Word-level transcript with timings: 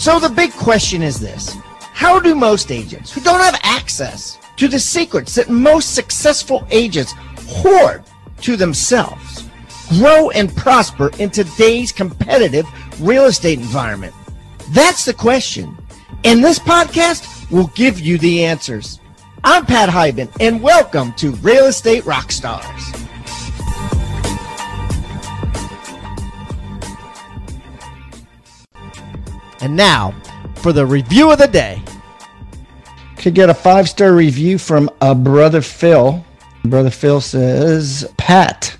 So 0.00 0.18
the 0.18 0.30
big 0.30 0.54
question 0.54 1.02
is 1.02 1.20
this 1.20 1.54
How 1.92 2.18
do 2.18 2.34
most 2.34 2.72
agents 2.72 3.12
who 3.12 3.20
don't 3.20 3.42
have 3.42 3.60
access 3.62 4.38
to 4.56 4.66
the 4.66 4.78
secrets 4.78 5.34
that 5.34 5.50
most 5.50 5.94
successful 5.94 6.66
agents 6.70 7.12
hoard 7.46 8.04
to 8.40 8.56
themselves 8.56 9.44
grow 9.98 10.30
and 10.30 10.56
prosper 10.56 11.10
in 11.18 11.28
today's 11.28 11.92
competitive 11.92 12.64
real 12.98 13.26
estate 13.26 13.58
environment? 13.58 14.14
That's 14.70 15.04
the 15.04 15.12
question. 15.12 15.76
And 16.24 16.42
this 16.42 16.58
podcast 16.58 17.50
will 17.50 17.66
give 17.74 18.00
you 18.00 18.16
the 18.16 18.46
answers. 18.46 19.00
I'm 19.44 19.66
Pat 19.66 19.90
Hiban, 19.90 20.34
and 20.40 20.62
welcome 20.62 21.12
to 21.16 21.32
Real 21.32 21.66
Estate 21.66 22.04
Rockstars. 22.04 22.99
And 29.60 29.76
now 29.76 30.14
for 30.56 30.72
the 30.72 30.84
review 30.86 31.30
of 31.30 31.38
the 31.38 31.48
day. 31.48 31.82
Could 33.16 33.34
get 33.34 33.50
a 33.50 33.54
five 33.54 33.88
star 33.88 34.14
review 34.14 34.58
from 34.58 34.90
a 35.00 35.14
brother 35.14 35.60
Phil. 35.60 36.24
Brother 36.64 36.90
Phil 36.90 37.20
says, 37.20 38.10
Pat, 38.16 38.76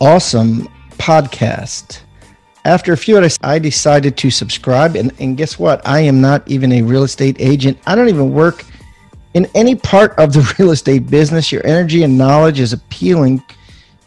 awesome 0.00 0.68
podcast. 0.98 2.00
After 2.64 2.92
a 2.92 2.96
few, 2.96 3.26
I 3.42 3.58
decided 3.58 4.18
to 4.18 4.30
subscribe. 4.30 4.96
And, 4.96 5.12
and 5.18 5.36
guess 5.36 5.58
what? 5.58 5.86
I 5.86 6.00
am 6.00 6.20
not 6.20 6.46
even 6.46 6.72
a 6.72 6.82
real 6.82 7.04
estate 7.04 7.36
agent. 7.38 7.78
I 7.86 7.94
don't 7.94 8.10
even 8.10 8.34
work 8.34 8.64
in 9.32 9.46
any 9.54 9.74
part 9.74 10.18
of 10.18 10.32
the 10.32 10.54
real 10.58 10.72
estate 10.72 11.08
business. 11.08 11.50
Your 11.50 11.66
energy 11.66 12.02
and 12.02 12.18
knowledge 12.18 12.60
is 12.60 12.74
appealing 12.74 13.42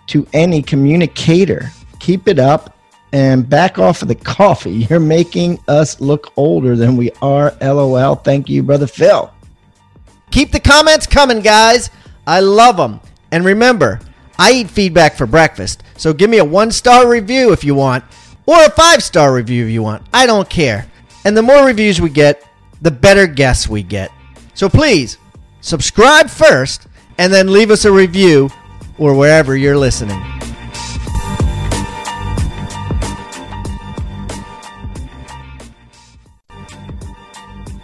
to 0.07 0.27
any 0.34 0.62
communicator. 0.62 1.71
Keep 1.99 2.27
it 2.27 2.38
up 2.38 2.77
and 3.13 3.48
back 3.48 3.77
off 3.77 4.02
of 4.02 4.08
the 4.09 4.16
coffee. 4.16 4.72
You're 4.90 4.99
making 4.99 5.60
us 5.68 6.01
look 6.01 6.34
older 6.35 6.76
than 6.76 6.98
we 6.98 7.12
are. 7.21 7.55
LOL. 7.62 8.15
Thank 8.15 8.49
you, 8.49 8.63
brother 8.63 8.88
Phil. 8.88 9.32
Keep 10.32 10.51
the 10.51 10.60
comments 10.60 11.05
coming, 11.05 11.41
guys. 11.41 11.91
I 12.26 12.40
love 12.40 12.76
them. 12.76 12.99
And 13.32 13.46
remember, 13.46 13.99
I 14.38 14.51
eat 14.51 14.70
feedback 14.70 15.15
for 15.15 15.27
breakfast. 15.27 15.84
So 15.96 16.12
give 16.12 16.29
me 16.29 16.40
a 16.40 16.46
one 16.46 16.71
star 16.71 17.07
review 17.07 17.54
if 17.54 17.63
you 17.63 17.76
want, 17.76 18.04
or 18.48 18.63
a 18.63 18.70
five 18.71 19.04
star 19.04 19.34
review 19.34 19.66
if 19.66 19.71
you 19.71 19.84
want. 19.84 20.05
I 20.12 20.26
don't 20.26 20.49
care. 20.49 20.88
And 21.23 21.38
the 21.38 21.43
more 21.43 21.66
reviews 21.66 22.01
we 22.01 22.10
get, 22.10 22.43
the 22.82 22.91
better 22.91 23.27
guests 23.27 23.70
we 23.70 23.84
get. 23.84 24.12
So 24.55 24.68
please 24.68 25.20
subscribe 25.62 26.29
first 26.29 26.88
and 27.20 27.32
then 27.32 27.54
leave 27.54 27.70
us 27.70 27.85
a 27.85 27.91
review 27.91 28.49
or 28.98 29.13
wherever 29.13 29.55
you're 29.55 29.77
listening. 29.77 30.21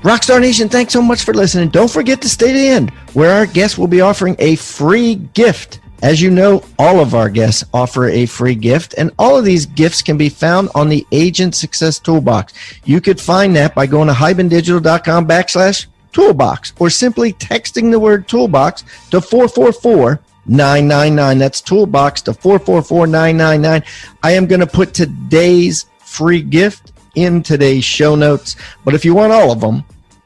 Rockstar 0.02 0.40
Nation, 0.40 0.70
thanks 0.70 0.94
so 0.94 1.02
much 1.02 1.26
for 1.26 1.34
listening. 1.34 1.68
Don't 1.68 1.92
forget 1.92 2.22
to 2.22 2.30
stay 2.30 2.54
to 2.54 2.54
the 2.54 2.68
end, 2.68 2.90
where 3.14 3.32
our 3.32 3.46
guests 3.46 3.78
will 3.78 3.88
be 3.88 4.00
offering 4.00 4.34
a 4.40 4.56
free 4.56 5.16
gift. 5.16 5.82
As 6.02 6.22
you 6.22 6.32
know, 6.32 6.64
all 6.78 7.02
of 7.02 7.14
our 7.14 7.30
guests 7.30 7.66
offer 7.74 8.08
a 8.08 8.26
free 8.26 8.56
gift, 8.56 8.96
and 8.98 9.12
all 9.20 9.38
of 9.38 9.44
these 9.44 9.66
gifts 9.66 10.02
can 10.02 10.18
be 10.18 10.30
found 10.30 10.70
on 10.74 10.88
the 10.88 11.06
Agent 11.12 11.54
Success 11.54 12.00
Toolbox. 12.00 12.54
You 12.86 13.02
could 13.02 13.20
find 13.20 13.54
that 13.58 13.76
by 13.76 13.88
going 13.88 14.08
to 14.08 14.14
hibandigital.com 14.14 15.28
backslash 15.28 15.88
toolbox 16.14 16.72
or 16.80 16.90
simply 16.90 17.34
texting 17.34 17.92
the 17.92 18.00
word 18.00 18.26
toolbox 18.30 18.86
to 19.12 19.20
444 19.20 20.22
999. 20.46 21.38
That's 21.38 21.60
toolbox 21.60 22.22
to 22.22 22.34
444 22.34 23.06
999. 23.06 23.84
I 24.24 24.32
am 24.32 24.48
going 24.48 24.62
to 24.62 24.68
put 24.68 24.94
today's 24.94 25.88
free 26.00 26.42
gift 26.42 26.94
in 27.16 27.44
today's 27.44 27.84
show 27.84 28.16
notes. 28.16 28.56
But 28.86 28.94
if 28.94 29.04
you 29.04 29.14
want 29.14 29.34
all 29.34 29.52
of 29.52 29.62
them, 29.62 29.84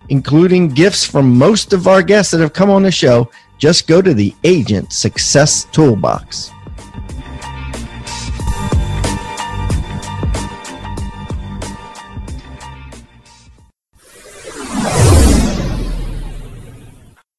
including 0.10 0.70
gifts 0.70 1.06
from 1.06 1.38
most 1.38 1.74
of 1.74 1.88
our 1.88 2.02
guests 2.02 2.32
that 2.32 2.40
have 2.40 2.54
come 2.54 2.70
on 2.70 2.84
the 2.84 2.92
show, 2.92 3.30
just 3.58 3.88
go 3.88 4.02
to 4.02 4.14
the 4.14 4.34
Agent 4.44 4.92
Success 4.92 5.66
Toolbox. 5.72 6.52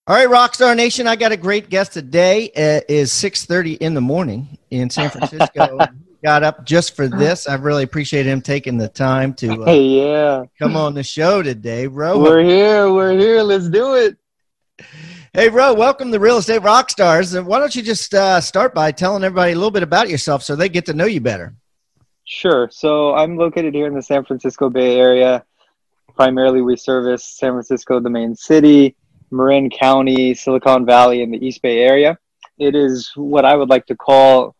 All 0.06 0.14
right, 0.14 0.28
Rockstar 0.28 0.76
Nation, 0.76 1.06
I 1.06 1.16
got 1.16 1.32
a 1.32 1.36
great 1.36 1.70
guest 1.70 1.94
today. 1.94 2.50
Uh, 2.54 2.84
it 2.86 2.90
is 2.90 3.10
6:30 3.10 3.78
in 3.78 3.94
the 3.94 4.02
morning 4.02 4.58
in 4.70 4.90
San 4.90 5.08
Francisco. 5.08 5.78
got 6.24 6.42
up 6.42 6.64
just 6.64 6.96
for 6.96 7.06
this. 7.06 7.46
I 7.46 7.54
really 7.56 7.82
appreciate 7.82 8.24
him 8.24 8.40
taking 8.40 8.78
the 8.78 8.88
time 8.88 9.34
to 9.34 9.62
uh, 9.62 9.66
hey, 9.66 9.82
yeah. 9.82 10.44
come 10.58 10.74
on 10.74 10.94
the 10.94 11.02
show 11.02 11.42
today, 11.42 11.84
bro. 11.84 12.18
We're 12.18 12.42
here. 12.42 12.90
We're 12.90 13.12
here. 13.12 13.42
Let's 13.42 13.68
do 13.68 13.94
it. 13.96 14.16
Hey, 15.34 15.48
bro, 15.48 15.74
welcome 15.74 16.10
to 16.12 16.18
Real 16.18 16.38
Estate 16.38 16.62
Rockstars. 16.62 17.44
Why 17.44 17.58
don't 17.58 17.76
you 17.76 17.82
just 17.82 18.14
uh, 18.14 18.40
start 18.40 18.74
by 18.74 18.90
telling 18.90 19.22
everybody 19.22 19.52
a 19.52 19.54
little 19.54 19.70
bit 19.70 19.82
about 19.82 20.08
yourself 20.08 20.42
so 20.42 20.56
they 20.56 20.70
get 20.70 20.86
to 20.86 20.94
know 20.94 21.04
you 21.04 21.20
better? 21.20 21.54
Sure. 22.24 22.70
So 22.72 23.14
I'm 23.14 23.36
located 23.36 23.74
here 23.74 23.86
in 23.86 23.94
the 23.94 24.02
San 24.02 24.24
Francisco 24.24 24.70
Bay 24.70 24.98
Area. 24.98 25.44
Primarily, 26.16 26.62
we 26.62 26.76
service 26.76 27.22
San 27.22 27.52
Francisco, 27.52 28.00
the 28.00 28.08
main 28.08 28.34
city, 28.34 28.96
Marin 29.30 29.68
County, 29.68 30.32
Silicon 30.32 30.86
Valley, 30.86 31.22
and 31.22 31.34
the 31.34 31.46
East 31.46 31.60
Bay 31.60 31.80
area. 31.80 32.16
It 32.56 32.74
is 32.74 33.12
what 33.14 33.44
I 33.44 33.56
would 33.56 33.68
like 33.68 33.84
to 33.86 33.96
call, 33.96 34.56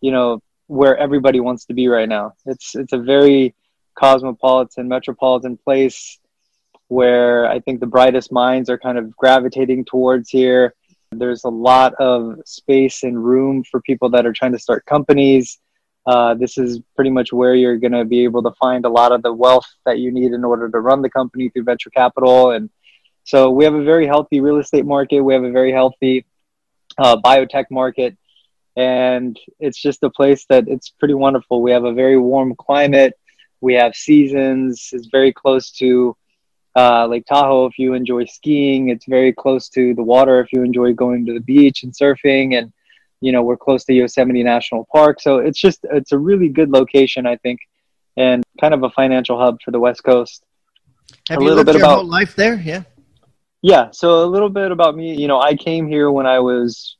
you 0.00 0.10
know, 0.10 0.40
where 0.66 0.96
everybody 0.96 1.40
wants 1.40 1.66
to 1.66 1.74
be 1.74 1.88
right 1.88 2.08
now. 2.08 2.32
It's 2.46 2.74
it's 2.74 2.92
a 2.92 2.98
very 2.98 3.54
cosmopolitan, 3.94 4.88
metropolitan 4.88 5.56
place 5.56 6.18
where 6.88 7.46
I 7.46 7.60
think 7.60 7.80
the 7.80 7.86
brightest 7.86 8.32
minds 8.32 8.68
are 8.68 8.78
kind 8.78 8.98
of 8.98 9.16
gravitating 9.16 9.84
towards 9.84 10.30
here. 10.30 10.74
There's 11.12 11.44
a 11.44 11.48
lot 11.48 11.94
of 11.94 12.40
space 12.44 13.02
and 13.04 13.22
room 13.22 13.64
for 13.64 13.80
people 13.80 14.10
that 14.10 14.26
are 14.26 14.32
trying 14.32 14.52
to 14.52 14.58
start 14.58 14.84
companies. 14.84 15.58
Uh, 16.06 16.34
this 16.34 16.58
is 16.58 16.80
pretty 16.94 17.10
much 17.10 17.32
where 17.32 17.54
you're 17.54 17.78
going 17.78 17.92
to 17.92 18.04
be 18.04 18.24
able 18.24 18.42
to 18.42 18.50
find 18.60 18.84
a 18.84 18.90
lot 18.90 19.12
of 19.12 19.22
the 19.22 19.32
wealth 19.32 19.66
that 19.86 19.98
you 19.98 20.12
need 20.12 20.32
in 20.32 20.44
order 20.44 20.68
to 20.68 20.80
run 20.80 21.00
the 21.00 21.08
company 21.08 21.48
through 21.48 21.64
venture 21.64 21.90
capital. 21.90 22.50
And 22.50 22.68
so 23.24 23.50
we 23.50 23.64
have 23.64 23.74
a 23.74 23.84
very 23.84 24.06
healthy 24.06 24.40
real 24.40 24.58
estate 24.58 24.84
market. 24.84 25.22
We 25.22 25.32
have 25.32 25.44
a 25.44 25.50
very 25.50 25.72
healthy 25.72 26.26
uh, 26.98 27.16
biotech 27.24 27.64
market 27.70 28.18
and 28.76 29.38
it's 29.60 29.80
just 29.80 30.02
a 30.02 30.10
place 30.10 30.46
that 30.46 30.68
it's 30.68 30.90
pretty 30.90 31.14
wonderful. 31.14 31.62
We 31.62 31.70
have 31.72 31.84
a 31.84 31.92
very 31.92 32.18
warm 32.18 32.54
climate. 32.56 33.18
We 33.60 33.74
have 33.74 33.94
seasons. 33.94 34.90
It's 34.92 35.06
very 35.06 35.32
close 35.32 35.70
to 35.72 36.16
uh, 36.76 37.06
Lake 37.06 37.26
Tahoe 37.26 37.66
if 37.66 37.78
you 37.78 37.94
enjoy 37.94 38.24
skiing. 38.24 38.88
It's 38.88 39.06
very 39.06 39.32
close 39.32 39.68
to 39.70 39.94
the 39.94 40.02
water 40.02 40.40
if 40.40 40.52
you 40.52 40.62
enjoy 40.62 40.92
going 40.92 41.24
to 41.26 41.34
the 41.34 41.40
beach 41.40 41.82
and 41.82 41.92
surfing. 41.92 42.58
And 42.58 42.72
you 43.20 43.32
know 43.32 43.42
we're 43.42 43.56
close 43.56 43.84
to 43.84 43.94
Yosemite 43.94 44.42
National 44.42 44.86
Park, 44.92 45.20
so 45.20 45.38
it's 45.38 45.58
just 45.58 45.86
it's 45.90 46.12
a 46.12 46.18
really 46.18 46.48
good 46.48 46.70
location, 46.70 47.26
I 47.26 47.36
think, 47.36 47.60
and 48.16 48.44
kind 48.60 48.74
of 48.74 48.82
a 48.82 48.90
financial 48.90 49.38
hub 49.38 49.62
for 49.64 49.70
the 49.70 49.80
West 49.80 50.04
Coast. 50.04 50.44
Have 51.30 51.40
a 51.40 51.44
you 51.44 51.54
lived 51.54 51.68
your 51.68 51.78
about, 51.78 51.96
whole 51.96 52.04
life 52.04 52.36
there? 52.36 52.56
Yeah. 52.56 52.82
Yeah. 53.62 53.90
So 53.92 54.24
a 54.24 54.26
little 54.26 54.50
bit 54.50 54.70
about 54.72 54.94
me. 54.94 55.14
You 55.14 55.26
know, 55.26 55.40
I 55.40 55.54
came 55.54 55.86
here 55.86 56.10
when 56.10 56.26
I 56.26 56.40
was 56.40 56.96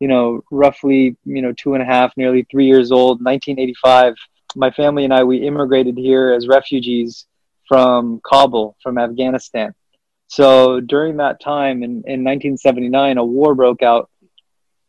you 0.00 0.08
know, 0.08 0.42
roughly, 0.50 1.16
you 1.24 1.42
know, 1.42 1.52
two 1.52 1.74
and 1.74 1.82
a 1.82 1.86
half, 1.86 2.12
nearly 2.16 2.46
three 2.50 2.66
years 2.66 2.92
old, 2.92 3.22
1985. 3.22 4.14
My 4.56 4.70
family 4.70 5.04
and 5.04 5.12
I, 5.12 5.24
we 5.24 5.38
immigrated 5.38 5.96
here 5.96 6.32
as 6.32 6.48
refugees 6.48 7.26
from 7.66 8.20
Kabul, 8.24 8.76
from 8.82 8.98
Afghanistan. 8.98 9.74
So 10.28 10.80
during 10.80 11.16
that 11.18 11.40
time 11.40 11.82
in, 11.82 12.02
in 12.06 12.24
1979, 12.24 13.18
a 13.18 13.24
war 13.24 13.54
broke 13.54 13.82
out 13.82 14.10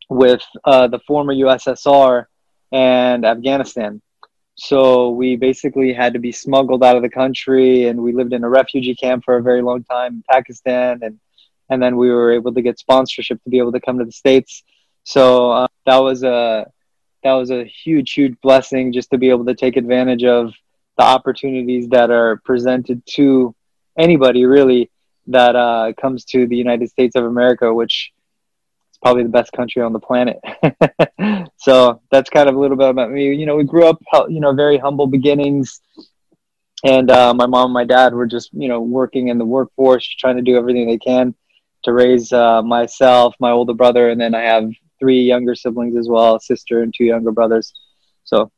with 0.09 0.43
uh, 0.65 0.87
the 0.87 0.99
former 0.99 1.33
USSR 1.33 2.25
and 2.71 3.25
Afghanistan. 3.25 4.01
So 4.55 5.11
we 5.11 5.37
basically 5.37 5.93
had 5.93 6.13
to 6.13 6.19
be 6.19 6.33
smuggled 6.33 6.83
out 6.83 6.97
of 6.97 7.01
the 7.01 7.09
country, 7.09 7.87
and 7.87 8.01
we 8.01 8.11
lived 8.11 8.33
in 8.33 8.43
a 8.43 8.49
refugee 8.49 8.95
camp 8.95 9.23
for 9.23 9.37
a 9.37 9.41
very 9.41 9.61
long 9.61 9.83
time 9.83 10.15
in 10.15 10.23
Pakistan, 10.29 10.99
and 11.01 11.19
and 11.69 11.81
then 11.81 11.95
we 11.95 12.09
were 12.09 12.31
able 12.31 12.53
to 12.53 12.61
get 12.61 12.79
sponsorship 12.79 13.41
to 13.43 13.49
be 13.49 13.59
able 13.59 13.71
to 13.71 13.79
come 13.79 13.99
to 13.99 14.05
the 14.05 14.11
states. 14.11 14.63
So 15.03 15.51
uh, 15.51 15.67
that 15.85 15.97
was 15.97 16.23
a 16.23 16.71
that 17.23 17.33
was 17.33 17.51
a 17.51 17.65
huge, 17.65 18.13
huge 18.13 18.39
blessing 18.41 18.93
just 18.93 19.11
to 19.11 19.17
be 19.17 19.29
able 19.29 19.45
to 19.45 19.55
take 19.55 19.75
advantage 19.75 20.23
of 20.23 20.53
the 20.97 21.03
opportunities 21.03 21.89
that 21.89 22.11
are 22.11 22.37
presented 22.45 23.01
to 23.05 23.53
anybody 23.97 24.45
really 24.45 24.89
that 25.27 25.55
uh, 25.55 25.93
comes 25.99 26.25
to 26.25 26.47
the 26.47 26.55
United 26.55 26.89
States 26.89 27.15
of 27.15 27.23
America, 27.25 27.73
which 27.73 28.11
is 28.91 28.97
probably 29.01 29.23
the 29.23 29.29
best 29.29 29.51
country 29.51 29.81
on 29.81 29.93
the 29.93 29.99
planet. 29.99 30.39
so 31.57 32.01
that's 32.11 32.29
kind 32.29 32.49
of 32.49 32.55
a 32.55 32.59
little 32.59 32.77
bit 32.77 32.89
about 32.89 33.11
me. 33.11 33.35
You 33.35 33.45
know, 33.45 33.55
we 33.55 33.63
grew 33.63 33.85
up, 33.85 34.01
you 34.27 34.39
know, 34.39 34.53
very 34.53 34.77
humble 34.77 35.07
beginnings. 35.07 35.81
And 36.83 37.11
uh, 37.11 37.33
my 37.33 37.45
mom 37.45 37.65
and 37.65 37.73
my 37.73 37.83
dad 37.83 38.13
were 38.13 38.25
just, 38.25 38.51
you 38.53 38.69
know, 38.69 38.79
working 38.79 39.27
in 39.27 39.37
the 39.37 39.45
workforce, 39.45 40.07
trying 40.07 40.37
to 40.37 40.41
do 40.41 40.57
everything 40.57 40.87
they 40.87 40.97
can 40.97 41.35
to 41.83 41.93
raise 41.93 42.31
uh, 42.33 42.61
myself, 42.61 43.35
my 43.39 43.51
older 43.51 43.73
brother, 43.73 44.09
and 44.09 44.19
then 44.19 44.33
I 44.33 44.41
have 44.41 44.71
three 44.99 45.21
younger 45.21 45.55
siblings 45.55 45.97
as 45.97 46.07
well, 46.07 46.35
a 46.35 46.39
sister 46.39 46.81
and 46.81 46.93
two 46.95 47.05
younger 47.05 47.31
brothers. 47.31 47.73
So 48.23 48.51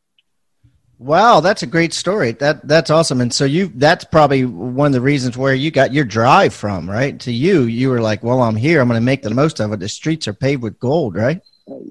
Wow, 1.02 1.40
that's 1.40 1.64
a 1.64 1.66
great 1.66 1.94
story. 1.94 2.34
That 2.34 2.68
that's 2.68 2.92
awesome. 2.92 3.22
And 3.22 3.34
so 3.34 3.44
you 3.44 3.72
that's 3.74 4.04
probably 4.04 4.46
one 4.46 4.86
of 4.86 4.94
the 4.94 5.02
reasons 5.02 5.36
where 5.36 5.56
you 5.56 5.72
got 5.72 5.92
your 5.92 6.06
drive 6.06 6.54
from, 6.54 6.88
right? 6.88 7.20
To 7.22 7.32
you, 7.32 7.64
you 7.64 7.90
were 7.90 8.02
like, 8.02 8.22
"Well, 8.22 8.44
I'm 8.44 8.56
here. 8.56 8.80
I'm 8.80 8.88
going 8.88 9.02
to 9.02 9.04
make 9.04 9.24
the 9.24 9.32
most 9.32 9.60
of 9.60 9.74
it. 9.74 9.80
The 9.80 9.90
streets 9.90 10.28
are 10.28 10.34
paved 10.34 10.62
with 10.62 10.78
gold, 10.78 11.16
right?" 11.16 11.42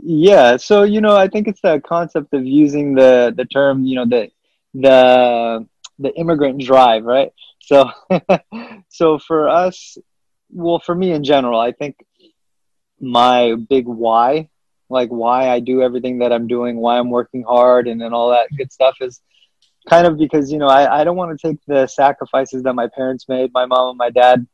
Yeah. 0.04 0.58
So 0.58 0.84
you 0.84 1.00
know, 1.00 1.16
I 1.16 1.26
think 1.26 1.48
it's 1.48 1.60
that 1.62 1.82
concept 1.82 2.32
of 2.34 2.46
using 2.46 2.94
the 2.94 3.34
the 3.36 3.46
term, 3.46 3.84
you 3.84 3.96
know, 3.96 4.06
the 4.06 4.30
the 4.74 5.66
the 5.98 6.14
immigrant 6.14 6.60
drive, 6.60 7.02
right? 7.02 7.32
So 7.62 7.90
so 8.90 9.18
for 9.18 9.48
us, 9.48 9.98
well, 10.50 10.78
for 10.78 10.94
me 10.94 11.10
in 11.10 11.24
general, 11.24 11.58
I 11.58 11.72
think 11.72 11.96
my 13.00 13.54
big 13.68 13.86
why 13.86 14.48
like 14.90 15.08
why 15.08 15.48
I 15.48 15.60
do 15.60 15.82
everything 15.82 16.18
that 16.18 16.32
I'm 16.32 16.48
doing, 16.48 16.76
why 16.76 16.98
I'm 16.98 17.10
working 17.10 17.44
hard, 17.44 17.86
and 17.86 18.00
then 18.00 18.12
all 18.12 18.30
that 18.30 18.48
good 18.56 18.72
stuff 18.72 18.96
is 19.00 19.22
kind 19.88 20.06
of 20.06 20.18
because 20.18 20.52
you 20.52 20.58
know 20.58 20.66
I, 20.66 21.00
I 21.00 21.04
don't 21.04 21.16
want 21.16 21.38
to 21.38 21.48
take 21.48 21.58
the 21.66 21.86
sacrifices 21.86 22.64
that 22.64 22.74
my 22.74 22.88
parents 22.88 23.28
made, 23.28 23.52
my 23.54 23.66
mom 23.66 23.90
and 23.90 23.98
my 23.98 24.10
dad. 24.10 24.46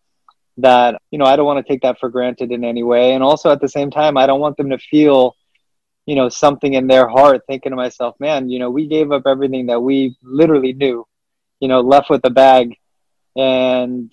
That 0.58 1.02
you 1.10 1.19
know 1.19 1.25
I 1.25 1.37
don't 1.37 1.46
want 1.46 1.66
to 1.66 1.70
take 1.70 1.82
that 1.82 1.98
for 1.98 2.08
granted 2.08 2.52
in 2.52 2.64
any 2.64 2.82
way, 2.82 3.12
and 3.12 3.22
also 3.22 3.50
at 3.50 3.60
the 3.60 3.69
same 3.69 3.90
time 3.90 4.16
I 4.16 4.26
don't 4.26 4.40
want 4.40 4.56
them 4.56 4.70
to 4.70 4.78
feel 4.78 5.34
you 6.06 6.14
know 6.14 6.28
something 6.28 6.75
in 6.75 6.87
their 6.87 7.08
heart 7.08 7.43
thinking 7.46 7.70
to 7.70 7.76
myself 7.76 8.14
man 8.20 8.48
you 8.48 8.60
know 8.60 8.70
we 8.70 8.87
gave 8.87 9.10
up 9.10 9.25
everything 9.26 9.66
that 9.66 9.81
we 9.81 10.16
literally 10.22 10.72
knew 10.72 11.04
you 11.58 11.66
know 11.66 11.81
left 11.81 12.08
with 12.08 12.20
a 12.25 12.31
bag 12.31 12.76
and 13.37 14.12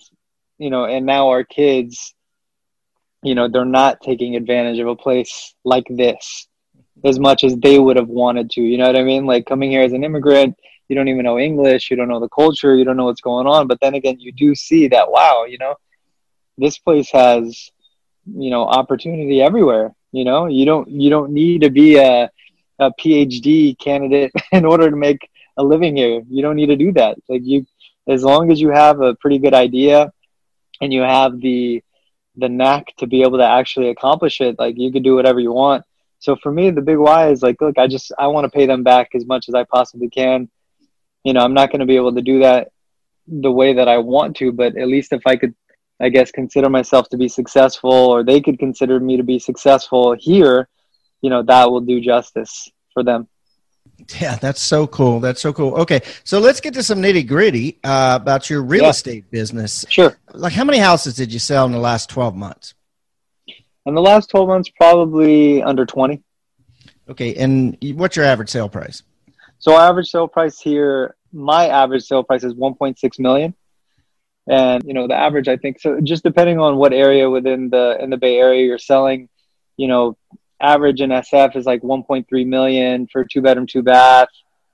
you 0.58 0.70
know 0.70 0.84
and 0.86 1.06
now 1.06 1.28
our 1.28 1.44
kids 1.44 2.13
you 3.24 3.34
know 3.34 3.48
they're 3.48 3.64
not 3.64 4.00
taking 4.00 4.36
advantage 4.36 4.78
of 4.78 4.88
a 4.88 4.96
place 4.96 5.54
like 5.64 5.86
this 5.90 6.48
as 7.04 7.18
much 7.18 7.44
as 7.44 7.56
they 7.56 7.78
would 7.78 7.96
have 7.96 8.08
wanted 8.08 8.50
to 8.50 8.60
you 8.60 8.78
know 8.78 8.86
what 8.86 8.96
i 8.96 9.02
mean? 9.02 9.26
Like 9.26 9.46
coming 9.46 9.70
here 9.70 9.82
as 9.82 9.92
an 9.92 10.04
immigrant 10.04 10.56
you 10.88 10.94
don't 10.94 11.08
even 11.08 11.24
know 11.24 11.38
english 11.38 11.90
you 11.90 11.96
don't 11.96 12.08
know 12.08 12.20
the 12.20 12.28
culture 12.28 12.76
you 12.76 12.84
don't 12.84 12.96
know 12.96 13.06
what's 13.06 13.22
going 13.22 13.46
on 13.46 13.66
but 13.66 13.80
then 13.80 13.94
again 13.94 14.20
you 14.20 14.32
do 14.32 14.54
see 14.54 14.86
that 14.88 15.10
wow 15.10 15.44
you 15.48 15.56
know 15.56 15.74
this 16.58 16.78
place 16.78 17.10
has 17.10 17.70
you 18.26 18.50
know 18.50 18.64
opportunity 18.66 19.40
everywhere 19.40 19.94
you 20.14 20.24
know? 20.24 20.46
You 20.46 20.64
don't 20.64 20.88
you 20.88 21.10
don't 21.10 21.32
need 21.32 21.62
to 21.62 21.70
be 21.70 21.96
a, 21.96 22.30
a 22.78 22.90
phd 22.92 23.78
candidate 23.78 24.30
in 24.52 24.64
order 24.64 24.88
to 24.88 24.96
make 24.96 25.28
a 25.56 25.62
living 25.62 25.96
here. 25.96 26.22
You 26.28 26.42
don't 26.42 26.56
need 26.56 26.66
to 26.66 26.76
do 26.76 26.92
that. 26.92 27.18
Like 27.28 27.42
you 27.44 27.66
as 28.08 28.22
long 28.22 28.52
as 28.52 28.60
you 28.60 28.70
have 28.70 29.00
a 29.00 29.14
pretty 29.16 29.38
good 29.38 29.54
idea 29.54 30.12
and 30.80 30.92
you 30.92 31.02
have 31.02 31.40
the 31.40 31.82
the 32.36 32.48
knack 32.48 32.94
to 32.98 33.06
be 33.06 33.22
able 33.22 33.38
to 33.38 33.46
actually 33.46 33.90
accomplish 33.90 34.40
it. 34.40 34.58
Like 34.58 34.76
you 34.78 34.92
can 34.92 35.02
do 35.02 35.14
whatever 35.14 35.40
you 35.40 35.52
want. 35.52 35.84
So 36.18 36.36
for 36.36 36.50
me 36.50 36.70
the 36.70 36.80
big 36.80 36.98
why 36.98 37.28
is 37.28 37.42
like 37.42 37.60
look 37.60 37.78
i 37.78 37.86
just 37.86 38.12
i 38.18 38.26
want 38.26 38.44
to 38.44 38.48
pay 38.48 38.66
them 38.66 38.82
back 38.82 39.10
as 39.14 39.26
much 39.26 39.48
as 39.48 39.54
i 39.54 39.64
possibly 39.64 40.08
can. 40.08 40.48
You 41.22 41.32
know 41.32 41.40
i'm 41.40 41.54
not 41.54 41.70
going 41.70 41.80
to 41.80 41.86
be 41.86 41.96
able 41.96 42.14
to 42.14 42.22
do 42.22 42.40
that 42.40 42.68
the 43.26 43.50
way 43.50 43.72
that 43.72 43.88
i 43.88 43.98
want 43.98 44.36
to 44.36 44.52
but 44.52 44.76
at 44.76 44.88
least 44.88 45.12
if 45.12 45.26
i 45.26 45.36
could 45.36 45.54
i 46.00 46.08
guess 46.10 46.30
consider 46.30 46.68
myself 46.68 47.08
to 47.08 47.16
be 47.16 47.28
successful 47.28 47.90
or 47.90 48.22
they 48.22 48.40
could 48.40 48.58
consider 48.58 49.00
me 49.00 49.16
to 49.16 49.22
be 49.22 49.38
successful 49.38 50.14
here 50.18 50.68
you 51.22 51.30
know 51.30 51.42
that 51.42 51.70
will 51.70 51.80
do 51.80 52.00
justice 52.00 52.68
for 52.92 53.02
them 53.02 53.26
yeah, 54.20 54.36
that's 54.36 54.60
so 54.60 54.86
cool. 54.86 55.20
That's 55.20 55.40
so 55.40 55.52
cool. 55.52 55.74
Okay, 55.76 56.02
so 56.24 56.38
let's 56.38 56.60
get 56.60 56.74
to 56.74 56.82
some 56.82 57.00
nitty 57.00 57.26
gritty 57.26 57.78
uh, 57.84 58.18
about 58.20 58.50
your 58.50 58.62
real 58.62 58.82
yeah. 58.82 58.90
estate 58.90 59.30
business. 59.30 59.84
Sure. 59.88 60.16
Like, 60.32 60.52
how 60.52 60.64
many 60.64 60.78
houses 60.78 61.14
did 61.14 61.32
you 61.32 61.38
sell 61.38 61.64
in 61.66 61.72
the 61.72 61.78
last 61.78 62.10
twelve 62.10 62.34
months? 62.34 62.74
In 63.86 63.94
the 63.94 64.02
last 64.02 64.30
twelve 64.30 64.48
months, 64.48 64.68
probably 64.68 65.62
under 65.62 65.86
twenty. 65.86 66.22
Okay, 67.08 67.34
and 67.34 67.76
what's 67.94 68.16
your 68.16 68.24
average 68.24 68.48
sale 68.48 68.68
price? 68.68 69.02
So, 69.58 69.74
our 69.74 69.88
average 69.88 70.08
sale 70.08 70.28
price 70.28 70.60
here, 70.60 71.16
my 71.32 71.68
average 71.68 72.04
sale 72.04 72.24
price 72.24 72.44
is 72.44 72.54
one 72.54 72.74
point 72.74 72.98
six 72.98 73.18
million, 73.18 73.54
and 74.48 74.82
you 74.84 74.94
know 74.94 75.06
the 75.06 75.14
average, 75.14 75.48
I 75.48 75.56
think, 75.56 75.80
so 75.80 76.00
just 76.00 76.24
depending 76.24 76.58
on 76.58 76.76
what 76.76 76.92
area 76.92 77.30
within 77.30 77.70
the 77.70 77.96
in 78.00 78.10
the 78.10 78.16
Bay 78.16 78.36
Area 78.38 78.64
you're 78.64 78.78
selling, 78.78 79.28
you 79.76 79.88
know, 79.88 80.16
average 80.60 81.00
in 81.00 81.10
SF 81.10 81.56
is 81.56 81.66
like 81.66 81.82
1.3 81.82 82.46
million 82.46 83.06
for 83.06 83.24
two 83.24 83.42
bedroom, 83.42 83.66
two 83.66 83.82
bath. 83.82 84.28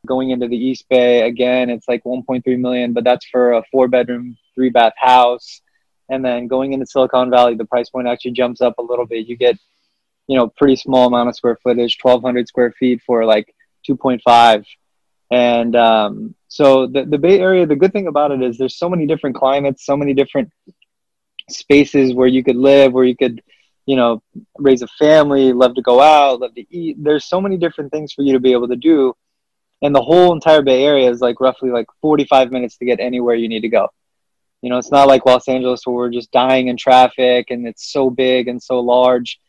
Going 0.06 0.31
into 0.31 0.49
the 0.49 0.56
East 0.56 0.88
Bay 0.88 1.27
again, 1.27 1.69
it's 1.69 1.87
like 1.87 2.03
1.3 2.05 2.59
million, 2.59 2.93
but 2.94 3.05
that's 3.05 3.27
for 3.27 3.53
a 3.53 3.62
four 3.71 3.87
bedroom, 3.87 4.37
three 4.55 4.71
bath 4.71 4.94
house. 4.97 5.61
And 6.09 6.25
then 6.25 6.49
going 6.49 6.73
into 6.73 6.87
Silicon 6.87 7.31
Valley, 7.31 7.55
the 7.55 7.67
price 7.67 7.91
point 7.91 8.09
actually 8.09 8.32
jumps 8.32 8.61
up 8.61 8.79
a 8.79 8.82
little 8.82 9.06
bit. 9.06 9.27
You 9.27 9.37
get, 9.37 9.59
you 10.27 10.37
know, 10.37 10.49
pretty 10.49 10.77
small 10.77 11.06
amount 11.06 11.29
of 11.29 11.37
square 11.37 11.59
footage, 11.62 11.99
1,200 12.00 12.49
square 12.49 12.73
feet 12.73 13.03
for 13.06 13.25
like 13.25 13.55
2.5. 13.88 14.65
And 15.31 15.77
um, 15.77 16.35
so 16.49 16.87
the, 16.87 17.05
the 17.05 17.19
Bay 17.19 17.38
Area, 17.38 17.67
the 17.67 17.77
good 17.77 17.93
thing 17.93 18.09
about 18.09 18.32
it 18.32 18.43
is 18.43 18.59
there's 18.59 18.77
so 18.77 18.88
many 18.88 19.06
different 19.06 19.37
climates, 19.37 19.85
so 19.85 19.97
many 19.97 20.15
different 20.15 20.50
spaces 21.49 22.15
where 22.15 22.27
you 22.27 22.43
could 22.43 22.56
live, 22.56 22.93
where 22.93 23.05
you 23.05 23.17
could 23.17 23.43
you 23.87 23.97
know, 23.97 24.23
raise 24.59 24.82
a 24.82 24.88
family, 24.99 25.53
love 25.53 25.75
to 25.75 25.82
go 25.82 26.00
out, 26.00 26.41
love 26.41 26.55
to 26.55 26.65
eat. 26.75 26.97
There's 27.03 27.25
so 27.25 27.41
many 27.41 27.56
different 27.56 27.91
things 27.91 28.12
for 28.12 28.23
you 28.23 28.32
to 28.32 28.41
be 28.41 28.53
able 28.53 28.69
to 28.69 28.77
do. 28.77 29.15
And 29.82 29.94
the 29.94 30.03
whole 30.03 30.32
entire 30.32 30.62
Bay 30.62 30.85
Area 30.85 31.11
is 31.11 31.21
like 31.21 31.41
roughly 31.41 31.71
like 31.71 31.87
45 32.03 32.53
minutes 32.53 32.77
to 32.79 32.85
get 32.85 33.00
anywhere 33.00 33.35
you 33.35 33.49
need 33.49 33.62
to 33.62 33.69
go. 33.69 33.88
You 34.62 34.69
know, 34.69 34.77
it's 34.77 34.91
not 34.91 35.09
like 35.09 35.25
Los 35.25 35.49
Angeles 35.49 35.87
where 35.87 35.97
we're 35.97 36.11
just 36.11 36.31
dying 36.31 36.69
in 36.69 36.77
traffic 36.77 37.50
and 37.50 37.67
it's 37.67 37.91
so 37.91 38.11
big 38.11 38.49
and 38.49 38.62
so 38.62 38.81
large. 38.81 39.41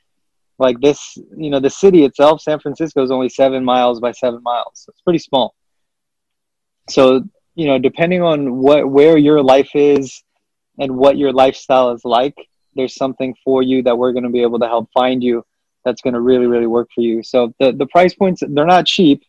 Like 0.58 0.80
this, 0.80 1.18
you 1.36 1.50
know, 1.50 1.60
the 1.60 1.70
city 1.70 2.06
itself, 2.06 2.42
San 2.42 2.60
Francisco, 2.60 3.04
is 3.04 3.12
only 3.12 3.30
seven 3.30 3.66
miles 3.66 4.00
by 4.00 4.12
seven 4.12 4.42
miles. 4.44 4.86
It's 4.88 5.02
pretty 5.02 5.20
small. 5.20 5.56
So, 6.90 7.24
you 7.56 7.68
know, 7.68 7.78
depending 7.78 8.22
on 8.22 8.58
what 8.58 8.90
where 8.90 9.18
your 9.18 9.44
life 9.44 9.72
is 9.76 10.24
and 10.80 10.96
what 10.96 11.18
your 11.18 11.34
lifestyle 11.34 11.92
is 11.92 12.06
like, 12.06 12.36
there's 12.76 12.96
something 12.96 13.36
for 13.44 13.62
you 13.62 13.82
that 13.84 13.98
we're 13.98 14.12
going 14.12 14.24
to 14.24 14.30
be 14.30 14.42
able 14.42 14.60
to 14.60 14.68
help 14.68 14.90
find 14.94 15.24
you 15.24 15.44
that's 15.84 16.02
going 16.02 16.14
to 16.14 16.22
really 16.22 16.48
really 16.48 16.68
work 16.68 16.90
for 16.94 17.02
you 17.02 17.24
so 17.24 17.54
the 17.60 17.72
the 17.72 17.86
price 17.88 18.14
points 18.14 18.42
they're 18.50 18.66
not 18.66 18.86
cheap 18.86 19.24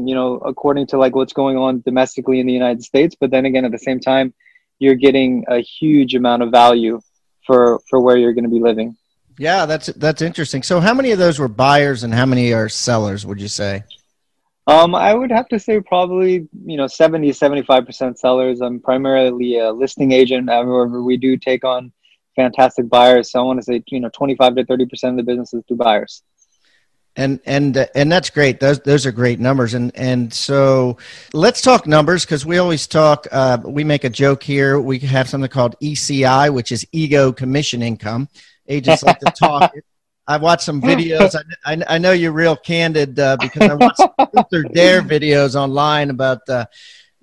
you 0.00 0.14
know 0.14 0.36
according 0.38 0.86
to 0.86 0.98
like 0.98 1.14
what's 1.14 1.32
going 1.32 1.56
on 1.56 1.80
domestically 1.82 2.40
in 2.40 2.46
the 2.46 2.52
united 2.52 2.82
states 2.82 3.16
but 3.18 3.30
then 3.30 3.46
again 3.46 3.64
at 3.64 3.72
the 3.72 3.78
same 3.78 4.00
time 4.00 4.32
you're 4.78 4.94
getting 4.94 5.44
a 5.48 5.58
huge 5.58 6.14
amount 6.14 6.42
of 6.42 6.50
value 6.50 7.00
for 7.46 7.80
for 7.88 8.00
where 8.00 8.16
you're 8.16 8.32
going 8.32 8.44
to 8.44 8.50
be 8.50 8.60
living 8.60 8.96
yeah 9.38 9.66
that's 9.66 9.86
that's 9.96 10.22
interesting 10.22 10.62
so 10.62 10.80
how 10.80 10.94
many 10.94 11.12
of 11.12 11.18
those 11.18 11.38
were 11.38 11.48
buyers 11.48 12.02
and 12.02 12.12
how 12.12 12.26
many 12.26 12.52
are 12.52 12.68
sellers 12.68 13.24
would 13.24 13.40
you 13.40 13.48
say 13.48 13.82
um, 14.66 14.94
I 14.94 15.12
would 15.12 15.32
have 15.32 15.48
to 15.48 15.58
say 15.58 15.80
probably, 15.80 16.48
you 16.64 16.76
know, 16.76 16.86
70, 16.86 17.30
75% 17.30 18.16
sellers. 18.16 18.60
I'm 18.60 18.78
primarily 18.78 19.58
a 19.58 19.72
listing 19.72 20.12
agent. 20.12 20.48
However, 20.48 21.02
we 21.02 21.16
do 21.16 21.36
take 21.36 21.64
on 21.64 21.92
fantastic 22.36 22.88
buyers. 22.88 23.30
So 23.30 23.40
I 23.40 23.42
want 23.42 23.58
to 23.58 23.64
say, 23.64 23.82
you 23.88 24.00
know, 24.00 24.10
25 24.10 24.56
to 24.56 24.64
30 24.64 24.86
percent 24.86 25.10
of 25.12 25.24
the 25.24 25.30
business 25.30 25.54
is 25.54 25.62
through 25.66 25.78
buyers. 25.78 26.22
And 27.14 27.40
and 27.44 27.76
uh, 27.76 27.86
and 27.94 28.10
that's 28.10 28.30
great. 28.30 28.58
Those 28.58 28.80
those 28.80 29.04
are 29.04 29.12
great 29.12 29.38
numbers. 29.38 29.74
And 29.74 29.92
and 29.94 30.32
so 30.32 30.96
let's 31.34 31.60
talk 31.60 31.86
numbers 31.86 32.24
because 32.24 32.46
we 32.46 32.56
always 32.56 32.86
talk. 32.86 33.26
Uh, 33.30 33.58
we 33.62 33.84
make 33.84 34.04
a 34.04 34.10
joke 34.10 34.42
here. 34.42 34.80
We 34.80 34.98
have 35.00 35.28
something 35.28 35.50
called 35.50 35.76
ECI, 35.82 36.52
which 36.52 36.72
is 36.72 36.86
ego 36.90 37.30
commission 37.30 37.82
income. 37.82 38.28
Agents 38.66 39.02
like 39.02 39.20
to 39.20 39.32
talk. 39.32 39.72
I've 40.26 40.40
watched 40.40 40.62
some 40.62 40.80
videos. 40.80 41.34
I, 41.64 41.72
I, 41.72 41.82
I, 41.96 41.98
know 41.98 42.12
you're 42.12 42.32
real 42.32 42.54
candid 42.54 43.18
uh, 43.18 43.36
because 43.40 43.68
I 43.68 43.74
watched 43.74 44.00
Truth 44.50 44.72
Dare 44.72 45.02
videos 45.02 45.56
online 45.56 46.10
about 46.10 46.48
uh, 46.48 46.66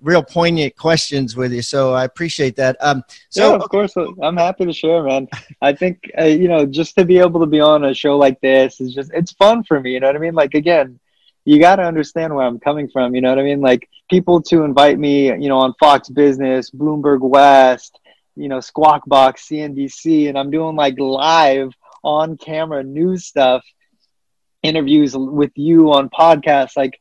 real 0.02 0.24
poignant 0.24 0.76
questions 0.76 1.36
with 1.36 1.52
you. 1.52 1.62
So 1.62 1.94
I 1.94 2.06
appreciate 2.06 2.56
that. 2.58 2.78
Um, 2.80 3.04
so 3.30 3.52
yeah, 3.52 3.56
of 3.56 3.70
course, 3.70 3.94
I'm 4.22 4.38
happy 4.38 4.66
to 4.66 4.74
share, 4.74 5.04
man. 5.04 5.28
I 5.62 5.74
think 5.74 6.10
uh, 6.20 6.26
you 6.26 6.48
know, 6.48 6.66
just 6.66 6.96
to 6.98 7.06
be 7.06 7.20
able 7.20 7.40
to 7.40 7.46
be 7.46 7.60
on 7.60 7.86
a 7.86 7.94
show 7.94 8.18
like 8.18 8.40
this 8.42 8.82
is 8.82 8.94
just 8.94 9.12
it's 9.14 9.32
fun 9.34 9.64
for 9.64 9.80
me. 9.80 9.94
You 9.94 10.00
know 10.00 10.08
what 10.08 10.16
I 10.16 10.20
mean? 10.20 10.36
Like 10.36 10.54
again, 10.54 11.00
you 11.46 11.60
got 11.60 11.78
to 11.78 11.84
understand 11.84 12.36
where 12.36 12.46
I'm 12.46 12.60
coming 12.60 12.90
from. 12.90 13.16
You 13.16 13.22
know 13.22 13.30
what 13.30 13.40
I 13.40 13.44
mean? 13.44 13.62
Like 13.62 13.90
people 14.10 14.42
to 14.44 14.64
invite 14.64 15.00
me, 15.00 15.28
you 15.28 15.50
know, 15.50 15.60
on 15.60 15.74
Fox 15.80 16.10
Business, 16.10 16.72
Bloomberg 16.72 17.22
West, 17.22 18.00
you 18.36 18.48
know, 18.48 18.60
Squawk 18.60 19.04
Box, 19.06 19.48
CNBC, 19.48 20.30
and 20.30 20.38
I'm 20.38 20.52
doing 20.52 20.76
like 20.76 21.00
live 21.00 21.74
on 22.04 22.38
camera 22.38 22.84
news 22.84 23.26
stuff, 23.26 23.66
interviews 24.64 25.16
with 25.16 25.52
you 25.56 25.92
on 25.92 26.10
podcasts, 26.10 26.78
like 26.78 27.00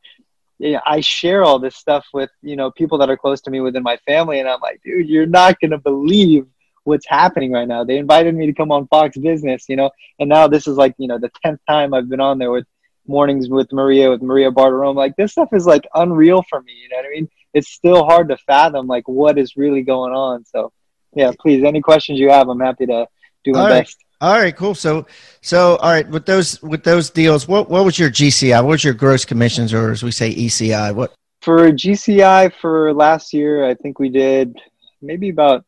I 0.61 0.99
share 1.01 1.43
all 1.43 1.59
this 1.59 1.75
stuff 1.75 2.05
with 2.13 2.29
you 2.41 2.55
know 2.55 2.71
people 2.71 2.97
that 2.99 3.09
are 3.09 3.17
close 3.17 3.41
to 3.41 3.51
me 3.51 3.61
within 3.61 3.83
my 3.83 3.97
family, 4.05 4.39
and 4.39 4.49
I'm 4.49 4.59
like, 4.61 4.81
dude, 4.83 5.07
you're 5.07 5.25
not 5.25 5.59
gonna 5.59 5.77
believe 5.77 6.45
what's 6.83 7.07
happening 7.07 7.51
right 7.51 7.67
now. 7.67 7.83
They 7.83 7.97
invited 7.97 8.35
me 8.35 8.45
to 8.47 8.53
come 8.53 8.71
on 8.71 8.87
Fox 8.87 9.17
Business, 9.17 9.65
you 9.69 9.75
know, 9.75 9.91
and 10.19 10.29
now 10.29 10.47
this 10.47 10.67
is 10.67 10.75
like 10.77 10.95
you 10.97 11.07
know 11.07 11.17
the 11.17 11.31
tenth 11.43 11.61
time 11.67 11.93
I've 11.93 12.09
been 12.09 12.19
on 12.19 12.37
there 12.39 12.51
with 12.51 12.65
mornings 13.07 13.49
with 13.49 13.71
Maria 13.71 14.09
with 14.09 14.21
Maria 14.21 14.51
Bartiromo. 14.51 14.95
Like 14.95 15.15
this 15.15 15.31
stuff 15.31 15.49
is 15.53 15.65
like 15.65 15.87
unreal 15.95 16.43
for 16.49 16.61
me. 16.61 16.73
You 16.73 16.89
know 16.89 16.97
what 16.97 17.05
I 17.05 17.09
mean? 17.09 17.29
It's 17.53 17.69
still 17.69 18.05
hard 18.05 18.29
to 18.29 18.37
fathom 18.37 18.87
like 18.87 19.07
what 19.07 19.37
is 19.37 19.57
really 19.57 19.81
going 19.81 20.13
on. 20.13 20.45
So 20.45 20.71
yeah, 21.15 21.31
please, 21.39 21.63
any 21.63 21.81
questions 21.81 22.19
you 22.19 22.29
have, 22.29 22.49
I'm 22.49 22.59
happy 22.59 22.85
to 22.85 23.07
do 23.43 23.53
my 23.53 23.69
best. 23.69 23.97
All 24.21 24.37
right, 24.37 24.55
cool. 24.55 24.75
So, 24.75 25.07
so 25.41 25.77
all 25.77 25.91
right 25.91 26.07
with 26.09 26.25
those 26.25 26.61
with 26.61 26.83
those 26.83 27.09
deals, 27.09 27.47
what 27.47 27.69
what 27.69 27.85
was 27.85 27.97
your 27.97 28.09
GCI? 28.09 28.61
What 28.63 28.69
was 28.69 28.83
your 28.83 28.93
gross 28.93 29.23
commissions, 29.23 29.73
or 29.73 29.91
as 29.91 30.03
we 30.03 30.11
say 30.11 30.33
ECI? 30.33 30.93
What? 30.93 31.13
For 31.41 31.71
GCI 31.71 32.53
for 32.59 32.93
last 32.93 33.33
year, 33.33 33.65
I 33.65 33.75
think 33.75 33.97
we 33.97 34.09
did 34.09 34.57
maybe 35.01 35.29
about 35.29 35.63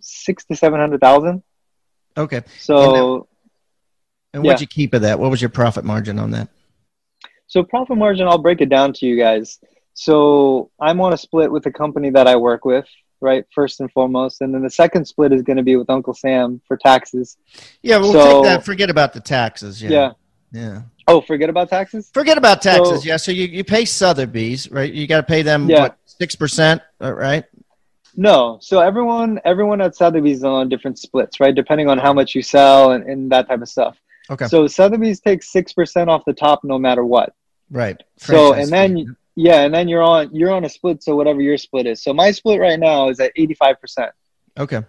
six 0.00 0.44
to 0.44 0.56
seven 0.56 0.78
hundred 0.78 1.00
thousand. 1.00 1.42
Okay. 2.16 2.42
So, 2.58 3.26
and 4.32 4.44
what'd 4.44 4.60
yeah. 4.60 4.62
you 4.62 4.68
keep 4.68 4.94
of 4.94 5.02
that? 5.02 5.18
What 5.18 5.30
was 5.30 5.40
your 5.40 5.50
profit 5.50 5.84
margin 5.84 6.18
on 6.18 6.30
that? 6.32 6.48
So 7.48 7.64
profit 7.64 7.96
margin, 7.96 8.28
I'll 8.28 8.38
break 8.38 8.60
it 8.60 8.68
down 8.68 8.92
to 8.94 9.06
you 9.06 9.16
guys. 9.16 9.58
So 9.94 10.70
I'm 10.80 11.00
on 11.00 11.12
a 11.12 11.16
split 11.16 11.50
with 11.50 11.64
the 11.64 11.72
company 11.72 12.10
that 12.10 12.28
I 12.28 12.36
work 12.36 12.64
with, 12.64 12.86
right? 13.20 13.44
First 13.54 13.80
and 13.80 13.90
foremost, 13.92 14.40
and 14.40 14.54
then 14.54 14.62
the 14.62 14.70
second 14.70 15.04
split 15.04 15.32
is 15.32 15.42
going 15.42 15.56
to 15.56 15.62
be 15.62 15.76
with 15.76 15.90
Uncle 15.90 16.14
Sam 16.14 16.60
for 16.66 16.76
taxes. 16.76 17.36
Yeah, 17.82 17.98
we'll 17.98 18.12
so, 18.12 18.42
take 18.42 18.44
that. 18.44 18.64
Forget 18.64 18.90
about 18.90 19.12
the 19.12 19.20
taxes. 19.20 19.82
Yeah. 19.82 19.90
yeah. 19.90 20.12
Yeah. 20.52 20.82
Oh, 21.06 21.20
forget 21.20 21.48
about 21.48 21.68
taxes. 21.68 22.10
Forget 22.12 22.38
about 22.38 22.62
taxes. 22.62 23.02
So, 23.02 23.06
yeah. 23.06 23.16
So 23.16 23.32
you, 23.32 23.46
you 23.46 23.64
pay 23.64 23.84
Sotheby's, 23.84 24.70
right? 24.70 24.92
You 24.92 25.06
got 25.06 25.18
to 25.18 25.22
pay 25.22 25.42
them 25.42 25.68
yeah. 25.68 25.82
what 25.82 25.98
six 26.04 26.34
percent, 26.34 26.82
uh, 27.00 27.12
right? 27.12 27.44
No. 28.16 28.58
So 28.60 28.80
everyone 28.80 29.40
everyone 29.44 29.80
at 29.80 29.94
Sotheby's 29.94 30.38
is 30.38 30.44
on 30.44 30.68
different 30.68 30.98
splits, 30.98 31.40
right? 31.40 31.54
Depending 31.54 31.88
on 31.88 31.98
how 31.98 32.12
much 32.12 32.34
you 32.34 32.42
sell 32.42 32.92
and, 32.92 33.04
and 33.08 33.30
that 33.32 33.48
type 33.48 33.62
of 33.62 33.68
stuff. 33.68 33.96
Okay. 34.28 34.46
So 34.46 34.66
Sotheby's 34.66 35.20
takes 35.20 35.52
six 35.52 35.72
percent 35.72 36.10
off 36.10 36.22
the 36.26 36.32
top, 36.32 36.64
no 36.64 36.78
matter 36.78 37.04
what. 37.04 37.32
Right. 37.72 38.02
so 38.16 38.54
and 38.54 38.68
then 38.68 39.16
yeah, 39.36 39.62
and 39.62 39.74
then 39.74 39.88
you're 39.88 40.02
on 40.02 40.34
you're 40.34 40.52
on 40.52 40.64
a 40.64 40.68
split. 40.68 41.02
So 41.02 41.16
whatever 41.16 41.40
your 41.40 41.56
split 41.56 41.86
is. 41.86 42.02
So 42.02 42.12
my 42.12 42.30
split 42.30 42.60
right 42.60 42.78
now 42.78 43.08
is 43.08 43.20
at 43.20 43.32
eighty 43.36 43.54
five 43.54 43.80
percent. 43.80 44.10
Okay. 44.58 44.82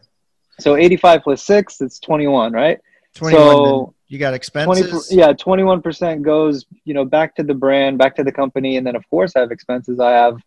So 0.60 0.76
eighty 0.76 0.98
five 0.98 1.24
plus 1.24 1.44
six, 1.44 1.82
it's 1.82 2.00
twenty 2.00 2.28
one, 2.28 2.54
right? 2.54 2.80
Twenty 3.14 3.38
one. 3.38 3.46
So 3.46 3.96
you 4.08 4.20
got 4.20 4.34
expenses. 4.34 5.08
20, 5.08 5.22
yeah, 5.22 5.34
twenty 5.34 5.64
one 5.64 5.82
percent 5.82 6.24
goes 6.24 6.66
you 6.84 6.94
know 6.94 7.06
back 7.06 7.36
to 7.36 7.44
the 7.44 7.54
brand, 7.54 7.98
back 7.98 8.16
to 8.18 8.24
the 8.24 8.32
company, 8.32 8.78
and 8.78 8.86
then 8.86 8.96
of 8.96 9.10
course 9.10 9.36
I 9.36 9.40
have 9.40 9.52
expenses. 9.52 10.00
I 10.00 10.12
have 10.12 10.42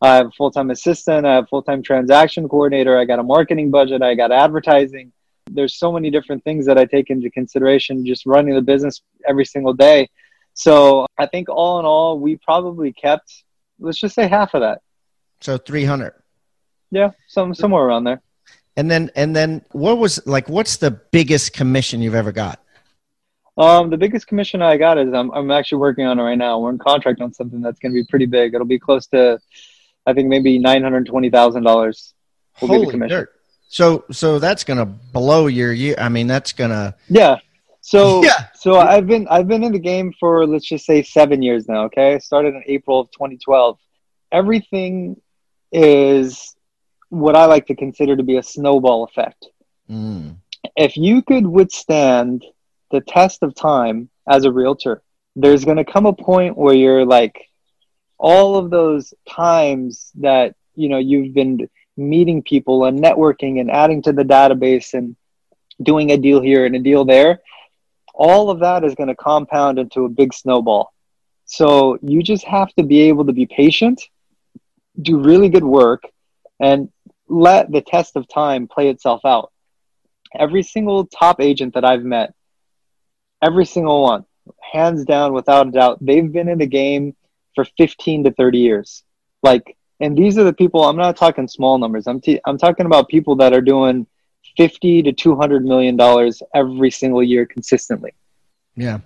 I 0.00 0.16
have 0.16 0.26
a 0.26 0.30
full 0.30 0.50
time 0.50 0.70
assistant. 0.70 1.26
I 1.26 1.34
have 1.34 1.48
full 1.48 1.62
time 1.62 1.82
transaction 1.82 2.48
coordinator. 2.48 2.98
I 2.98 3.04
got 3.04 3.18
a 3.18 3.22
marketing 3.22 3.70
budget. 3.70 4.02
I 4.02 4.14
got 4.14 4.30
advertising. 4.30 5.12
There's 5.50 5.78
so 5.78 5.90
many 5.90 6.10
different 6.10 6.44
things 6.44 6.66
that 6.66 6.78
I 6.78 6.84
take 6.84 7.10
into 7.10 7.30
consideration 7.30 8.04
just 8.06 8.26
running 8.26 8.54
the 8.54 8.62
business 8.62 9.00
every 9.26 9.46
single 9.46 9.72
day. 9.72 10.08
So 10.58 11.06
I 11.16 11.26
think 11.26 11.48
all 11.48 11.78
in 11.78 11.86
all, 11.86 12.18
we 12.18 12.34
probably 12.34 12.92
kept, 12.92 13.44
let's 13.78 13.96
just 13.96 14.16
say 14.16 14.26
half 14.26 14.54
of 14.54 14.62
that. 14.62 14.82
So 15.40 15.56
300. 15.56 16.14
Yeah, 16.90 17.12
some 17.28 17.54
somewhere 17.54 17.84
around 17.84 18.04
there. 18.04 18.20
And 18.76 18.90
then 18.90 19.12
and 19.14 19.36
then 19.36 19.64
what 19.70 19.98
was 19.98 20.24
like 20.26 20.48
what's 20.48 20.78
the 20.78 20.90
biggest 20.90 21.52
commission 21.52 22.02
you've 22.02 22.16
ever 22.16 22.32
got? 22.32 22.60
Um, 23.56 23.90
the 23.90 23.96
biggest 23.96 24.26
commission 24.26 24.60
I 24.60 24.76
got 24.76 24.98
is 24.98 25.12
I'm 25.12 25.30
I'm 25.30 25.52
actually 25.52 25.78
working 25.78 26.06
on 26.06 26.18
it 26.18 26.22
right 26.22 26.38
now. 26.38 26.58
We're 26.58 26.70
in 26.70 26.78
contract 26.78 27.20
on 27.20 27.32
something 27.32 27.60
that's 27.60 27.78
going 27.78 27.92
to 27.92 28.00
be 28.00 28.06
pretty 28.08 28.26
big. 28.26 28.54
It'll 28.54 28.66
be 28.66 28.78
close 28.80 29.06
to, 29.08 29.38
I 30.06 30.12
think 30.12 30.28
maybe 30.28 30.58
nine 30.58 30.82
hundred 30.82 31.06
twenty 31.06 31.30
thousand 31.30 31.62
dollars. 31.62 32.14
Holy 32.54 32.98
dirt! 33.06 33.32
So 33.68 34.04
so 34.10 34.40
that's 34.40 34.64
going 34.64 34.78
to 34.78 34.86
blow 34.86 35.46
your 35.46 35.72
year. 35.72 35.94
I 35.98 36.08
mean, 36.08 36.26
that's 36.26 36.52
going 36.52 36.70
to 36.70 36.94
yeah. 37.08 37.36
So 37.80 38.22
yeah. 38.24 38.46
So 38.68 38.78
I've 38.78 39.06
been 39.06 39.26
I've 39.30 39.48
been 39.48 39.64
in 39.64 39.72
the 39.72 39.78
game 39.78 40.12
for 40.20 40.46
let's 40.46 40.66
just 40.66 40.84
say 40.84 41.02
seven 41.02 41.40
years 41.40 41.66
now. 41.68 41.84
Okay, 41.84 42.12
I 42.12 42.18
started 42.18 42.54
in 42.54 42.62
April 42.66 43.00
of 43.00 43.10
2012. 43.12 43.78
Everything 44.30 45.18
is 45.72 46.54
what 47.08 47.34
I 47.34 47.46
like 47.46 47.68
to 47.68 47.74
consider 47.74 48.14
to 48.14 48.22
be 48.22 48.36
a 48.36 48.42
snowball 48.42 49.04
effect. 49.04 49.46
Mm. 49.88 50.36
If 50.76 50.98
you 50.98 51.22
could 51.22 51.46
withstand 51.46 52.44
the 52.90 53.00
test 53.00 53.42
of 53.42 53.54
time 53.54 54.10
as 54.28 54.44
a 54.44 54.52
realtor, 54.52 55.00
there's 55.34 55.64
going 55.64 55.78
to 55.78 55.84
come 55.90 56.04
a 56.04 56.12
point 56.12 56.58
where 56.58 56.74
you're 56.74 57.06
like, 57.06 57.48
all 58.18 58.56
of 58.56 58.68
those 58.68 59.14
times 59.26 60.12
that 60.16 60.56
you 60.74 60.90
know 60.90 60.98
you've 60.98 61.32
been 61.32 61.70
meeting 61.96 62.42
people 62.42 62.84
and 62.84 63.02
networking 63.02 63.60
and 63.60 63.70
adding 63.70 64.02
to 64.02 64.12
the 64.12 64.24
database 64.24 64.92
and 64.92 65.16
doing 65.82 66.12
a 66.12 66.18
deal 66.18 66.42
here 66.42 66.66
and 66.66 66.76
a 66.76 66.80
deal 66.80 67.06
there 67.06 67.40
all 68.18 68.50
of 68.50 68.58
that 68.58 68.84
is 68.84 68.94
going 68.96 69.08
to 69.08 69.14
compound 69.14 69.78
into 69.78 70.04
a 70.04 70.08
big 70.08 70.34
snowball. 70.34 70.92
So 71.46 71.98
you 72.02 72.22
just 72.22 72.44
have 72.44 72.74
to 72.74 72.82
be 72.82 73.02
able 73.02 73.24
to 73.26 73.32
be 73.32 73.46
patient, 73.46 74.02
do 75.00 75.18
really 75.18 75.48
good 75.48 75.64
work, 75.64 76.02
and 76.60 76.90
let 77.28 77.70
the 77.70 77.80
test 77.80 78.16
of 78.16 78.28
time 78.28 78.66
play 78.66 78.90
itself 78.90 79.24
out. 79.24 79.52
Every 80.34 80.62
single 80.62 81.06
top 81.06 81.40
agent 81.40 81.74
that 81.74 81.84
I've 81.84 82.02
met, 82.02 82.34
every 83.42 83.64
single 83.64 84.02
one, 84.02 84.26
hands 84.60 85.04
down, 85.04 85.32
without 85.32 85.68
a 85.68 85.70
doubt, 85.70 86.04
they've 86.04 86.30
been 86.30 86.48
in 86.48 86.58
the 86.58 86.66
game 86.66 87.14
for 87.54 87.64
15 87.78 88.24
to 88.24 88.32
30 88.32 88.58
years. 88.58 89.04
Like, 89.42 89.76
and 90.00 90.18
these 90.18 90.36
are 90.38 90.44
the 90.44 90.52
people, 90.52 90.84
I'm 90.84 90.96
not 90.96 91.16
talking 91.16 91.46
small 91.46 91.78
numbers. 91.78 92.06
I'm, 92.06 92.20
t- 92.20 92.40
I'm 92.44 92.58
talking 92.58 92.86
about 92.86 93.08
people 93.08 93.36
that 93.36 93.52
are 93.52 93.60
doing 93.60 94.06
50 94.56 95.02
to 95.02 95.12
200 95.12 95.64
million 95.64 95.96
dollars 95.96 96.42
every 96.54 96.90
single 96.90 97.22
year 97.22 97.46
consistently. 97.46 98.12
Yeah. 98.76 99.00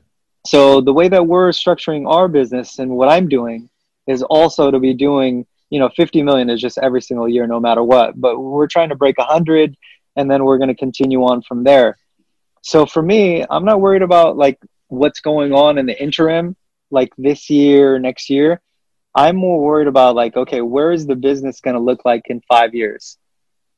So 0.46 0.80
the 0.80 0.92
way 0.92 1.08
that 1.08 1.26
we're 1.26 1.50
structuring 1.50 2.08
our 2.08 2.28
business 2.28 2.78
and 2.78 2.90
what 2.90 3.08
I'm 3.08 3.28
doing 3.28 3.70
is 4.06 4.22
also 4.22 4.70
to 4.70 4.80
be 4.80 4.94
doing, 4.94 5.46
you 5.70 5.78
know, 5.78 5.88
50 5.96 6.22
million 6.22 6.50
is 6.50 6.60
just 6.60 6.78
every 6.78 7.00
single 7.00 7.28
year 7.28 7.46
no 7.46 7.60
matter 7.60 7.82
what, 7.82 8.20
but 8.20 8.38
we're 8.38 8.66
trying 8.66 8.88
to 8.88 8.96
break 8.96 9.18
100 9.18 9.76
and 10.16 10.30
then 10.30 10.44
we're 10.44 10.58
going 10.58 10.68
to 10.68 10.74
continue 10.74 11.22
on 11.22 11.42
from 11.42 11.64
there. 11.64 11.96
So 12.62 12.86
for 12.86 13.02
me, 13.02 13.44
I'm 13.48 13.64
not 13.64 13.80
worried 13.80 14.02
about 14.02 14.36
like 14.36 14.58
what's 14.88 15.20
going 15.20 15.52
on 15.52 15.78
in 15.78 15.86
the 15.86 16.00
interim 16.00 16.56
like 16.90 17.12
this 17.16 17.48
year, 17.48 17.98
next 17.98 18.28
year. 18.28 18.60
I'm 19.14 19.36
more 19.36 19.60
worried 19.60 19.88
about 19.88 20.14
like 20.14 20.36
okay, 20.36 20.60
where 20.60 20.92
is 20.92 21.06
the 21.06 21.16
business 21.16 21.60
going 21.60 21.74
to 21.74 21.80
look 21.80 22.04
like 22.04 22.22
in 22.26 22.40
5 22.48 22.74
years? 22.74 23.18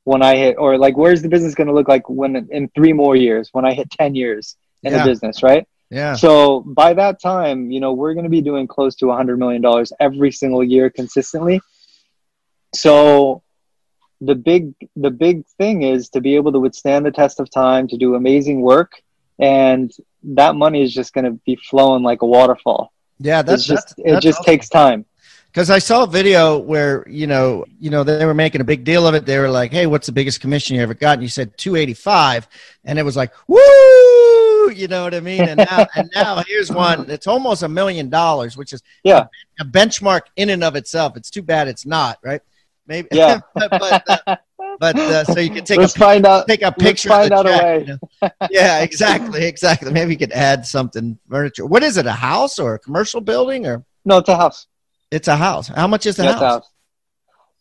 When 0.04 0.22
I 0.22 0.36
hit, 0.36 0.56
or 0.58 0.78
like, 0.78 0.96
where's 0.96 1.22
the 1.22 1.28
business 1.28 1.54
going 1.54 1.66
to 1.66 1.72
look 1.72 1.88
like 1.88 2.08
when 2.08 2.48
in 2.50 2.68
three 2.74 2.92
more 2.92 3.16
years, 3.16 3.48
when 3.52 3.64
I 3.64 3.72
hit 3.72 3.90
10 3.90 4.14
years 4.14 4.56
in 4.82 4.92
yeah. 4.92 4.98
the 4.98 5.10
business, 5.10 5.42
right? 5.42 5.66
Yeah. 5.90 6.14
So 6.14 6.60
by 6.60 6.92
that 6.94 7.20
time, 7.20 7.70
you 7.70 7.80
know, 7.80 7.92
we're 7.92 8.14
going 8.14 8.24
to 8.24 8.30
be 8.30 8.42
doing 8.42 8.66
close 8.66 8.94
to 8.96 9.10
a 9.10 9.14
$100 9.14 9.38
million 9.38 9.64
every 10.00 10.30
single 10.30 10.62
year 10.62 10.90
consistently. 10.90 11.60
So 12.74 13.42
the 14.20 14.34
big, 14.34 14.74
the 14.96 15.10
big 15.10 15.46
thing 15.58 15.82
is 15.82 16.10
to 16.10 16.20
be 16.20 16.36
able 16.36 16.52
to 16.52 16.60
withstand 16.60 17.06
the 17.06 17.10
test 17.10 17.40
of 17.40 17.50
time, 17.50 17.88
to 17.88 17.96
do 17.96 18.14
amazing 18.14 18.60
work. 18.60 18.92
And 19.38 19.90
that 20.22 20.54
money 20.54 20.82
is 20.82 20.92
just 20.92 21.12
going 21.12 21.24
to 21.24 21.40
be 21.46 21.56
flowing 21.56 22.02
like 22.02 22.22
a 22.22 22.26
waterfall. 22.26 22.92
Yeah, 23.18 23.42
that's 23.42 23.64
just, 23.64 23.88
that's, 23.88 23.94
that's 23.96 24.18
it 24.18 24.20
just 24.20 24.40
awesome. 24.40 24.52
takes 24.52 24.68
time 24.68 25.06
because 25.54 25.70
I 25.70 25.78
saw 25.78 26.02
a 26.02 26.06
video 26.06 26.58
where 26.58 27.04
you 27.08 27.28
know 27.28 27.64
you 27.78 27.88
know 27.88 28.02
they 28.02 28.26
were 28.26 28.34
making 28.34 28.60
a 28.60 28.64
big 28.64 28.82
deal 28.82 29.06
of 29.06 29.14
it. 29.14 29.24
They 29.24 29.38
were 29.38 29.48
like, 29.48 29.72
"Hey, 29.72 29.86
what's 29.86 30.06
the 30.06 30.12
biggest 30.12 30.40
commission 30.40 30.74
you 30.74 30.82
ever 30.82 30.94
got?" 30.94 31.14
And 31.14 31.22
you 31.22 31.28
said 31.28 31.56
two 31.56 31.76
eighty 31.76 31.94
five, 31.94 32.48
and 32.84 32.98
it 32.98 33.04
was 33.04 33.16
like, 33.16 33.32
"Woo!" 33.46 34.70
You 34.72 34.88
know 34.88 35.04
what 35.04 35.14
I 35.14 35.20
mean? 35.20 35.42
And 35.42 35.58
now 35.58 35.86
and 35.94 36.10
now 36.14 36.42
here's 36.46 36.72
one. 36.72 37.08
It's 37.08 37.28
almost 37.28 37.62
a 37.62 37.68
million 37.68 38.10
dollars, 38.10 38.56
which 38.56 38.72
is 38.72 38.82
yeah 39.04 39.26
a 39.60 39.64
benchmark 39.64 40.22
in 40.36 40.50
and 40.50 40.64
of 40.64 40.74
itself. 40.74 41.16
It's 41.16 41.30
too 41.30 41.42
bad 41.42 41.68
it's 41.68 41.86
not 41.86 42.18
right. 42.24 42.40
Maybe 42.86 43.08
yeah, 43.12 43.40
but, 43.54 44.02
uh, 44.08 44.36
but 44.80 44.96
uh, 44.96 45.24
so 45.24 45.38
you 45.38 45.50
can 45.50 45.64
take 45.64 45.78
let's 45.78 45.94
a 45.94 45.98
find 45.98 46.26
out 46.26 46.48
take 46.48 46.62
a 46.62 46.72
picture. 46.72 47.08
Find 47.08 47.32
out 47.32 47.46
check, 47.46 47.62
a 47.62 47.64
way. 47.64 47.80
You 47.80 47.98
know? 48.22 48.30
yeah, 48.50 48.80
exactly, 48.80 49.44
exactly. 49.46 49.92
Maybe 49.92 50.10
you 50.12 50.18
could 50.18 50.32
add 50.32 50.66
something 50.66 51.16
furniture. 51.30 51.64
What 51.64 51.84
is 51.84 51.96
it? 51.96 52.06
A 52.06 52.12
house 52.12 52.58
or 52.58 52.74
a 52.74 52.78
commercial 52.78 53.20
building 53.20 53.66
or? 53.66 53.84
No, 54.04 54.18
it's 54.18 54.28
a 54.28 54.36
house. 54.36 54.66
It's 55.10 55.28
a 55.28 55.36
house. 55.36 55.68
How 55.68 55.86
much 55.86 56.06
is 56.06 56.16
the 56.16 56.24
house? 56.24 56.40
house? 56.40 56.70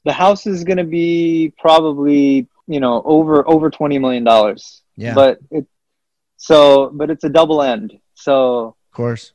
The 0.06 0.14
house 0.14 0.48
is 0.48 0.64
going 0.64 0.78
to 0.78 0.84
be 0.84 1.54
probably 1.58 2.48
you 2.68 2.80
know 2.80 3.02
over 3.06 3.48
over 3.48 3.70
twenty 3.70 4.00
million 4.00 4.24
dollars. 4.24 4.82
Yeah. 4.96 5.14
But 5.14 5.40
it 5.52 5.68
so 6.38 6.90
but 6.94 7.10
it's 7.10 7.24
a 7.24 7.30
double 7.30 7.62
end. 7.62 8.00
So 8.16 8.76
of 8.92 8.96
course. 8.96 9.34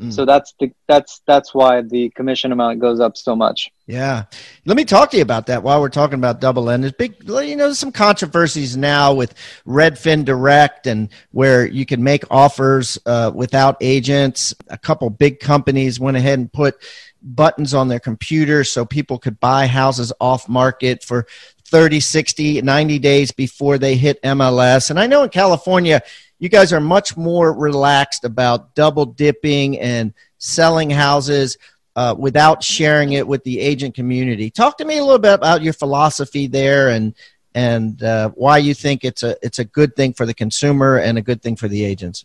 Mm. 0.00 0.12
So 0.12 0.24
that's 0.24 0.54
the 0.58 0.72
that's 0.88 1.20
that's 1.26 1.52
why 1.52 1.82
the 1.82 2.08
commission 2.10 2.52
amount 2.52 2.78
goes 2.78 3.00
up 3.00 3.18
so 3.18 3.36
much. 3.36 3.70
Yeah, 3.86 4.24
let 4.64 4.76
me 4.76 4.84
talk 4.84 5.10
to 5.10 5.18
you 5.18 5.22
about 5.22 5.46
that 5.48 5.62
while 5.62 5.80
we're 5.80 5.90
talking 5.90 6.14
about 6.14 6.40
double 6.40 6.70
end. 6.70 6.84
There's 6.84 6.94
big, 6.94 7.16
you 7.26 7.56
know, 7.56 7.72
some 7.74 7.92
controversies 7.92 8.76
now 8.76 9.12
with 9.12 9.34
Redfin 9.66 10.24
Direct 10.24 10.86
and 10.86 11.10
where 11.32 11.66
you 11.66 11.84
can 11.84 12.02
make 12.02 12.24
offers 12.30 12.98
uh, 13.04 13.30
without 13.34 13.76
agents. 13.82 14.54
A 14.68 14.78
couple 14.78 15.10
big 15.10 15.38
companies 15.38 16.00
went 16.00 16.16
ahead 16.16 16.38
and 16.38 16.50
put 16.50 16.76
buttons 17.22 17.74
on 17.74 17.88
their 17.88 18.00
computer 18.00 18.64
so 18.64 18.84
people 18.84 19.18
could 19.18 19.38
buy 19.40 19.66
houses 19.66 20.12
off 20.20 20.48
market 20.48 21.02
for 21.04 21.26
30, 21.66 22.00
60, 22.00 22.62
90 22.62 22.98
days 22.98 23.30
before 23.30 23.78
they 23.78 23.96
hit 23.96 24.22
MLS. 24.22 24.90
And 24.90 24.98
I 24.98 25.06
know 25.06 25.22
in 25.22 25.28
California, 25.28 26.02
you 26.38 26.48
guys 26.48 26.72
are 26.72 26.80
much 26.80 27.16
more 27.16 27.52
relaxed 27.52 28.24
about 28.24 28.74
double 28.74 29.06
dipping 29.06 29.78
and 29.78 30.12
selling 30.38 30.90
houses 30.90 31.56
uh, 31.96 32.14
without 32.18 32.62
sharing 32.62 33.12
it 33.12 33.26
with 33.26 33.44
the 33.44 33.60
agent 33.60 33.94
community. 33.94 34.50
Talk 34.50 34.78
to 34.78 34.84
me 34.84 34.98
a 34.98 35.04
little 35.04 35.18
bit 35.18 35.34
about 35.34 35.62
your 35.62 35.72
philosophy 35.72 36.46
there 36.46 36.88
and 36.88 37.14
and 37.52 38.00
uh, 38.04 38.30
why 38.30 38.58
you 38.58 38.74
think 38.74 39.04
it's 39.04 39.22
a 39.22 39.36
it's 39.42 39.58
a 39.58 39.64
good 39.64 39.96
thing 39.96 40.12
for 40.12 40.24
the 40.24 40.34
consumer 40.34 40.98
and 40.98 41.18
a 41.18 41.22
good 41.22 41.42
thing 41.42 41.56
for 41.56 41.68
the 41.68 41.84
agents. 41.84 42.24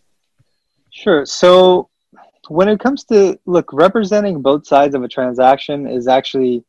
Sure. 0.90 1.26
So 1.26 1.88
when 2.48 2.68
it 2.68 2.80
comes 2.80 3.04
to 3.04 3.38
look, 3.46 3.70
representing 3.72 4.42
both 4.42 4.66
sides 4.66 4.94
of 4.94 5.02
a 5.02 5.08
transaction 5.08 5.86
is 5.86 6.08
actually 6.08 6.64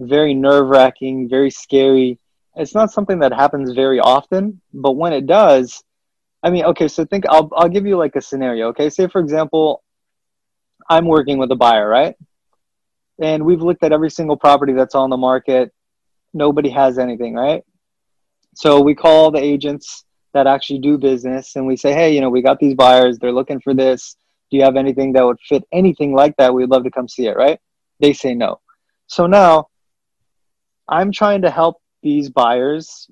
very 0.00 0.34
nerve 0.34 0.68
wracking, 0.68 1.28
very 1.28 1.50
scary. 1.50 2.18
It's 2.56 2.74
not 2.74 2.92
something 2.92 3.18
that 3.20 3.32
happens 3.32 3.72
very 3.72 4.00
often, 4.00 4.60
but 4.72 4.92
when 4.92 5.12
it 5.12 5.26
does, 5.26 5.82
I 6.42 6.50
mean, 6.50 6.64
okay, 6.66 6.88
so 6.88 7.04
think 7.04 7.24
I'll 7.28 7.50
I'll 7.56 7.68
give 7.68 7.86
you 7.86 7.96
like 7.96 8.16
a 8.16 8.20
scenario. 8.20 8.68
Okay, 8.68 8.90
say 8.90 9.08
for 9.08 9.20
example, 9.20 9.82
I'm 10.88 11.06
working 11.06 11.38
with 11.38 11.50
a 11.50 11.56
buyer, 11.56 11.88
right? 11.88 12.14
And 13.20 13.44
we've 13.44 13.62
looked 13.62 13.82
at 13.82 13.92
every 13.92 14.10
single 14.10 14.36
property 14.36 14.72
that's 14.72 14.94
on 14.94 15.08
the 15.08 15.16
market. 15.16 15.72
Nobody 16.34 16.68
has 16.70 16.98
anything, 16.98 17.34
right? 17.34 17.62
So 18.54 18.80
we 18.80 18.94
call 18.94 19.30
the 19.30 19.42
agents 19.42 20.04
that 20.32 20.46
actually 20.46 20.80
do 20.80 20.98
business 20.98 21.56
and 21.56 21.66
we 21.66 21.76
say, 21.76 21.92
hey, 21.92 22.14
you 22.14 22.20
know, 22.20 22.28
we 22.28 22.42
got 22.42 22.58
these 22.58 22.74
buyers, 22.74 23.18
they're 23.18 23.32
looking 23.32 23.60
for 23.60 23.72
this. 23.72 24.16
You 24.54 24.62
have 24.62 24.76
anything 24.76 25.12
that 25.14 25.26
would 25.26 25.40
fit 25.40 25.64
anything 25.72 26.14
like 26.14 26.36
that? 26.36 26.54
We'd 26.54 26.70
love 26.70 26.84
to 26.84 26.90
come 26.90 27.08
see 27.08 27.26
it, 27.26 27.36
right? 27.36 27.58
They 27.98 28.12
say 28.12 28.34
no. 28.36 28.60
So 29.08 29.26
now 29.26 29.68
I'm 30.88 31.10
trying 31.10 31.42
to 31.42 31.50
help 31.50 31.82
these 32.04 32.30
buyers 32.30 33.10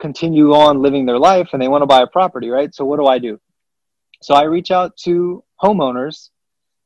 continue 0.00 0.52
on 0.52 0.82
living 0.82 1.06
their 1.06 1.20
life 1.20 1.50
and 1.52 1.62
they 1.62 1.68
want 1.68 1.82
to 1.82 1.86
buy 1.86 2.02
a 2.02 2.08
property, 2.08 2.48
right? 2.48 2.74
So 2.74 2.84
what 2.84 2.98
do 2.98 3.06
I 3.06 3.20
do? 3.20 3.40
So 4.22 4.34
I 4.34 4.42
reach 4.42 4.72
out 4.72 4.96
to 5.04 5.44
homeowners 5.62 6.30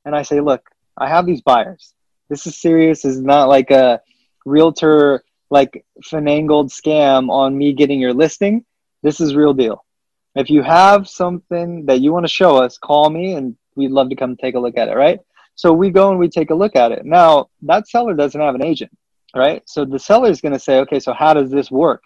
and 0.05 0.15
I 0.15 0.23
say, 0.23 0.41
look, 0.41 0.63
I 0.99 1.09
have 1.09 1.25
these 1.25 1.41
buyers. 1.41 1.95
This 2.29 2.47
is 2.47 2.61
serious. 2.61 3.01
This 3.01 3.17
is 3.17 3.23
not 3.23 3.49
like 3.49 3.71
a 3.71 4.03
realtor 4.45 5.25
like 5.51 5.87
finangled 6.05 6.69
scam 6.69 7.31
on 7.31 7.57
me 7.57 7.73
getting 7.73 7.99
your 7.99 8.13
listing. 8.13 8.67
This 9.03 9.23
is 9.23 9.35
real 9.35 9.55
deal. 9.55 9.87
If 10.35 10.51
you 10.51 10.63
have 10.63 11.09
something 11.09 11.87
that 11.87 12.01
you 12.01 12.13
want 12.13 12.25
to 12.25 12.33
show 12.33 12.57
us, 12.57 12.79
call 12.79 13.11
me 13.11 13.35
and 13.35 13.57
we'd 13.75 13.91
love 13.91 14.11
to 14.11 14.17
come 14.17 14.37
take 14.37 14.55
a 14.55 14.61
look 14.61 14.77
at 14.77 14.89
it, 14.89 14.97
right? 14.97 15.21
So 15.55 15.73
we 15.73 15.91
go 15.91 16.11
and 16.11 16.19
we 16.19 16.29
take 16.29 16.51
a 16.51 16.55
look 16.55 16.77
at 16.77 16.93
it. 16.93 17.05
Now, 17.05 17.49
that 17.63 17.89
seller 17.89 18.15
doesn't 18.15 18.41
have 18.41 18.55
an 18.55 18.65
agent, 18.65 18.97
right? 19.35 19.63
So 19.67 19.85
the 19.85 19.99
seller 19.99 20.31
is 20.31 20.41
going 20.41 20.53
to 20.53 20.59
say, 20.59 20.79
okay, 20.81 21.01
so 21.01 21.13
how 21.13 21.35
does 21.35 21.51
this 21.51 21.71
work? 21.71 22.03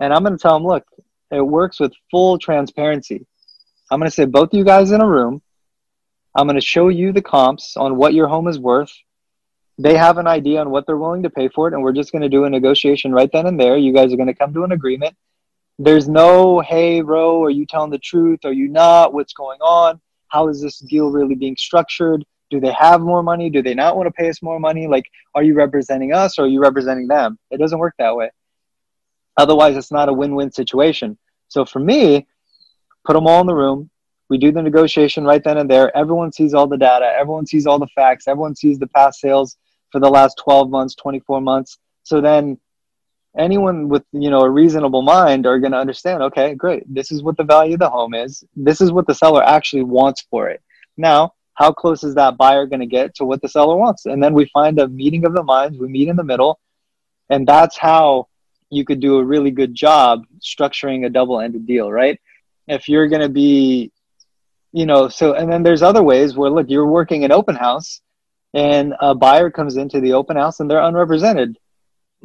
And 0.00 0.12
I'm 0.12 0.24
going 0.24 0.36
to 0.36 0.42
tell 0.42 0.54
them, 0.54 0.66
look, 0.66 0.84
it 1.30 1.40
works 1.40 1.78
with 1.78 1.92
full 2.10 2.38
transparency. 2.38 3.26
I'm 3.90 4.00
going 4.00 4.10
to 4.10 4.14
say, 4.14 4.24
both 4.24 4.52
you 4.52 4.64
guys 4.64 4.90
in 4.90 5.00
a 5.00 5.08
room, 5.08 5.42
I'm 6.34 6.46
going 6.46 6.56
to 6.56 6.60
show 6.60 6.88
you 6.88 7.12
the 7.12 7.22
comps 7.22 7.76
on 7.76 7.96
what 7.96 8.14
your 8.14 8.28
home 8.28 8.48
is 8.48 8.58
worth. 8.58 8.92
They 9.78 9.96
have 9.96 10.18
an 10.18 10.26
idea 10.26 10.60
on 10.60 10.70
what 10.70 10.86
they're 10.86 10.96
willing 10.96 11.22
to 11.22 11.30
pay 11.30 11.48
for 11.48 11.68
it, 11.68 11.74
and 11.74 11.82
we're 11.82 11.92
just 11.92 12.10
going 12.10 12.22
to 12.22 12.28
do 12.28 12.44
a 12.44 12.50
negotiation 12.50 13.12
right 13.12 13.30
then 13.32 13.46
and 13.46 13.58
there. 13.60 13.76
You 13.76 13.92
guys 13.92 14.12
are 14.12 14.16
going 14.16 14.26
to 14.26 14.34
come 14.34 14.52
to 14.54 14.64
an 14.64 14.72
agreement. 14.72 15.14
There's 15.78 16.08
no, 16.08 16.60
hey, 16.60 17.02
Ro, 17.02 17.42
are 17.44 17.50
you 17.50 17.66
telling 17.66 17.90
the 17.90 17.98
truth? 17.98 18.40
Are 18.44 18.52
you 18.52 18.68
not? 18.68 19.12
What's 19.12 19.34
going 19.34 19.60
on? 19.60 20.00
How 20.28 20.48
is 20.48 20.62
this 20.62 20.78
deal 20.78 21.10
really 21.10 21.34
being 21.34 21.56
structured? 21.56 22.24
Do 22.50 22.60
they 22.60 22.72
have 22.72 23.00
more 23.02 23.22
money? 23.22 23.50
Do 23.50 23.62
they 23.62 23.74
not 23.74 23.96
want 23.96 24.06
to 24.06 24.12
pay 24.12 24.28
us 24.30 24.42
more 24.42 24.58
money? 24.58 24.86
Like, 24.86 25.04
are 25.34 25.42
you 25.42 25.54
representing 25.54 26.12
us 26.12 26.38
or 26.38 26.44
are 26.44 26.48
you 26.48 26.62
representing 26.62 27.08
them? 27.08 27.38
It 27.50 27.58
doesn't 27.58 27.78
work 27.78 27.94
that 27.98 28.16
way. 28.16 28.30
Otherwise, 29.36 29.76
it's 29.76 29.92
not 29.92 30.08
a 30.08 30.12
win 30.12 30.34
win 30.34 30.50
situation. 30.50 31.18
So 31.48 31.66
for 31.66 31.80
me, 31.80 32.26
put 33.04 33.12
them 33.12 33.26
all 33.26 33.42
in 33.42 33.46
the 33.46 33.54
room. 33.54 33.90
We 34.30 34.38
do 34.38 34.50
the 34.50 34.62
negotiation 34.62 35.24
right 35.24 35.44
then 35.44 35.58
and 35.58 35.70
there. 35.70 35.94
Everyone 35.96 36.32
sees 36.32 36.54
all 36.54 36.66
the 36.66 36.78
data. 36.78 37.12
Everyone 37.16 37.46
sees 37.46 37.66
all 37.66 37.78
the 37.78 37.86
facts. 37.94 38.26
Everyone 38.26 38.56
sees 38.56 38.78
the 38.78 38.88
past 38.88 39.20
sales 39.20 39.56
for 39.92 40.00
the 40.00 40.08
last 40.08 40.40
12 40.42 40.70
months, 40.70 40.94
24 40.94 41.40
months. 41.42 41.78
So 42.02 42.20
then 42.20 42.58
anyone 43.38 43.88
with 43.88 44.04
you 44.12 44.30
know 44.30 44.40
a 44.40 44.50
reasonable 44.50 45.02
mind 45.02 45.46
are 45.46 45.58
going 45.58 45.72
to 45.72 45.78
understand 45.78 46.22
okay 46.22 46.54
great 46.54 46.82
this 46.92 47.10
is 47.10 47.22
what 47.22 47.36
the 47.36 47.44
value 47.44 47.74
of 47.74 47.80
the 47.80 47.88
home 47.88 48.14
is 48.14 48.44
this 48.54 48.80
is 48.80 48.90
what 48.92 49.06
the 49.06 49.14
seller 49.14 49.42
actually 49.42 49.82
wants 49.82 50.26
for 50.30 50.48
it 50.48 50.62
now 50.96 51.32
how 51.54 51.72
close 51.72 52.02
is 52.04 52.14
that 52.14 52.36
buyer 52.36 52.66
going 52.66 52.80
to 52.80 52.86
get 52.86 53.14
to 53.14 53.24
what 53.24 53.40
the 53.42 53.48
seller 53.48 53.76
wants 53.76 54.06
and 54.06 54.22
then 54.22 54.34
we 54.34 54.46
find 54.46 54.78
a 54.78 54.88
meeting 54.88 55.24
of 55.26 55.34
the 55.34 55.42
minds 55.42 55.78
we 55.78 55.88
meet 55.88 56.08
in 56.08 56.16
the 56.16 56.24
middle 56.24 56.58
and 57.28 57.46
that's 57.46 57.76
how 57.76 58.26
you 58.70 58.84
could 58.84 59.00
do 59.00 59.18
a 59.18 59.24
really 59.24 59.50
good 59.50 59.74
job 59.74 60.24
structuring 60.40 61.06
a 61.06 61.10
double-ended 61.10 61.66
deal, 61.66 61.90
right? 61.90 62.20
If 62.66 62.88
you're 62.88 63.08
going 63.08 63.22
to 63.22 63.28
be, 63.28 63.92
you 64.72 64.86
know, 64.86 65.08
so 65.08 65.34
and 65.34 65.50
then 65.50 65.62
there's 65.62 65.82
other 65.82 66.02
ways 66.02 66.36
where 66.36 66.50
look, 66.50 66.68
you're 66.68 66.86
working 66.86 67.24
an 67.24 67.32
open 67.32 67.54
house, 67.54 68.00
and 68.54 68.94
a 69.00 69.14
buyer 69.14 69.50
comes 69.50 69.76
into 69.76 70.00
the 70.00 70.14
open 70.14 70.36
house 70.36 70.60
and 70.60 70.70
they're 70.70 70.80
unrepresented. 70.80 71.56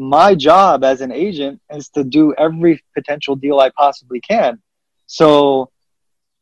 My 0.02 0.34
job 0.34 0.84
as 0.84 1.02
an 1.02 1.12
agent 1.12 1.62
is 1.72 1.90
to 1.90 2.04
do 2.04 2.34
every 2.36 2.84
potential 2.96 3.36
deal 3.36 3.60
I 3.60 3.70
possibly 3.70 4.20
can. 4.20 4.60
So 5.06 5.70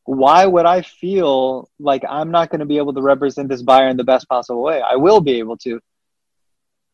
why 0.05 0.45
would 0.45 0.65
I 0.65 0.81
feel 0.81 1.69
like 1.77 2.03
I'm 2.07 2.31
not 2.31 2.51
going 2.51 2.61
to 2.61 2.65
be 2.65 2.77
able 2.77 2.93
to 2.93 3.01
represent 3.01 3.49
this 3.49 3.61
buyer 3.61 3.89
in 3.89 3.97
the 3.97 4.05
best 4.05 4.29
possible 4.29 4.63
way? 4.63 4.81
I 4.81 4.95
will 4.95 5.19
be 5.19 5.39
able 5.39 5.57
to 5.57 5.81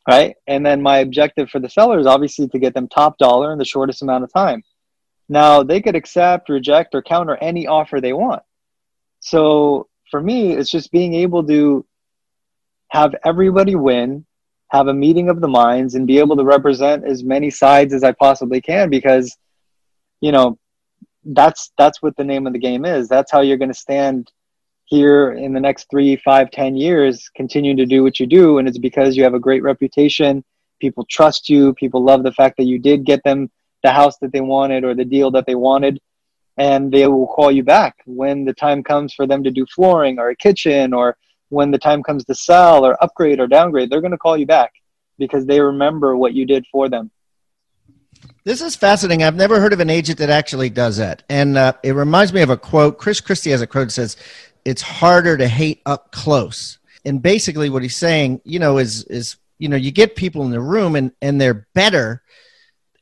right? 0.08 0.36
And 0.48 0.66
then 0.66 0.82
my 0.82 0.98
objective 1.00 1.50
for 1.50 1.60
the 1.60 1.70
seller 1.70 2.00
is 2.00 2.08
obviously 2.08 2.48
to 2.48 2.60
get 2.60 2.74
them 2.74 2.88
top 2.88 3.18
dollar 3.20 3.52
in 3.52 3.60
the 3.60 3.66
shortest 3.66 4.02
amount 4.02 4.24
of 4.24 4.34
time. 4.34 4.64
Now 5.30 5.62
they 5.62 5.82
could 5.82 5.96
accept, 5.96 6.50
reject, 6.50 6.96
or 6.96 7.02
counter 7.02 7.38
any 7.42 7.68
offer 7.68 8.02
they 8.02 8.14
want. 8.14 8.44
So 9.20 9.88
for 10.10 10.22
me, 10.22 10.54
it's 10.54 10.70
just 10.70 10.92
being 10.92 11.14
able 11.14 11.46
to 11.48 11.86
have 12.90 13.16
everybody 13.24 13.76
win, 13.76 14.26
have 14.76 14.88
a 14.88 14.94
meeting 14.94 15.30
of 15.30 15.42
the 15.42 15.48
minds, 15.48 15.96
and 15.96 16.08
be 16.08 16.20
able 16.20 16.36
to 16.38 16.44
represent 16.44 17.06
as 17.06 17.24
many 17.24 17.50
sides 17.50 17.94
as 17.94 18.04
I 18.04 18.12
possibly 18.12 18.62
can 18.62 18.90
because, 18.90 19.38
you 20.22 20.32
know, 20.32 20.58
that's 21.24 21.72
that's 21.78 22.02
what 22.02 22.16
the 22.18 22.24
name 22.24 22.46
of 22.46 22.54
the 22.54 22.60
game 22.60 22.86
is. 22.86 23.08
That's 23.08 23.32
how 23.32 23.42
you're 23.42 23.58
going 23.58 23.72
to 23.72 23.86
stand 23.88 24.32
here 24.86 25.34
in 25.34 25.54
the 25.54 25.60
next 25.60 25.88
three, 25.90 26.16
five, 26.18 26.52
ten 26.52 26.76
years, 26.76 27.30
continue 27.36 27.76
to 27.76 27.86
do 27.86 28.04
what 28.04 28.20
you 28.20 28.28
do, 28.28 28.60
and 28.60 28.68
it's 28.68 28.78
because 28.78 29.18
you 29.18 29.24
have 29.24 29.34
a 29.34 29.40
great 29.40 29.64
reputation. 29.64 30.44
People 30.80 31.06
trust 31.10 31.50
you. 31.50 31.74
People 31.74 32.04
love 32.04 32.24
the 32.24 32.32
fact 32.34 32.58
that 32.58 32.66
you 32.66 32.78
did 32.78 33.06
get 33.06 33.24
them 33.24 33.50
the 33.82 33.92
house 33.92 34.18
that 34.18 34.32
they 34.32 34.42
wanted 34.42 34.84
or 34.84 34.94
the 34.94 35.06
deal 35.06 35.32
that 35.32 35.46
they 35.46 35.56
wanted, 35.56 36.00
and 36.58 36.92
they 36.92 37.08
will 37.08 37.28
call 37.28 37.52
you 37.52 37.64
back 37.64 37.96
when 38.06 38.46
the 38.46 38.54
time 38.54 38.84
comes 38.84 39.14
for 39.14 39.26
them 39.26 39.44
to 39.44 39.52
do 39.52 39.66
flooring 39.66 40.20
or 40.20 40.30
a 40.30 40.36
kitchen 40.36 40.94
or 40.94 41.18
when 41.50 41.72
the 41.72 41.78
time 41.78 42.04
comes 42.04 42.26
to 42.26 42.36
sell 42.36 42.86
or 42.86 43.02
upgrade 43.04 43.40
or 43.40 43.48
downgrade. 43.48 43.90
They're 43.90 44.02
going 44.02 44.12
to 44.12 44.18
call 44.18 44.38
you 44.38 44.46
back 44.46 44.74
because 45.18 45.46
they 45.46 45.60
remember 45.60 46.16
what 46.16 46.34
you 46.34 46.46
did 46.46 46.66
for 46.72 46.90
them. 46.90 47.12
This 48.44 48.62
is 48.62 48.76
fascinating. 48.76 49.24
I've 49.24 49.36
never 49.36 49.60
heard 49.60 49.74
of 49.74 49.80
an 49.80 49.90
agent 49.90 50.20
that 50.20 50.30
actually 50.30 50.70
does 50.70 50.98
that. 50.98 51.24
And 51.30 51.58
uh, 51.58 51.74
it 51.84 51.94
reminds 51.94 52.34
me 52.34 52.42
of 52.42 52.50
a 52.50 52.58
quote. 52.58 52.98
Chris 52.98 53.22
Christie 53.22 53.52
has 53.52 53.62
a 53.62 53.68
quote 53.68 53.88
that 53.88 53.92
says, 53.92 54.18
it's 54.66 54.82
harder 54.82 55.38
to 55.38 55.48
hate 55.48 55.82
up 55.86 56.12
close. 56.12 56.80
And 57.06 57.22
basically, 57.22 57.70
what 57.70 57.84
he's 57.84 57.96
saying, 57.96 58.42
you 58.44 58.58
know, 58.58 58.80
is 58.80 59.04
is 59.04 59.38
you 59.60 59.70
know, 59.70 59.78
you 59.78 59.92
get 59.92 60.16
people 60.16 60.44
in 60.44 60.52
the 60.52 60.60
room 60.60 60.96
and 60.96 61.12
and 61.22 61.40
they're 61.40 61.68
better 61.76 62.24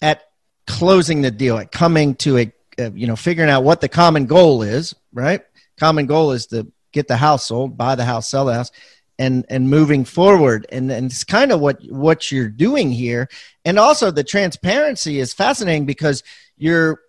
at 0.02 0.24
closing 0.68 1.22
the 1.22 1.32
deal, 1.32 1.58
at 1.58 1.72
coming 1.72 2.16
to 2.16 2.38
a, 2.38 2.54
uh, 2.80 2.92
you 2.92 3.08
know, 3.08 3.16
figuring 3.16 3.50
out 3.50 3.64
what 3.64 3.80
the 3.80 3.88
common 3.88 4.26
goal 4.26 4.62
is. 4.62 4.94
Right? 5.14 5.42
Common 5.80 6.06
goal 6.06 6.34
is 6.34 6.48
to 6.48 6.70
get 6.94 7.08
the 7.08 7.18
house 7.18 7.48
sold, 7.48 7.78
buy 7.78 7.96
the 7.96 8.06
house, 8.06 8.30
sell 8.30 8.46
the 8.46 8.54
house, 8.54 8.72
and 9.20 9.46
and 9.50 9.70
moving 9.70 10.06
forward. 10.06 10.66
And 10.72 10.92
and 10.92 11.08
it's 11.08 11.24
kind 11.24 11.52
of 11.52 11.60
what 11.60 11.84
what 11.90 12.32
you're 12.32 12.50
doing 12.50 12.92
here. 12.92 13.30
And 13.66 13.78
also, 13.78 14.12
the 14.12 14.24
transparency 14.24 15.20
is 15.20 15.34
fascinating 15.34 15.86
because 15.86 16.24
you're 16.58 17.00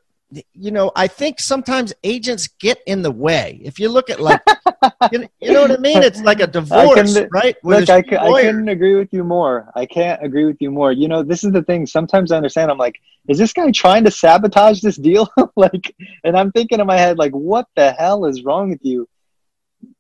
you 0.53 0.71
know, 0.71 0.91
I 0.97 1.07
think 1.07 1.39
sometimes 1.41 1.93
agents 2.03 2.49
get 2.49 2.81
in 2.87 3.03
the 3.03 3.11
way. 3.11 3.61
If 3.63 3.79
you 3.79 3.89
look 3.89 4.11
at 4.11 4.21
like, 4.21 4.41
you, 5.13 5.29
know, 5.41 5.63
what 5.63 5.71
I 5.71 5.77
mean? 5.77 6.03
It's 6.03 6.21
like 6.23 6.41
a 6.41 6.47
divorce, 6.47 7.15
can, 7.15 7.29
right? 7.33 7.57
look, 7.63 7.89
I, 7.89 8.03
can, 8.03 8.19
I 8.19 8.43
couldn't 8.43 8.69
agree 8.69 8.97
with 8.97 9.13
you 9.13 9.25
more. 9.25 9.71
I 9.75 9.87
can't 9.87 10.23
agree 10.25 10.45
with 10.45 10.57
you 10.61 10.71
more. 10.71 10.93
You 10.93 11.09
know, 11.09 11.23
this 11.23 11.45
is 11.45 11.53
the 11.53 11.63
thing. 11.63 11.87
Sometimes 11.87 12.33
I 12.33 12.37
understand. 12.37 12.71
I'm 12.71 12.79
like, 12.79 13.01
is 13.29 13.39
this 13.39 13.53
guy 13.53 13.71
trying 13.71 14.05
to 14.05 14.11
sabotage 14.11 14.81
this 14.81 14.97
deal? 14.97 15.29
like, 15.57 15.95
and 16.25 16.37
I'm 16.37 16.53
thinking 16.53 16.81
in 16.81 16.87
my 16.87 16.99
head, 16.99 17.19
like, 17.19 17.33
what 17.33 17.67
the 17.77 17.93
hell 17.93 18.25
is 18.25 18.45
wrong 18.45 18.71
with 18.71 18.81
you? 18.83 19.09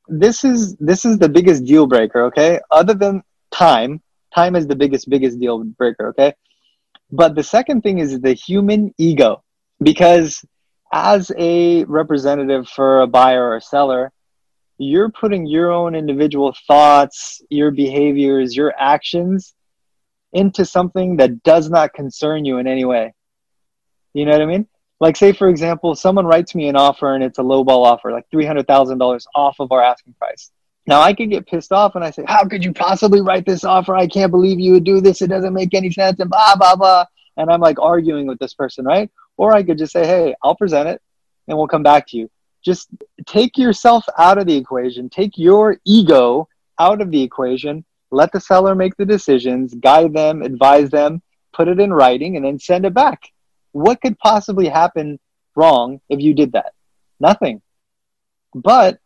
This 0.06 0.44
is 0.44 0.76
this 0.76 1.04
is 1.04 1.18
the 1.18 1.28
biggest 1.28 1.64
deal 1.64 1.86
breaker. 1.86 2.24
Okay, 2.24 2.60
other 2.70 2.94
than 2.94 3.22
time, 3.50 4.02
time 4.34 4.56
is 4.56 4.66
the 4.66 4.76
biggest 4.76 5.08
biggest 5.08 5.38
deal 5.40 5.64
breaker. 5.64 6.08
Okay, 6.08 6.34
but 7.10 7.34
the 7.34 7.42
second 7.42 7.82
thing 7.82 7.98
is 7.98 8.20
the 8.20 8.34
human 8.34 8.94
ego 8.98 9.42
because 9.82 10.44
as 10.92 11.32
a 11.38 11.84
representative 11.84 12.68
for 12.68 13.00
a 13.00 13.06
buyer 13.06 13.44
or 13.44 13.56
a 13.56 13.60
seller, 13.60 14.12
you're 14.78 15.10
putting 15.10 15.46
your 15.46 15.72
own 15.72 15.94
individual 15.94 16.54
thoughts, 16.66 17.42
your 17.48 17.70
behaviors, 17.70 18.56
your 18.56 18.74
actions 18.78 19.54
into 20.32 20.64
something 20.64 21.16
that 21.16 21.42
does 21.42 21.70
not 21.70 21.94
concern 21.94 22.44
you 22.44 22.58
in 22.58 22.66
any 22.66 22.84
way. 22.84 23.14
You 24.12 24.26
know 24.26 24.32
what 24.32 24.42
I 24.42 24.46
mean? 24.46 24.68
Like, 25.04 25.18
say, 25.18 25.34
for 25.34 25.50
example, 25.50 25.94
someone 25.94 26.24
writes 26.24 26.54
me 26.54 26.66
an 26.66 26.76
offer 26.76 27.14
and 27.14 27.22
it's 27.22 27.38
a 27.38 27.42
lowball 27.42 27.84
offer, 27.84 28.10
like 28.10 28.24
$300,000 28.30 29.26
off 29.34 29.56
of 29.60 29.70
our 29.70 29.82
asking 29.82 30.14
price. 30.14 30.50
Now, 30.86 31.02
I 31.02 31.12
could 31.12 31.28
get 31.28 31.46
pissed 31.46 31.72
off 31.72 31.94
and 31.94 32.02
I 32.02 32.10
say, 32.10 32.24
How 32.26 32.46
could 32.46 32.64
you 32.64 32.72
possibly 32.72 33.20
write 33.20 33.44
this 33.44 33.64
offer? 33.64 33.94
I 33.94 34.06
can't 34.06 34.30
believe 34.30 34.58
you 34.58 34.72
would 34.72 34.84
do 34.84 35.02
this. 35.02 35.20
It 35.20 35.26
doesn't 35.26 35.52
make 35.52 35.74
any 35.74 35.90
sense, 35.90 36.20
and 36.20 36.30
blah, 36.30 36.56
blah, 36.56 36.74
blah. 36.74 37.04
And 37.36 37.50
I'm 37.50 37.60
like 37.60 37.78
arguing 37.78 38.26
with 38.26 38.38
this 38.38 38.54
person, 38.54 38.86
right? 38.86 39.10
Or 39.36 39.52
I 39.52 39.62
could 39.62 39.76
just 39.76 39.92
say, 39.92 40.06
hey, 40.06 40.34
I'll 40.42 40.56
present 40.56 40.88
it 40.88 41.02
and 41.48 41.58
we'll 41.58 41.68
come 41.68 41.82
back 41.82 42.06
to 42.08 42.16
you. 42.16 42.30
just 42.64 42.88
take 43.26 43.58
yourself 43.58 44.06
out 44.18 44.38
of 44.38 44.46
the 44.46 44.56
equation, 44.56 45.10
take 45.10 45.36
your 45.36 45.76
ego 45.84 46.48
out 46.78 47.02
of 47.02 47.10
the 47.10 47.22
equation, 47.22 47.84
let 48.10 48.32
the 48.32 48.40
seller 48.40 48.74
make 48.74 48.96
the 48.96 49.04
decisions, 49.04 49.74
guide 49.74 50.14
them, 50.14 50.40
advise 50.40 50.88
them, 50.88 51.20
put 51.52 51.68
it 51.68 51.78
in 51.78 51.92
writing, 51.92 52.36
and 52.36 52.46
then 52.46 52.58
send 52.58 52.86
it 52.86 52.94
back. 52.94 53.33
What 53.74 54.00
could 54.00 54.18
possibly 54.18 54.68
happen 54.68 55.18
wrong 55.56 56.00
if 56.08 56.20
you 56.20 56.32
did 56.32 56.52
that? 56.52 56.72
Nothing. 57.20 57.60
But, 58.54 58.98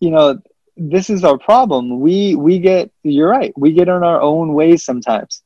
you 0.00 0.10
know, 0.10 0.40
this 0.76 1.08
is 1.08 1.24
our 1.24 1.38
problem. 1.38 2.00
We 2.00 2.34
we 2.34 2.58
get 2.58 2.90
you're 3.02 3.28
right. 3.28 3.52
We 3.56 3.72
get 3.72 3.88
in 3.88 4.02
our 4.02 4.20
own 4.20 4.54
ways 4.54 4.84
sometimes. 4.84 5.42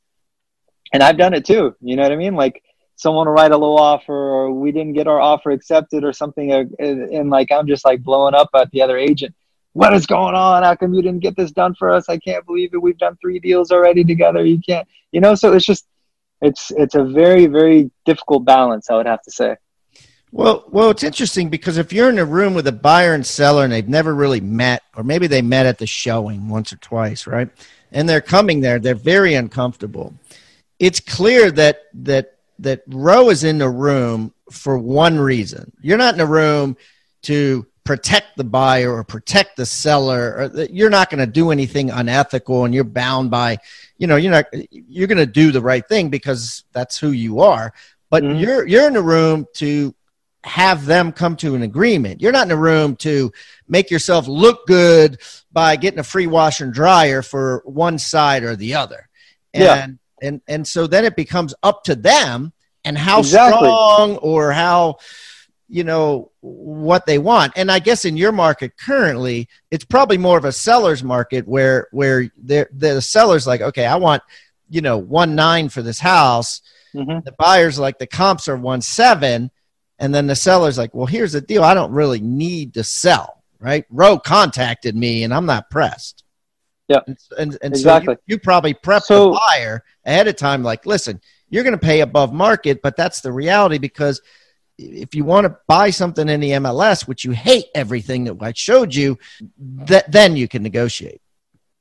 And 0.91 1.03
I've 1.03 1.17
done 1.17 1.33
it 1.33 1.45
too. 1.45 1.75
You 1.81 1.95
know 1.95 2.03
what 2.03 2.11
I 2.11 2.15
mean? 2.15 2.35
Like 2.35 2.63
someone 2.99 3.27
will 3.27 3.33
write 3.33 3.51
a 3.51 3.57
low 3.57 3.77
offer 3.77 4.13
or 4.13 4.51
we 4.51 4.73
didn't 4.73 4.91
get 4.91 5.07
our 5.07 5.21
offer 5.21 5.51
accepted 5.51 6.03
or 6.03 6.11
something 6.11 6.51
uh, 6.51 6.65
and 6.79 7.29
like 7.29 7.49
i'm 7.49 7.65
just 7.65 7.85
like 7.85 8.03
blowing 8.03 8.35
up 8.35 8.49
at 8.53 8.69
the 8.71 8.81
other 8.81 8.97
agent 8.97 9.33
what 9.71 9.93
is 9.93 10.05
going 10.05 10.35
on 10.35 10.63
how 10.63 10.75
come 10.75 10.93
you 10.93 11.01
didn't 11.01 11.21
get 11.21 11.35
this 11.37 11.51
done 11.51 11.73
for 11.75 11.89
us 11.89 12.09
i 12.09 12.17
can't 12.17 12.45
believe 12.45 12.73
it 12.73 12.81
we've 12.81 12.97
done 12.97 13.17
three 13.21 13.39
deals 13.39 13.71
already 13.71 14.03
together 14.03 14.45
you 14.45 14.59
can't 14.59 14.85
you 15.13 15.21
know 15.21 15.33
so 15.33 15.53
it's 15.53 15.65
just 15.65 15.87
it's 16.41 16.71
it's 16.71 16.95
a 16.95 17.03
very 17.03 17.45
very 17.47 17.91
difficult 18.05 18.45
balance 18.45 18.89
i 18.89 18.95
would 18.95 19.05
have 19.05 19.21
to 19.21 19.31
say 19.31 19.55
well 20.31 20.63
well 20.69 20.89
it's 20.89 21.03
interesting 21.03 21.49
because 21.49 21.77
if 21.77 21.91
you're 21.91 22.09
in 22.09 22.19
a 22.19 22.25
room 22.25 22.53
with 22.53 22.67
a 22.67 22.71
buyer 22.71 23.13
and 23.13 23.25
seller 23.25 23.63
and 23.63 23.73
they've 23.73 23.89
never 23.89 24.13
really 24.13 24.41
met 24.41 24.83
or 24.95 25.03
maybe 25.03 25.27
they 25.27 25.41
met 25.41 25.65
at 25.65 25.77
the 25.77 25.87
showing 25.87 26.49
once 26.49 26.71
or 26.71 26.77
twice 26.77 27.27
right 27.27 27.49
and 27.91 28.07
they're 28.07 28.21
coming 28.21 28.61
there 28.61 28.79
they're 28.79 28.95
very 28.95 29.33
uncomfortable 29.35 30.13
it's 30.79 30.99
clear 30.99 31.51
that 31.51 31.83
that 31.93 32.39
that 32.59 32.83
Ro 32.87 33.29
is 33.29 33.43
in 33.43 33.57
the 33.57 33.69
room 33.69 34.33
for 34.51 34.77
one 34.77 35.17
reason. 35.17 35.71
You're 35.81 35.97
not 35.97 36.13
in 36.13 36.19
the 36.19 36.25
room 36.25 36.77
to 37.23 37.65
protect 37.83 38.37
the 38.37 38.43
buyer 38.43 38.93
or 38.93 39.03
protect 39.03 39.57
the 39.57 39.65
seller. 39.65 40.51
Or 40.55 40.63
you're 40.65 40.89
not 40.89 41.09
going 41.09 41.19
to 41.19 41.31
do 41.31 41.51
anything 41.51 41.89
unethical, 41.89 42.65
and 42.65 42.73
you're 42.73 42.83
bound 42.83 43.31
by, 43.31 43.59
you 43.99 44.07
know, 44.07 44.15
you're 44.15 44.31
not. 44.31 44.45
You're 44.71 45.07
going 45.07 45.19
to 45.19 45.27
do 45.27 45.51
the 45.51 45.61
right 45.61 45.87
thing 45.87 46.09
because 46.09 46.63
that's 46.73 46.97
who 46.97 47.11
you 47.11 47.41
are. 47.41 47.71
But 48.09 48.23
mm-hmm. 48.23 48.39
you're 48.39 48.67
you're 48.67 48.87
in 48.87 48.93
the 48.93 49.03
room 49.03 49.45
to 49.55 49.93
have 50.43 50.87
them 50.87 51.11
come 51.11 51.35
to 51.35 51.53
an 51.53 51.61
agreement. 51.61 52.21
You're 52.21 52.31
not 52.31 52.43
in 52.43 52.49
the 52.49 52.57
room 52.57 52.95
to 52.97 53.31
make 53.67 53.91
yourself 53.91 54.27
look 54.27 54.65
good 54.65 55.19
by 55.51 55.75
getting 55.75 55.99
a 55.99 56.03
free 56.03 56.27
washer 56.27 56.63
and 56.63 56.73
dryer 56.73 57.21
for 57.21 57.61
one 57.65 57.99
side 57.99 58.41
or 58.43 58.55
the 58.55 58.73
other. 58.73 59.07
And 59.53 59.63
yeah 59.63 59.87
and 60.21 60.41
and 60.47 60.67
so 60.67 60.87
then 60.87 61.05
it 61.05 61.15
becomes 61.15 61.53
up 61.63 61.83
to 61.85 61.95
them 61.95 62.53
and 62.83 62.97
how 62.97 63.19
exactly. 63.19 63.57
strong 63.59 64.17
or 64.17 64.51
how 64.51 64.97
you 65.69 65.83
know 65.83 66.31
what 66.41 67.05
they 67.05 67.19
want 67.19 67.53
and 67.55 67.71
i 67.71 67.77
guess 67.77 68.03
in 68.03 68.17
your 68.17 68.31
market 68.31 68.75
currently 68.77 69.47
it's 69.69 69.85
probably 69.85 70.17
more 70.17 70.37
of 70.37 70.45
a 70.45 70.51
seller's 70.51 71.03
market 71.03 71.47
where 71.47 71.87
where 71.91 72.29
the 72.43 72.99
seller's 73.01 73.45
like 73.45 73.61
okay 73.61 73.85
i 73.85 73.95
want 73.95 74.21
you 74.69 74.81
know 74.81 74.97
one 74.97 75.35
nine 75.35 75.69
for 75.69 75.81
this 75.81 75.99
house 75.99 76.61
mm-hmm. 76.93 77.19
the 77.23 77.31
buyer's 77.33 77.77
like 77.77 77.99
the 77.99 78.07
comps 78.07 78.47
are 78.47 78.57
one 78.57 78.81
seven 78.81 79.51
and 79.99 80.13
then 80.13 80.25
the 80.25 80.35
seller's 80.35 80.77
like 80.77 80.93
well 80.93 81.05
here's 81.05 81.33
the 81.33 81.41
deal 81.41 81.63
i 81.63 81.73
don't 81.73 81.91
really 81.91 82.19
need 82.19 82.73
to 82.73 82.83
sell 82.83 83.43
right 83.59 83.85
Ro 83.91 84.17
contacted 84.17 84.95
me 84.95 85.23
and 85.23 85.33
i'm 85.33 85.45
not 85.45 85.69
pressed 85.69 86.23
yeah. 86.89 87.01
And, 87.05 87.19
and, 87.37 87.57
and 87.61 87.73
exactly. 87.73 88.15
so 88.15 88.21
you, 88.25 88.33
you, 88.33 88.39
probably 88.39 88.73
prep 88.73 89.03
so, 89.03 89.25
the 89.25 89.39
buyer 89.47 89.83
ahead 90.05 90.27
of 90.27 90.35
time, 90.37 90.63
like, 90.63 90.87
listen, 90.87 91.21
you're 91.51 91.63
going 91.63 91.77
to 91.77 91.77
pay 91.77 92.01
above 92.01 92.33
market, 92.33 92.81
but 92.81 92.97
that's 92.97 93.21
the 93.21 93.31
reality 93.31 93.77
because 93.77 94.19
if 94.79 95.13
you 95.13 95.23
want 95.23 95.45
to 95.45 95.57
buy 95.67 95.89
something 95.89 96.29
in 96.29 96.39
the 96.39 96.51
MLS, 96.51 97.07
which 97.07 97.25
you 97.25 97.31
hate 97.31 97.65
everything 97.75 98.23
that 98.25 98.37
I 98.41 98.53
showed 98.53 98.95
you, 98.95 99.17
that 99.57 100.11
then 100.11 100.35
you 100.37 100.47
can 100.47 100.63
negotiate. 100.63 101.21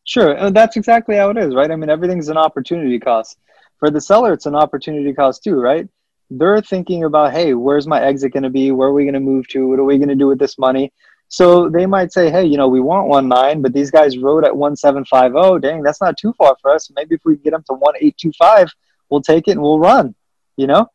Sure, 0.04 0.32
and 0.32 0.56
that's 0.56 0.76
exactly 0.76 1.16
how 1.16 1.30
it 1.30 1.36
is, 1.36 1.54
right? 1.54 1.70
I 1.70 1.76
mean, 1.76 1.90
everything's 1.90 2.28
an 2.28 2.36
opportunity 2.36 2.98
cost. 2.98 3.38
For 3.78 3.90
the 3.90 4.00
seller, 4.00 4.32
it's 4.32 4.46
an 4.46 4.54
opportunity 4.54 5.12
cost 5.12 5.44
too, 5.44 5.60
right? 5.60 5.88
They're 6.30 6.60
thinking 6.60 7.04
about, 7.04 7.32
hey, 7.32 7.54
where's 7.54 7.86
my 7.86 8.02
exit 8.02 8.32
going 8.32 8.42
to 8.42 8.50
be? 8.50 8.70
Where 8.70 8.88
are 8.88 8.92
we 8.92 9.04
going 9.04 9.14
to 9.14 9.20
move 9.20 9.48
to? 9.48 9.68
What 9.68 9.78
are 9.78 9.84
we 9.84 9.98
going 9.98 10.08
to 10.08 10.14
do 10.14 10.26
with 10.26 10.38
this 10.38 10.58
money? 10.58 10.92
So 11.28 11.68
they 11.68 11.86
might 11.86 12.12
say, 12.12 12.30
hey, 12.30 12.44
you 12.44 12.56
know, 12.56 12.68
we 12.68 12.80
want 12.80 13.08
one 13.08 13.28
nine, 13.28 13.60
but 13.60 13.74
these 13.74 13.90
guys 13.90 14.16
wrote 14.18 14.44
at 14.44 14.56
one 14.56 14.76
seven 14.76 15.04
five 15.04 15.32
zero. 15.32 15.44
Oh, 15.44 15.58
dang, 15.58 15.82
that's 15.82 16.00
not 16.00 16.16
too 16.16 16.32
far 16.38 16.56
for 16.60 16.74
us. 16.74 16.90
Maybe 16.96 17.14
if 17.16 17.20
we 17.24 17.36
get 17.36 17.50
them 17.50 17.62
to 17.68 17.74
one 17.74 17.94
eight 18.00 18.16
two 18.16 18.32
five, 18.38 18.72
we'll 19.10 19.20
take 19.20 19.46
it 19.46 19.52
and 19.52 19.60
we'll 19.60 19.78
run. 19.78 20.14
You 20.56 20.66
know, 20.66 20.88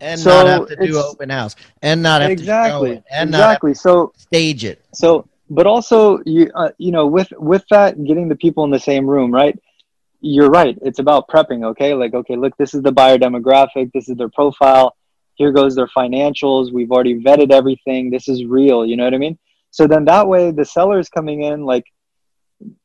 and 0.00 0.20
so 0.20 0.30
not 0.30 0.46
have 0.46 0.66
to 0.68 0.86
do 0.86 0.98
open 0.98 1.30
house, 1.30 1.56
and 1.82 2.02
not 2.02 2.22
have 2.22 2.30
exactly, 2.30 2.90
to 2.90 2.96
show 2.96 3.02
and 3.10 3.30
exactly. 3.30 3.74
so 3.74 4.12
stage 4.16 4.64
it. 4.64 4.84
So, 4.94 5.28
but 5.50 5.66
also 5.66 6.20
you 6.24 6.50
uh, 6.54 6.70
you 6.78 6.92
know 6.92 7.06
with 7.06 7.32
with 7.38 7.64
that 7.70 8.02
getting 8.04 8.28
the 8.28 8.36
people 8.36 8.64
in 8.64 8.70
the 8.70 8.80
same 8.80 9.06
room, 9.06 9.32
right? 9.32 9.58
You're 10.20 10.50
right. 10.50 10.78
It's 10.82 10.98
about 10.98 11.28
prepping. 11.28 11.64
Okay, 11.64 11.94
like 11.94 12.14
okay, 12.14 12.36
look, 12.36 12.56
this 12.56 12.74
is 12.74 12.82
the 12.82 12.92
buyer 12.92 13.18
demographic. 13.18 13.92
This 13.92 14.08
is 14.08 14.16
their 14.16 14.30
profile. 14.30 14.96
Here 15.34 15.52
goes 15.52 15.74
their 15.74 15.88
financials. 15.88 16.72
We've 16.72 16.90
already 16.90 17.20
vetted 17.20 17.50
everything. 17.50 18.10
This 18.10 18.28
is 18.28 18.44
real. 18.44 18.86
You 18.86 18.96
know 18.96 19.04
what 19.04 19.14
I 19.14 19.18
mean? 19.18 19.38
So 19.70 19.86
then 19.86 20.04
that 20.04 20.28
way 20.28 20.52
the 20.52 20.64
seller 20.64 20.98
is 20.98 21.08
coming 21.08 21.42
in 21.42 21.64
like 21.64 21.84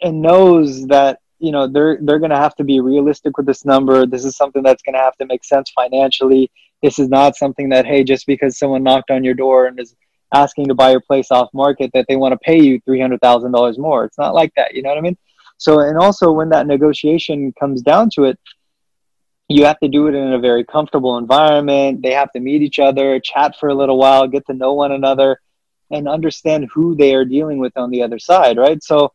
and 0.01 0.21
knows 0.21 0.87
that 0.87 1.19
you 1.39 1.51
know 1.51 1.67
they're 1.67 1.99
they're 2.01 2.19
going 2.19 2.31
to 2.31 2.37
have 2.37 2.55
to 2.55 2.63
be 2.63 2.79
realistic 2.79 3.37
with 3.37 3.45
this 3.45 3.65
number. 3.65 4.05
This 4.05 4.25
is 4.25 4.35
something 4.35 4.63
that's 4.63 4.81
going 4.81 4.95
to 4.95 4.99
have 4.99 5.15
to 5.17 5.25
make 5.25 5.43
sense 5.43 5.69
financially. 5.69 6.51
This 6.81 6.99
is 6.99 7.09
not 7.09 7.35
something 7.35 7.69
that 7.69 7.85
hey 7.85 8.03
just 8.03 8.25
because 8.25 8.57
someone 8.57 8.83
knocked 8.83 9.11
on 9.11 9.23
your 9.23 9.33
door 9.33 9.67
and 9.67 9.79
is 9.79 9.95
asking 10.33 10.67
to 10.67 10.75
buy 10.75 10.91
your 10.91 11.01
place 11.01 11.31
off 11.31 11.49
market 11.53 11.89
that 11.93 12.05
they 12.07 12.15
want 12.15 12.33
to 12.33 12.37
pay 12.37 12.59
you 12.61 12.79
$300,000 12.87 13.77
more. 13.79 14.05
It's 14.05 14.17
not 14.17 14.35
like 14.35 14.53
that, 14.55 14.75
you 14.75 14.83
know 14.83 14.89
what 14.89 14.97
I 14.97 15.01
mean? 15.01 15.17
So 15.57 15.79
and 15.79 15.97
also 15.97 16.31
when 16.31 16.49
that 16.49 16.67
negotiation 16.67 17.53
comes 17.59 17.81
down 17.81 18.09
to 18.15 18.25
it, 18.25 18.39
you 19.49 19.65
have 19.65 19.79
to 19.79 19.87
do 19.87 20.07
it 20.07 20.15
in 20.15 20.33
a 20.33 20.39
very 20.39 20.63
comfortable 20.63 21.17
environment. 21.17 22.03
They 22.03 22.13
have 22.13 22.31
to 22.33 22.39
meet 22.39 22.61
each 22.61 22.77
other, 22.77 23.19
chat 23.19 23.55
for 23.59 23.69
a 23.69 23.73
little 23.73 23.97
while, 23.97 24.27
get 24.27 24.45
to 24.45 24.53
know 24.53 24.73
one 24.73 24.91
another 24.91 25.41
and 25.91 26.07
understand 26.07 26.69
who 26.71 26.95
they 26.95 27.15
are 27.15 27.25
dealing 27.25 27.57
with 27.57 27.75
on 27.75 27.89
the 27.89 28.03
other 28.03 28.19
side, 28.19 28.57
right? 28.57 28.81
So 28.83 29.11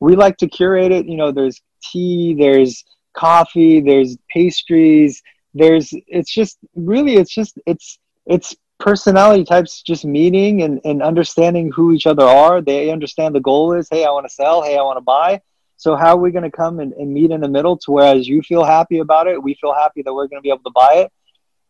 we 0.00 0.16
like 0.16 0.38
to 0.38 0.48
curate 0.48 0.92
it. 0.92 1.06
You 1.06 1.18
know, 1.18 1.30
there's 1.30 1.60
tea, 1.82 2.34
there's 2.34 2.84
coffee, 3.12 3.80
there's 3.80 4.16
pastries, 4.30 5.22
there's 5.56 5.90
it's 6.06 6.32
just 6.32 6.58
really 6.74 7.16
it's 7.16 7.34
just 7.34 7.58
it's 7.66 7.98
it's 8.26 8.54
personality 8.78 9.44
types 9.44 9.80
just 9.82 10.04
meeting 10.04 10.62
and, 10.62 10.80
and 10.84 11.02
understanding 11.02 11.72
who 11.72 11.92
each 11.92 12.06
other 12.06 12.24
are. 12.24 12.60
They 12.60 12.90
understand 12.90 13.34
the 13.34 13.40
goal 13.40 13.72
is, 13.72 13.88
hey, 13.90 14.04
I 14.04 14.10
want 14.10 14.26
to 14.26 14.32
sell, 14.32 14.62
hey, 14.62 14.76
I 14.76 14.82
want 14.82 14.98
to 14.98 15.02
buy. 15.02 15.40
So 15.78 15.96
how 15.96 16.16
are 16.16 16.20
we 16.20 16.30
going 16.30 16.50
to 16.50 16.50
come 16.50 16.80
and, 16.80 16.92
and 16.92 17.12
meet 17.12 17.30
in 17.30 17.40
the 17.40 17.48
middle 17.48 17.78
to 17.78 17.90
whereas 17.90 18.28
you 18.28 18.42
feel 18.42 18.64
happy 18.64 18.98
about 18.98 19.28
it, 19.28 19.42
we 19.42 19.54
feel 19.54 19.74
happy 19.74 20.02
that 20.02 20.12
we're 20.12 20.26
going 20.26 20.38
to 20.38 20.42
be 20.42 20.50
able 20.50 20.64
to 20.64 20.72
buy 20.74 20.94
it. 21.04 21.12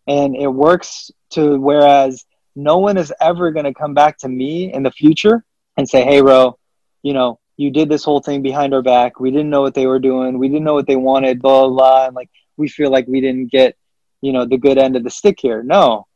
And 0.09 0.37
it 0.37 0.49
works 0.49 1.11
to 1.31 1.59
whereas 1.59 2.25
no 2.57 2.79
one 2.79 2.96
is 2.96 3.12
ever 3.20 3.51
going 3.51 3.66
to 3.66 3.75
come 3.75 3.94
back 3.94 4.18
to 4.18 4.29
me 4.29 4.72
in 4.72 4.83
the 4.83 4.90
future 4.90 5.44
and 5.77 5.88
say, 5.88 6.05
hey, 6.05 6.22
Ro, 6.22 6.59
you 7.03 7.12
know, 7.12 7.38
you 7.57 7.70
did 7.70 7.88
this 7.88 8.05
whole 8.05 8.20
thing 8.20 8.42
behind 8.42 8.75
our 8.75 8.83
back. 8.83 9.20
We 9.20 9.31
didn't 9.31 9.51
know 9.51 9.62
what 9.62 9.75
they 9.75 9.87
were 9.87 9.99
doing. 9.99 10.38
We 10.38 10.49
didn't 10.49 10.64
know 10.64 10.75
what 10.75 10.87
they 10.87 10.96
wanted, 10.96 11.40
blah, 11.40 11.66
blah, 11.66 11.77
blah. 11.77 12.07
And 12.07 12.16
like, 12.16 12.31
we 12.57 12.69
feel 12.69 12.90
like 12.90 13.07
we 13.07 13.21
didn't 13.21 13.51
get, 13.51 13.77
you 14.21 14.33
know, 14.33 14.45
the 14.45 14.59
good 14.59 14.79
end 14.79 14.97
of 14.97 15.05
the 15.05 15.11
stick 15.11 15.38
here. 15.40 15.62
No. 15.62 16.07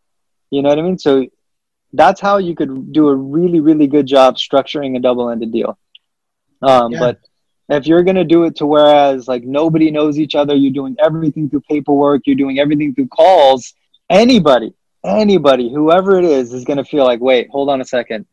You 0.50 0.62
know 0.62 0.68
what 0.68 0.79
I 0.79 0.83
mean? 0.83 0.98
So 0.98 1.26
that's 1.92 2.20
how 2.20 2.38
you 2.38 2.55
could 2.55 2.92
do 2.92 3.09
a 3.09 3.14
really, 3.14 3.61
really 3.61 3.87
good 3.87 4.07
job 4.07 4.37
structuring 4.37 4.96
a 4.96 5.00
double 5.00 5.31
ended 5.31 5.53
deal. 5.53 5.79
Um, 6.62 6.92
yeah. 6.92 6.98
But 6.98 7.20
if 7.68 7.87
you're 7.87 8.03
going 8.03 8.16
to 8.16 8.24
do 8.24 8.44
it 8.44 8.57
to 8.57 8.66
whereas 8.66 9.29
like 9.29 9.44
nobody 9.44 9.90
knows 9.90 10.18
each 10.18 10.35
other, 10.35 10.55
you're 10.55 10.72
doing 10.72 10.96
everything 10.98 11.48
through 11.48 11.62
paperwork, 11.62 12.22
you're 12.26 12.37
doing 12.37 12.59
everything 12.59 12.94
through 12.94 13.09
calls, 13.09 13.74
anybody, 14.09 14.74
anybody, 15.05 15.72
whoever 15.72 16.18
it 16.18 16.24
is, 16.24 16.53
is 16.53 16.64
going 16.64 16.79
to 16.79 16.85
feel 16.85 17.05
like, 17.05 17.20
wait, 17.20 17.48
hold 17.50 17.70
on 17.70 17.81
a 17.81 17.85
second. 17.85 18.26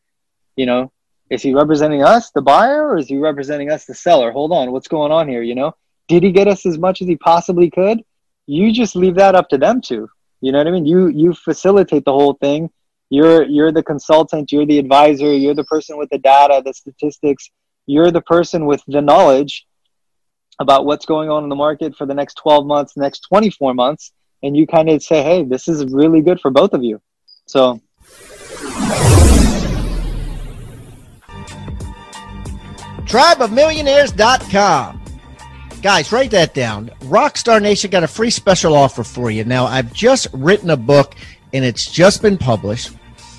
You 0.56 0.66
know, 0.66 0.92
is 1.30 1.44
he 1.44 1.54
representing 1.54 2.04
us, 2.04 2.32
the 2.32 2.42
buyer, 2.42 2.88
or 2.88 2.98
is 2.98 3.08
he 3.08 3.18
representing 3.18 3.70
us, 3.70 3.86
the 3.86 3.94
seller? 3.94 4.32
Hold 4.32 4.52
on, 4.52 4.72
what's 4.72 4.88
going 4.88 5.12
on 5.12 5.28
here? 5.28 5.44
You 5.44 5.56
know, 5.56 5.76
did 6.08 6.24
he 6.24 6.32
get 6.32 6.48
us 6.48 6.66
as 6.66 6.78
much 6.78 7.02
as 7.02 7.08
he 7.08 7.16
possibly 7.16 7.70
could? 7.70 8.02
You 8.46 8.72
just 8.72 8.96
leave 8.96 9.16
that 9.16 9.36
up 9.36 9.50
to 9.50 9.58
them 9.58 9.82
to. 9.82 10.08
You 10.42 10.52
know 10.52 10.60
what 10.60 10.68
I 10.68 10.72
mean? 10.72 10.86
You 10.86 11.08
you 11.08 11.34
facilitate 11.34 12.06
the 12.06 12.14
whole 12.14 12.34
thing. 12.34 12.70
You're 13.10 13.44
you're 13.44 13.72
the 13.72 13.84
consultant. 13.84 14.52
You're 14.52 14.66
the 14.66 14.80
advisor. 14.80 15.34
You're 15.34 15.56
the 15.56 15.64
person 15.64 15.98
with 15.98 16.10
the 16.10 16.20
data, 16.20 16.62
the 16.64 16.74
statistics. 16.74 17.50
You're 17.86 18.12
the 18.12 18.22
person 18.22 18.66
with 18.66 18.82
the 18.88 19.02
knowledge 19.02 19.66
about 20.60 20.86
what's 20.86 21.06
going 21.06 21.30
on 21.30 21.44
in 21.44 21.50
the 21.50 21.56
market 21.56 21.96
for 21.96 22.06
the 22.06 22.14
next 22.14 22.36
12 22.36 22.66
months, 22.66 22.98
next 22.98 23.22
24 23.30 23.74
months, 23.74 24.12
and 24.44 24.58
you 24.58 24.66
kind 24.68 24.90
of 24.90 25.04
say, 25.04 25.24
hey, 25.24 25.44
this 25.44 25.68
is 25.68 25.86
really 25.94 26.22
good 26.22 26.40
for 26.40 26.52
both 26.52 26.74
of 26.74 26.84
you. 26.84 27.02
So. 27.46 27.80
Tribeofmillionaires.com. 33.06 34.97
Guys, 35.88 36.12
write 36.12 36.32
that 36.32 36.54
down. 36.54 36.90
Rockstar 37.04 37.62
Nation 37.62 37.90
got 37.90 38.04
a 38.04 38.10
free 38.10 38.30
special 38.30 38.76
offer 38.76 39.06
for 39.06 39.32
you. 39.32 39.46
Now, 39.46 39.68
I've 39.68 39.94
just 39.94 40.28
written 40.34 40.72
a 40.72 40.76
book 40.76 41.16
and 41.54 41.64
it's 41.64 41.90
just 41.90 42.22
been 42.22 42.38
published. 42.38 42.92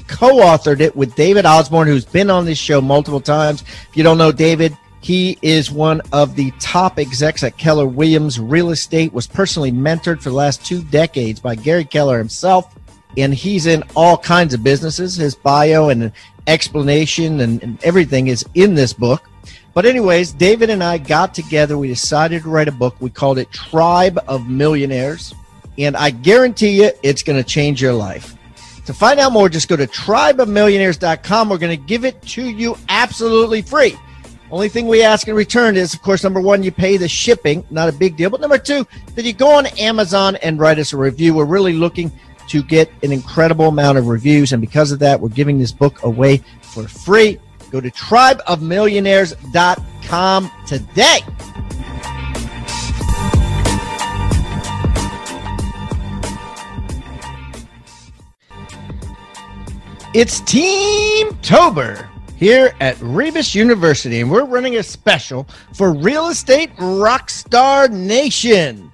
co-authored 0.06 0.80
it 0.80 0.96
with 0.96 1.14
David 1.14 1.44
Osborne, 1.44 1.88
who's 1.88 2.06
been 2.06 2.30
on 2.30 2.46
this 2.46 2.56
show 2.56 2.80
multiple 2.80 3.20
times. 3.20 3.60
If 3.60 3.90
you 3.98 4.02
don't 4.02 4.16
know 4.16 4.32
David, 4.32 4.74
he 5.02 5.36
is 5.42 5.70
one 5.70 6.00
of 6.10 6.36
the 6.36 6.50
top 6.52 6.98
execs 6.98 7.44
at 7.44 7.58
Keller 7.58 7.84
Williams 7.84 8.40
Real 8.40 8.70
Estate, 8.70 9.12
was 9.12 9.26
personally 9.26 9.70
mentored 9.70 10.22
for 10.22 10.30
the 10.30 10.36
last 10.36 10.64
two 10.64 10.82
decades 10.84 11.40
by 11.40 11.54
Gary 11.54 11.84
Keller 11.84 12.16
himself. 12.16 12.74
And 13.18 13.34
he's 13.34 13.66
in 13.66 13.84
all 13.94 14.16
kinds 14.16 14.54
of 14.54 14.64
businesses. 14.64 15.16
His 15.16 15.34
bio 15.34 15.90
and 15.90 16.12
explanation 16.46 17.40
and, 17.40 17.62
and 17.62 17.84
everything 17.84 18.28
is 18.28 18.42
in 18.54 18.74
this 18.74 18.94
book. 18.94 19.22
But, 19.74 19.86
anyways, 19.86 20.32
David 20.32 20.70
and 20.70 20.82
I 20.82 20.98
got 20.98 21.34
together. 21.34 21.78
We 21.78 21.88
decided 21.88 22.42
to 22.42 22.48
write 22.48 22.68
a 22.68 22.72
book. 22.72 22.96
We 23.00 23.10
called 23.10 23.38
it 23.38 23.50
Tribe 23.52 24.18
of 24.26 24.48
Millionaires. 24.48 25.34
And 25.78 25.96
I 25.96 26.10
guarantee 26.10 26.82
you 26.82 26.90
it's 27.02 27.22
going 27.22 27.40
to 27.40 27.48
change 27.48 27.80
your 27.80 27.92
life. 27.92 28.34
To 28.86 28.94
find 28.94 29.20
out 29.20 29.32
more, 29.32 29.48
just 29.48 29.68
go 29.68 29.76
to 29.76 29.86
tribeofmillionaires.com. 29.86 31.48
We're 31.48 31.58
going 31.58 31.78
to 31.78 31.86
give 31.86 32.04
it 32.04 32.20
to 32.22 32.42
you 32.42 32.76
absolutely 32.88 33.62
free. 33.62 33.96
Only 34.50 34.70
thing 34.70 34.88
we 34.88 35.02
ask 35.02 35.28
in 35.28 35.34
return 35.34 35.76
is, 35.76 35.92
of 35.92 36.00
course, 36.00 36.24
number 36.24 36.40
one, 36.40 36.62
you 36.62 36.72
pay 36.72 36.96
the 36.96 37.06
shipping, 37.06 37.64
not 37.70 37.90
a 37.90 37.92
big 37.92 38.16
deal. 38.16 38.30
But 38.30 38.40
number 38.40 38.56
two, 38.56 38.86
that 39.14 39.26
you 39.26 39.34
go 39.34 39.50
on 39.50 39.66
Amazon 39.78 40.36
and 40.36 40.58
write 40.58 40.78
us 40.78 40.94
a 40.94 40.96
review. 40.96 41.34
We're 41.34 41.44
really 41.44 41.74
looking 41.74 42.10
to 42.48 42.62
get 42.62 42.90
an 43.02 43.12
incredible 43.12 43.68
amount 43.68 43.98
of 43.98 44.06
reviews. 44.06 44.52
And 44.52 44.60
because 44.60 44.90
of 44.90 45.00
that, 45.00 45.20
we're 45.20 45.28
giving 45.28 45.58
this 45.58 45.70
book 45.70 46.02
away 46.02 46.38
for 46.62 46.88
free. 46.88 47.38
Go 47.70 47.80
to 47.80 47.90
tribeofmillionaires.com 47.90 50.50
today. 50.66 51.18
It's 60.14 60.40
Team 60.40 61.36
Tober 61.42 62.08
here 62.36 62.74
at 62.80 62.98
Rebus 63.00 63.54
University, 63.54 64.20
and 64.20 64.30
we're 64.30 64.44
running 64.44 64.76
a 64.76 64.82
special 64.82 65.46
for 65.74 65.92
Real 65.92 66.28
Estate 66.28 66.74
Rockstar 66.76 67.90
Nation. 67.90 68.90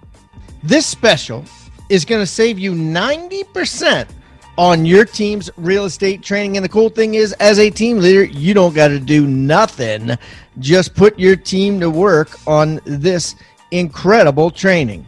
This 0.64 0.86
special 0.86 1.44
is 1.88 2.04
going 2.04 2.20
to 2.20 2.26
save 2.26 2.58
you 2.58 2.72
90% 2.72 4.08
on 4.56 4.84
your 4.84 5.04
team's 5.04 5.50
real 5.56 5.84
estate 5.84 6.22
training. 6.22 6.56
And 6.56 6.64
the 6.64 6.68
cool 6.68 6.88
thing 6.88 7.14
is, 7.14 7.32
as 7.34 7.58
a 7.58 7.70
team 7.70 7.98
leader, 7.98 8.24
you 8.24 8.54
don't 8.54 8.74
got 8.74 8.88
to 8.88 9.00
do 9.00 9.26
nothing. 9.26 10.16
Just 10.58 10.94
put 10.94 11.18
your 11.18 11.36
team 11.36 11.80
to 11.80 11.90
work 11.90 12.38
on 12.46 12.80
this 12.84 13.36
incredible 13.70 14.50
training. 14.50 15.06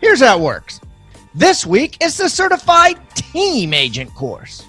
Here's 0.00 0.20
how 0.20 0.38
it 0.38 0.42
works 0.42 0.80
this 1.34 1.64
week 1.64 1.96
is 2.02 2.16
the 2.16 2.28
Certified 2.28 2.98
Team 3.14 3.72
Agent 3.72 4.14
course. 4.14 4.68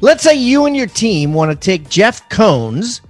Let's 0.00 0.22
say 0.22 0.34
you 0.34 0.66
and 0.66 0.76
your 0.76 0.86
team 0.86 1.32
want 1.32 1.50
to 1.50 1.56
take 1.56 1.88
Jeff 1.88 2.28
Cohn's 2.28 3.00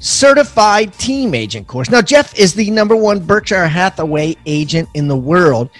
certified 0.00 0.92
team 0.94 1.34
agent 1.34 1.66
course. 1.66 1.90
Now, 1.90 2.02
Jeff 2.02 2.38
is 2.38 2.54
the 2.54 2.70
number 2.70 2.96
one 2.96 3.20
Berkshire 3.20 3.66
Hathaway 3.66 4.36
agent 4.46 4.88
in 4.94 5.08
the 5.08 5.16
world, 5.16 5.70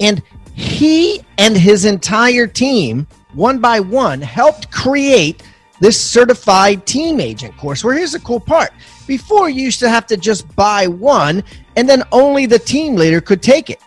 and 0.00 0.22
he 0.54 1.24
and 1.38 1.56
his 1.56 1.84
entire 1.84 2.46
team, 2.46 3.06
one 3.34 3.58
by 3.58 3.80
one, 3.80 4.20
helped 4.20 4.70
create 4.70 5.42
this 5.80 6.00
certified 6.00 6.86
team 6.86 7.20
agent 7.20 7.56
course. 7.56 7.84
Where 7.84 7.94
here's 7.94 8.12
the 8.12 8.20
cool 8.20 8.40
part 8.40 8.72
before, 9.06 9.48
you 9.48 9.62
used 9.62 9.80
to 9.80 9.88
have 9.88 10.06
to 10.06 10.16
just 10.16 10.54
buy 10.54 10.86
one, 10.86 11.42
and 11.76 11.88
then 11.88 12.02
only 12.12 12.46
the 12.46 12.58
team 12.58 12.94
leader 12.94 13.20
could 13.20 13.42
take 13.42 13.70
it. 13.70 13.80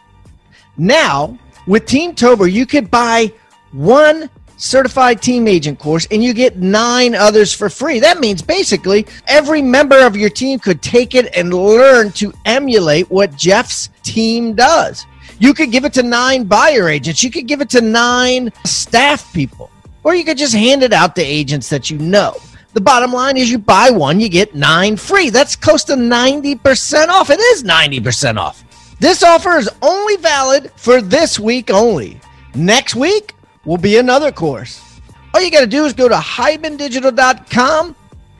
Now, 0.77 1.37
with 1.67 1.85
Team 1.85 2.15
Tober, 2.15 2.47
you 2.47 2.65
could 2.65 2.89
buy 2.89 3.31
one 3.71 4.29
certified 4.57 5.21
team 5.21 5.47
agent 5.47 5.79
course 5.79 6.07
and 6.11 6.23
you 6.23 6.33
get 6.33 6.57
nine 6.57 7.15
others 7.15 7.53
for 7.53 7.69
free. 7.69 7.99
That 7.99 8.19
means 8.19 8.41
basically 8.43 9.07
every 9.27 9.61
member 9.61 10.05
of 10.05 10.15
your 10.15 10.29
team 10.29 10.59
could 10.59 10.83
take 10.83 11.15
it 11.15 11.35
and 11.35 11.51
learn 11.51 12.11
to 12.13 12.31
emulate 12.45 13.09
what 13.09 13.35
Jeff's 13.35 13.89
team 14.03 14.53
does. 14.53 15.05
You 15.41 15.55
could 15.55 15.71
give 15.71 15.85
it 15.85 15.93
to 15.93 16.03
nine 16.03 16.43
buyer 16.43 16.87
agents, 16.87 17.23
you 17.23 17.31
could 17.31 17.47
give 17.47 17.61
it 17.61 17.69
to 17.71 17.81
nine 17.81 18.51
staff 18.63 19.33
people, 19.33 19.71
or 20.03 20.13
you 20.13 20.23
could 20.23 20.37
just 20.37 20.53
hand 20.53 20.83
it 20.83 20.93
out 20.93 21.15
to 21.15 21.23
agents 21.23 21.67
that 21.69 21.89
you 21.89 21.97
know. 21.97 22.37
The 22.73 22.81
bottom 22.81 23.11
line 23.11 23.37
is 23.37 23.49
you 23.49 23.57
buy 23.57 23.89
one, 23.89 24.19
you 24.19 24.29
get 24.29 24.53
nine 24.53 24.97
free. 24.97 25.31
That's 25.31 25.55
close 25.55 25.83
to 25.85 25.93
90% 25.93 27.07
off. 27.07 27.31
It 27.31 27.39
is 27.39 27.63
90% 27.63 28.37
off. 28.37 28.63
This 28.99 29.23
offer 29.23 29.57
is 29.57 29.67
only 29.81 30.15
valid 30.17 30.71
for 30.75 31.01
this 31.01 31.39
week 31.39 31.71
only. 31.71 32.21
Next 32.53 32.93
week, 32.93 33.33
will 33.65 33.77
be 33.77 33.97
another 33.97 34.31
course. 34.31 35.01
All 35.33 35.41
you 35.41 35.49
got 35.49 35.61
to 35.61 35.67
do 35.67 35.85
is 35.85 35.93
go 35.93 36.07
to 36.07 36.15
hibandigital.com 36.15 37.95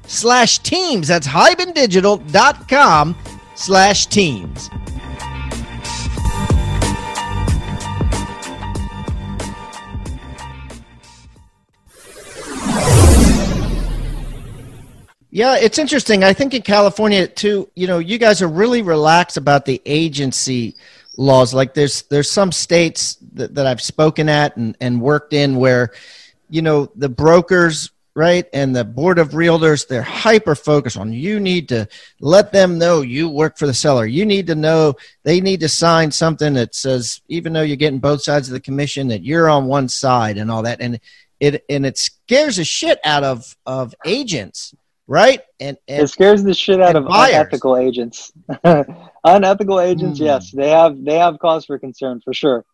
slash 0.05 0.59
teams. 0.59 1.07
That's 1.07 1.27
hibandigital.com 1.27 3.17
slash 3.55 4.05
teams. 4.05 4.69
Yeah, 15.33 15.55
it's 15.55 15.77
interesting. 15.77 16.25
I 16.25 16.33
think 16.33 16.53
in 16.53 16.61
California 16.61 17.25
too, 17.25 17.69
you 17.73 17.87
know, 17.87 17.99
you 17.99 18.17
guys 18.17 18.41
are 18.41 18.49
really 18.49 18.81
relaxed 18.81 19.37
about 19.37 19.65
the 19.65 19.81
agency 19.85 20.75
laws. 21.15 21.53
Like 21.53 21.73
there's 21.73 22.01
there's 22.03 22.29
some 22.29 22.51
states 22.51 23.17
that, 23.33 23.55
that 23.55 23.65
I've 23.65 23.81
spoken 23.81 24.27
at 24.27 24.57
and, 24.57 24.75
and 24.81 25.01
worked 25.01 25.31
in 25.31 25.55
where, 25.55 25.91
you 26.49 26.61
know, 26.61 26.91
the 26.95 27.07
brokers 27.07 27.91
right 28.13 28.45
and 28.51 28.75
the 28.75 28.83
board 28.83 29.17
of 29.17 29.29
realtors 29.29 29.87
they're 29.87 30.01
hyper 30.01 30.53
focused 30.53 30.97
on 30.97 31.13
you 31.13 31.39
need 31.39 31.69
to 31.69 31.87
let 32.19 32.51
them 32.51 32.77
know 32.77 33.01
you 33.01 33.29
work 33.29 33.57
for 33.57 33.67
the 33.67 33.73
seller 33.73 34.05
you 34.05 34.25
need 34.25 34.45
to 34.47 34.53
know 34.53 34.93
they 35.23 35.39
need 35.39 35.61
to 35.61 35.69
sign 35.69 36.11
something 36.11 36.53
that 36.53 36.75
says 36.75 37.21
even 37.29 37.53
though 37.53 37.61
you're 37.61 37.77
getting 37.77 37.99
both 37.99 38.21
sides 38.21 38.49
of 38.49 38.53
the 38.53 38.59
commission 38.59 39.07
that 39.07 39.23
you're 39.23 39.49
on 39.49 39.65
one 39.65 39.87
side 39.87 40.37
and 40.37 40.51
all 40.51 40.61
that 40.61 40.81
and 40.81 40.99
it 41.39 41.63
and 41.69 41.85
it 41.85 41.97
scares 41.97 42.57
the 42.57 42.65
shit 42.65 42.99
out 43.05 43.23
of 43.23 43.55
of 43.65 43.95
agents 44.05 44.75
right? 45.07 45.41
And, 45.59 45.77
and, 45.87 46.03
it 46.03 46.07
scares 46.07 46.43
the 46.43 46.53
shit 46.53 46.81
out 46.81 46.95
of 46.95 47.05
buyers. 47.05 47.33
unethical 47.33 47.77
agents. 47.77 48.31
unethical 49.23 49.79
agents, 49.79 50.19
mm. 50.19 50.25
yes, 50.25 50.51
they 50.51 50.69
have 50.69 51.03
they 51.03 51.17
have 51.17 51.39
cause 51.39 51.65
for 51.65 51.77
concern 51.77 52.21
for 52.23 52.33
sure, 52.33 52.65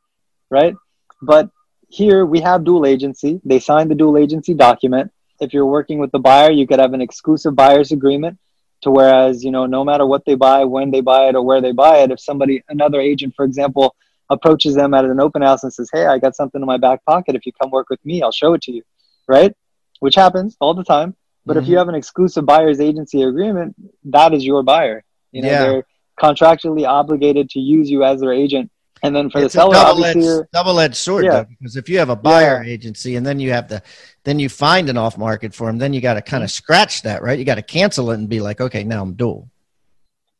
right? 0.49 0.75
But 1.21 1.49
here 1.89 2.25
we 2.25 2.41
have 2.41 2.63
dual 2.63 2.85
agency. 2.85 3.41
They 3.43 3.59
signed 3.59 3.89
the 3.89 3.95
dual 3.95 4.17
agency 4.17 4.53
document. 4.53 5.11
If 5.39 5.53
you're 5.53 5.65
working 5.65 5.99
with 5.99 6.11
the 6.11 6.19
buyer, 6.19 6.51
you 6.51 6.67
could 6.67 6.79
have 6.79 6.93
an 6.93 7.01
exclusive 7.01 7.55
buyer's 7.55 7.91
agreement. 7.91 8.37
To 8.83 8.91
whereas 8.91 9.43
you 9.43 9.49
know, 9.49 9.65
no 9.65 9.83
matter 9.83 10.05
what 10.05 10.23
they 10.25 10.35
buy, 10.35 10.63
when 10.63 10.91
they 10.91 11.01
buy 11.01 11.29
it, 11.29 11.35
or 11.35 11.41
where 11.43 11.61
they 11.61 11.71
buy 11.71 11.99
it, 11.99 12.11
if 12.11 12.19
somebody, 12.19 12.63
another 12.69 13.01
agent, 13.01 13.33
for 13.35 13.43
example, 13.43 13.95
approaches 14.29 14.75
them 14.75 14.93
at 14.93 15.05
an 15.05 15.19
open 15.19 15.41
house 15.41 15.63
and 15.63 15.73
says, 15.73 15.89
"Hey, 15.91 16.05
I 16.05 16.19
got 16.19 16.35
something 16.35 16.61
in 16.61 16.67
my 16.67 16.77
back 16.77 17.03
pocket. 17.03 17.35
If 17.35 17.47
you 17.47 17.51
come 17.59 17.71
work 17.71 17.89
with 17.89 18.03
me, 18.05 18.21
I'll 18.21 18.31
show 18.31 18.53
it 18.53 18.61
to 18.63 18.71
you," 18.71 18.83
right? 19.27 19.51
Which 19.99 20.13
happens 20.13 20.55
all 20.59 20.75
the 20.75 20.83
time 20.83 21.15
but 21.47 21.53
mm-hmm. 21.53 21.63
if 21.63 21.69
you 21.69 21.71
mm-hmm. 21.71 21.79
have 21.79 21.89
an 21.89 21.95
exclusive 21.95 22.45
buyer's 22.45 22.79
agency 22.79 23.23
agreement, 23.23 23.73
that 24.03 24.33
is 24.33 24.45
your 24.45 24.61
buyer. 24.63 25.03
You 25.31 25.41
know, 25.41 25.49
yeah. 25.49 25.63
they're 25.63 25.87
contractually 26.19 26.85
obligated 26.87 27.49
to 27.51 27.59
use 27.59 27.89
you 27.89 28.03
as 28.03 28.19
their 28.19 28.33
agent. 28.33 28.69
And 29.03 29.15
then 29.15 29.29
for 29.29 29.39
it's 29.39 29.53
the 29.53 29.59
seller, 29.59 29.75
double-edged, 29.75 30.51
double-edged 30.51 30.95
sword, 30.95 31.25
yeah. 31.25 31.31
though, 31.31 31.45
because 31.45 31.77
if 31.77 31.87
you 31.87 31.99
have 31.99 32.09
a 32.09 32.15
buyer 32.15 32.63
yeah. 32.63 32.73
agency 32.73 33.15
and 33.15 33.25
then 33.25 33.39
you 33.39 33.51
have 33.51 33.67
to, 33.67 33.81
then 34.23 34.39
you 34.39 34.49
find 34.49 34.89
an 34.89 34.97
off 34.97 35.17
market 35.17 35.53
for 35.53 35.67
them, 35.67 35.77
then 35.77 35.93
you 35.93 36.01
got 36.01 36.15
to 36.15 36.21
kind 36.21 36.43
of 36.43 36.51
scratch 36.51 37.03
that, 37.03 37.21
right? 37.21 37.37
You 37.39 37.45
got 37.45 37.55
to 37.55 37.61
cancel 37.61 38.11
it 38.11 38.15
and 38.15 38.27
be 38.27 38.41
like, 38.41 38.59
okay, 38.59 38.83
now 38.83 39.03
I'm 39.03 39.13
dual. 39.13 39.49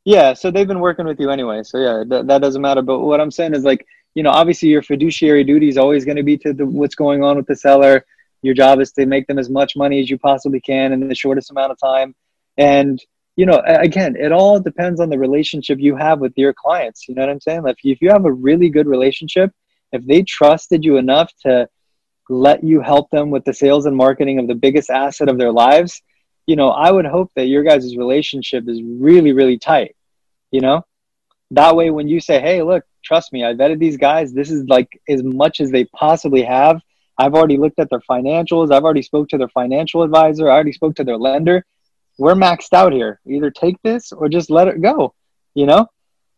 Yeah, 0.05 0.33
so 0.33 0.49
they've 0.49 0.67
been 0.67 0.79
working 0.79 1.05
with 1.05 1.19
you 1.19 1.29
anyway, 1.29 1.63
so 1.63 1.77
yeah, 1.77 2.03
th- 2.09 2.25
that 2.25 2.41
doesn't 2.41 2.61
matter. 2.61 2.81
But 2.81 2.99
what 2.99 3.21
I'm 3.21 3.31
saying 3.31 3.53
is 3.53 3.63
like, 3.63 3.85
you 4.15 4.23
know, 4.23 4.31
obviously 4.31 4.69
your 4.69 4.81
fiduciary 4.81 5.43
duty 5.43 5.69
is 5.69 5.77
always 5.77 6.03
going 6.03 6.17
to 6.17 6.23
be 6.23 6.37
to 6.39 6.53
the, 6.53 6.65
what's 6.65 6.95
going 6.95 7.23
on 7.23 7.37
with 7.37 7.45
the 7.45 7.55
seller 7.55 8.03
your 8.41 8.53
job 8.53 8.79
is 8.79 8.91
to 8.93 9.05
make 9.05 9.27
them 9.27 9.39
as 9.39 9.49
much 9.49 9.75
money 9.75 9.99
as 9.99 10.09
you 10.09 10.17
possibly 10.17 10.61
can 10.61 10.93
in 10.93 11.07
the 11.07 11.15
shortest 11.15 11.51
amount 11.51 11.71
of 11.71 11.79
time. 11.79 12.15
And, 12.57 12.99
you 13.35 13.45
know, 13.45 13.61
again, 13.65 14.15
it 14.15 14.31
all 14.31 14.59
depends 14.59 14.99
on 14.99 15.09
the 15.09 15.19
relationship 15.19 15.79
you 15.79 15.95
have 15.95 16.19
with 16.19 16.33
your 16.35 16.53
clients. 16.53 17.07
You 17.07 17.15
know 17.15 17.21
what 17.21 17.29
I'm 17.29 17.41
saying? 17.41 17.63
If 17.65 17.83
you, 17.83 17.91
if 17.93 18.01
you 18.01 18.09
have 18.09 18.25
a 18.25 18.31
really 18.31 18.69
good 18.69 18.87
relationship, 18.87 19.51
if 19.91 20.05
they 20.05 20.23
trusted 20.23 20.83
you 20.83 20.97
enough 20.97 21.31
to 21.43 21.67
let 22.29 22.63
you 22.63 22.81
help 22.81 23.09
them 23.09 23.29
with 23.29 23.45
the 23.45 23.53
sales 23.53 23.85
and 23.85 23.95
marketing 23.95 24.39
of 24.39 24.47
the 24.47 24.55
biggest 24.55 24.89
asset 24.89 25.29
of 25.29 25.37
their 25.37 25.51
lives, 25.51 26.01
you 26.45 26.55
know, 26.55 26.69
I 26.69 26.91
would 26.91 27.05
hope 27.05 27.31
that 27.35 27.47
your 27.47 27.63
guys' 27.63 27.95
relationship 27.97 28.67
is 28.67 28.81
really, 28.83 29.33
really 29.33 29.57
tight. 29.57 29.95
You 30.51 30.61
know, 30.61 30.85
that 31.51 31.75
way 31.75 31.89
when 31.89 32.07
you 32.07 32.19
say, 32.19 32.39
hey, 32.39 32.63
look, 32.63 32.83
trust 33.03 33.33
me, 33.33 33.45
I 33.45 33.53
vetted 33.53 33.79
these 33.79 33.97
guys. 33.97 34.33
This 34.33 34.49
is 34.49 34.63
like 34.67 34.99
as 35.07 35.23
much 35.23 35.59
as 35.59 35.71
they 35.71 35.85
possibly 35.85 36.43
have 36.43 36.81
I've 37.17 37.33
already 37.33 37.57
looked 37.57 37.79
at 37.79 37.89
their 37.89 38.01
financials. 38.01 38.71
I've 38.71 38.83
already 38.83 39.01
spoke 39.01 39.29
to 39.29 39.37
their 39.37 39.49
financial 39.49 40.03
advisor. 40.03 40.49
I 40.49 40.53
already 40.53 40.73
spoke 40.73 40.95
to 40.95 41.03
their 41.03 41.17
lender. 41.17 41.65
We're 42.17 42.35
maxed 42.35 42.73
out 42.73 42.93
here. 42.93 43.19
Either 43.25 43.51
take 43.51 43.81
this 43.83 44.11
or 44.11 44.29
just 44.29 44.49
let 44.49 44.67
it 44.67 44.81
go. 44.81 45.13
You 45.53 45.65
know? 45.65 45.87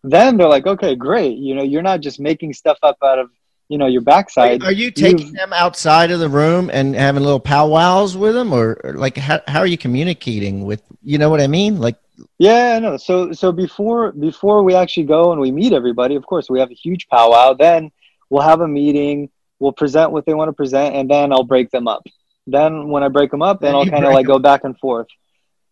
Then 0.04 0.38
they're 0.38 0.48
like, 0.48 0.66
okay, 0.66 0.96
great. 0.96 1.38
You 1.38 1.56
know, 1.56 1.64
you're 1.64 1.82
not 1.82 2.00
just 2.02 2.20
making 2.20 2.54
stuff 2.54 2.78
up 2.84 2.98
out 3.04 3.20
of 3.20 3.30
you 3.70 3.78
know 3.78 3.86
your 3.86 4.02
backside. 4.02 4.64
Are, 4.64 4.72
you 4.72 4.90
taking 4.90 5.32
them 5.32 5.54
outside 5.54 6.10
of 6.10 6.20
the 6.20 6.28
room 6.28 6.70
and 6.74 6.96
having 6.96 7.24
little 7.24 7.40
powwows 7.40 8.18
with 8.18 8.34
them, 8.34 8.52
or, 8.52 8.82
or 8.84 8.94
like 8.94 9.16
how 9.16 9.42
how 9.48 9.60
are 9.60 9.68
you 9.68 9.78
communicating 9.78 10.66
with? 10.66 10.82
You 11.04 11.20
know 11.20 11.30
what 11.30 11.40
I 11.40 11.48
mean? 11.48 11.80
Like 11.80 11.96
yeah, 12.40 12.80
no. 12.80 12.98
So 12.98 13.32
so 13.32 13.52
before 13.52 14.12
before 14.12 14.64
we 14.64 14.74
actually 14.74 15.04
go 15.04 15.32
and 15.32 15.40
we 15.40 15.52
meet 15.52 15.72
everybody, 15.72 16.16
of 16.16 16.26
course 16.26 16.50
we 16.50 16.60
have 16.60 16.72
a 16.72 16.76
huge 16.76 17.08
powwow. 17.08 17.54
Then 17.54 17.92
we'll 18.30 18.42
have 18.42 18.62
a 18.62 18.68
meeting. 18.68 19.30
We'll 19.60 19.74
present 19.74 20.12
what 20.12 20.26
they 20.26 20.34
want 20.34 20.50
to 20.50 20.54
present, 20.54 20.96
and 20.96 21.10
then 21.10 21.32
I'll 21.32 21.44
break 21.44 21.70
them 21.72 21.88
up. 21.88 22.06
Then 22.48 22.88
when 22.88 23.04
I 23.04 23.10
break 23.10 23.32
them 23.32 23.42
up, 23.42 23.60
then, 23.60 23.74
then 23.74 23.76
I'll 23.76 23.86
kind 23.86 24.06
of 24.06 24.14
like 24.14 24.26
them. 24.26 24.36
go 24.36 24.40
back 24.40 24.64
and 24.64 24.78
forth. 24.78 25.08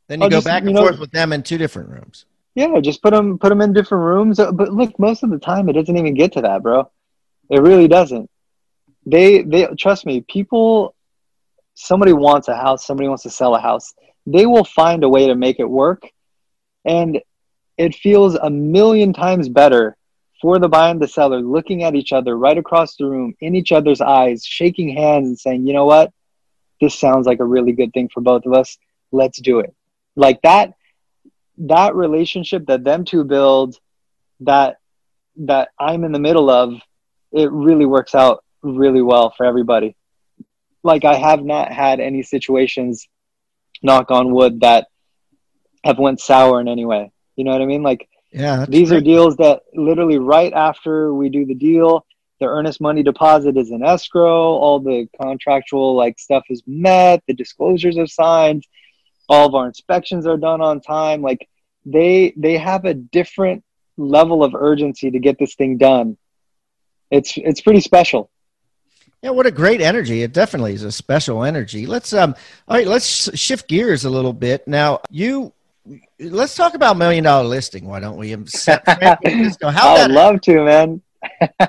Then 0.07 0.19
you 0.19 0.25
I'll 0.25 0.29
go 0.29 0.37
just, 0.37 0.45
back 0.45 0.63
and 0.63 0.73
know, 0.73 0.81
forth 0.81 0.99
with 0.99 1.11
them 1.11 1.33
in 1.33 1.43
two 1.43 1.57
different 1.57 1.89
rooms. 1.89 2.25
Yeah, 2.55 2.79
just 2.79 3.01
put 3.01 3.11
them 3.11 3.37
put 3.37 3.49
them 3.49 3.61
in 3.61 3.73
different 3.73 4.03
rooms. 4.03 4.39
Uh, 4.39 4.51
but 4.51 4.73
look, 4.73 4.97
most 4.99 5.23
of 5.23 5.29
the 5.29 5.39
time 5.39 5.69
it 5.69 5.73
doesn't 5.73 5.95
even 5.95 6.13
get 6.13 6.33
to 6.33 6.41
that, 6.41 6.63
bro. 6.63 6.89
It 7.49 7.61
really 7.61 7.87
doesn't. 7.87 8.29
They 9.05 9.41
they 9.41 9.67
trust 9.79 10.05
me. 10.05 10.21
People, 10.21 10.95
somebody 11.75 12.13
wants 12.13 12.47
a 12.47 12.55
house. 12.55 12.85
Somebody 12.85 13.09
wants 13.09 13.23
to 13.23 13.29
sell 13.29 13.55
a 13.55 13.59
house. 13.59 13.93
They 14.25 14.45
will 14.45 14.65
find 14.65 15.03
a 15.03 15.09
way 15.09 15.27
to 15.27 15.35
make 15.35 15.59
it 15.59 15.69
work, 15.69 16.03
and 16.83 17.21
it 17.77 17.95
feels 17.95 18.35
a 18.35 18.49
million 18.49 19.13
times 19.13 19.49
better 19.49 19.96
for 20.41 20.59
the 20.59 20.67
buyer 20.67 20.91
and 20.91 21.01
the 21.01 21.07
seller 21.07 21.39
looking 21.39 21.83
at 21.83 21.95
each 21.95 22.13
other 22.13 22.37
right 22.37 22.57
across 22.57 22.95
the 22.95 23.05
room 23.05 23.33
in 23.39 23.55
each 23.55 23.71
other's 23.71 24.01
eyes, 24.01 24.45
shaking 24.45 24.95
hands 24.95 25.27
and 25.27 25.39
saying, 25.39 25.65
you 25.65 25.73
know 25.73 25.85
what, 25.85 26.11
this 26.79 26.97
sounds 26.97 27.25
like 27.25 27.39
a 27.39 27.45
really 27.45 27.71
good 27.71 27.93
thing 27.93 28.09
for 28.13 28.21
both 28.21 28.45
of 28.45 28.53
us. 28.53 28.77
Let's 29.11 29.41
do 29.41 29.59
it. 29.59 29.73
Like 30.15 30.41
that, 30.43 30.73
that 31.59 31.95
relationship 31.95 32.67
that 32.67 32.83
them 32.83 33.05
two 33.05 33.23
build, 33.23 33.79
that 34.41 34.77
that 35.37 35.69
I'm 35.79 36.03
in 36.03 36.11
the 36.11 36.19
middle 36.19 36.49
of 36.49 36.73
it 37.31 37.51
really 37.51 37.85
works 37.85 38.15
out 38.15 38.43
really 38.61 39.01
well 39.01 39.33
for 39.35 39.45
everybody. 39.45 39.95
Like 40.83 41.05
I 41.05 41.15
have 41.15 41.43
not 41.43 41.71
had 41.71 41.99
any 41.99 42.23
situations, 42.23 43.07
knock 43.83 44.11
on 44.11 44.31
wood, 44.31 44.61
that 44.61 44.87
have 45.83 45.99
went 45.99 46.19
sour 46.19 46.59
in 46.59 46.67
any 46.67 46.85
way. 46.85 47.11
You 47.35 47.43
know 47.43 47.51
what 47.51 47.61
I 47.61 47.65
mean? 47.65 47.83
Like 47.83 48.07
yeah, 48.31 48.65
these 48.67 48.89
great. 48.89 48.97
are 48.97 49.01
deals 49.01 49.35
that 49.37 49.61
literally 49.73 50.17
right 50.17 50.53
after 50.53 51.13
we 51.13 51.29
do 51.29 51.45
the 51.45 51.55
deal, 51.55 52.05
the 52.39 52.45
earnest 52.45 52.81
money 52.81 53.03
deposit 53.03 53.57
is 53.57 53.71
in 53.71 53.83
escrow, 53.83 54.55
all 54.55 54.79
the 54.79 55.07
contractual 55.21 55.95
like 55.95 56.19
stuff 56.19 56.43
is 56.49 56.61
met, 56.67 57.23
the 57.27 57.33
disclosures 57.33 57.97
are 57.97 58.07
signed, 58.07 58.63
all 59.29 59.47
of 59.47 59.55
our 59.55 59.67
inspections 59.67 60.25
are 60.25 60.37
done 60.37 60.61
on 60.61 60.81
time. 60.81 61.21
Like 61.21 61.47
they 61.85 62.33
they 62.37 62.57
have 62.57 62.85
a 62.85 62.93
different 62.93 63.63
level 63.97 64.43
of 64.43 64.53
urgency 64.53 65.09
to 65.11 65.19
get 65.19 65.39
this 65.39 65.55
thing 65.55 65.77
done 65.77 66.17
it's 67.11 67.37
it's 67.37 67.61
pretty 67.61 67.81
special. 67.81 68.29
Yeah, 69.21 69.31
what 69.31 69.45
a 69.45 69.51
great 69.51 69.81
energy! 69.81 70.21
It 70.21 70.33
definitely 70.33 70.73
is 70.73 70.83
a 70.83 70.91
special 70.91 71.43
energy. 71.43 71.85
Let's 71.85 72.13
um, 72.13 72.35
all 72.67 72.77
right, 72.77 72.87
let's 72.87 73.37
shift 73.37 73.67
gears 73.67 74.05
a 74.05 74.09
little 74.09 74.33
bit 74.33 74.67
now. 74.67 75.01
You, 75.09 75.53
let's 76.19 76.55
talk 76.55 76.73
about 76.73 76.97
million 76.97 77.23
dollar 77.23 77.47
listing. 77.47 77.85
Why 77.85 77.99
don't 77.99 78.17
we? 78.17 78.31
How 78.31 79.95
I'd 79.95 80.11
love 80.11 80.41
to, 80.41 80.63
man. 80.65 81.01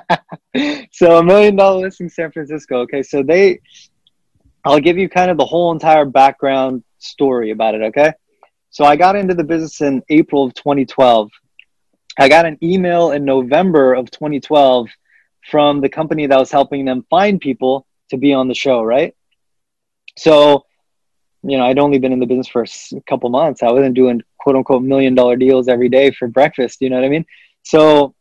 so 0.91 1.17
a 1.17 1.23
million 1.23 1.55
dollar 1.55 1.81
listing, 1.81 2.09
San 2.09 2.31
Francisco. 2.31 2.79
Okay, 2.81 3.03
so 3.03 3.23
they, 3.23 3.59
I'll 4.63 4.79
give 4.79 4.97
you 4.97 5.09
kind 5.09 5.31
of 5.31 5.37
the 5.37 5.45
whole 5.45 5.71
entire 5.71 6.05
background 6.05 6.83
story 6.99 7.51
about 7.51 7.75
it. 7.75 7.81
Okay, 7.83 8.11
so 8.69 8.85
I 8.85 8.95
got 8.95 9.15
into 9.15 9.33
the 9.33 9.43
business 9.43 9.81
in 9.81 10.01
April 10.09 10.43
of 10.43 10.53
2012. 10.53 11.29
I 12.17 12.27
got 12.27 12.45
an 12.45 12.57
email 12.61 13.11
in 13.11 13.23
November 13.23 13.93
of 13.93 14.11
2012 14.11 14.89
from 15.49 15.81
the 15.81 15.89
company 15.89 16.27
that 16.27 16.37
was 16.37 16.51
helping 16.51 16.85
them 16.85 17.05
find 17.09 17.39
people 17.39 17.85
to 18.09 18.17
be 18.17 18.33
on 18.33 18.47
the 18.47 18.53
show, 18.53 18.83
right? 18.83 19.15
So, 20.17 20.65
you 21.43 21.57
know, 21.57 21.65
I'd 21.65 21.79
only 21.79 21.99
been 21.99 22.11
in 22.11 22.19
the 22.19 22.25
business 22.25 22.47
for 22.47 22.63
a 22.63 23.01
couple 23.07 23.29
months. 23.29 23.63
I 23.63 23.71
wasn't 23.71 23.95
doing 23.95 24.21
quote 24.39 24.55
unquote 24.55 24.83
million 24.83 25.15
dollar 25.15 25.35
deals 25.35 25.67
every 25.67 25.89
day 25.89 26.11
for 26.11 26.27
breakfast. 26.27 26.81
You 26.81 26.89
know 26.89 26.97
what 26.97 27.05
I 27.05 27.09
mean? 27.09 27.25
So 27.63 28.13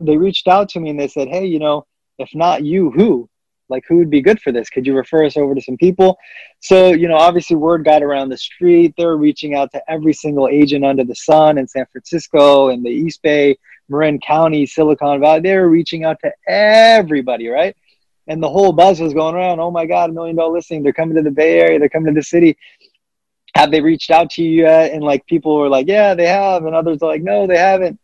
they 0.00 0.16
reached 0.16 0.48
out 0.48 0.68
to 0.70 0.80
me 0.80 0.90
and 0.90 1.00
they 1.00 1.08
said, 1.08 1.28
Hey, 1.28 1.46
you 1.46 1.58
know, 1.58 1.86
if 2.18 2.30
not 2.34 2.64
you, 2.64 2.90
who? 2.90 3.28
Like, 3.68 3.84
who 3.88 3.96
would 3.96 4.10
be 4.10 4.20
good 4.20 4.40
for 4.40 4.52
this? 4.52 4.70
Could 4.70 4.86
you 4.86 4.94
refer 4.94 5.24
us 5.24 5.36
over 5.36 5.54
to 5.54 5.60
some 5.60 5.76
people? 5.76 6.16
So, 6.60 6.92
you 6.92 7.08
know, 7.08 7.16
obviously, 7.16 7.56
word 7.56 7.84
got 7.84 8.02
around 8.02 8.28
the 8.28 8.36
street. 8.36 8.94
They 8.96 9.04
were 9.04 9.16
reaching 9.16 9.56
out 9.56 9.72
to 9.72 9.82
every 9.90 10.12
single 10.12 10.46
agent 10.48 10.84
under 10.84 11.02
the 11.02 11.16
sun 11.16 11.58
in 11.58 11.66
San 11.66 11.86
Francisco 11.90 12.68
and 12.68 12.84
the 12.84 12.90
East 12.90 13.22
Bay 13.22 13.56
Marin 13.88 14.20
County, 14.20 14.66
Silicon 14.66 15.20
Valley. 15.20 15.40
They 15.40 15.56
were 15.56 15.68
reaching 15.68 16.04
out 16.04 16.18
to 16.22 16.32
everybody, 16.48 17.48
right? 17.48 17.76
And 18.28 18.42
the 18.42 18.48
whole 18.48 18.72
buzz 18.72 19.00
was 19.00 19.14
going 19.14 19.34
around. 19.34 19.60
Oh 19.60 19.70
my 19.70 19.86
God, 19.86 20.10
a 20.10 20.12
million 20.12 20.36
dollar 20.36 20.54
listing. 20.54 20.82
They're 20.82 20.92
coming 20.92 21.16
to 21.16 21.22
the 21.22 21.30
Bay 21.30 21.60
Area. 21.60 21.78
They're 21.78 21.88
coming 21.88 22.12
to 22.14 22.18
the 22.18 22.24
city. 22.24 22.56
Have 23.54 23.70
they 23.70 23.80
reached 23.80 24.10
out 24.10 24.30
to 24.30 24.42
you 24.42 24.62
yet? 24.62 24.92
And 24.92 25.02
like 25.02 25.24
people 25.26 25.56
were 25.56 25.68
like, 25.68 25.86
yeah, 25.86 26.14
they 26.14 26.26
have. 26.26 26.64
And 26.64 26.74
others 26.74 27.02
are 27.02 27.08
like, 27.08 27.22
no, 27.22 27.46
they 27.46 27.56
haven't. 27.56 27.98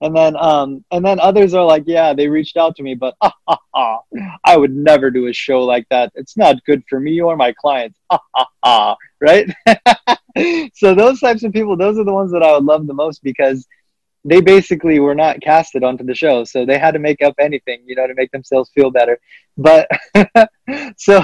And 0.00 0.14
then, 0.14 0.36
um, 0.36 0.84
and 0.90 1.04
then 1.04 1.18
others 1.18 1.54
are 1.54 1.64
like, 1.64 1.84
yeah, 1.86 2.12
they 2.12 2.28
reached 2.28 2.58
out 2.58 2.76
to 2.76 2.82
me, 2.82 2.94
but 2.94 3.14
ah, 3.22 3.32
ah, 3.48 3.58
ah, 3.74 3.98
I 4.44 4.56
would 4.56 4.74
never 4.74 5.10
do 5.10 5.28
a 5.28 5.32
show 5.32 5.62
like 5.62 5.88
that. 5.88 6.12
It's 6.14 6.36
not 6.36 6.62
good 6.66 6.82
for 6.90 7.00
me 7.00 7.22
or 7.22 7.36
my 7.36 7.52
clients. 7.52 7.98
Ah, 8.10 8.18
ah, 8.34 8.46
ah, 8.64 8.96
right? 9.20 9.48
so 10.74 10.94
those 10.94 11.20
types 11.20 11.42
of 11.42 11.54
people, 11.54 11.76
those 11.76 11.98
are 11.98 12.04
the 12.04 12.12
ones 12.12 12.32
that 12.32 12.42
I 12.42 12.52
would 12.52 12.64
love 12.64 12.86
the 12.86 12.92
most 12.92 13.22
because 13.22 13.66
they 14.24 14.40
basically 14.40 15.00
were 15.00 15.14
not 15.14 15.40
casted 15.40 15.84
onto 15.84 16.04
the 16.04 16.14
show 16.14 16.44
so 16.44 16.64
they 16.64 16.78
had 16.78 16.92
to 16.92 16.98
make 16.98 17.22
up 17.22 17.34
anything 17.38 17.82
you 17.86 17.94
know 17.94 18.06
to 18.06 18.14
make 18.14 18.30
themselves 18.30 18.70
feel 18.74 18.90
better. 18.90 19.18
But 19.56 19.88
so 20.96 21.22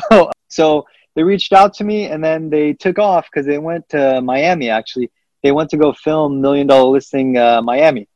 so 0.48 0.84
they 1.16 1.22
reached 1.22 1.52
out 1.52 1.74
to 1.74 1.84
me 1.84 2.06
and 2.06 2.22
then 2.22 2.50
they 2.50 2.72
took 2.74 2.98
off 2.98 3.28
because 3.30 3.46
they 3.46 3.58
went 3.58 3.88
to 3.90 4.20
miami 4.20 4.70
actually. 4.70 5.10
They 5.42 5.52
went 5.52 5.70
to 5.70 5.78
go 5.78 5.92
film 5.92 6.40
million 6.40 6.66
dollar 6.66 6.90
listing 6.90 7.38
uh, 7.38 7.62
miami. 7.62 8.08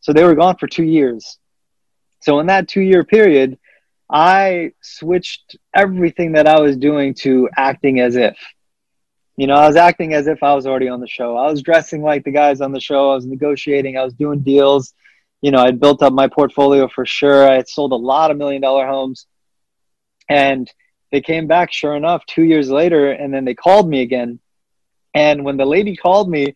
So 0.00 0.12
they 0.12 0.24
were 0.24 0.34
gone 0.34 0.56
for 0.56 0.66
two 0.66 0.84
years. 0.84 1.38
So 2.20 2.40
in 2.40 2.46
that 2.46 2.68
two 2.68 2.82
year 2.82 3.04
period 3.04 3.58
i 4.10 4.70
switched 4.82 5.56
everything 5.74 6.32
that 6.32 6.46
i 6.46 6.60
was 6.60 6.76
doing 6.76 7.14
to 7.14 7.48
acting 7.56 8.00
as 8.00 8.16
if 8.16 8.36
you 9.36 9.46
know, 9.46 9.54
I 9.54 9.66
was 9.66 9.76
acting 9.76 10.14
as 10.14 10.26
if 10.26 10.42
I 10.42 10.54
was 10.54 10.66
already 10.66 10.88
on 10.88 11.00
the 11.00 11.08
show. 11.08 11.36
I 11.36 11.50
was 11.50 11.62
dressing 11.62 12.02
like 12.02 12.24
the 12.24 12.30
guys 12.30 12.60
on 12.60 12.72
the 12.72 12.80
show. 12.80 13.10
I 13.10 13.14
was 13.16 13.26
negotiating. 13.26 13.96
I 13.96 14.04
was 14.04 14.14
doing 14.14 14.40
deals. 14.40 14.94
You 15.42 15.50
know, 15.50 15.58
I'd 15.58 15.80
built 15.80 16.02
up 16.02 16.12
my 16.12 16.28
portfolio 16.28 16.88
for 16.88 17.04
sure. 17.04 17.48
I 17.48 17.54
had 17.54 17.68
sold 17.68 17.92
a 17.92 17.96
lot 17.96 18.30
of 18.30 18.36
million 18.36 18.62
dollar 18.62 18.86
homes. 18.86 19.26
And 20.28 20.70
they 21.10 21.20
came 21.20 21.46
back, 21.46 21.72
sure 21.72 21.96
enough, 21.96 22.24
two 22.26 22.44
years 22.44 22.70
later. 22.70 23.10
And 23.10 23.34
then 23.34 23.44
they 23.44 23.54
called 23.54 23.88
me 23.88 24.02
again. 24.02 24.38
And 25.14 25.44
when 25.44 25.56
the 25.56 25.66
lady 25.66 25.96
called 25.96 26.30
me, 26.30 26.54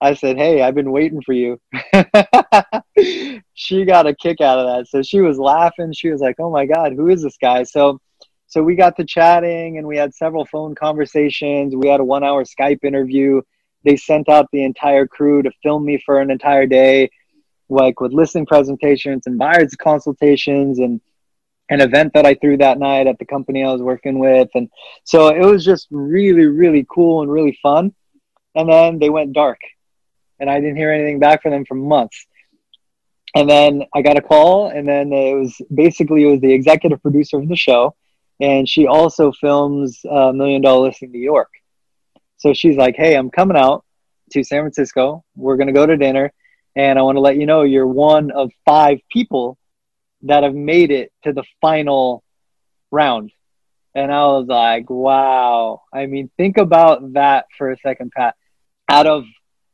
I 0.00 0.14
said, 0.14 0.36
Hey, 0.36 0.62
I've 0.62 0.74
been 0.74 0.92
waiting 0.92 1.22
for 1.22 1.32
you. 1.32 1.60
she 3.54 3.84
got 3.84 4.06
a 4.06 4.14
kick 4.14 4.40
out 4.40 4.58
of 4.58 4.66
that. 4.66 4.88
So 4.88 5.02
she 5.02 5.20
was 5.20 5.38
laughing. 5.38 5.92
She 5.92 6.10
was 6.10 6.20
like, 6.20 6.36
Oh 6.40 6.50
my 6.50 6.66
God, 6.66 6.92
who 6.92 7.08
is 7.08 7.22
this 7.22 7.36
guy? 7.40 7.62
So 7.62 8.00
so 8.50 8.64
we 8.64 8.74
got 8.74 8.96
to 8.96 9.04
chatting 9.04 9.78
and 9.78 9.86
we 9.86 9.96
had 9.96 10.12
several 10.12 10.44
phone 10.44 10.74
conversations. 10.74 11.74
We 11.76 11.88
had 11.88 12.00
a 12.00 12.04
one 12.04 12.24
hour 12.24 12.44
Skype 12.44 12.82
interview. 12.82 13.42
They 13.84 13.96
sent 13.96 14.28
out 14.28 14.48
the 14.52 14.64
entire 14.64 15.06
crew 15.06 15.40
to 15.42 15.52
film 15.62 15.84
me 15.84 16.02
for 16.04 16.20
an 16.20 16.32
entire 16.32 16.66
day, 16.66 17.10
like 17.68 18.00
with 18.00 18.12
listing 18.12 18.44
presentations 18.44 19.28
and 19.28 19.38
buyers 19.38 19.76
consultations 19.76 20.80
and 20.80 21.00
an 21.68 21.80
event 21.80 22.12
that 22.14 22.26
I 22.26 22.34
threw 22.34 22.56
that 22.56 22.80
night 22.80 23.06
at 23.06 23.20
the 23.20 23.24
company 23.24 23.62
I 23.62 23.70
was 23.70 23.82
working 23.82 24.18
with. 24.18 24.48
And 24.56 24.68
so 25.04 25.28
it 25.28 25.46
was 25.46 25.64
just 25.64 25.86
really, 25.92 26.46
really 26.46 26.84
cool 26.90 27.22
and 27.22 27.30
really 27.30 27.56
fun. 27.62 27.94
And 28.56 28.68
then 28.68 28.98
they 28.98 29.10
went 29.10 29.32
dark 29.32 29.60
and 30.40 30.50
I 30.50 30.58
didn't 30.58 30.76
hear 30.76 30.90
anything 30.90 31.20
back 31.20 31.42
from 31.42 31.52
them 31.52 31.64
for 31.66 31.76
months. 31.76 32.26
And 33.32 33.48
then 33.48 33.84
I 33.94 34.02
got 34.02 34.18
a 34.18 34.20
call 34.20 34.70
and 34.70 34.88
then 34.88 35.12
it 35.12 35.34
was 35.34 35.62
basically 35.72 36.24
it 36.24 36.32
was 36.32 36.40
the 36.40 36.52
executive 36.52 37.00
producer 37.00 37.38
of 37.38 37.48
the 37.48 37.54
show 37.54 37.94
and 38.40 38.68
she 38.68 38.86
also 38.86 39.32
films 39.32 40.00
a 40.10 40.32
Million 40.32 40.62
Dollar 40.62 40.88
Listing 40.88 41.12
New 41.12 41.20
York. 41.20 41.50
So 42.38 42.54
she's 42.54 42.76
like, 42.76 42.96
"Hey, 42.96 43.14
I'm 43.14 43.30
coming 43.30 43.56
out 43.56 43.84
to 44.32 44.42
San 44.42 44.62
Francisco. 44.62 45.24
We're 45.36 45.56
gonna 45.56 45.72
go 45.72 45.86
to 45.86 45.96
dinner, 45.96 46.32
and 46.74 46.98
I 46.98 47.02
want 47.02 47.16
to 47.16 47.20
let 47.20 47.36
you 47.36 47.46
know 47.46 47.62
you're 47.62 47.86
one 47.86 48.30
of 48.30 48.50
five 48.64 49.00
people 49.10 49.58
that 50.22 50.42
have 50.42 50.54
made 50.54 50.90
it 50.90 51.12
to 51.24 51.32
the 51.32 51.44
final 51.60 52.24
round." 52.90 53.30
And 53.94 54.10
I 54.10 54.24
was 54.26 54.46
like, 54.46 54.88
"Wow!" 54.88 55.82
I 55.92 56.06
mean, 56.06 56.30
think 56.36 56.56
about 56.56 57.12
that 57.12 57.46
for 57.58 57.70
a 57.70 57.76
second, 57.78 58.12
Pat. 58.12 58.36
Out 58.88 59.06
of 59.06 59.24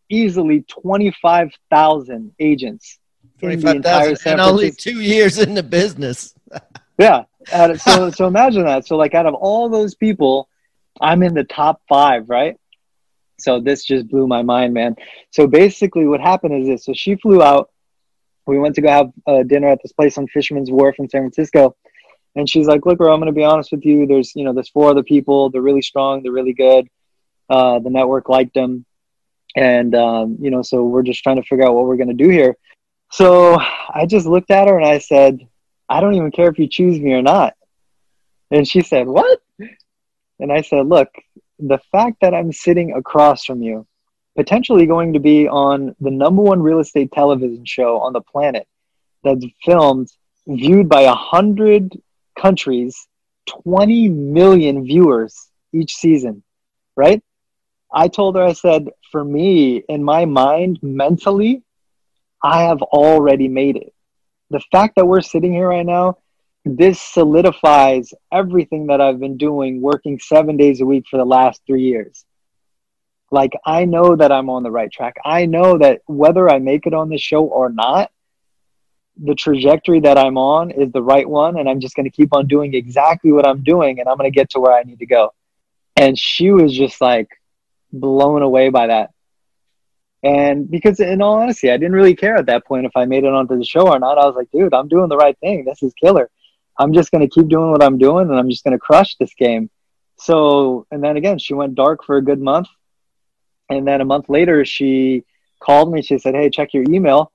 easily 0.09 0.63
twenty-five 0.63 1.53
thousand 1.71 2.33
agents, 2.41 2.99
twenty-five 3.39 3.83
thousand, 3.83 4.33
and 4.33 4.41
only 4.41 4.73
two 4.73 5.01
years 5.01 5.39
in 5.39 5.55
the 5.55 5.63
business. 5.63 6.35
yeah, 6.99 7.25
of, 7.53 7.81
so 7.81 8.11
so 8.11 8.27
imagine 8.27 8.65
that. 8.65 8.87
So 8.87 8.97
like 8.97 9.15
out 9.15 9.27
of 9.27 9.35
all 9.35 9.69
those 9.69 9.95
people, 9.95 10.49
I'm 11.01 11.23
in 11.23 11.35
the 11.35 11.45
top 11.45 11.81
five, 11.89 12.29
right? 12.29 12.57
So 13.39 13.61
this 13.61 13.85
just 13.85 14.09
blew 14.09 14.27
my 14.27 14.43
mind, 14.43 14.75
man. 14.75 14.97
So 15.31 15.47
basically, 15.47 16.07
what 16.07 16.21
happened 16.21 16.63
is 16.63 16.69
this: 16.69 16.85
so 16.85 16.93
she 16.95 17.17
flew 17.17 17.43
out. 17.43 17.71
We 18.47 18.61
went 18.61 18.77
to 18.77 18.81
go 18.81 18.89
have 18.89 19.13
uh, 19.27 19.43
dinner 19.43 19.69
at 19.69 19.81
this 19.83 19.91
place 19.91 20.17
on 20.19 20.29
Fisherman's 20.29 20.71
Wharf 20.71 20.97
in 21.01 21.09
San 21.09 21.23
Francisco, 21.23 21.75
And 22.37 22.49
she's 22.49 22.67
like, 22.67 22.85
look, 22.85 22.99
bro, 22.99 23.13
I'm 23.13 23.19
going 23.19 23.33
to 23.33 23.37
be 23.37 23.45
honest 23.45 23.73
with 23.73 23.85
you. 23.85 24.07
There's, 24.07 24.37
you 24.37 24.45
know, 24.45 24.53
there's 24.53 24.69
four 24.69 24.91
other 24.91 25.03
people. 25.03 25.51
They're 25.51 25.63
really 25.63 25.83
strong. 25.83 26.23
They're 26.23 26.31
really 26.31 26.53
good. 26.53 26.87
Uh, 27.49 27.79
the 27.79 27.91
network 27.91 28.29
liked 28.29 28.55
them. 28.55 28.85
And, 29.57 29.95
um, 29.95 30.37
you 30.41 30.51
know, 30.51 30.61
so 30.61 30.85
we're 30.85 31.03
just 31.03 31.23
trying 31.23 31.37
to 31.37 31.43
figure 31.43 31.67
out 31.67 31.75
what 31.75 31.87
we're 31.87 31.97
going 31.97 32.15
to 32.15 32.25
do 32.25 32.29
here. 32.29 32.57
So 33.11 33.59
I 33.59 34.05
just 34.07 34.27
looked 34.27 34.51
at 34.51 34.69
her 34.69 34.77
and 34.77 34.87
I 34.87 34.99
said, 34.99 35.41
I 35.89 36.01
don't 36.01 36.15
even 36.15 36.31
care 36.31 36.49
if 36.49 36.59
you 36.59 36.69
choose 36.69 37.01
me 37.01 37.13
or 37.13 37.23
not. 37.23 37.55
And 38.51 38.67
she 38.67 38.83
said, 38.83 39.07
what? 39.07 39.41
And 40.39 40.53
I 40.53 40.63
said, 40.63 40.87
look, 40.87 41.09
the 41.59 41.79
fact 41.91 42.19
that 42.21 42.35
I'm 42.35 42.53
sitting 42.53 42.93
across 42.93 43.45
from 43.45 43.63
you, 43.63 43.87
potentially 44.37 44.87
going 44.87 45.15
to 45.15 45.21
be 45.21 45.49
on 45.49 45.97
the 46.01 46.11
number 46.11 46.43
one 46.43 46.63
real 46.63 46.81
estate 46.81 47.11
television 47.13 47.65
show 47.65 47.99
on 47.99 48.13
the 48.13 48.21
planet 48.21 48.69
that's 49.25 49.45
filmed, 49.65 50.09
viewed 50.47 50.89
by 50.89 51.03
a 51.03 51.15
hundred 51.15 52.01
countries, 52.39 53.09
20 53.65 54.09
million 54.09 54.85
viewers 54.85 55.51
each 55.73 55.97
season, 55.97 56.43
right? 56.97 57.23
I 57.93 58.09
told 58.09 58.37
her, 58.37 58.43
I 58.43 58.53
said, 58.53 58.91
for 59.11 59.25
me, 59.25 59.83
in 59.89 60.05
my 60.05 60.25
mind, 60.27 60.81
mentally, 60.83 61.63
I 62.43 62.63
have 62.63 62.83
already 62.83 63.49
made 63.49 63.77
it. 63.77 63.95
The 64.51 64.61
fact 64.73 64.97
that 64.97 65.07
we're 65.07 65.23
sitting 65.23 65.53
here 65.53 65.69
right 65.69 65.87
now 65.87 66.19
this 66.67 67.01
solidifies 67.01 68.13
everything 68.33 68.89
that 68.89 69.01
I've 69.01 69.21
been 69.21 69.37
doing, 69.37 69.81
working 69.81 70.19
seven 70.19 70.57
days 70.57 70.81
a 70.81 70.85
week 70.85 71.05
for 71.09 71.17
the 71.17 71.25
last 71.25 71.63
three 71.65 71.85
years. 71.85 72.25
Like, 73.31 73.53
I 73.65 73.85
know 73.85 74.17
that 74.17 74.33
I'm 74.33 74.51
on 74.51 74.65
the 74.65 74.71
right 74.71 74.91
track. 74.91 75.15
I 75.25 75.47
know 75.47 75.79
that 75.79 76.01
whether 76.07 76.51
I 76.51 76.59
make 76.59 76.87
it 76.87 76.93
on 76.93 77.09
the 77.09 77.19
show 77.19 77.45
or 77.45 77.71
not, 77.71 78.11
the 79.17 79.37
trajectory 79.37 80.01
that 80.01 80.19
I'm 80.19 80.37
on 80.37 80.73
is 80.73 80.91
the 80.91 81.03
right 81.03 81.29
one. 81.29 81.57
And 81.57 81.69
I'm 81.69 81.79
just 81.79 81.95
going 81.95 82.05
to 82.05 82.11
keep 82.11 82.35
on 82.35 82.49
doing 82.49 82.75
exactly 82.75 83.31
what 83.31 83.47
I'm 83.47 83.63
doing 83.63 84.01
and 84.01 84.09
I'm 84.09 84.17
going 84.17 84.31
to 84.31 84.35
get 84.35 84.51
to 84.51 84.61
where 84.61 84.73
I 84.73 84.83
need 84.83 84.99
to 84.99 85.07
go. 85.07 85.33
And 85.95 86.19
she 86.19 86.51
was 86.51 86.77
just 86.77 87.01
like 87.01 87.29
blown 87.93 88.43
away 88.43 88.71
by 88.71 88.89
that. 88.89 89.11
And 90.27 90.69
because, 90.69 90.99
in 90.99 91.23
all 91.23 91.41
honesty, 91.41 91.71
I 91.71 91.77
didn't 91.77 91.93
really 91.93 92.17
care 92.17 92.35
at 92.35 92.47
that 92.47 92.67
point 92.67 92.85
if 92.85 92.91
I 92.97 93.05
made 93.05 93.23
it 93.23 93.33
onto 93.33 93.57
the 93.57 93.65
show 93.65 93.87
or 93.87 94.01
not. 94.01 94.19
I 94.19 94.27
was 94.27 94.35
like, 94.35 94.51
dude, 94.51 94.75
I'm 94.75 94.89
doing 94.89 95.09
the 95.09 95.17
right 95.17 95.39
thing. 95.39 95.65
This 95.65 95.85
is 95.85 95.95
killer. 95.95 96.29
I'm 96.77 96.93
just 96.93 97.13
going 97.13 97.21
to 97.21 97.33
keep 97.33 97.47
doing 97.49 97.71
what 97.71 97.81
I'm 97.81 97.97
doing 97.97 98.29
and 98.29 98.37
I'm 98.37 98.51
just 98.51 98.65
going 98.65 98.73
to 98.73 98.79
crush 98.81 99.15
this 99.21 99.33
game. 99.35 99.71
So, 100.19 100.85
and 100.91 101.01
then 101.03 101.17
again, 101.17 101.39
she 101.39 101.55
went 101.55 101.77
dark 101.77 102.03
for 102.03 102.17
a 102.17 102.23
good 102.23 102.41
month. 102.41 102.67
And 103.71 103.87
then 103.87 104.01
a 104.01 104.05
month 104.05 104.29
later, 104.29 104.65
she 104.65 105.23
called 105.61 105.93
me. 105.93 106.03
She 106.03 106.19
said, 106.19 106.35
Hey, 106.35 106.51
check 106.51 106.75
your 106.75 106.83
email. 106.91 107.31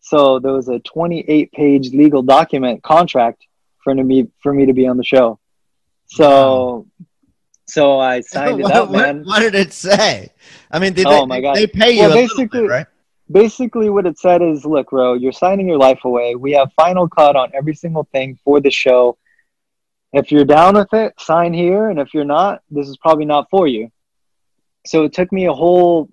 So 0.00 0.38
there 0.38 0.52
was 0.52 0.70
a 0.70 0.78
28 0.78 1.52
page 1.52 1.92
legal 1.92 2.22
document 2.22 2.82
contract 2.82 3.44
for 3.84 3.94
me, 3.94 4.28
for 4.42 4.54
me 4.54 4.64
to 4.64 4.72
be 4.72 4.88
on 4.88 4.96
the 4.96 5.04
show. 5.04 5.38
So, 6.06 6.86
so 7.70 7.98
I 7.98 8.20
signed 8.34 8.62
what, 8.62 8.70
it 8.70 8.76
up, 8.76 8.90
man. 8.90 9.18
What, 9.18 9.26
what, 9.26 9.40
did 9.40 9.54
it 9.54 9.72
say? 9.72 10.32
I 10.70 10.78
mean, 10.78 10.92
did 10.92 11.06
oh 11.06 11.20
they, 11.20 11.26
my 11.26 11.40
God. 11.40 11.56
they 11.56 11.66
pay 11.66 11.92
you 11.92 12.00
well, 12.02 12.14
basically, 12.14 12.60
bit, 12.60 12.68
right? 12.68 12.86
basically 13.30 13.90
what 13.90 14.06
it 14.06 14.18
said 14.18 14.42
is 14.42 14.64
look 14.64 14.90
bro 14.90 15.14
you're 15.14 15.32
signing 15.32 15.68
your 15.68 15.78
life 15.78 16.00
away 16.04 16.34
we 16.34 16.52
have 16.52 16.72
final 16.72 17.08
cut 17.08 17.36
on 17.36 17.50
every 17.54 17.74
single 17.74 18.08
thing 18.12 18.38
for 18.44 18.60
the 18.60 18.70
show 18.70 19.16
if 20.12 20.32
you're 20.32 20.44
down 20.44 20.74
with 20.74 20.92
it 20.92 21.12
sign 21.18 21.52
here 21.52 21.90
and 21.90 22.00
if 22.00 22.12
you're 22.12 22.24
not 22.24 22.60
this 22.70 22.88
is 22.88 22.96
probably 22.96 23.24
not 23.24 23.48
for 23.50 23.68
you 23.68 23.90
so 24.86 25.04
it 25.04 25.12
took 25.12 25.30
me 25.30 25.46
a 25.46 25.52
whole 25.52 26.08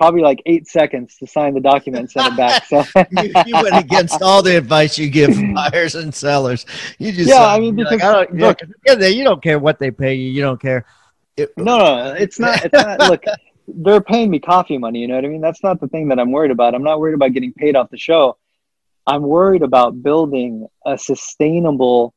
probably 0.00 0.22
like 0.22 0.42
eight 0.46 0.66
seconds 0.66 1.16
to 1.16 1.26
sign 1.26 1.52
the 1.52 1.60
document 1.60 2.00
and 2.00 2.10
send 2.10 2.32
it 2.32 2.36
back 2.36 2.64
so 2.64 2.78
you, 3.22 3.32
you, 3.44 3.54
went 3.62 3.76
against 3.76 4.22
all 4.22 4.42
the 4.42 4.56
advice 4.56 4.96
you 4.96 5.10
give 5.10 5.30
buyers 5.54 5.94
and 5.94 6.14
sellers 6.14 6.64
you 6.98 7.12
just 7.12 7.28
yeah 7.28 7.46
i 7.46 7.60
mean 7.60 7.76
because 7.76 8.00
like, 8.00 8.02
I 8.02 8.24
don't, 8.24 8.34
look 8.36 8.60
you 8.86 9.24
don't 9.24 9.42
care 9.42 9.58
what 9.58 9.78
they 9.78 9.90
pay 9.90 10.14
you 10.14 10.30
you 10.30 10.40
don't 10.40 10.60
care 10.60 10.86
it, 11.36 11.52
no 11.56 11.76
no 11.76 12.14
it's 12.14 12.40
not 12.40 12.64
it's 12.64 12.72
not 12.72 12.98
look 13.10 13.24
they're 13.76 14.00
paying 14.00 14.30
me 14.30 14.40
coffee 14.40 14.78
money. 14.78 15.00
You 15.00 15.08
know 15.08 15.16
what 15.16 15.24
I 15.24 15.28
mean? 15.28 15.40
That's 15.40 15.62
not 15.62 15.80
the 15.80 15.88
thing 15.88 16.08
that 16.08 16.18
I'm 16.18 16.32
worried 16.32 16.50
about. 16.50 16.74
I'm 16.74 16.82
not 16.82 17.00
worried 17.00 17.14
about 17.14 17.32
getting 17.32 17.52
paid 17.52 17.76
off 17.76 17.90
the 17.90 17.98
show. 17.98 18.36
I'm 19.06 19.22
worried 19.22 19.62
about 19.62 20.02
building 20.02 20.66
a 20.86 20.98
sustainable, 20.98 22.14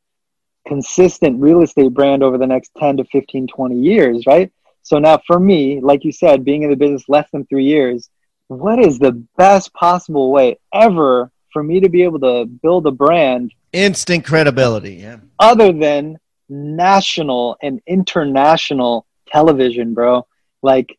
consistent 0.68 1.42
real 1.42 1.62
estate 1.62 1.94
brand 1.94 2.24
over 2.24 2.38
the 2.38 2.48
next 2.48 2.72
10 2.78 2.98
to 2.98 3.06
15, 3.06 3.48
20 3.48 3.76
years, 3.76 4.26
right? 4.28 4.52
So 4.84 5.00
now 5.00 5.20
for 5.26 5.40
me, 5.40 5.80
like 5.82 6.04
you 6.04 6.12
said, 6.12 6.46
being 6.46 6.64
in 6.64 6.70
the 6.70 6.76
business 6.76 7.10
less 7.10 7.30
than 7.32 7.46
three 7.46 7.66
years, 7.66 8.10
what 8.48 8.80
is 8.80 9.00
the 9.00 9.14
best 9.38 9.74
possible 9.74 10.32
way 10.32 10.60
ever 10.74 11.32
for 11.52 11.64
me 11.64 11.80
to 11.80 11.90
be 11.90 12.04
able 12.04 12.20
to 12.20 12.46
build 12.46 12.86
a 12.86 12.92
brand? 12.92 13.54
Instant 13.72 14.26
credibility, 14.26 14.96
yeah. 14.96 15.18
Other 15.40 15.72
than 15.72 16.18
national 16.50 17.58
and 17.62 17.82
international 17.88 19.06
television, 19.28 19.94
bro. 19.94 20.28
Like 20.62 20.98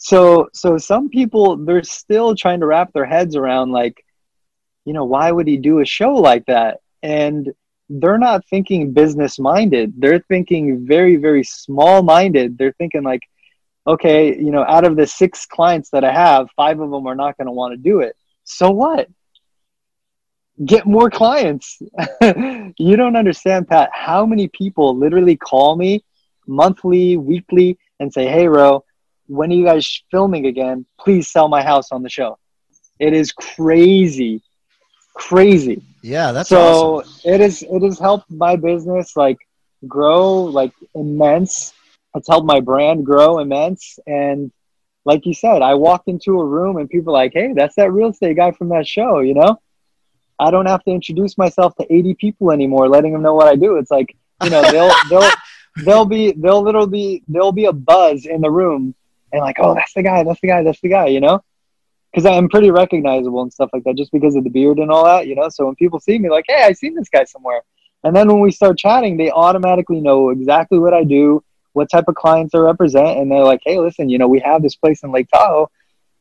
so 0.00 0.48
so 0.54 0.78
some 0.78 1.10
people 1.10 1.58
they're 1.58 1.82
still 1.82 2.34
trying 2.34 2.60
to 2.60 2.66
wrap 2.66 2.92
their 2.92 3.04
heads 3.04 3.36
around 3.36 3.70
like 3.70 4.02
you 4.86 4.94
know 4.94 5.04
why 5.04 5.30
would 5.30 5.46
he 5.46 5.58
do 5.58 5.80
a 5.80 5.84
show 5.84 6.14
like 6.14 6.46
that 6.46 6.80
and 7.02 7.52
they're 7.90 8.18
not 8.18 8.46
thinking 8.48 8.92
business 8.92 9.38
minded 9.38 9.92
they're 9.98 10.24
thinking 10.28 10.86
very 10.86 11.16
very 11.16 11.42
small 11.44 12.02
minded 12.02 12.56
they're 12.56 12.74
thinking 12.78 13.02
like 13.02 13.22
okay 13.86 14.36
you 14.36 14.50
know 14.50 14.64
out 14.64 14.84
of 14.84 14.96
the 14.96 15.06
six 15.06 15.44
clients 15.46 15.90
that 15.90 16.04
i 16.04 16.12
have 16.12 16.48
five 16.56 16.78
of 16.80 16.90
them 16.90 17.06
are 17.06 17.14
not 17.14 17.36
going 17.36 17.46
to 17.46 17.52
want 17.52 17.72
to 17.72 17.76
do 17.76 18.00
it 18.00 18.16
so 18.44 18.70
what 18.70 19.08
get 20.64 20.86
more 20.86 21.10
clients 21.10 21.80
you 22.78 22.96
don't 22.96 23.16
understand 23.16 23.66
pat 23.66 23.90
how 23.92 24.24
many 24.24 24.46
people 24.48 24.96
literally 24.96 25.36
call 25.36 25.76
me 25.76 26.04
monthly 26.46 27.16
weekly 27.16 27.78
and 27.98 28.12
say 28.12 28.26
hey 28.26 28.46
ro 28.46 28.84
when 29.30 29.52
are 29.52 29.54
you 29.54 29.64
guys 29.64 30.02
filming 30.10 30.46
again? 30.46 30.84
Please 30.98 31.28
sell 31.28 31.48
my 31.48 31.62
house 31.62 31.92
on 31.92 32.02
the 32.02 32.08
show. 32.08 32.36
It 32.98 33.14
is 33.14 33.30
crazy, 33.30 34.42
crazy. 35.14 35.82
Yeah, 36.02 36.32
that's 36.32 36.48
so 36.48 37.00
awesome. 37.00 37.32
it 37.32 37.40
is. 37.40 37.62
It 37.62 37.82
has 37.82 37.98
helped 37.98 38.30
my 38.30 38.56
business 38.56 39.16
like 39.16 39.38
grow 39.86 40.44
like 40.44 40.72
immense. 40.94 41.72
It's 42.14 42.28
helped 42.28 42.46
my 42.46 42.60
brand 42.60 43.04
grow 43.04 43.38
immense. 43.38 43.98
And 44.06 44.50
like 45.04 45.26
you 45.26 45.34
said, 45.34 45.62
I 45.62 45.74
walk 45.74 46.04
into 46.06 46.40
a 46.40 46.44
room 46.44 46.76
and 46.76 46.88
people 46.88 47.12
like, 47.12 47.32
"Hey, 47.34 47.52
that's 47.54 47.76
that 47.76 47.92
real 47.92 48.10
estate 48.10 48.36
guy 48.36 48.52
from 48.52 48.70
that 48.70 48.86
show," 48.86 49.20
you 49.20 49.34
know. 49.34 49.60
I 50.38 50.50
don't 50.50 50.66
have 50.66 50.82
to 50.84 50.90
introduce 50.90 51.36
myself 51.36 51.76
to 51.76 51.92
80 51.92 52.14
people 52.14 52.50
anymore, 52.50 52.88
letting 52.88 53.12
them 53.12 53.20
know 53.22 53.34
what 53.34 53.46
I 53.46 53.56
do. 53.56 53.76
It's 53.76 53.90
like, 53.90 54.16
you 54.42 54.48
know, 54.48 54.62
they'll 54.62 54.94
they'll 55.10 55.30
they'll 55.84 56.04
be 56.06 56.32
they'll 56.32 56.62
literally 56.62 57.22
there'll 57.28 57.52
be 57.52 57.66
a 57.66 57.72
buzz 57.72 58.24
in 58.24 58.40
the 58.40 58.50
room 58.50 58.94
and 59.32 59.42
like, 59.42 59.56
oh, 59.60 59.74
that's 59.74 59.92
the 59.92 60.02
guy, 60.02 60.24
that's 60.24 60.40
the 60.40 60.48
guy, 60.48 60.62
that's 60.62 60.80
the 60.80 60.88
guy, 60.88 61.06
you 61.06 61.20
know? 61.20 61.44
Because 62.12 62.26
I'm 62.26 62.48
pretty 62.48 62.70
recognizable 62.70 63.42
and 63.42 63.52
stuff 63.52 63.70
like 63.72 63.84
that, 63.84 63.96
just 63.96 64.10
because 64.10 64.34
of 64.34 64.44
the 64.44 64.50
beard 64.50 64.78
and 64.78 64.90
all 64.90 65.04
that, 65.04 65.26
you 65.26 65.36
know. 65.36 65.48
So 65.48 65.66
when 65.66 65.76
people 65.76 66.00
see 66.00 66.18
me, 66.18 66.28
like, 66.28 66.44
hey, 66.48 66.64
I 66.64 66.72
seen 66.72 66.94
this 66.94 67.08
guy 67.08 67.24
somewhere, 67.24 67.62
and 68.02 68.14
then 68.16 68.28
when 68.28 68.40
we 68.40 68.50
start 68.50 68.78
chatting, 68.78 69.16
they 69.16 69.30
automatically 69.30 70.00
know 70.00 70.30
exactly 70.30 70.78
what 70.78 70.94
I 70.94 71.04
do, 71.04 71.44
what 71.72 71.90
type 71.90 72.04
of 72.08 72.14
clients 72.14 72.54
I 72.54 72.58
represent, 72.58 73.18
and 73.18 73.30
they're 73.30 73.44
like, 73.44 73.60
hey, 73.64 73.78
listen, 73.78 74.08
you 74.08 74.18
know, 74.18 74.26
we 74.28 74.40
have 74.40 74.62
this 74.62 74.74
place 74.74 75.02
in 75.02 75.12
Lake 75.12 75.28
Tahoe, 75.32 75.70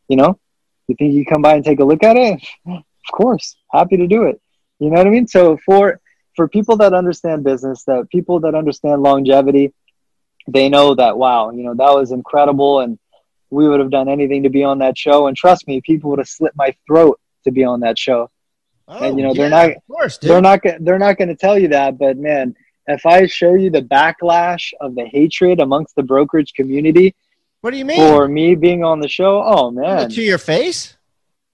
you 0.08 0.18
know, 0.18 0.40
you 0.88 0.96
think 0.96 1.14
you 1.14 1.26
come 1.26 1.42
by 1.42 1.56
and 1.56 1.64
take 1.64 1.80
a 1.80 1.86
look 1.86 2.04
at 2.04 2.18
it? 2.18 2.46
of 2.68 2.84
course, 3.12 3.56
happy 3.72 3.98
to 3.98 4.08
do 4.08 4.24
it. 4.24 4.42
You 4.80 4.90
know 4.90 4.98
what 4.98 5.08
I 5.08 5.10
mean? 5.10 5.28
So 5.28 5.58
for 5.66 6.00
for 6.36 6.48
people 6.48 6.78
that 6.78 6.94
understand 6.94 7.44
business, 7.44 7.84
that 7.84 8.10
people 8.10 8.40
that 8.42 8.56
understand 8.56 9.04
longevity, 9.04 9.74
they 10.48 10.70
know 10.70 10.96
that 10.96 11.18
wow, 11.18 11.52
you 11.52 11.64
know, 11.64 11.74
that 11.76 11.94
was 11.94 12.12
incredible 12.12 12.80
and 12.80 12.98
we 13.50 13.68
would 13.68 13.80
have 13.80 13.91
done 13.91 14.10
anything 14.10 14.43
to 14.43 14.50
be 14.50 14.64
on 14.64 14.80
that 14.80 14.97
show. 14.97 15.28
And 15.28 15.36
trust 15.36 15.68
me, 15.68 15.82
people 15.82 16.10
would 16.12 16.20
have 16.20 16.30
slit 16.30 16.54
my 16.56 16.76
throat 16.88 17.20
to 17.45 17.52
be 17.52 17.64
on 17.64 17.80
that 17.82 17.97
show. 17.97 18.30
Oh, 18.88 19.04
and 19.04 19.18
you 19.18 19.24
know, 19.24 19.34
yeah, 19.34 19.50
they're 19.50 19.50
not 19.50 19.72
course, 19.88 20.18
they're 20.18 20.41
not 20.41 20.62
they're 20.80 21.00
not 21.00 21.18
going 21.18 21.28
to 21.28 21.36
tell 21.36 21.60
you 21.60 21.68
that, 21.70 21.97
but 22.00 22.18
man, 22.18 22.56
if 22.88 23.06
I 23.06 23.28
show 23.28 23.54
you 23.54 23.70
the 23.70 23.84
backlash 23.84 24.74
of 24.82 24.95
the 24.95 25.06
hatred 25.06 25.60
amongst 25.60 25.95
the 25.95 26.02
brokerage 26.02 26.54
community, 26.54 27.16
what 27.62 27.72
do 27.72 27.78
you 27.78 27.86
mean? 27.86 27.97
For 28.00 28.28
me 28.28 28.56
being 28.56 28.84
on 28.84 29.00
the 29.00 29.08
show, 29.08 29.43
oh 29.43 29.70
man, 29.70 30.10
to 30.10 30.22
your 30.24 30.39
face? 30.39 30.97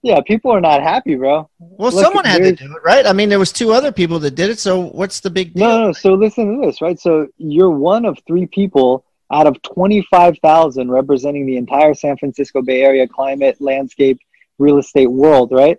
Yeah, 0.02 0.20
people 0.24 0.52
are 0.52 0.60
not 0.60 0.82
happy, 0.82 1.16
bro. 1.16 1.50
Well, 1.58 1.90
Look, 1.90 2.04
someone 2.04 2.24
had 2.24 2.42
to 2.42 2.52
do 2.52 2.76
it, 2.76 2.82
right? 2.84 3.04
I 3.04 3.12
mean, 3.12 3.28
there 3.28 3.40
was 3.40 3.50
two 3.50 3.72
other 3.72 3.90
people 3.90 4.20
that 4.20 4.36
did 4.36 4.50
it. 4.50 4.58
So 4.58 4.82
what's 4.82 5.20
the 5.20 5.30
big 5.30 5.54
deal? 5.54 5.66
No, 5.66 5.86
no. 5.86 5.92
So 5.92 6.14
listen 6.14 6.60
to 6.60 6.66
this, 6.66 6.80
right? 6.80 6.98
So 6.98 7.26
you're 7.38 7.70
one 7.70 8.04
of 8.04 8.16
three 8.26 8.46
people 8.46 9.04
out 9.32 9.46
of 9.46 9.60
25,000 9.62 10.90
representing 10.90 11.46
the 11.46 11.56
entire 11.56 11.94
San 11.94 12.16
Francisco 12.16 12.62
Bay 12.62 12.82
Area 12.82 13.08
climate, 13.08 13.60
landscape, 13.60 14.18
real 14.58 14.78
estate 14.78 15.08
world, 15.08 15.50
right? 15.52 15.78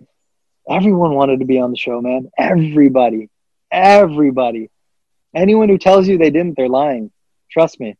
Everyone 0.68 1.14
wanted 1.14 1.40
to 1.40 1.46
be 1.46 1.58
on 1.58 1.70
the 1.70 1.76
show, 1.76 2.00
man. 2.00 2.30
Everybody. 2.38 3.30
Everybody. 3.70 4.70
Anyone 5.34 5.68
who 5.68 5.78
tells 5.78 6.08
you 6.08 6.18
they 6.18 6.30
didn't, 6.30 6.56
they're 6.56 6.68
lying. 6.68 7.10
Trust 7.50 7.80
me. 7.80 7.96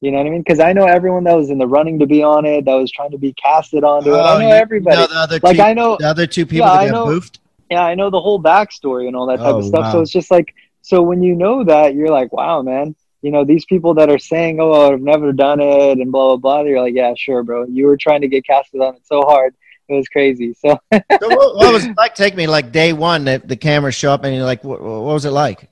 You 0.00 0.10
know 0.10 0.18
what 0.18 0.26
I 0.26 0.30
mean? 0.30 0.40
Because 0.40 0.60
I 0.60 0.72
know 0.72 0.86
everyone 0.86 1.24
that 1.24 1.36
was 1.36 1.50
in 1.50 1.58
the 1.58 1.66
running 1.66 1.98
to 1.98 2.06
be 2.06 2.22
on 2.22 2.46
it, 2.46 2.64
that 2.64 2.74
was 2.74 2.90
trying 2.90 3.10
to 3.10 3.18
be 3.18 3.34
casted 3.34 3.84
onto 3.84 4.10
oh, 4.10 4.14
it. 4.14 4.18
I 4.18 4.34
oh, 4.34 4.38
know 4.38 4.50
everybody. 4.50 4.96
You 4.96 5.02
know 5.02 5.08
the 5.08 5.18
other 5.18 5.40
like 5.42 5.56
two, 5.56 5.62
I 5.62 5.74
know 5.74 5.96
the 6.00 6.06
other 6.06 6.26
two 6.26 6.46
people 6.46 6.66
yeah, 6.66 6.84
that 6.86 6.90
got 6.90 7.08
boofed. 7.08 7.38
Yeah, 7.70 7.84
I 7.84 7.94
know 7.94 8.08
the 8.08 8.20
whole 8.20 8.42
backstory 8.42 9.06
and 9.08 9.14
all 9.14 9.26
that 9.26 9.38
type 9.38 9.54
oh, 9.54 9.58
of 9.58 9.64
stuff. 9.66 9.80
Wow. 9.80 9.92
So 9.92 10.00
it's 10.00 10.10
just 10.10 10.30
like 10.30 10.54
so 10.82 11.02
when 11.02 11.22
you 11.22 11.34
know 11.34 11.64
that, 11.64 11.94
you're 11.94 12.08
like, 12.08 12.32
wow, 12.32 12.62
man. 12.62 12.96
You 13.22 13.30
know, 13.30 13.44
these 13.44 13.64
people 13.66 13.94
that 13.94 14.08
are 14.08 14.18
saying, 14.18 14.60
"Oh, 14.60 14.92
I've 14.92 15.00
never 15.00 15.32
done 15.32 15.60
it," 15.60 15.98
and 15.98 16.10
blah 16.10 16.36
blah 16.36 16.36
blah. 16.36 16.60
You're 16.62 16.80
like, 16.80 16.94
yeah, 16.94 17.12
sure, 17.16 17.42
bro. 17.42 17.66
You 17.66 17.86
were 17.86 17.96
trying 17.96 18.22
to 18.22 18.28
get 18.28 18.46
casted 18.46 18.80
on 18.80 18.96
it 18.96 19.02
so 19.06 19.22
hard, 19.22 19.54
it 19.90 19.94
was 19.94 20.08
crazy. 20.08 20.54
So, 20.54 20.78
so 20.92 21.00
what, 21.10 21.56
what, 21.56 21.72
was 21.72 21.84
it 21.84 21.96
like? 21.96 22.14
Take 22.14 22.36
me 22.36 22.46
like 22.46 22.72
day 22.72 22.92
one. 22.92 23.24
The, 23.24 23.42
the 23.44 23.56
cameras 23.56 23.94
show 23.94 24.12
up, 24.12 24.24
and 24.24 24.34
you're 24.34 24.44
like, 24.44 24.64
what, 24.64 24.80
what 24.80 25.02
was 25.02 25.24
it 25.24 25.30
like? 25.30 25.68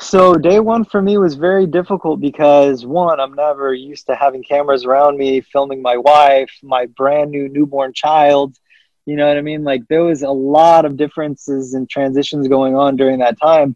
So 0.00 0.34
day 0.34 0.60
one 0.60 0.84
for 0.84 1.02
me 1.02 1.18
was 1.18 1.34
very 1.34 1.66
difficult 1.66 2.20
because 2.20 2.86
one, 2.86 3.18
I'm 3.18 3.34
never 3.34 3.74
used 3.74 4.06
to 4.06 4.14
having 4.14 4.44
cameras 4.44 4.84
around 4.84 5.18
me, 5.18 5.40
filming 5.40 5.82
my 5.82 5.96
wife, 5.96 6.50
my 6.62 6.86
brand 6.86 7.32
new 7.32 7.48
newborn 7.48 7.92
child. 7.92 8.54
You 9.06 9.16
know 9.16 9.26
what 9.26 9.36
I 9.36 9.40
mean? 9.40 9.64
Like 9.64 9.88
there 9.88 10.04
was 10.04 10.22
a 10.22 10.30
lot 10.30 10.84
of 10.84 10.96
differences 10.96 11.74
and 11.74 11.90
transitions 11.90 12.46
going 12.46 12.76
on 12.76 12.94
during 12.94 13.18
that 13.18 13.40
time. 13.40 13.74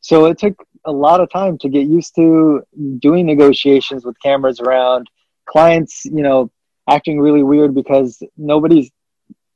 So 0.00 0.24
it 0.26 0.38
took 0.38 0.66
a 0.84 0.92
lot 0.92 1.20
of 1.20 1.30
time 1.30 1.58
to 1.58 1.68
get 1.68 1.86
used 1.86 2.14
to 2.16 2.62
doing 2.98 3.26
negotiations 3.26 4.04
with 4.04 4.16
cameras 4.20 4.60
around, 4.60 5.08
clients, 5.46 6.04
you 6.04 6.22
know, 6.22 6.50
acting 6.88 7.20
really 7.20 7.42
weird 7.42 7.74
because 7.74 8.22
nobody's 8.36 8.90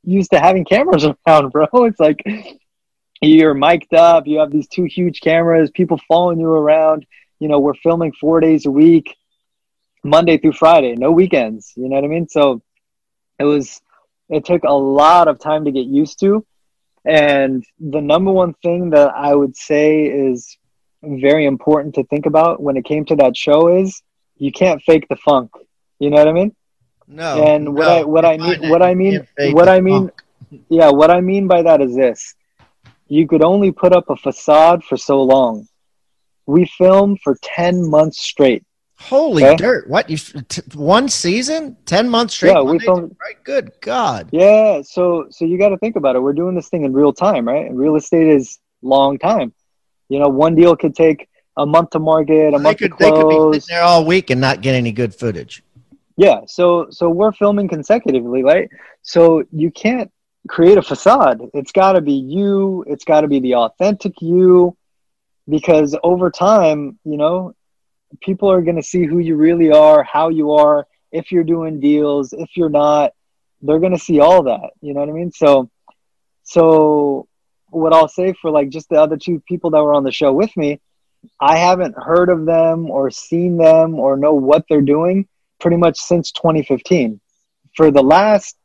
used 0.03 0.31
to 0.31 0.39
having 0.39 0.65
cameras 0.65 1.05
around, 1.27 1.51
bro. 1.51 1.67
It's 1.85 1.99
like 1.99 2.23
you're 3.21 3.53
mic'd 3.53 3.93
up, 3.93 4.27
you 4.27 4.39
have 4.39 4.51
these 4.51 4.67
two 4.67 4.85
huge 4.85 5.21
cameras, 5.21 5.71
people 5.71 5.99
following 6.07 6.39
you 6.39 6.49
around. 6.49 7.05
You 7.39 7.47
know, 7.47 7.59
we're 7.59 7.75
filming 7.75 8.11
four 8.13 8.39
days 8.39 8.65
a 8.65 8.71
week, 8.71 9.15
Monday 10.03 10.37
through 10.37 10.53
Friday, 10.53 10.95
no 10.95 11.11
weekends. 11.11 11.73
You 11.75 11.89
know 11.89 11.95
what 11.95 12.03
I 12.03 12.07
mean? 12.07 12.27
So 12.27 12.61
it 13.37 13.43
was, 13.45 13.81
it 14.29 14.45
took 14.45 14.63
a 14.63 14.73
lot 14.73 15.27
of 15.27 15.39
time 15.39 15.65
to 15.65 15.71
get 15.71 15.85
used 15.85 16.19
to. 16.21 16.45
And 17.05 17.63
the 17.79 18.01
number 18.01 18.31
one 18.31 18.53
thing 18.55 18.89
that 18.91 19.13
I 19.15 19.33
would 19.33 19.55
say 19.55 20.03
is 20.03 20.57
very 21.01 21.45
important 21.45 21.95
to 21.95 22.03
think 22.05 22.25
about 22.25 22.61
when 22.61 22.77
it 22.77 22.85
came 22.85 23.05
to 23.05 23.15
that 23.17 23.35
show 23.35 23.75
is 23.75 24.01
you 24.37 24.51
can't 24.51 24.81
fake 24.83 25.07
the 25.09 25.15
funk. 25.15 25.51
You 25.99 26.09
know 26.09 26.17
what 26.17 26.27
I 26.27 26.33
mean? 26.33 26.55
No. 27.07 27.43
And 27.43 27.73
what 27.75 27.85
no, 27.85 27.97
I 27.97 28.03
what 28.03 28.25
I 28.25 28.37
mean 28.37 28.69
what 28.69 28.81
I 28.81 28.93
mean 28.93 29.27
what 29.37 29.67
I 29.67 29.81
mean 29.81 30.11
yeah, 30.69 30.89
what 30.89 31.11
I 31.11 31.21
mean 31.21 31.47
by 31.47 31.61
that 31.63 31.81
is 31.81 31.95
this. 31.95 32.35
You 33.07 33.27
could 33.27 33.43
only 33.43 33.71
put 33.71 33.93
up 33.93 34.09
a 34.09 34.15
facade 34.15 34.83
for 34.83 34.97
so 34.97 35.21
long. 35.23 35.67
We 36.45 36.65
filmed 36.65 37.19
for 37.23 37.37
10 37.41 37.89
months 37.89 38.21
straight. 38.21 38.63
Holy 38.99 39.45
okay? 39.45 39.55
dirt. 39.55 39.89
What 39.89 40.09
you 40.09 40.17
t- 40.17 40.61
one 40.73 41.07
season? 41.07 41.77
10 41.85 42.09
months 42.09 42.33
straight? 42.33 42.51
Yeah, 42.51 42.61
we 42.61 42.79
filmed 42.79 43.15
right 43.21 43.41
good 43.43 43.71
god. 43.81 44.29
Yeah, 44.31 44.81
so 44.81 45.27
so 45.29 45.45
you 45.45 45.57
got 45.57 45.69
to 45.69 45.77
think 45.77 45.95
about 45.95 46.15
it. 46.15 46.19
We're 46.19 46.33
doing 46.33 46.55
this 46.55 46.69
thing 46.69 46.83
in 46.83 46.91
real 46.91 47.13
time, 47.13 47.47
right? 47.47 47.65
And 47.65 47.77
real 47.79 47.95
estate 47.95 48.27
is 48.27 48.59
long 48.81 49.17
time. 49.17 49.53
You 50.09 50.19
know, 50.19 50.27
one 50.27 50.55
deal 50.55 50.75
could 50.75 50.95
take 50.95 51.29
a 51.55 51.65
month 51.65 51.91
to 51.91 51.99
market, 51.99 52.53
a 52.53 52.57
they 52.57 52.63
month 52.63 52.77
could, 52.79 52.91
to 52.91 52.97
close. 52.97 53.51
They 53.51 53.59
could 53.59 53.67
be 53.67 53.73
there 53.73 53.83
all 53.83 54.05
week 54.05 54.29
and 54.29 54.41
not 54.41 54.61
get 54.61 54.75
any 54.75 54.91
good 54.91 55.15
footage. 55.15 55.63
Yeah, 56.17 56.41
so 56.47 56.87
so 56.89 57.09
we're 57.09 57.31
filming 57.31 57.69
consecutively, 57.69 58.43
right? 58.43 58.69
So 59.01 59.43
you 59.51 59.71
can't 59.71 60.11
create 60.47 60.77
a 60.77 60.81
facade. 60.81 61.41
It's 61.53 61.71
got 61.71 61.93
to 61.93 62.01
be 62.01 62.13
you. 62.13 62.83
It's 62.87 63.05
got 63.05 63.21
to 63.21 63.27
be 63.27 63.39
the 63.39 63.55
authentic 63.55 64.21
you, 64.21 64.75
because 65.47 65.95
over 66.03 66.29
time, 66.29 66.99
you 67.05 67.17
know, 67.17 67.53
people 68.21 68.51
are 68.51 68.61
going 68.61 68.75
to 68.77 68.83
see 68.83 69.05
who 69.05 69.19
you 69.19 69.35
really 69.35 69.71
are, 69.71 70.03
how 70.03 70.29
you 70.29 70.53
are, 70.53 70.87
if 71.11 71.31
you're 71.31 71.43
doing 71.43 71.79
deals, 71.79 72.33
if 72.33 72.49
you're 72.55 72.69
not. 72.69 73.13
They're 73.61 73.79
going 73.79 73.91
to 73.91 73.99
see 73.99 74.19
all 74.19 74.43
that. 74.43 74.71
You 74.81 74.93
know 74.93 75.01
what 75.01 75.09
I 75.09 75.11
mean? 75.11 75.31
So, 75.31 75.69
so 76.43 77.27
what 77.71 77.93
I'll 77.93 78.07
say 78.07 78.33
for 78.41 78.51
like 78.51 78.69
just 78.69 78.89
the 78.89 79.01
other 79.01 79.17
two 79.17 79.41
people 79.47 79.71
that 79.71 79.83
were 79.83 79.93
on 79.93 80.03
the 80.03 80.11
show 80.11 80.33
with 80.33 80.55
me, 80.57 80.81
I 81.39 81.57
haven't 81.57 81.95
heard 81.97 82.29
of 82.29 82.45
them 82.45 82.89
or 82.89 83.11
seen 83.11 83.57
them 83.57 83.95
or 83.95 84.17
know 84.17 84.33
what 84.33 84.65
they're 84.69 84.81
doing 84.81 85.27
pretty 85.59 85.77
much 85.77 85.99
since 85.99 86.31
2015. 86.31 87.19
For 87.75 87.91
the 87.91 88.01
last 88.01 88.57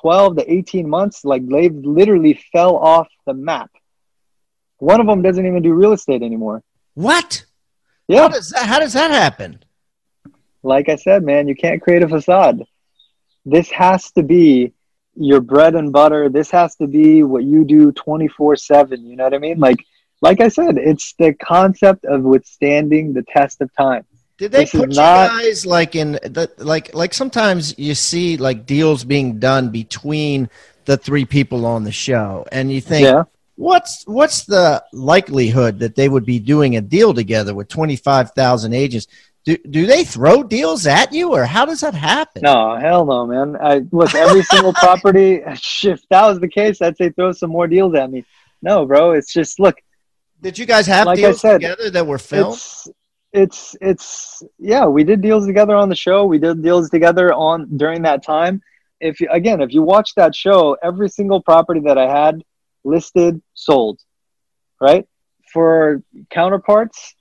12 0.00 0.36
to 0.36 0.52
18 0.52 0.88
months, 0.88 1.24
like 1.24 1.46
they 1.46 1.68
literally 1.68 2.40
fell 2.52 2.76
off 2.76 3.08
the 3.26 3.34
map. 3.34 3.70
One 4.78 5.00
of 5.00 5.06
them 5.06 5.22
doesn't 5.22 5.46
even 5.46 5.62
do 5.62 5.74
real 5.74 5.92
estate 5.92 6.22
anymore. 6.22 6.62
What? 6.94 7.44
Yeah. 8.08 8.22
How 8.22 8.28
does 8.28 8.50
that, 8.50 8.66
how 8.66 8.78
does 8.80 8.92
that 8.94 9.10
happen? 9.10 9.62
Like 10.62 10.88
I 10.88 10.96
said, 10.96 11.24
man, 11.24 11.48
you 11.48 11.54
can't 11.54 11.82
create 11.82 12.02
a 12.02 12.08
facade. 12.08 12.64
This 13.44 13.70
has 13.70 14.12
to 14.12 14.22
be 14.22 14.72
your 15.14 15.40
bread 15.40 15.74
and 15.74 15.92
butter. 15.92 16.28
This 16.28 16.50
has 16.50 16.76
to 16.76 16.86
be 16.86 17.22
what 17.22 17.44
you 17.44 17.64
do 17.64 17.92
24 17.92 18.56
7. 18.56 19.04
You 19.04 19.16
know 19.16 19.24
what 19.24 19.34
I 19.34 19.38
mean? 19.38 19.58
Like, 19.58 19.84
like 20.20 20.40
I 20.40 20.48
said, 20.48 20.78
it's 20.78 21.14
the 21.18 21.34
concept 21.34 22.04
of 22.04 22.22
withstanding 22.22 23.12
the 23.12 23.22
test 23.22 23.60
of 23.60 23.74
time. 23.74 24.04
Did 24.38 24.52
they 24.52 24.64
this 24.64 24.70
put 24.72 24.90
you 24.90 24.96
not, 24.96 25.28
guys 25.30 25.66
like 25.66 25.94
in 25.94 26.12
the 26.12 26.50
like 26.56 26.94
like 26.94 27.14
sometimes 27.14 27.78
you 27.78 27.94
see 27.94 28.36
like 28.36 28.66
deals 28.66 29.04
being 29.04 29.38
done 29.38 29.68
between 29.68 30.48
the 30.84 30.96
three 30.96 31.24
people 31.24 31.64
on 31.64 31.84
the 31.84 31.92
show, 31.92 32.44
and 32.50 32.72
you 32.72 32.80
think, 32.80 33.04
yeah. 33.04 33.24
what's 33.54 34.04
what's 34.06 34.44
the 34.44 34.82
likelihood 34.92 35.78
that 35.78 35.94
they 35.94 36.08
would 36.08 36.24
be 36.24 36.40
doing 36.40 36.76
a 36.76 36.80
deal 36.80 37.14
together 37.14 37.54
with 37.54 37.68
twenty 37.68 37.94
five 37.94 38.32
thousand 38.32 38.72
agents? 38.72 39.06
Do, 39.44 39.56
do 39.68 39.86
they 39.86 40.04
throw 40.04 40.44
deals 40.44 40.86
at 40.86 41.12
you, 41.12 41.32
or 41.32 41.44
how 41.44 41.64
does 41.64 41.80
that 41.80 41.94
happen? 41.94 42.42
No, 42.42 42.76
hell 42.76 43.04
no, 43.04 43.26
man. 43.26 43.56
I, 43.60 43.82
look, 43.90 44.14
every 44.14 44.42
single 44.52 44.72
property. 44.72 45.42
If 45.84 46.08
that 46.10 46.26
was 46.26 46.38
the 46.38 46.48
case, 46.48 46.80
I'd 46.80 46.96
say 46.96 47.10
throw 47.10 47.32
some 47.32 47.50
more 47.50 47.66
deals 47.66 47.94
at 47.94 48.10
me. 48.10 48.24
No, 48.62 48.86
bro. 48.86 49.12
It's 49.12 49.32
just 49.32 49.58
look. 49.58 49.76
Did 50.40 50.58
you 50.58 50.66
guys 50.66 50.86
have 50.86 51.06
like 51.06 51.18
deals 51.18 51.40
said, 51.40 51.54
together 51.54 51.90
that 51.90 52.06
were 52.06 52.18
filmed? 52.18 52.60
it's 53.32 53.74
it's 53.80 54.42
yeah 54.58 54.84
we 54.84 55.04
did 55.04 55.20
deals 55.22 55.46
together 55.46 55.74
on 55.74 55.88
the 55.88 55.96
show 55.96 56.26
we 56.26 56.38
did 56.38 56.62
deals 56.62 56.90
together 56.90 57.32
on 57.32 57.76
during 57.76 58.02
that 58.02 58.22
time 58.22 58.60
if 59.00 59.20
you, 59.20 59.28
again 59.30 59.60
if 59.60 59.72
you 59.72 59.82
watch 59.82 60.14
that 60.14 60.34
show 60.34 60.76
every 60.82 61.08
single 61.08 61.40
property 61.40 61.80
that 61.80 61.96
i 61.96 62.06
had 62.06 62.42
listed 62.84 63.40
sold 63.54 63.98
right 64.80 65.08
for 65.52 66.02
counterparts 66.30 67.14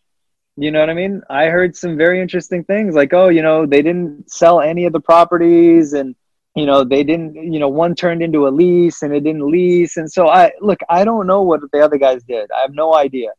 you 0.57 0.71
know 0.71 0.79
what 0.79 0.89
i 0.89 0.93
mean 0.93 1.21
i 1.29 1.45
heard 1.45 1.75
some 1.75 1.97
very 1.97 2.21
interesting 2.21 2.63
things 2.63 2.95
like 2.95 3.13
oh 3.13 3.29
you 3.29 3.41
know 3.41 3.65
they 3.65 3.81
didn't 3.81 4.29
sell 4.31 4.61
any 4.61 4.85
of 4.85 4.93
the 4.93 4.99
properties 4.99 5.93
and 5.93 6.15
you 6.55 6.65
know 6.65 6.83
they 6.83 7.03
didn't 7.03 7.35
you 7.35 7.59
know 7.59 7.69
one 7.69 7.95
turned 7.95 8.21
into 8.21 8.47
a 8.47 8.49
lease 8.49 9.01
and 9.01 9.13
it 9.13 9.23
didn't 9.23 9.49
lease 9.49 9.97
and 9.97 10.11
so 10.11 10.27
i 10.27 10.51
look 10.61 10.79
i 10.89 11.05
don't 11.05 11.27
know 11.27 11.41
what 11.41 11.61
the 11.71 11.79
other 11.79 11.97
guys 11.97 12.21
did 12.23 12.49
i 12.51 12.61
have 12.61 12.73
no 12.73 12.93
idea 12.93 13.29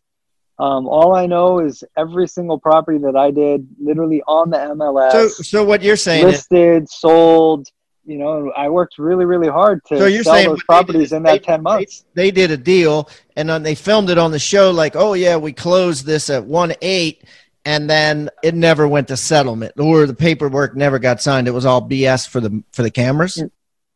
um, 0.58 0.86
all 0.86 1.14
I 1.14 1.26
know 1.26 1.58
is 1.58 1.82
every 1.96 2.28
single 2.28 2.56
property 2.56 2.98
that 2.98 3.16
I 3.16 3.32
did, 3.32 3.66
literally 3.80 4.22
on 4.28 4.50
the 4.50 4.58
MLS. 4.58 5.10
So, 5.10 5.28
so 5.28 5.64
what 5.64 5.82
you're 5.82 5.96
saying 5.96 6.24
listed, 6.24 6.84
is, 6.84 6.92
sold. 6.92 7.66
You 8.04 8.18
know, 8.18 8.50
I 8.56 8.68
worked 8.68 8.98
really, 8.98 9.24
really 9.24 9.48
hard 9.48 9.84
to 9.86 9.98
so 9.98 10.06
you're 10.06 10.24
sell 10.24 10.42
those 10.42 10.62
properties 10.64 11.10
did, 11.10 11.16
in 11.16 11.22
that 11.22 11.32
they, 11.32 11.38
ten 11.38 11.62
months. 11.62 12.04
They, 12.14 12.24
they, 12.24 12.30
did 12.32 12.50
a 12.50 12.56
deal, 12.56 13.08
and 13.36 13.48
then 13.48 13.62
they 13.62 13.76
filmed 13.76 14.10
it 14.10 14.18
on 14.18 14.32
the 14.32 14.40
show. 14.40 14.72
Like, 14.72 14.96
oh 14.96 15.14
yeah, 15.14 15.36
we 15.36 15.52
closed 15.52 16.04
this 16.04 16.28
at 16.28 16.44
one 16.44 16.72
eight, 16.82 17.24
and 17.64 17.88
then 17.88 18.28
it 18.42 18.54
never 18.54 18.88
went 18.88 19.08
to 19.08 19.16
settlement, 19.16 19.78
or 19.78 20.06
the 20.06 20.14
paperwork 20.14 20.74
never 20.74 20.98
got 20.98 21.22
signed. 21.22 21.46
It 21.46 21.52
was 21.52 21.64
all 21.64 21.88
BS 21.88 22.28
for 22.28 22.40
the 22.40 22.62
for 22.72 22.82
the 22.82 22.90
cameras. 22.90 23.36
Mm. 23.36 23.50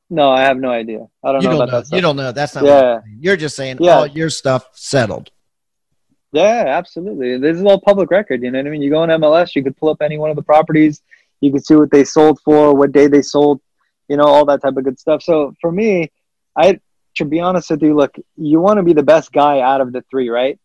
No, 0.09 0.31
I 0.31 0.43
have 0.43 0.57
no 0.57 0.71
idea. 0.71 1.07
I 1.25 1.33
don't 1.33 1.43
you 1.43 1.49
know 1.49 1.59
don't 1.59 1.71
know. 1.71 1.83
You 1.97 2.01
don't 2.01 2.17
know. 2.17 2.31
That's 2.31 2.55
not. 2.55 2.65
Yeah. 2.65 3.01
You're 3.19 3.37
just 3.37 3.57
saying 3.57 3.79
yeah. 3.81 3.97
all 3.97 4.07
your 4.07 4.31
stuff 4.31 4.69
settled. 4.73 5.31
Yeah, 6.33 6.65
absolutely. 6.69 7.39
This 7.39 7.57
is 7.57 7.65
all 7.65 7.81
public 7.81 8.11
record. 8.11 8.43
You 8.43 8.51
know 8.51 8.59
what 8.59 8.67
I 8.67 8.71
mean? 8.71 8.83
You 8.83 8.91
go 8.91 8.99
on 8.99 9.09
MLS, 9.09 9.55
you 9.55 9.65
could 9.65 9.77
pull 9.77 9.89
up 9.89 10.03
any 10.03 10.19
one 10.19 10.31
of 10.31 10.37
the 10.37 10.43
properties, 10.43 11.03
you 11.41 11.51
can 11.51 11.63
see 11.63 11.77
what 11.77 11.91
they 11.91 12.05
sold 12.05 12.41
for, 12.45 12.75
what 12.75 12.93
day 12.93 13.07
they 13.07 13.23
sold, 13.23 13.61
you 14.09 14.17
know, 14.17 14.25
all 14.25 14.45
that 14.47 14.63
type 14.63 14.77
of 14.77 14.85
good 14.85 14.99
stuff. 14.99 15.23
So 15.23 15.55
for 15.61 15.71
me, 15.71 16.11
I 16.57 16.81
to 17.17 17.25
be 17.25 17.41
honest 17.41 17.71
with 17.71 17.83
you, 17.83 17.95
look, 17.95 18.15
you 18.37 18.61
want 18.61 18.77
to 18.77 18.83
be 18.83 18.93
the 18.93 19.03
best 19.03 19.33
guy 19.33 19.61
out 19.61 19.81
of 19.81 19.93
the 19.93 20.05
three, 20.11 20.29
right? 20.29 20.59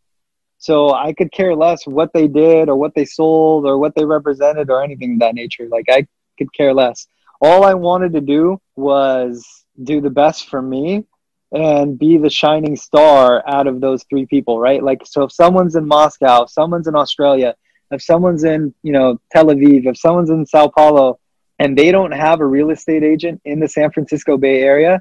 So 0.58 0.94
I 0.94 1.14
could 1.14 1.32
care 1.32 1.56
less 1.56 1.88
what 1.88 2.14
they 2.14 2.28
did 2.28 2.70
or 2.70 2.76
what 2.76 2.94
they 2.94 3.06
sold 3.06 3.66
or 3.66 3.78
what 3.78 3.96
they 3.96 4.06
represented 4.06 4.70
or 4.70 4.84
anything 4.84 5.14
of 5.14 5.20
that 5.20 5.34
nature. 5.34 5.68
Like 5.68 5.86
I 5.90 6.06
could 6.38 6.54
care 6.54 6.74
less. 6.74 7.08
All 7.42 7.64
I 7.64 7.74
wanted 7.74 8.14
to 8.14 8.22
do 8.22 8.62
was 8.76 9.66
do 9.82 10.02
the 10.02 10.10
best 10.10 10.50
for 10.50 10.62
me 10.62 11.06
and 11.52 11.98
be 11.98 12.18
the 12.18 12.30
shining 12.30 12.76
star 12.76 13.44
out 13.48 13.68
of 13.68 13.82
those 13.82 14.04
three 14.10 14.26
people, 14.26 14.60
right? 14.60 14.84
Like, 14.84 15.02
so 15.06 15.24
if 15.24 15.32
someone's 15.32 15.76
in 15.76 15.88
Moscow, 15.88 16.44
if 16.44 16.52
someone's 16.52 16.88
in 16.88 16.96
Australia, 16.96 17.56
if 17.90 18.02
someone's 18.02 18.44
in, 18.44 18.74
you 18.84 18.94
know, 18.94 19.20
Tel 19.32 19.48
Aviv, 19.48 19.86
if 19.86 19.98
someone's 19.98 20.30
in 20.30 20.46
Sao 20.46 20.68
Paulo, 20.68 21.20
and 21.62 21.78
they 21.78 21.92
don't 21.92 22.12
have 22.12 22.40
a 22.40 22.46
real 22.46 22.72
estate 22.72 23.04
agent 23.04 23.40
in 23.46 23.60
the 23.60 23.68
San 23.68 23.92
Francisco 23.92 24.36
Bay 24.36 24.64
Area, 24.64 25.00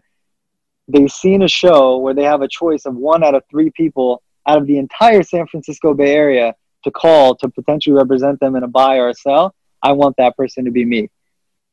they've 0.88 1.11
seen 1.11 1.40
a 1.42 1.48
show 1.48 1.96
where 1.96 2.12
they 2.12 2.24
have 2.24 2.42
a 2.42 2.48
choice 2.48 2.84
of 2.84 2.94
one 2.94 3.24
out 3.24 3.34
of 3.34 3.42
three 3.50 3.70
people 3.70 4.22
out 4.46 4.58
of 4.58 4.66
the 4.66 4.76
entire 4.76 5.22
San 5.22 5.46
Francisco 5.46 5.94
Bay 5.94 6.14
Area 6.14 6.54
to 6.84 6.90
call 6.90 7.34
to 7.36 7.48
potentially 7.48 7.96
represent 7.96 8.40
them 8.40 8.56
in 8.56 8.62
a 8.62 8.68
buy 8.68 8.96
or 8.98 9.08
a 9.08 9.14
sell. 9.14 9.54
I 9.82 9.92
want 9.92 10.16
that 10.18 10.36
person 10.36 10.66
to 10.66 10.70
be 10.70 10.84
me. 10.84 11.08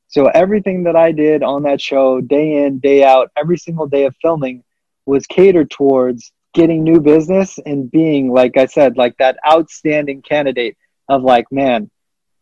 So 0.07 0.27
everything 0.27 0.83
that 0.83 0.95
I 0.95 1.11
did 1.11 1.43
on 1.43 1.63
that 1.63 1.81
show, 1.81 2.21
day 2.21 2.63
in, 2.63 2.79
day 2.79 3.03
out, 3.03 3.29
every 3.35 3.57
single 3.57 3.88
day 3.88 4.05
of 4.05 4.15
filming, 4.21 4.63
was 5.05 5.27
catered 5.27 5.69
towards 5.69 6.31
getting 6.53 6.83
new 6.83 7.01
business 7.01 7.59
and 7.65 7.91
being 7.91 8.31
like 8.31 8.55
I 8.55 8.67
said, 8.67 8.95
like 8.95 9.17
that 9.17 9.38
outstanding 9.45 10.21
candidate 10.21 10.77
of 11.09 11.23
like, 11.23 11.51
man, 11.51 11.91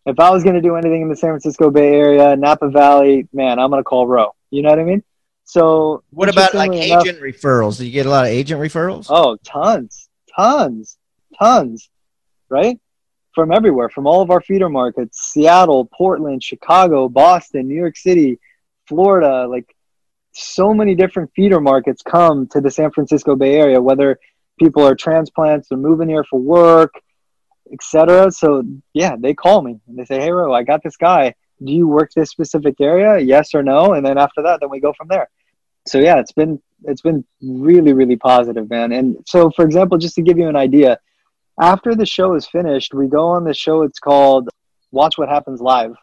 if 0.05 0.19
I 0.19 0.29
was 0.29 0.43
going 0.43 0.55
to 0.55 0.61
do 0.61 0.75
anything 0.75 1.01
in 1.01 1.09
the 1.09 1.15
San 1.15 1.31
Francisco 1.31 1.71
Bay 1.71 1.93
Area, 1.93 2.35
Napa 2.35 2.69
Valley, 2.69 3.27
man, 3.33 3.59
I'm 3.59 3.69
going 3.69 3.79
to 3.79 3.83
call 3.83 4.07
Ro. 4.07 4.35
You 4.51 4.61
know 4.61 4.69
what 4.69 4.79
I 4.79 4.83
mean? 4.83 5.03
So, 5.45 6.03
what 6.09 6.29
about 6.29 6.53
like 6.53 6.73
enough, 6.73 7.05
agent 7.05 7.21
referrals? 7.21 7.77
Do 7.77 7.85
you 7.85 7.91
get 7.91 8.05
a 8.05 8.09
lot 8.09 8.25
of 8.25 8.31
agent 8.31 8.59
referrals? 8.59 9.07
Oh, 9.09 9.37
tons, 9.43 10.09
tons, 10.35 10.97
tons, 11.39 11.89
right? 12.49 12.79
From 13.33 13.51
everywhere, 13.51 13.89
from 13.89 14.07
all 14.07 14.21
of 14.21 14.31
our 14.31 14.41
feeder 14.41 14.69
markets 14.69 15.31
Seattle, 15.31 15.85
Portland, 15.85 16.41
Chicago, 16.41 17.09
Boston, 17.09 17.67
New 17.67 17.75
York 17.75 17.97
City, 17.97 18.39
Florida. 18.87 19.47
Like, 19.47 19.75
so 20.31 20.73
many 20.73 20.95
different 20.95 21.31
feeder 21.35 21.61
markets 21.61 22.01
come 22.01 22.47
to 22.47 22.59
the 22.59 22.71
San 22.71 22.91
Francisco 22.91 23.35
Bay 23.35 23.55
Area, 23.55 23.81
whether 23.81 24.19
people 24.59 24.85
are 24.85 24.95
transplants 24.95 25.67
or 25.71 25.77
moving 25.77 26.09
here 26.09 26.23
for 26.23 26.39
work, 26.39 26.93
etc. 27.71 28.31
So 28.31 28.63
yeah, 28.93 29.15
they 29.17 29.33
call 29.33 29.61
me 29.61 29.79
and 29.87 29.97
they 29.97 30.05
say, 30.05 30.19
"Hey, 30.19 30.31
Ro, 30.31 30.53
I 30.53 30.63
got 30.63 30.83
this 30.83 30.97
guy. 30.97 31.33
Do 31.63 31.71
you 31.71 31.87
work 31.87 32.11
this 32.13 32.29
specific 32.29 32.75
area? 32.79 33.19
Yes 33.19 33.53
or 33.53 33.63
no?" 33.63 33.93
And 33.93 34.05
then 34.05 34.17
after 34.17 34.41
that, 34.43 34.59
then 34.59 34.69
we 34.69 34.79
go 34.79 34.93
from 34.93 35.07
there. 35.07 35.29
So 35.87 35.99
yeah, 35.99 36.19
it's 36.19 36.31
been 36.31 36.61
it's 36.83 37.01
been 37.01 37.25
really 37.41 37.93
really 37.93 38.15
positive, 38.15 38.69
man. 38.69 38.91
And 38.91 39.17
so, 39.25 39.49
for 39.51 39.65
example, 39.65 39.97
just 39.97 40.15
to 40.15 40.21
give 40.21 40.37
you 40.37 40.47
an 40.47 40.55
idea, 40.55 40.99
after 41.59 41.95
the 41.95 42.05
show 42.05 42.35
is 42.35 42.47
finished, 42.47 42.93
we 42.93 43.07
go 43.07 43.27
on 43.27 43.43
the 43.43 43.53
show. 43.53 43.83
It's 43.83 43.99
called 43.99 44.49
Watch 44.91 45.17
What 45.17 45.29
Happens 45.29 45.61
Live. 45.61 45.95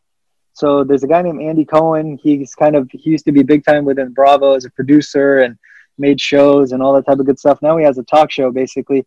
So 0.55 0.85
there's 0.85 1.03
a 1.03 1.09
guy 1.09 1.23
named 1.23 1.43
Andy 1.43 1.65
Cohen. 1.65 2.19
He's 2.23 2.55
kind 2.55 2.77
of 2.77 2.91
he 2.93 3.11
used 3.11 3.25
to 3.25 3.33
be 3.33 3.43
big 3.43 3.65
time 3.65 3.85
within 3.85 4.13
Bravo 4.13 4.55
as 4.55 4.65
a 4.65 4.71
producer 4.71 5.39
and 5.39 5.59
made 5.99 6.21
shows 6.21 6.73
and 6.73 6.83
all 6.83 6.93
that 6.95 7.07
type 7.07 7.19
of 7.19 7.27
good 7.27 7.39
stuff. 7.39 7.61
Now 7.63 7.77
he 7.77 7.85
has 7.85 7.99
a 7.99 8.03
talk 8.03 8.31
show 8.31 8.51
basically 8.51 9.07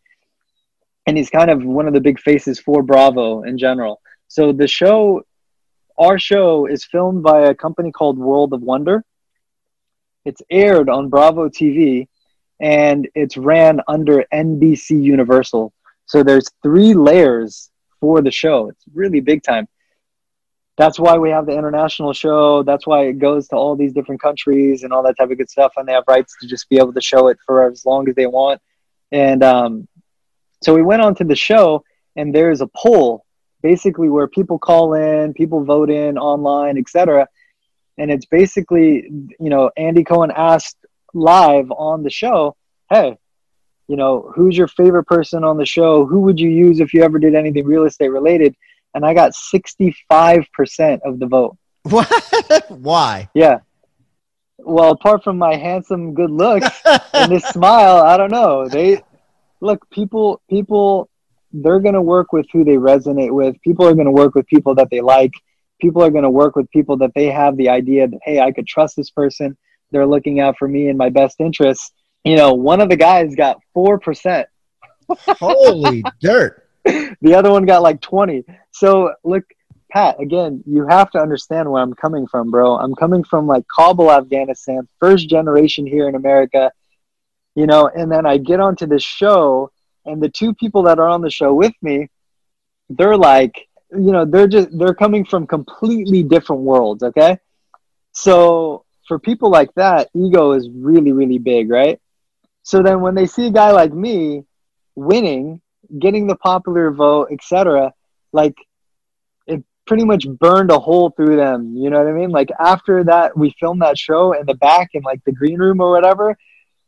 and 1.06 1.18
he's 1.18 1.30
kind 1.30 1.50
of 1.50 1.64
one 1.64 1.88
of 1.88 1.94
the 1.94 2.02
big 2.02 2.20
faces 2.20 2.60
for 2.60 2.82
Bravo 2.82 3.44
in 3.44 3.58
general. 3.58 4.02
So 4.28 4.52
the 4.52 4.68
show, 4.68 5.24
our 5.98 6.18
show, 6.18 6.66
is 6.66 6.84
filmed 6.86 7.24
by 7.24 7.48
a 7.48 7.56
company 7.56 7.92
called 7.92 8.18
World 8.18 8.54
of 8.54 8.62
Wonder. 8.62 9.04
It's 10.26 10.42
aired 10.50 10.90
on 10.90 11.10
Bravo 11.10 11.50
TV, 11.50 12.08
and 12.60 13.08
it's 13.14 13.38
ran 13.38 13.82
under 13.88 14.26
NBC 14.34 15.02
Universal. 15.02 15.72
So 16.08 16.24
there's 16.24 16.50
three 16.64 16.94
layers 16.94 17.70
for 18.00 18.22
the 18.22 18.32
show. 18.32 18.70
It's 18.70 18.84
really 18.94 19.20
big 19.20 19.44
time. 19.44 19.68
That's 20.78 21.00
why 21.00 21.18
we 21.18 21.30
have 21.30 21.46
the 21.46 21.54
international 21.54 22.12
show. 22.14 22.64
That's 22.64 22.86
why 22.86 23.06
it 23.06 23.20
goes 23.20 23.48
to 23.50 23.56
all 23.56 23.76
these 23.76 23.94
different 23.94 24.22
countries 24.22 24.84
and 24.84 24.92
all 24.92 25.04
that 25.04 25.16
type 25.18 25.32
of 25.32 25.38
good 25.38 25.50
stuff. 25.50 25.74
And 25.78 25.88
they 25.88 25.94
have 25.94 26.04
rights 26.08 26.36
to 26.42 26.48
just 26.48 26.68
be 26.70 26.78
able 26.78 26.94
to 26.94 27.02
show 27.02 27.30
it 27.30 27.38
for 27.46 27.70
as 27.70 27.86
long 27.86 28.10
as 28.10 28.16
they 28.16 28.26
want. 28.26 28.62
And 29.12 29.42
um, 29.42 29.88
so 30.66 30.74
we 30.74 30.82
went 30.82 31.04
on 31.04 31.14
to 31.14 31.24
the 31.24 31.36
show, 31.36 31.84
and 32.16 32.34
there's 32.34 32.62
a 32.62 32.68
poll 32.76 33.24
basically 33.62 34.10
where 34.10 34.28
people 34.28 34.58
call 34.58 34.96
in, 34.96 35.32
people 35.36 35.64
vote 35.64 35.92
in 35.92 36.18
online, 36.18 36.76
etc. 36.80 37.28
And 38.00 38.10
it's 38.10 38.26
basically, 38.26 39.08
you 39.40 39.50
know, 39.52 39.70
Andy 39.78 40.04
Cohen 40.04 40.32
asked 40.36 40.78
live 41.14 41.70
on 41.72 42.02
the 42.02 42.10
show, 42.10 42.56
"Hey, 42.90 43.16
you 43.88 43.96
know, 43.96 44.32
who's 44.36 44.58
your 44.58 44.68
favorite 44.68 45.06
person 45.06 45.44
on 45.44 45.58
the 45.58 45.68
show? 45.68 46.04
Who 46.04 46.22
would 46.22 46.40
you 46.40 46.50
use 46.50 46.80
if 46.80 46.96
you 46.96 47.04
ever 47.04 47.20
did 47.20 47.36
anything 47.36 47.66
real 47.66 47.86
estate 47.86 48.10
related?" 48.10 48.56
And 48.96 49.06
I 49.06 49.14
got 49.14 49.34
65% 49.36 51.02
of 51.04 51.20
the 51.20 51.28
vote. 51.28 51.58
What? 51.84 52.66
Why? 52.70 53.30
Yeah. 53.36 53.60
Well, 54.58 54.90
apart 54.90 55.24
from 55.24 55.38
my 55.38 55.56
handsome 55.56 56.16
good 56.16 56.32
looks 56.32 56.82
and 57.14 57.32
this 57.32 57.46
smile, 57.58 57.98
I 57.98 58.18
don't 58.18 58.32
know. 58.32 58.68
They 58.68 59.04
look, 59.66 59.90
people, 59.90 60.42
people, 60.50 61.10
they're 61.52 61.80
going 61.80 61.96
to 61.96 62.02
work 62.02 62.32
with 62.32 62.46
who 62.54 62.64
they 62.64 62.76
resonate 62.76 63.34
with. 63.34 63.60
People 63.62 63.86
are 63.86 63.94
going 63.94 64.06
to 64.06 64.12
work 64.12 64.36
with 64.36 64.46
people 64.48 64.76
that 64.76 64.90
they 64.92 65.02
like. 65.02 65.32
People 65.82 66.04
are 66.04 66.12
going 66.12 66.24
to 66.24 66.30
work 66.30 66.56
with 66.56 66.70
people 66.72 66.98
that 66.98 67.12
they 67.16 67.26
have 67.26 67.58
the 67.58 67.70
idea 67.70 68.08
that, 68.08 68.20
hey, 68.24 68.40
I 68.40 68.52
could 68.52 68.68
trust 68.68 68.96
this 68.96 69.10
person. 69.10 69.58
They're 69.92 70.08
looking 70.08 70.40
out 70.40 70.56
for 70.58 70.68
me 70.68 70.88
and 70.90 70.98
my 70.98 71.10
best 71.10 71.38
interests. 71.40 71.92
You 72.24 72.36
know, 72.36 72.54
one 72.54 72.80
of 72.80 72.90
the 72.90 72.96
guys 72.96 73.36
got 73.36 73.58
4%. 73.76 74.46
Holy 75.10 76.04
dirt. 76.22 76.68
The 76.86 77.36
other 77.36 77.52
one 77.52 77.66
got 77.66 77.82
like 77.82 78.02
20. 78.02 78.44
So, 78.72 79.14
look, 79.24 79.44
Pat, 79.92 80.20
again, 80.20 80.64
you 80.66 80.88
have 80.88 81.10
to 81.12 81.20
understand 81.20 81.72
where 81.72 81.82
I'm 81.82 81.94
coming 81.94 82.28
from, 82.28 82.52
bro. 82.52 82.78
I'm 82.78 82.96
coming 82.96 83.24
from 83.24 83.48
like 83.48 83.64
Kabul, 83.74 84.12
Afghanistan, 84.12 84.88
first 85.00 85.30
generation 85.30 85.86
here 85.86 86.08
in 86.08 86.16
America 86.16 86.72
you 87.56 87.66
know, 87.66 87.88
and 87.88 88.12
then 88.12 88.26
I 88.26 88.38
get 88.38 88.60
onto 88.60 88.86
this 88.86 89.04
show, 89.04 89.72
and 90.06 90.22
the 90.22 90.30
two 90.30 90.54
people 90.54 90.84
that 90.84 91.00
are 91.00 91.08
on 91.08 91.22
the 91.22 91.32
show 91.32 91.54
with 91.54 91.74
me, 91.82 92.10
they're 92.90 93.18
like, 93.18 93.68
you 93.92 94.12
know, 94.12 94.26
they're 94.26 94.48
just 94.48 94.78
they're 94.78 94.94
coming 94.94 95.26
from 95.26 95.48
completely 95.48 96.22
different 96.22 96.62
worlds. 96.62 97.02
Okay, 97.02 97.40
so 98.12 98.84
for 99.08 99.18
people 99.18 99.50
like 99.50 99.74
that, 99.76 100.10
ego 100.14 100.52
is 100.52 100.70
really 100.70 101.14
really 101.14 101.38
big, 101.38 101.70
right? 101.70 102.00
So 102.64 102.84
then 102.84 103.00
when 103.02 103.16
they 103.16 103.26
see 103.26 103.48
a 103.48 103.52
guy 103.52 103.72
like 103.72 103.94
me 103.94 104.44
winning, 104.96 105.62
getting 106.00 106.28
the 106.28 106.36
popular 106.36 106.92
vote, 106.92 107.30
etc., 107.32 107.94
like 108.34 108.56
it 109.48 109.64
pretty 109.88 110.04
much 110.04 110.28
burned 110.28 110.72
a 110.72 110.80
hole 110.80 111.12
through 111.12 111.38
them. 111.38 111.78
You 111.78 111.90
know 111.90 112.00
what 112.00 112.08
I 112.08 112.14
mean? 112.14 112.32
Like 112.32 112.50
after 112.60 113.06
that, 113.06 113.38
we 113.38 113.56
filmed 113.60 113.82
that 113.82 113.98
show 113.98 114.34
in 114.34 114.46
the 114.46 114.56
back 114.56 114.90
in 114.94 115.04
like 115.04 115.24
the 115.24 115.32
green 115.32 115.60
room 115.60 115.80
or 115.80 115.92
whatever 115.92 116.36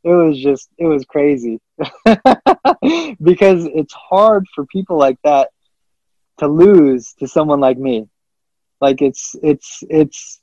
it 0.07 0.15
was 0.15 0.39
just 0.39 0.69
it 0.77 0.85
was 0.85 1.05
crazy. 1.05 1.59
Because 3.21 3.65
it's 3.65 3.93
hard 3.93 4.45
for 4.53 4.65
people 4.65 4.97
like 4.97 5.17
that 5.23 5.49
to 6.37 6.47
lose 6.47 7.13
to 7.19 7.27
someone 7.27 7.59
like 7.59 7.77
me. 7.77 8.07
Like 8.79 9.01
it's 9.01 9.35
it's 9.43 9.83
it's 9.89 10.39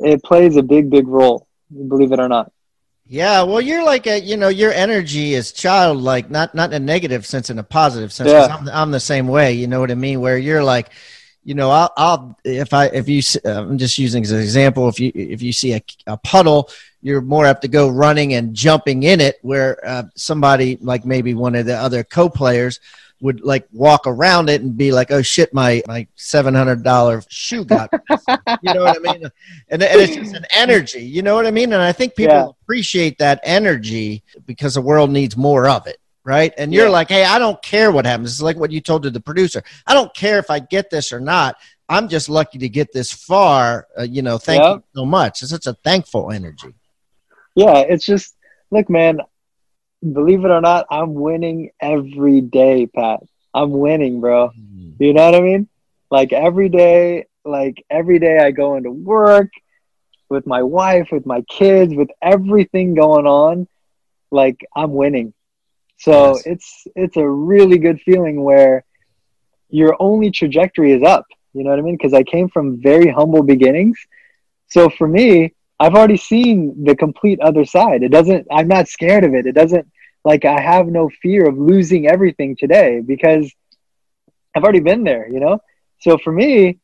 it 0.00 0.22
plays 0.22 0.56
a 0.56 0.62
big 0.62 0.90
big 0.90 1.06
role 1.06 1.46
believe 1.88 2.12
it 2.12 2.20
or 2.20 2.28
not. 2.28 2.50
Yeah 3.06 3.42
well 3.44 3.60
you're 3.60 3.84
like 3.84 4.06
a 4.06 4.20
you 4.20 4.36
know 4.36 4.48
your 4.48 4.72
energy 4.72 5.34
is 5.34 5.52
childlike 5.52 6.30
not 6.30 6.54
not 6.54 6.72
in 6.72 6.82
a 6.82 6.84
negative 6.84 7.24
sense 7.24 7.48
in 7.48 7.58
a 7.58 7.62
positive 7.62 8.12
sense 8.12 8.30
yeah. 8.30 8.54
I'm, 8.54 8.68
I'm 8.68 8.90
the 8.90 9.00
same 9.00 9.28
way 9.28 9.54
you 9.54 9.66
know 9.66 9.80
what 9.80 9.90
i 9.90 9.94
mean? 9.94 10.20
Where 10.20 10.36
you're 10.36 10.62
like 10.62 10.90
you 11.48 11.54
know, 11.54 11.70
I'll, 11.70 11.90
I'll, 11.96 12.38
if 12.44 12.74
I, 12.74 12.88
if 12.88 13.08
you, 13.08 13.22
I'm 13.46 13.78
just 13.78 13.96
using 13.96 14.22
as 14.22 14.32
an 14.32 14.40
example, 14.40 14.86
if 14.86 15.00
you, 15.00 15.10
if 15.14 15.40
you 15.40 15.54
see 15.54 15.72
a, 15.72 15.82
a 16.06 16.18
puddle, 16.18 16.68
you're 17.00 17.22
more 17.22 17.46
apt 17.46 17.62
to 17.62 17.68
go 17.68 17.88
running 17.88 18.34
and 18.34 18.52
jumping 18.54 19.04
in 19.04 19.18
it 19.22 19.38
where 19.40 19.78
uh, 19.82 20.02
somebody 20.14 20.76
like 20.82 21.06
maybe 21.06 21.32
one 21.32 21.54
of 21.54 21.64
the 21.64 21.74
other 21.74 22.04
co-players 22.04 22.80
would 23.22 23.40
like 23.40 23.66
walk 23.72 24.02
around 24.06 24.50
it 24.50 24.60
and 24.60 24.76
be 24.76 24.92
like, 24.92 25.10
"Oh 25.10 25.22
shit, 25.22 25.54
my 25.54 25.82
my 25.88 26.06
seven 26.16 26.54
hundred 26.54 26.84
dollar 26.84 27.22
shoe 27.30 27.64
got," 27.64 27.90
you 28.62 28.74
know 28.74 28.84
what 28.84 28.98
I 28.98 29.12
mean? 29.12 29.24
And, 29.70 29.82
and 29.82 30.00
it's 30.00 30.14
just 30.14 30.34
an 30.34 30.44
energy, 30.50 31.02
you 31.02 31.22
know 31.22 31.34
what 31.34 31.46
I 31.46 31.50
mean? 31.50 31.72
And 31.72 31.80
I 31.80 31.92
think 31.92 32.14
people 32.14 32.34
yeah. 32.34 32.48
appreciate 32.62 33.16
that 33.18 33.40
energy 33.42 34.22
because 34.46 34.74
the 34.74 34.82
world 34.82 35.10
needs 35.10 35.34
more 35.34 35.66
of 35.66 35.86
it 35.86 35.98
right? 36.28 36.52
And 36.58 36.74
you're 36.74 36.84
yeah. 36.84 36.92
like, 36.92 37.08
hey, 37.08 37.24
I 37.24 37.38
don't 37.38 37.60
care 37.62 37.90
what 37.90 38.04
happens. 38.04 38.32
It's 38.32 38.42
like 38.42 38.58
what 38.58 38.70
you 38.70 38.82
told 38.82 39.02
to 39.04 39.10
the 39.10 39.18
producer. 39.18 39.62
I 39.86 39.94
don't 39.94 40.14
care 40.14 40.38
if 40.38 40.50
I 40.50 40.58
get 40.58 40.90
this 40.90 41.10
or 41.10 41.20
not. 41.20 41.56
I'm 41.88 42.06
just 42.06 42.28
lucky 42.28 42.58
to 42.58 42.68
get 42.68 42.92
this 42.92 43.10
far. 43.10 43.86
Uh, 43.98 44.02
you 44.02 44.20
know, 44.20 44.36
thank 44.36 44.62
you 44.62 44.82
so 44.94 45.06
much. 45.06 45.40
It's 45.40 45.50
such 45.50 45.66
a 45.66 45.72
thankful 45.72 46.30
energy. 46.30 46.74
Yeah, 47.54 47.78
it's 47.78 48.04
just 48.04 48.36
look, 48.70 48.90
man. 48.90 49.22
Believe 50.02 50.44
it 50.44 50.50
or 50.50 50.60
not, 50.60 50.86
I'm 50.90 51.14
winning 51.14 51.70
every 51.80 52.42
day, 52.42 52.86
Pat. 52.86 53.20
I'm 53.54 53.70
winning, 53.70 54.20
bro. 54.20 54.50
Mm. 54.50 55.00
You 55.00 55.14
know 55.14 55.24
what 55.24 55.34
I 55.34 55.40
mean? 55.40 55.66
Like 56.10 56.34
every 56.34 56.68
day, 56.68 57.24
like 57.46 57.82
every 57.88 58.18
day 58.18 58.38
I 58.38 58.50
go 58.50 58.76
into 58.76 58.90
work 58.90 59.48
with 60.28 60.46
my 60.46 60.62
wife, 60.62 61.08
with 61.10 61.24
my 61.24 61.40
kids, 61.48 61.94
with 61.94 62.10
everything 62.20 62.94
going 62.94 63.26
on, 63.26 63.66
like 64.30 64.60
I'm 64.76 64.92
winning. 64.92 65.32
So 65.98 66.34
yes. 66.34 66.46
it's 66.46 66.86
it's 66.94 67.16
a 67.16 67.28
really 67.28 67.78
good 67.78 68.00
feeling 68.00 68.42
where 68.42 68.84
your 69.68 69.96
only 70.00 70.30
trajectory 70.30 70.92
is 70.92 71.02
up. 71.02 71.26
You 71.52 71.64
know 71.64 71.70
what 71.70 71.78
I 71.78 71.82
mean? 71.82 71.96
Because 71.96 72.14
I 72.14 72.22
came 72.22 72.48
from 72.48 72.80
very 72.80 73.10
humble 73.10 73.42
beginnings. 73.42 73.98
So 74.68 74.88
for 74.88 75.08
me, 75.08 75.54
I've 75.80 75.94
already 75.94 76.16
seen 76.16 76.84
the 76.84 76.94
complete 76.94 77.40
other 77.40 77.64
side. 77.64 78.02
It 78.02 78.10
doesn't. 78.10 78.46
I'm 78.50 78.68
not 78.68 78.88
scared 78.88 79.24
of 79.24 79.34
it. 79.34 79.46
It 79.46 79.52
doesn't 79.52 79.90
like 80.24 80.44
I 80.44 80.60
have 80.60 80.86
no 80.86 81.10
fear 81.20 81.48
of 81.48 81.58
losing 81.58 82.06
everything 82.08 82.56
today 82.56 83.00
because 83.00 83.50
I've 84.54 84.62
already 84.62 84.80
been 84.80 85.02
there. 85.02 85.28
You 85.28 85.40
know. 85.40 85.58
So 86.00 86.16
for 86.16 86.32
me, 86.32 86.78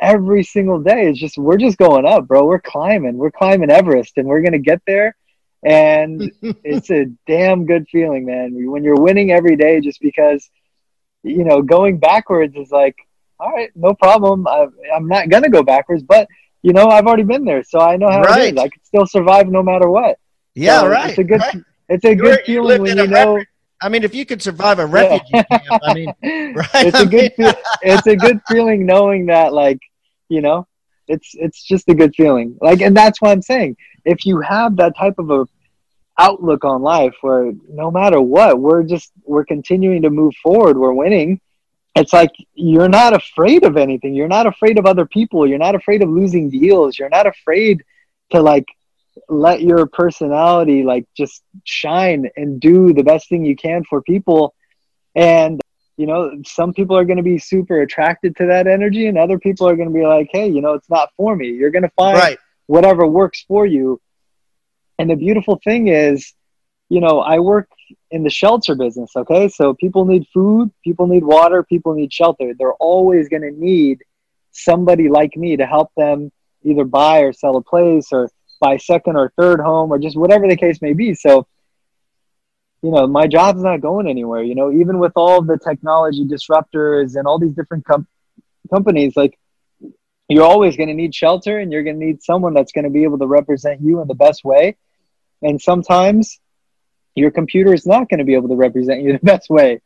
every 0.00 0.44
single 0.44 0.80
day 0.80 1.10
is 1.10 1.18
just 1.18 1.38
we're 1.38 1.56
just 1.56 1.76
going 1.76 2.06
up, 2.06 2.28
bro. 2.28 2.44
We're 2.44 2.60
climbing. 2.60 3.16
We're 3.16 3.32
climbing 3.32 3.70
Everest, 3.70 4.16
and 4.16 4.28
we're 4.28 4.42
gonna 4.42 4.58
get 4.58 4.80
there 4.86 5.16
and 5.62 6.30
it's 6.64 6.90
a 6.90 7.06
damn 7.26 7.66
good 7.66 7.88
feeling, 7.88 8.24
man. 8.26 8.70
When 8.70 8.84
you're 8.84 9.00
winning 9.00 9.30
every 9.30 9.56
day, 9.56 9.80
just 9.80 10.00
because 10.00 10.48
you 11.22 11.44
know 11.44 11.62
going 11.62 11.98
backwards 11.98 12.56
is 12.56 12.70
like, 12.70 12.96
all 13.38 13.50
right, 13.50 13.70
no 13.74 13.94
problem. 13.94 14.46
I, 14.46 14.66
am 14.94 15.06
not 15.06 15.28
gonna 15.28 15.50
go 15.50 15.62
backwards, 15.62 16.02
but 16.02 16.28
you 16.62 16.72
know 16.72 16.88
I've 16.88 17.06
already 17.06 17.24
been 17.24 17.44
there, 17.44 17.62
so 17.62 17.80
I 17.80 17.96
know 17.96 18.10
how 18.10 18.22
right. 18.22 18.48
it 18.48 18.54
is. 18.54 18.60
I 18.60 18.68
can 18.68 18.84
still 18.84 19.06
survive 19.06 19.48
no 19.48 19.62
matter 19.62 19.88
what. 19.88 20.18
Yeah, 20.54 20.80
so 20.80 20.88
right. 20.88 21.10
It's 21.10 21.18
a 21.18 21.24
good. 21.24 21.40
Right. 21.40 21.62
It's 21.90 22.04
a 22.04 22.14
you're, 22.14 22.36
good 22.36 22.40
feeling 22.46 22.82
when 22.82 22.96
you 22.96 23.06
know. 23.06 23.42
I 23.82 23.88
mean, 23.88 24.04
if 24.04 24.14
you 24.14 24.26
could 24.26 24.42
survive 24.42 24.78
a 24.78 24.86
refugee 24.86 25.24
yeah. 25.32 25.42
camp, 25.42 25.82
I 25.82 25.94
mean, 25.94 26.06
right? 26.54 26.68
It's 26.74 27.00
a 27.00 27.06
good, 27.06 27.32
feel, 27.34 27.52
it's 27.82 28.06
a 28.06 28.14
good 28.14 28.40
feeling 28.46 28.84
knowing 28.84 29.26
that, 29.26 29.54
like, 29.54 29.78
you 30.28 30.42
know, 30.42 30.66
it's 31.08 31.30
it's 31.34 31.62
just 31.62 31.88
a 31.88 31.94
good 31.94 32.14
feeling. 32.14 32.56
Like, 32.60 32.80
and 32.82 32.96
that's 32.96 33.20
what 33.20 33.30
I'm 33.30 33.42
saying, 33.42 33.76
if 34.10 34.26
you 34.26 34.40
have 34.40 34.76
that 34.76 34.96
type 34.96 35.18
of 35.18 35.30
a 35.30 35.46
outlook 36.18 36.64
on 36.64 36.82
life, 36.82 37.14
where 37.22 37.52
no 37.68 37.90
matter 37.90 38.20
what, 38.20 38.60
we're 38.60 38.82
just 38.82 39.12
we're 39.24 39.44
continuing 39.44 40.02
to 40.02 40.10
move 40.10 40.34
forward, 40.42 40.76
we're 40.76 40.92
winning. 40.92 41.40
It's 41.94 42.12
like 42.12 42.30
you're 42.54 42.88
not 42.88 43.14
afraid 43.14 43.64
of 43.64 43.76
anything. 43.76 44.14
You're 44.14 44.28
not 44.28 44.46
afraid 44.46 44.78
of 44.78 44.86
other 44.86 45.06
people. 45.06 45.46
You're 45.46 45.58
not 45.58 45.74
afraid 45.74 46.02
of 46.02 46.08
losing 46.08 46.50
deals. 46.50 46.98
You're 46.98 47.08
not 47.08 47.26
afraid 47.26 47.82
to 48.30 48.40
like 48.40 48.66
let 49.28 49.62
your 49.62 49.86
personality 49.86 50.82
like 50.82 51.06
just 51.16 51.42
shine 51.64 52.30
and 52.36 52.60
do 52.60 52.92
the 52.92 53.02
best 53.02 53.28
thing 53.28 53.44
you 53.44 53.56
can 53.56 53.82
for 53.84 54.00
people 54.02 54.54
and 55.14 55.60
you 55.96 56.06
know 56.06 56.30
some 56.46 56.72
people 56.72 56.96
are 56.96 57.04
going 57.04 57.16
to 57.16 57.22
be 57.22 57.38
super 57.38 57.82
attracted 57.82 58.36
to 58.36 58.46
that 58.46 58.66
energy 58.66 59.08
and 59.08 59.18
other 59.18 59.38
people 59.38 59.68
are 59.68 59.76
going 59.76 59.88
to 59.88 59.94
be 59.94 60.06
like 60.06 60.28
hey 60.32 60.48
you 60.48 60.60
know 60.60 60.74
it's 60.74 60.88
not 60.88 61.10
for 61.16 61.34
me 61.34 61.48
you're 61.48 61.70
going 61.70 61.82
to 61.82 61.90
find 61.90 62.16
right. 62.16 62.38
Whatever 62.74 63.04
works 63.06 63.44
for 63.48 63.64
you 63.66 64.00
and 64.98 65.10
the 65.10 65.16
beautiful 65.26 65.56
thing 65.62 65.88
is 65.88 66.32
you 66.88 67.00
know 67.00 67.20
i 67.20 67.38
work 67.38 67.68
in 68.10 68.22
the 68.22 68.30
shelter 68.30 68.74
business 68.74 69.10
okay 69.16 69.48
so 69.48 69.74
people 69.74 70.04
need 70.04 70.24
food 70.34 70.70
people 70.84 71.06
need 71.06 71.24
water 71.24 71.62
people 71.62 71.94
need 71.94 72.12
shelter 72.12 72.52
they're 72.58 72.80
always 72.90 73.28
going 73.28 73.46
to 73.48 73.54
need 73.70 73.96
somebody 74.52 75.08
like 75.08 75.36
me 75.36 75.56
to 75.56 75.66
help 75.66 75.90
them 75.96 76.30
either 76.62 76.84
buy 76.84 77.20
or 77.20 77.32
sell 77.32 77.56
a 77.56 77.62
place 77.62 78.08
or 78.12 78.30
buy 78.60 78.76
second 78.76 79.16
or 79.16 79.32
third 79.36 79.60
home 79.60 79.90
or 79.90 79.98
just 79.98 80.16
whatever 80.16 80.46
the 80.46 80.56
case 80.56 80.82
may 80.82 80.92
be. 80.92 81.14
So, 81.14 81.46
you 82.82 82.90
know, 82.90 83.06
my 83.06 83.26
job's 83.26 83.62
not 83.62 83.80
going 83.80 84.06
anywhere. 84.06 84.42
You 84.42 84.54
know, 84.54 84.70
even 84.70 84.98
with 84.98 85.12
all 85.16 85.42
the 85.42 85.58
technology 85.58 86.24
disruptors 86.24 87.16
and 87.16 87.26
all 87.26 87.38
these 87.38 87.54
different 87.54 87.84
com- 87.84 88.06
companies, 88.70 89.16
like 89.16 89.38
you're 90.30 90.44
always 90.44 90.76
going 90.76 90.88
to 90.88 90.94
need 90.94 91.14
shelter 91.14 91.58
and 91.58 91.72
you're 91.72 91.82
going 91.82 91.98
to 91.98 92.06
need 92.06 92.22
someone 92.22 92.54
that's 92.54 92.70
going 92.72 92.84
to 92.84 92.90
be 92.90 93.02
able 93.02 93.18
to 93.18 93.26
represent 93.26 93.80
you 93.80 94.00
in 94.00 94.06
the 94.06 94.14
best 94.14 94.44
way. 94.44 94.76
And 95.42 95.60
sometimes 95.60 96.40
your 97.16 97.32
computer 97.32 97.74
is 97.74 97.84
not 97.84 98.08
going 98.08 98.18
to 98.18 98.24
be 98.24 98.34
able 98.34 98.48
to 98.48 98.54
represent 98.54 99.02
you 99.02 99.12
the 99.18 99.18
best 99.18 99.50
way. 99.50 99.80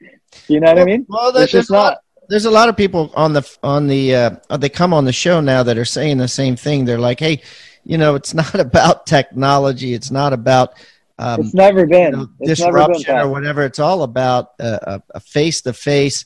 You 0.46 0.60
know 0.60 0.66
what 0.66 0.76
well, 0.76 0.82
I 0.82 0.86
mean? 0.86 1.06
Well, 1.08 1.32
that's 1.32 1.50
just 1.50 1.70
not. 1.70 1.98
There's 2.28 2.44
a 2.44 2.50
lot 2.50 2.68
of 2.68 2.76
people 2.76 3.10
on 3.14 3.32
the 3.32 3.58
on 3.62 3.86
the 3.86 4.14
uh, 4.14 4.56
they 4.58 4.70
come 4.70 4.94
on 4.94 5.04
the 5.04 5.12
show 5.12 5.40
now 5.40 5.62
that 5.62 5.76
are 5.76 5.84
saying 5.84 6.18
the 6.18 6.28
same 6.28 6.56
thing. 6.56 6.84
They're 6.84 6.98
like, 6.98 7.20
"Hey, 7.20 7.42
you 7.84 7.98
know, 7.98 8.14
it's 8.14 8.32
not 8.42 8.54
about 8.54 9.06
technology. 9.06 9.92
It's 9.92 10.10
not 10.10 10.32
about 10.32 10.74
um, 11.18 11.40
it's 11.40 11.54
never 11.54 11.86
been 11.86 12.12
you 12.12 12.16
know, 12.16 12.28
it's 12.40 12.60
disruption 12.60 13.14
been 13.14 13.24
or 13.24 13.28
whatever. 13.28 13.62
It's 13.64 13.78
all 13.78 14.02
about 14.02 14.52
a 14.58 15.20
face 15.20 15.62
to 15.62 15.72
face 15.72 16.24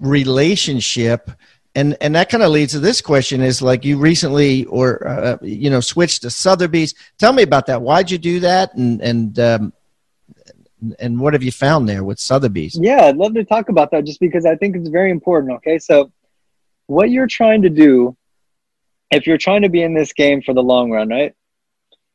relationship. 0.00 1.30
And, 1.74 1.96
and 2.02 2.14
that 2.14 2.28
kind 2.28 2.42
of 2.42 2.50
leads 2.50 2.72
to 2.72 2.80
this 2.80 3.00
question 3.00 3.40
is 3.40 3.62
like 3.62 3.84
you 3.84 3.98
recently 3.98 4.66
or 4.66 5.08
uh, 5.08 5.38
you 5.40 5.70
know 5.70 5.80
switched 5.80 6.22
to 6.22 6.30
Sotheby's. 6.30 6.94
Tell 7.18 7.32
me 7.32 7.42
about 7.42 7.66
that. 7.66 7.80
Why'd 7.80 8.10
you 8.10 8.18
do 8.18 8.40
that? 8.40 8.74
And 8.74 9.00
and 9.00 9.38
um, 9.38 9.72
and 10.98 11.18
what 11.18 11.32
have 11.32 11.42
you 11.42 11.52
found 11.52 11.88
there 11.88 12.04
with 12.04 12.18
Sotheby's? 12.18 12.78
Yeah, 12.78 13.04
I'd 13.04 13.16
love 13.16 13.34
to 13.34 13.44
talk 13.44 13.70
about 13.70 13.90
that 13.92 14.04
just 14.04 14.20
because 14.20 14.44
I 14.44 14.56
think 14.56 14.76
it's 14.76 14.90
very 14.90 15.10
important. 15.10 15.54
Okay, 15.54 15.78
so 15.78 16.12
what 16.88 17.10
you're 17.10 17.26
trying 17.26 17.62
to 17.62 17.70
do 17.70 18.16
if 19.12 19.26
you're 19.26 19.38
trying 19.38 19.62
to 19.62 19.68
be 19.68 19.82
in 19.82 19.94
this 19.94 20.12
game 20.12 20.42
for 20.42 20.54
the 20.54 20.62
long 20.62 20.90
run, 20.90 21.08
right? 21.08 21.34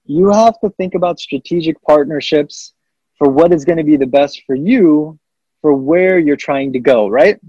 You 0.05 0.31
have 0.31 0.59
to 0.61 0.69
think 0.71 0.95
about 0.95 1.19
strategic 1.19 1.81
partnerships 1.83 2.73
for 3.17 3.29
what 3.29 3.53
is 3.53 3.65
going 3.65 3.77
to 3.77 3.83
be 3.83 3.97
the 3.97 4.07
best 4.07 4.43
for 4.45 4.55
you 4.55 5.19
for 5.61 5.73
where 5.73 6.17
you're 6.17 6.35
trying 6.35 6.73
to 6.73 6.79
go, 6.79 7.07
right? 7.07 7.39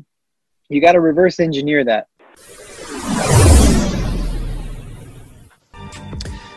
You 0.68 0.82
got 0.82 0.92
to 0.92 1.00
reverse 1.00 1.40
engineer 1.40 1.84
that. 1.84 2.08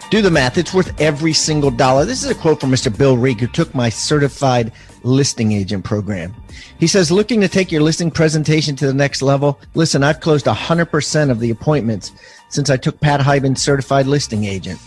Do 0.10 0.22
the 0.22 0.30
math. 0.30 0.58
It's 0.58 0.74
worth 0.74 1.00
every 1.00 1.32
single 1.32 1.72
dollar. 1.72 2.04
This 2.04 2.22
is 2.22 2.30
a 2.30 2.36
quote 2.36 2.60
from 2.60 2.72
Mr. 2.72 2.96
Bill 2.96 3.16
Reek, 3.16 3.40
who 3.40 3.48
took 3.48 3.74
my 3.74 3.88
certified 3.88 4.74
listing 5.04 5.54
agent 5.54 5.86
program. 5.86 6.36
He 6.78 6.88
says, 6.88 7.10
looking 7.10 7.40
to 7.40 7.48
take 7.48 7.72
your 7.72 7.82
listing 7.82 8.12
presentation 8.12 8.76
to 8.76 8.88
the 8.88 8.94
next 8.94 9.22
level. 9.22 9.58
Listen, 9.74 10.04
I've 10.04 10.20
closed 10.20 10.46
100% 10.46 11.32
of 11.32 11.40
the 11.40 11.50
appointments 11.50 12.12
since 12.50 12.70
I 12.70 12.76
took 12.76 13.00
Pat 13.00 13.22
Hiban 13.22 13.58
certified 13.58 14.06
listing 14.06 14.44
agent. 14.44 14.80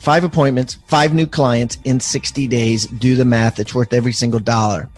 Five 0.00 0.24
appointments, 0.24 0.78
five 0.88 1.14
new 1.14 1.26
clients 1.26 1.78
in 1.84 2.00
60 2.00 2.48
days. 2.48 2.86
Do 2.86 3.14
the 3.14 3.24
math. 3.24 3.60
It's 3.60 3.74
worth 3.74 3.92
every 3.92 4.12
single 4.12 4.40
dollar. 4.40 4.88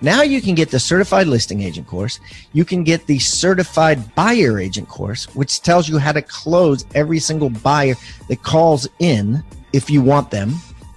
Now 0.00 0.22
you 0.22 0.40
can 0.40 0.54
get 0.54 0.70
the 0.70 0.80
certified 0.80 1.26
listing 1.26 1.62
agent 1.62 1.86
course. 1.86 2.20
You 2.52 2.64
can 2.64 2.84
get 2.84 3.06
the 3.06 3.18
certified 3.18 4.14
buyer 4.14 4.58
agent 4.58 4.88
course, 4.88 5.24
which 5.34 5.62
tells 5.62 5.88
you 5.88 5.98
how 5.98 6.12
to 6.12 6.22
close 6.22 6.84
every 6.94 7.18
single 7.18 7.50
buyer 7.50 7.94
that 8.28 8.42
calls 8.42 8.88
in 8.98 9.42
if 9.72 9.90
you 9.90 10.02
want 10.02 10.30
them. 10.30 10.54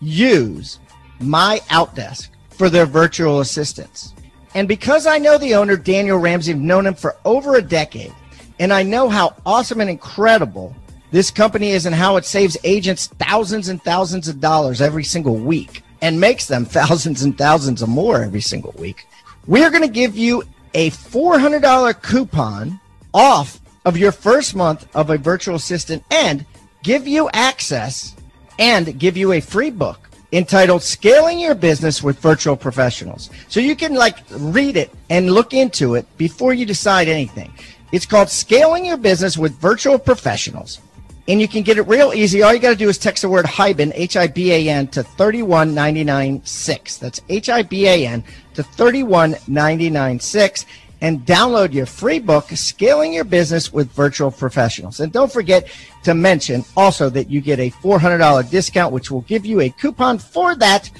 use 0.00 0.78
my 1.20 1.60
Outdesk 1.68 2.30
for 2.48 2.70
their 2.70 2.86
virtual 2.86 3.40
assistants. 3.40 4.14
And 4.54 4.66
because 4.66 5.06
I 5.06 5.18
know 5.18 5.38
the 5.38 5.54
owner, 5.54 5.76
Daniel 5.76 6.18
Ramsey, 6.18 6.52
I've 6.52 6.58
known 6.58 6.86
him 6.86 6.94
for 6.94 7.16
over 7.24 7.56
a 7.56 7.62
decade, 7.62 8.12
and 8.58 8.72
I 8.72 8.82
know 8.82 9.08
how 9.08 9.36
awesome 9.46 9.80
and 9.80 9.88
incredible 9.88 10.74
this 11.12 11.30
company 11.30 11.70
is 11.70 11.86
and 11.86 11.94
how 11.94 12.16
it 12.16 12.24
saves 12.24 12.56
agents 12.64 13.06
thousands 13.06 13.68
and 13.68 13.82
thousands 13.82 14.28
of 14.28 14.40
dollars 14.40 14.80
every 14.80 15.04
single 15.04 15.36
week 15.36 15.82
and 16.02 16.20
makes 16.20 16.46
them 16.46 16.64
thousands 16.66 17.22
and 17.22 17.36
thousands 17.36 17.82
of 17.82 17.88
more 17.88 18.22
every 18.22 18.40
single 18.40 18.74
week, 18.78 19.06
we 19.46 19.62
are 19.64 19.70
going 19.70 19.82
to 19.82 19.88
give 19.88 20.16
you 20.16 20.42
a 20.74 20.90
$400 20.90 22.02
coupon 22.02 22.80
off 23.12 23.60
of 23.84 23.96
your 23.96 24.12
first 24.12 24.54
month 24.54 24.86
of 24.94 25.10
a 25.10 25.18
virtual 25.18 25.56
assistant 25.56 26.04
and 26.10 26.44
give 26.82 27.08
you 27.08 27.28
access 27.32 28.14
and 28.58 28.98
give 28.98 29.16
you 29.16 29.32
a 29.32 29.40
free 29.40 29.70
book 29.70 29.99
entitled 30.32 30.82
Scaling 30.82 31.38
Your 31.38 31.54
Business 31.54 32.02
with 32.02 32.18
Virtual 32.18 32.56
Professionals. 32.56 33.30
So 33.48 33.60
you 33.60 33.76
can 33.76 33.94
like 33.94 34.18
read 34.30 34.76
it 34.76 34.90
and 35.08 35.32
look 35.32 35.54
into 35.54 35.94
it 35.94 36.06
before 36.16 36.54
you 36.54 36.66
decide 36.66 37.08
anything. 37.08 37.52
It's 37.92 38.06
called 38.06 38.30
Scaling 38.30 38.84
Your 38.84 38.96
Business 38.96 39.36
with 39.36 39.58
Virtual 39.58 39.98
Professionals. 39.98 40.80
And 41.28 41.40
you 41.40 41.48
can 41.48 41.62
get 41.62 41.78
it 41.78 41.82
real 41.82 42.12
easy. 42.14 42.42
All 42.42 42.52
you 42.52 42.60
got 42.60 42.70
to 42.70 42.76
do 42.76 42.88
is 42.88 42.98
text 42.98 43.22
the 43.22 43.28
word 43.28 43.44
HIBAN, 43.44 43.92
H 43.94 44.16
I 44.16 44.26
B 44.26 44.50
A 44.52 44.68
N, 44.68 44.88
to 44.88 45.04
31996. 45.04 46.98
That's 46.98 47.20
H 47.28 47.48
I 47.48 47.62
B 47.62 47.86
A 47.86 48.04
N 48.06 48.24
to 48.54 48.64
31996 48.64 50.66
and 51.00 51.20
download 51.20 51.72
your 51.72 51.86
free 51.86 52.18
book, 52.18 52.48
Scaling 52.50 53.12
Your 53.12 53.24
Business 53.24 53.72
with 53.72 53.90
Virtual 53.92 54.30
Professionals. 54.30 55.00
And 55.00 55.12
don't 55.12 55.32
forget 55.32 55.68
to 56.04 56.14
mention 56.14 56.64
also 56.76 57.10
that 57.10 57.30
you 57.30 57.40
get 57.40 57.58
a 57.58 57.70
$400 57.70 58.50
discount, 58.50 58.92
which 58.92 59.10
will 59.10 59.20
give 59.22 59.44
you 59.44 59.60
a 59.60 59.70
coupon 59.70 60.18
for 60.18 60.54
that 60.56 60.90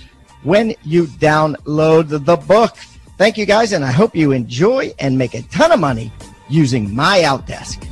when 0.43 0.75
you 0.83 1.07
download 1.07 2.25
the 2.25 2.37
book. 2.37 2.77
Thank 3.19 3.37
you 3.37 3.47
guys, 3.47 3.73
and 3.73 3.85
I 3.85 3.93
hope 3.93 4.17
you 4.17 4.33
enjoy 4.33 4.95
and 4.99 5.17
make 5.17 5.35
a 5.35 5.43
ton 5.43 5.73
of 5.73 5.81
money 5.81 6.13
using 6.49 6.95
my 6.95 7.21
Outdesk. 7.21 7.87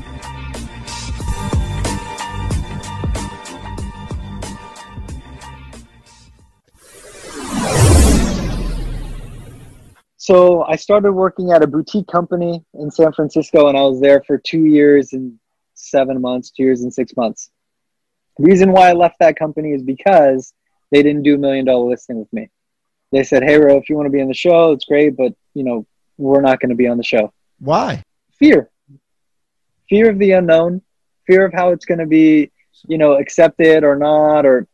So 10.17 10.63
I 10.65 10.77
started 10.77 11.13
working 11.13 11.53
at 11.53 11.63
a 11.63 11.67
boutique 11.67 12.07
company 12.07 12.63
in 12.75 12.91
San 12.91 13.15
Francisco, 13.15 13.69
and 13.69 13.79
I 13.79 13.83
was 13.83 13.99
there 13.99 14.23
for 14.27 14.37
two 14.37 14.67
years 14.67 15.15
and 15.15 15.39
seven 15.79 16.21
months, 16.21 16.51
two 16.51 16.65
years 16.65 16.83
and 16.83 16.93
six 16.93 17.17
months. 17.17 17.51
The 18.37 18.45
reason 18.45 18.73
why 18.73 18.91
I 18.91 18.93
left 18.93 19.17
that 19.21 19.39
company 19.39 19.73
is 19.73 19.83
because 19.83 20.53
they 20.91 21.03
didn't 21.03 21.23
do 21.23 21.35
a 21.35 21.39
million 21.39 21.65
dollar 21.65 21.91
listing 21.91 22.19
with 22.19 22.33
me. 22.33 22.51
They 23.13 23.25
said, 23.25 23.43
"Hey, 23.43 23.59
Ro, 23.59 23.77
if 23.77 23.89
you 23.89 23.97
want 23.97 24.07
to 24.07 24.11
be 24.11 24.21
on 24.21 24.29
the 24.29 24.35
show, 24.35 24.73
it's 24.73 24.85
great, 24.85 25.17
but 25.17 25.35
you 25.55 25.65
know, 25.65 25.87
we're 26.19 26.41
not 26.41 26.61
going 26.61 26.71
to 26.71 26.77
be 26.77 26.89
on 26.89 26.99
the 26.99 27.05
show." 27.05 27.33
Why? 27.59 28.03
Fear. 28.39 28.71
Fear 29.89 30.11
of 30.11 30.19
the 30.19 30.33
unknown. 30.33 30.83
Fear 31.27 31.47
of 31.47 31.53
how 31.53 31.71
it's 31.71 31.85
going 31.85 31.99
to 31.99 32.07
be, 32.07 32.51
you 32.87 32.99
know, 32.99 33.15
accepted 33.15 33.85
or 33.85 33.97
not, 33.97 34.47
or 34.47 34.67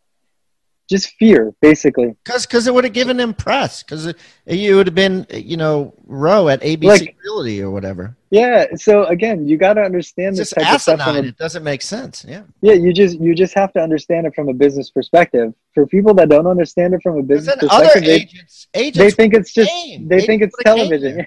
just 0.89 1.15
fear, 1.19 1.55
basically. 1.61 2.15
Because 2.25 2.47
because 2.47 2.67
it 2.67 2.75
would 2.75 2.85
have 2.85 2.93
given 2.93 3.19
him 3.19 3.35
press. 3.35 3.83
Because 3.83 4.13
you 4.47 4.77
would 4.77 4.87
have 4.87 4.95
been, 4.95 5.27
you 5.33 5.57
know, 5.57 5.95
Ro 6.05 6.49
at 6.49 6.61
ABC 6.61 6.85
like, 6.85 7.17
Realty 7.25 7.63
or 7.63 7.71
whatever. 7.71 8.17
Yeah. 8.35 8.67
So 8.75 9.05
again, 9.05 9.47
you 9.47 9.57
got 9.57 9.75
to 9.75 9.83
understand 9.83 10.37
this 10.37 10.51
type 10.51 10.67
asinine. 10.67 10.99
of 10.99 11.03
stuff. 11.05 11.17
A, 11.17 11.29
it 11.29 11.37
doesn't 11.37 11.63
make 11.63 11.83
sense. 11.83 12.25
Yeah. 12.27 12.43
Yeah. 12.61 12.73
You 12.73 12.93
just 12.93 13.21
you 13.21 13.33
just 13.33 13.55
have 13.55 13.73
to 13.75 13.81
understand 13.81 14.27
it 14.27 14.35
from 14.35 14.49
a 14.49 14.53
business 14.53 14.91
perspective. 14.91 15.55
For 15.73 15.87
people 15.87 16.15
that 16.15 16.31
don't 16.31 16.49
understand 16.49 16.95
it 16.95 17.01
from 17.03 17.17
a 17.17 17.23
business 17.23 17.55
perspective, 17.57 18.05
they, 18.05 18.15
agents, 18.15 18.67
agents 18.75 18.99
they 18.99 19.11
think 19.13 19.35
it's 19.35 19.53
just 19.53 19.71
game. 19.71 20.09
they 20.09 20.21
think 20.21 20.43
it's 20.43 20.57
television. 20.65 21.25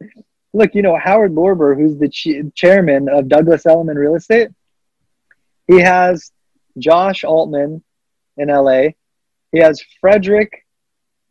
Look, 0.54 0.74
you 0.74 0.80
know 0.80 0.96
Howard 0.96 1.32
Lorber, 1.32 1.76
who's 1.76 1.98
the 1.98 2.08
ch- 2.08 2.54
chairman 2.54 3.10
of 3.10 3.28
Douglas 3.28 3.66
Elliman 3.66 3.96
Real 3.96 4.14
Estate. 4.14 4.48
He 5.68 5.80
has 5.80 6.32
Josh 6.78 7.22
Altman 7.22 7.84
in 8.38 8.48
LA. 8.48 8.92
He 9.52 9.58
has 9.58 9.84
Fredrik 10.00 10.64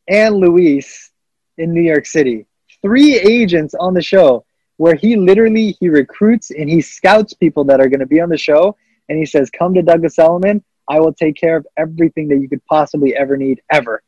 and 0.08 0.36
Luis 0.36 1.10
in 1.58 1.74
New 1.74 1.82
York 1.82 2.06
City. 2.06 2.46
Three 2.84 3.18
agents 3.18 3.74
on 3.74 3.96
the 3.96 4.04
show 4.04 4.45
where 4.78 4.96
he 4.96 5.16
literally 5.16 5.76
he 5.80 5.90
recruits 5.90 6.52
and 6.52 6.70
he 6.70 6.82
scouts 6.82 7.34
people 7.34 7.64
that 7.66 7.80
are 7.80 7.88
going 7.88 8.00
to 8.00 8.06
be 8.06 8.20
on 8.20 8.30
the 8.30 8.38
show 8.38 8.76
and 9.10 9.18
he 9.18 9.26
says, 9.26 9.50
"Come 9.50 9.74
to 9.76 9.82
Douglas 9.82 10.18
Elliman. 10.18 10.64
I 10.88 11.00
will 11.00 11.14
take 11.14 11.36
care 11.36 11.58
of 11.58 11.66
everything 11.78 12.28
that 12.30 12.38
you 12.38 12.50
could 12.50 12.64
possibly 12.66 13.16
ever 13.16 13.38
need 13.38 13.62
ever." 13.72 14.02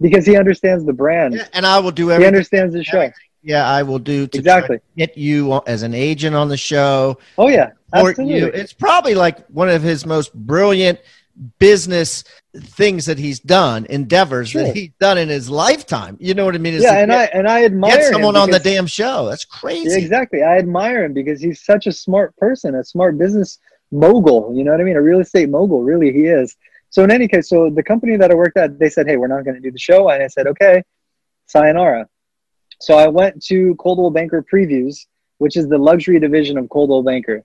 Because 0.00 0.26
he 0.26 0.36
understands 0.36 0.84
the 0.84 0.92
brand. 0.92 1.34
Yeah, 1.34 1.48
and 1.52 1.64
I 1.64 1.78
will 1.78 1.92
do 1.92 2.10
everything. 2.10 2.22
He 2.22 2.26
understands 2.26 2.74
the 2.74 2.84
show. 2.84 3.10
Yeah, 3.42 3.68
I 3.68 3.82
will 3.82 3.98
do 3.98 4.26
to 4.26 4.38
exactly 4.38 4.80
get 4.96 5.18
you 5.18 5.60
as 5.66 5.82
an 5.82 5.94
agent 5.94 6.34
on 6.34 6.48
the 6.48 6.56
show. 6.56 7.18
Oh 7.36 7.48
yeah, 7.48 7.72
absolutely. 7.92 8.38
You. 8.38 8.46
It's 8.46 8.72
probably 8.72 9.14
like 9.14 9.46
one 9.48 9.68
of 9.68 9.82
his 9.82 10.06
most 10.06 10.32
brilliant 10.34 10.98
business 11.58 12.24
things 12.56 13.06
that 13.06 13.18
he's 13.18 13.40
done, 13.40 13.86
endeavors 13.86 14.50
sure. 14.50 14.62
that 14.62 14.76
he's 14.76 14.90
done 15.00 15.18
in 15.18 15.28
his 15.28 15.50
lifetime. 15.50 16.16
You 16.20 16.34
know 16.34 16.44
what 16.44 16.54
I 16.54 16.58
mean? 16.58 16.74
It's 16.74 16.84
yeah, 16.84 16.98
and 16.98 17.12
I 17.12 17.24
and 17.24 17.48
I 17.48 17.64
admire 17.64 17.96
get 17.96 18.12
someone 18.12 18.36
on 18.36 18.50
the 18.50 18.58
damn 18.58 18.86
show. 18.86 19.26
That's 19.26 19.44
crazy. 19.44 19.90
Yeah, 19.90 19.96
exactly. 19.96 20.42
I 20.42 20.58
admire 20.58 21.04
him 21.04 21.12
because 21.12 21.40
he's 21.40 21.64
such 21.64 21.86
a 21.86 21.92
smart 21.92 22.36
person, 22.36 22.74
a 22.74 22.84
smart 22.84 23.18
business 23.18 23.58
mogul. 23.90 24.52
You 24.54 24.64
know 24.64 24.70
what 24.70 24.80
I 24.80 24.84
mean? 24.84 24.96
A 24.96 25.02
real 25.02 25.20
estate 25.20 25.48
mogul. 25.48 25.82
Really, 25.82 26.12
he 26.12 26.26
is. 26.26 26.56
So 26.90 27.02
in 27.02 27.10
any 27.10 27.26
case, 27.26 27.48
so 27.48 27.70
the 27.70 27.82
company 27.82 28.16
that 28.16 28.30
I 28.30 28.34
worked 28.34 28.56
at, 28.56 28.78
they 28.78 28.88
said, 28.88 29.06
"Hey, 29.06 29.16
we're 29.16 29.26
not 29.26 29.44
going 29.44 29.56
to 29.56 29.60
do 29.60 29.72
the 29.72 29.78
show," 29.78 30.08
and 30.10 30.22
I 30.22 30.28
said, 30.28 30.46
"Okay, 30.46 30.82
sayonara." 31.46 32.08
So 32.80 32.96
I 32.96 33.08
went 33.08 33.42
to 33.46 33.74
Coldwell 33.76 34.10
Banker 34.10 34.44
Previews, 34.44 35.06
which 35.38 35.56
is 35.56 35.68
the 35.68 35.78
luxury 35.78 36.20
division 36.20 36.58
of 36.58 36.68
Coldwell 36.68 37.02
Banker 37.02 37.44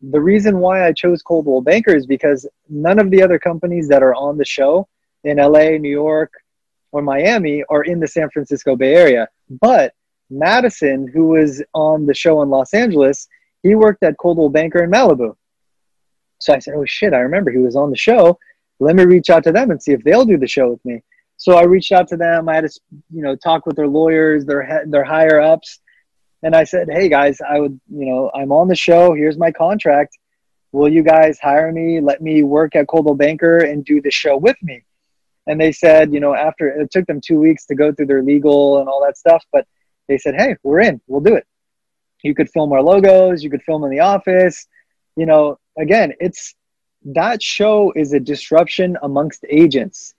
the 0.00 0.20
reason 0.20 0.58
why 0.58 0.86
I 0.86 0.92
chose 0.92 1.22
Coldwell 1.22 1.62
Banker 1.62 1.94
is 1.94 2.06
because 2.06 2.46
none 2.68 2.98
of 2.98 3.10
the 3.10 3.22
other 3.22 3.38
companies 3.38 3.88
that 3.88 4.02
are 4.02 4.14
on 4.14 4.36
the 4.36 4.44
show 4.44 4.88
in 5.24 5.38
LA, 5.38 5.78
New 5.78 5.90
York, 5.90 6.32
or 6.92 7.02
Miami 7.02 7.64
are 7.68 7.82
in 7.82 8.00
the 8.00 8.06
San 8.06 8.30
Francisco 8.30 8.76
Bay 8.76 8.94
Area. 8.94 9.28
But 9.60 9.94
Madison, 10.30 11.08
who 11.08 11.28
was 11.28 11.62
on 11.72 12.06
the 12.06 12.14
show 12.14 12.42
in 12.42 12.50
Los 12.50 12.74
Angeles, 12.74 13.28
he 13.62 13.74
worked 13.74 14.02
at 14.02 14.18
Coldwell 14.18 14.48
Banker 14.48 14.82
in 14.82 14.90
Malibu. 14.90 15.34
So 16.40 16.52
I 16.52 16.58
said, 16.58 16.74
"Oh 16.76 16.84
shit, 16.84 17.14
I 17.14 17.18
remember 17.18 17.50
he 17.50 17.58
was 17.58 17.76
on 17.76 17.90
the 17.90 17.96
show. 17.96 18.38
Let 18.78 18.96
me 18.96 19.04
reach 19.04 19.30
out 19.30 19.44
to 19.44 19.52
them 19.52 19.70
and 19.70 19.82
see 19.82 19.92
if 19.92 20.04
they'll 20.04 20.26
do 20.26 20.36
the 20.36 20.46
show 20.46 20.70
with 20.70 20.84
me." 20.84 21.02
So 21.38 21.56
I 21.56 21.64
reached 21.64 21.92
out 21.92 22.08
to 22.08 22.16
them. 22.16 22.48
I 22.48 22.56
had 22.56 22.68
to, 22.68 22.80
you 23.10 23.22
know, 23.22 23.36
talk 23.36 23.66
with 23.66 23.76
their 23.76 23.88
lawyers, 23.88 24.44
their 24.44 24.84
their 24.86 25.04
higher 25.04 25.40
ups, 25.40 25.80
and 26.46 26.54
I 26.54 26.62
said, 26.62 26.86
"Hey 26.88 27.08
guys, 27.08 27.40
I 27.40 27.58
would, 27.58 27.80
you 27.90 28.06
know, 28.06 28.30
I'm 28.32 28.52
on 28.52 28.68
the 28.68 28.76
show. 28.76 29.14
Here's 29.14 29.36
my 29.36 29.50
contract. 29.50 30.16
Will 30.70 30.88
you 30.88 31.02
guys 31.02 31.40
hire 31.40 31.72
me? 31.72 32.00
Let 32.00 32.22
me 32.22 32.44
work 32.44 32.76
at 32.76 32.86
Coldwell 32.86 33.16
Banker 33.16 33.58
and 33.58 33.84
do 33.84 34.00
the 34.00 34.12
show 34.12 34.36
with 34.36 34.56
me." 34.62 34.84
And 35.48 35.60
they 35.60 35.72
said, 35.72 36.14
you 36.14 36.20
know, 36.20 36.34
after 36.34 36.68
it 36.68 36.92
took 36.92 37.06
them 37.06 37.20
two 37.20 37.40
weeks 37.40 37.66
to 37.66 37.74
go 37.74 37.92
through 37.92 38.06
their 38.06 38.22
legal 38.22 38.78
and 38.78 38.88
all 38.88 39.04
that 39.04 39.18
stuff, 39.18 39.42
but 39.52 39.66
they 40.06 40.18
said, 40.18 40.36
"Hey, 40.36 40.54
we're 40.62 40.82
in. 40.88 41.00
We'll 41.08 41.26
do 41.30 41.34
it. 41.34 41.46
You 42.22 42.32
could 42.32 42.48
film 42.50 42.72
our 42.72 42.82
logos. 42.82 43.42
You 43.42 43.50
could 43.50 43.64
film 43.64 43.82
in 43.82 43.90
the 43.90 44.04
office. 44.14 44.68
You 45.16 45.26
know, 45.26 45.58
again, 45.76 46.14
it's 46.20 46.54
that 47.06 47.42
show 47.42 47.92
is 47.96 48.12
a 48.12 48.20
disruption 48.20 48.96
amongst 49.02 49.44
agents." 49.48 50.14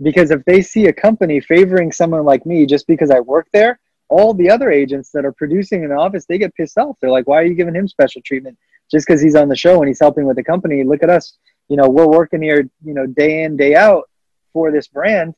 Because 0.00 0.30
if 0.30 0.42
they 0.46 0.62
see 0.62 0.86
a 0.86 0.92
company 1.06 1.38
favoring 1.40 1.92
someone 1.92 2.24
like 2.24 2.46
me 2.46 2.64
just 2.64 2.86
because 2.86 3.10
I 3.10 3.20
work 3.20 3.48
there, 3.52 3.78
all 4.08 4.34
the 4.34 4.50
other 4.50 4.70
agents 4.70 5.10
that 5.12 5.24
are 5.24 5.32
producing 5.32 5.82
in 5.82 5.90
the 5.90 5.96
office, 5.96 6.26
they 6.26 6.38
get 6.38 6.54
pissed 6.54 6.78
off. 6.78 6.96
They're 7.00 7.10
like, 7.10 7.26
why 7.26 7.40
are 7.40 7.44
you 7.44 7.54
giving 7.54 7.74
him 7.74 7.88
special 7.88 8.22
treatment 8.24 8.58
just 8.90 9.06
because 9.06 9.20
he's 9.20 9.34
on 9.34 9.48
the 9.48 9.56
show 9.56 9.80
and 9.80 9.88
he's 9.88 10.00
helping 10.00 10.26
with 10.26 10.36
the 10.36 10.44
company? 10.44 10.84
Look 10.84 11.02
at 11.02 11.10
us. 11.10 11.36
You 11.68 11.76
know, 11.76 11.88
we're 11.88 12.06
working 12.06 12.42
here, 12.42 12.68
you 12.84 12.94
know, 12.94 13.06
day 13.06 13.42
in, 13.42 13.56
day 13.56 13.74
out 13.74 14.08
for 14.52 14.70
this 14.70 14.86
brand. 14.86 15.34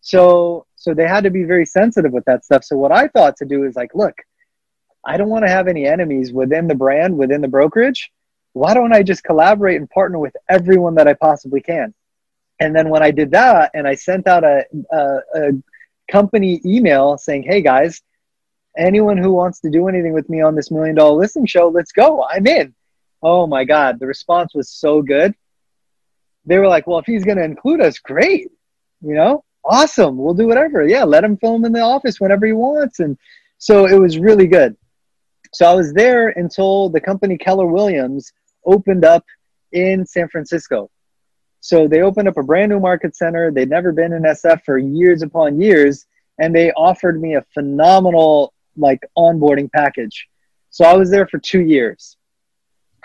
So, 0.00 0.66
so 0.76 0.94
they 0.94 1.06
had 1.06 1.24
to 1.24 1.30
be 1.30 1.44
very 1.44 1.66
sensitive 1.66 2.12
with 2.12 2.24
that 2.24 2.44
stuff. 2.44 2.64
So 2.64 2.76
what 2.76 2.90
I 2.92 3.08
thought 3.08 3.36
to 3.36 3.44
do 3.44 3.64
is 3.64 3.76
like, 3.76 3.94
look, 3.94 4.14
I 5.04 5.16
don't 5.16 5.28
want 5.28 5.44
to 5.44 5.50
have 5.50 5.68
any 5.68 5.86
enemies 5.86 6.32
within 6.32 6.66
the 6.66 6.74
brand, 6.74 7.16
within 7.16 7.40
the 7.40 7.48
brokerage. 7.48 8.10
Why 8.52 8.74
don't 8.74 8.92
I 8.92 9.02
just 9.02 9.22
collaborate 9.22 9.76
and 9.76 9.88
partner 9.88 10.18
with 10.18 10.34
everyone 10.48 10.96
that 10.96 11.06
I 11.06 11.14
possibly 11.14 11.60
can? 11.60 11.94
And 12.58 12.74
then 12.74 12.90
when 12.90 13.02
I 13.02 13.10
did 13.10 13.30
that 13.30 13.70
and 13.72 13.86
I 13.86 13.94
sent 13.94 14.26
out 14.26 14.44
a, 14.44 14.64
a, 14.92 14.98
a 15.34 15.52
company 16.10 16.60
email 16.64 17.18
saying, 17.18 17.44
hey 17.44 17.62
guys, 17.62 18.02
anyone 18.76 19.16
who 19.16 19.32
wants 19.32 19.60
to 19.60 19.70
do 19.70 19.88
anything 19.88 20.12
with 20.12 20.28
me 20.28 20.40
on 20.40 20.54
this 20.54 20.70
million 20.70 20.94
dollar 20.94 21.16
listing 21.16 21.46
show, 21.46 21.68
let's 21.68 21.92
go. 21.92 22.24
I'm 22.24 22.46
in. 22.46 22.74
Oh 23.22 23.46
my 23.46 23.64
God. 23.64 23.98
The 23.98 24.06
response 24.06 24.54
was 24.54 24.70
so 24.70 25.02
good. 25.02 25.34
They 26.46 26.58
were 26.58 26.68
like, 26.68 26.86
well, 26.86 26.98
if 26.98 27.06
he's 27.06 27.24
going 27.24 27.36
to 27.38 27.44
include 27.44 27.80
us, 27.80 27.98
great. 27.98 28.48
You 29.02 29.14
know, 29.14 29.44
awesome. 29.64 30.16
We'll 30.16 30.34
do 30.34 30.46
whatever. 30.46 30.86
Yeah, 30.86 31.04
let 31.04 31.24
him 31.24 31.36
film 31.36 31.64
in 31.64 31.72
the 31.72 31.80
office 31.80 32.20
whenever 32.20 32.46
he 32.46 32.52
wants. 32.52 33.00
And 33.00 33.16
so 33.58 33.86
it 33.86 33.98
was 33.98 34.18
really 34.18 34.46
good. 34.46 34.76
So 35.52 35.66
I 35.66 35.74
was 35.74 35.92
there 35.92 36.28
until 36.30 36.88
the 36.88 37.00
company 37.00 37.36
Keller 37.36 37.66
Williams 37.66 38.32
opened 38.64 39.04
up 39.04 39.24
in 39.72 40.06
San 40.06 40.28
Francisco. 40.28 40.90
So 41.60 41.86
they 41.86 42.00
opened 42.00 42.26
up 42.26 42.38
a 42.38 42.42
brand 42.42 42.70
new 42.70 42.80
market 42.80 43.14
center. 43.14 43.50
They'd 43.50 43.68
never 43.68 43.92
been 43.92 44.14
in 44.14 44.22
SF 44.22 44.64
for 44.64 44.78
years 44.78 45.22
upon 45.22 45.60
years, 45.60 46.06
and 46.38 46.54
they 46.54 46.72
offered 46.72 47.20
me 47.20 47.34
a 47.34 47.44
phenomenal 47.52 48.54
like 48.76 49.00
onboarding 49.16 49.70
package. 49.70 50.28
So 50.70 50.84
I 50.84 50.94
was 50.94 51.10
there 51.10 51.26
for 51.26 51.38
two 51.38 51.60
years. 51.60 52.16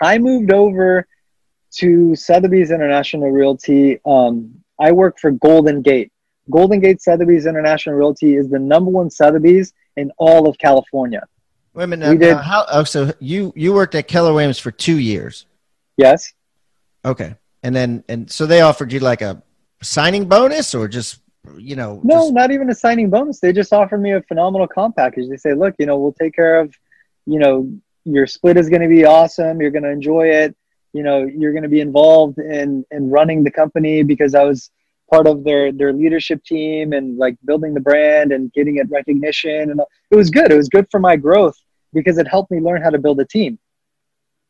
I 0.00 0.18
moved 0.18 0.52
over 0.52 1.06
to 1.76 2.14
Sotheby's 2.16 2.70
International 2.70 3.30
Realty. 3.30 4.00
Um, 4.06 4.54
I 4.80 4.92
work 4.92 5.18
for 5.20 5.32
Golden 5.32 5.82
Gate. 5.82 6.10
Golden 6.50 6.80
Gate 6.80 7.02
Sotheby's 7.02 7.44
International 7.44 7.94
Realty 7.94 8.36
is 8.36 8.48
the 8.48 8.58
number 8.58 8.90
one 8.90 9.10
Sotheby's 9.10 9.74
in 9.96 10.10
all 10.16 10.48
of 10.48 10.56
California. 10.58 11.26
Wait 11.74 11.84
a 11.84 11.86
minute. 11.88 12.08
We 12.08 12.16
did, 12.16 12.34
uh, 12.34 12.42
how, 12.42 12.64
oh, 12.72 12.84
so 12.84 13.12
you 13.20 13.52
you 13.54 13.74
worked 13.74 13.94
at 13.94 14.08
Keller 14.08 14.32
Williams 14.32 14.58
for 14.58 14.70
two 14.70 14.98
years? 14.98 15.44
Yes. 15.98 16.32
Okay 17.04 17.34
and 17.66 17.74
then 17.74 18.04
and 18.08 18.30
so 18.30 18.46
they 18.46 18.60
offered 18.60 18.92
you 18.92 19.00
like 19.00 19.22
a 19.22 19.42
signing 19.82 20.26
bonus 20.28 20.74
or 20.74 20.86
just 20.88 21.20
you 21.58 21.76
know? 21.76 22.00
No, 22.02 22.22
just- 22.22 22.34
not 22.34 22.50
even 22.50 22.70
a 22.70 22.74
signing 22.74 23.10
bonus. 23.10 23.40
They 23.40 23.52
just 23.52 23.72
offered 23.72 23.98
me 23.98 24.12
a 24.12 24.22
phenomenal 24.22 24.66
comp 24.66 24.96
package. 24.96 25.28
They 25.28 25.36
say, 25.36 25.54
look, 25.54 25.74
you 25.78 25.86
know, 25.86 25.98
we'll 25.98 26.12
take 26.12 26.34
care 26.34 26.60
of, 26.60 26.74
you 27.26 27.38
know, 27.38 27.70
your 28.04 28.26
split 28.26 28.56
is 28.56 28.68
going 28.68 28.82
to 28.82 28.88
be 28.88 29.04
awesome. 29.04 29.60
You're 29.60 29.70
going 29.70 29.82
to 29.82 29.90
enjoy 29.90 30.28
it. 30.28 30.56
You 30.92 31.02
know, 31.02 31.24
you're 31.24 31.52
going 31.52 31.64
to 31.64 31.68
be 31.68 31.80
involved 31.80 32.38
in 32.38 32.84
in 32.90 33.10
running 33.10 33.44
the 33.44 33.50
company 33.50 34.02
because 34.02 34.34
I 34.34 34.44
was 34.44 34.70
part 35.10 35.26
of 35.26 35.44
their 35.44 35.72
their 35.72 35.92
leadership 35.92 36.42
team 36.44 36.92
and 36.92 37.18
like 37.18 37.36
building 37.44 37.74
the 37.74 37.80
brand 37.80 38.32
and 38.32 38.52
getting 38.52 38.76
it 38.76 38.88
recognition 38.90 39.70
and 39.70 39.80
it 40.10 40.16
was 40.16 40.30
good. 40.30 40.50
It 40.52 40.56
was 40.56 40.68
good 40.68 40.86
for 40.90 41.00
my 41.00 41.16
growth 41.16 41.58
because 41.92 42.18
it 42.18 42.28
helped 42.28 42.50
me 42.50 42.60
learn 42.60 42.80
how 42.80 42.90
to 42.90 42.98
build 42.98 43.20
a 43.20 43.24
team. 43.24 43.58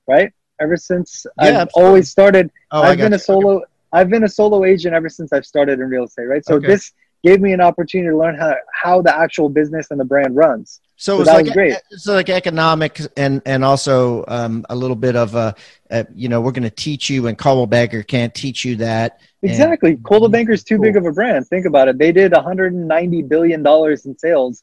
Right? 0.07 0.33
Ever 0.61 0.77
since 0.77 1.27
Yeah, 1.41 1.49
I've 1.49 1.55
absolutely. 1.55 1.89
always 1.89 2.11
started 2.11 2.51
oh, 2.73 2.83
I've 2.83 2.99
been 2.99 3.13
a 3.13 3.17
you. 3.17 3.21
solo 3.21 3.63
I've 3.93 4.09
been 4.11 4.25
a 4.25 4.29
solo 4.29 4.65
agent 4.65 4.95
ever 4.95 5.09
since 5.09 5.33
I've 5.33 5.47
started 5.47 5.81
in 5.81 5.89
real 5.89 6.05
estate, 6.05 6.25
right? 6.25 6.45
So 6.45 6.55
Okay. 6.57 6.67
this 6.67 6.93
gave 7.25 7.41
me 7.41 7.53
an 7.53 7.61
opportunity 7.61 8.11
to 8.11 8.17
learn 8.17 8.37
how 8.37 8.55
how 8.73 9.03
the 9.03 9.15
actual 9.17 9.49
business 9.49 9.91
and 9.91 9.99
the 10.01 10.05
brand 10.05 10.37
runs. 10.37 10.81
So 10.97 11.13
So 11.13 11.15
it 11.15 11.19
was 11.19 11.29
that 11.29 11.35
like 11.35 11.45
was 11.47 11.55
great. 11.55 11.75
So 11.91 12.15
like 12.15 12.29
economics 12.31 13.07
and 13.17 13.43
and 13.47 13.65
also 13.65 14.25
um, 14.29 14.65
a 14.71 14.77
little 14.77 14.97
bit 14.97 15.15
of 15.17 15.35
a, 15.35 15.55
uh 15.91 16.05
you 16.15 16.29
know 16.29 16.41
we're 16.41 16.53
going 16.53 16.63
to 16.63 16.71
teach 16.71 17.11
you 17.11 17.27
and 17.27 17.37
Coldwell 17.37 17.67
Banker 17.67 18.03
can't 18.03 18.35
teach 18.35 18.65
you 18.65 18.77
that 18.77 19.21
And- 19.43 19.51
Exactly. 19.51 19.97
Coldwell 19.97 20.35
is 20.51 20.65
too 20.65 20.79
big 20.79 20.97
of 20.97 21.05
a 21.07 21.13
brand. 21.13 21.47
Think 21.47 21.67
about 21.67 21.89
it. 21.89 21.99
They 21.99 22.13
did 22.13 22.33
190 22.33 23.23
billion 23.23 23.63
dollars 23.63 24.07
in 24.07 24.17
sales, 24.19 24.63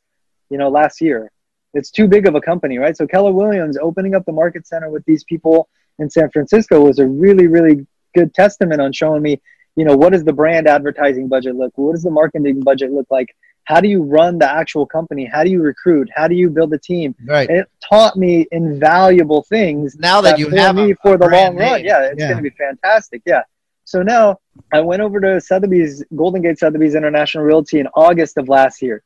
you 0.49 0.57
know, 0.57 0.69
last 0.69 0.99
year. 1.01 1.29
It's 1.75 1.89
too 1.89 2.07
big 2.07 2.27
of 2.27 2.35
a 2.35 2.41
company, 2.41 2.77
right? 2.77 2.95
So 2.95 3.07
Keller 3.07 3.31
Williams 3.31 3.77
opening 3.81 4.13
up 4.13 4.25
the 4.25 4.31
market 4.31 4.67
center 4.67 4.89
with 4.91 5.03
these 5.05 5.23
people 5.23 5.69
in 5.99 6.09
San 6.09 6.29
Francisco 6.31 6.81
was 6.83 6.99
a 6.99 7.07
really, 7.07 7.47
really 7.47 7.85
good 8.15 8.33
testament 8.33 8.81
on 8.81 8.91
showing 8.91 9.21
me, 9.21 9.41
you 9.75 9.85
know, 9.85 9.95
what 9.95 10.11
does 10.13 10.23
the 10.23 10.33
brand 10.33 10.67
advertising 10.67 11.27
budget 11.27 11.55
look? 11.55 11.71
What 11.75 11.93
does 11.93 12.03
the 12.03 12.11
marketing 12.11 12.61
budget 12.61 12.91
look 12.91 13.07
like? 13.09 13.35
How 13.65 13.79
do 13.79 13.87
you 13.87 14.03
run 14.03 14.37
the 14.39 14.49
actual 14.51 14.85
company? 14.85 15.25
How 15.25 15.43
do 15.43 15.49
you 15.49 15.61
recruit? 15.61 16.09
How 16.13 16.27
do 16.27 16.35
you 16.35 16.49
build 16.49 16.73
a 16.73 16.77
team? 16.77 17.15
right. 17.25 17.47
And 17.49 17.59
it 17.59 17.69
taught 17.87 18.17
me 18.17 18.45
invaluable 18.51 19.43
things 19.43 19.95
Now 19.97 20.19
that 20.21 20.37
you 20.37 20.49
have 20.49 20.75
me 20.75 20.91
a- 20.91 20.95
for 20.97 21.13
a 21.15 21.17
the 21.17 21.23
long 21.29 21.55
brand 21.55 21.59
run. 21.59 21.83
Yeah, 21.85 22.01
it's 22.03 22.19
Yeah. 22.19 22.27
going 22.33 22.43
to 22.43 22.49
be 22.49 22.55
fantastic. 22.57 23.21
Yeah. 23.25 23.43
So 23.85 24.01
now 24.03 24.37
I 24.73 24.81
went 24.81 25.01
over 25.01 25.19
to 25.21 25.39
Sotheby's, 25.41 26.03
Golden 26.15 26.41
Gate 26.41 26.59
Sotheby's 26.59 26.93
International 26.95 27.43
Realty 27.43 27.79
in 27.79 27.87
August 27.95 28.37
of 28.37 28.49
last 28.49 28.81
year. 28.81 29.01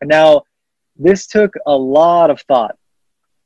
And 0.00 0.08
now 0.08 0.42
this 0.96 1.26
took 1.26 1.54
a 1.66 1.76
lot 1.76 2.30
of 2.30 2.40
thought. 2.42 2.76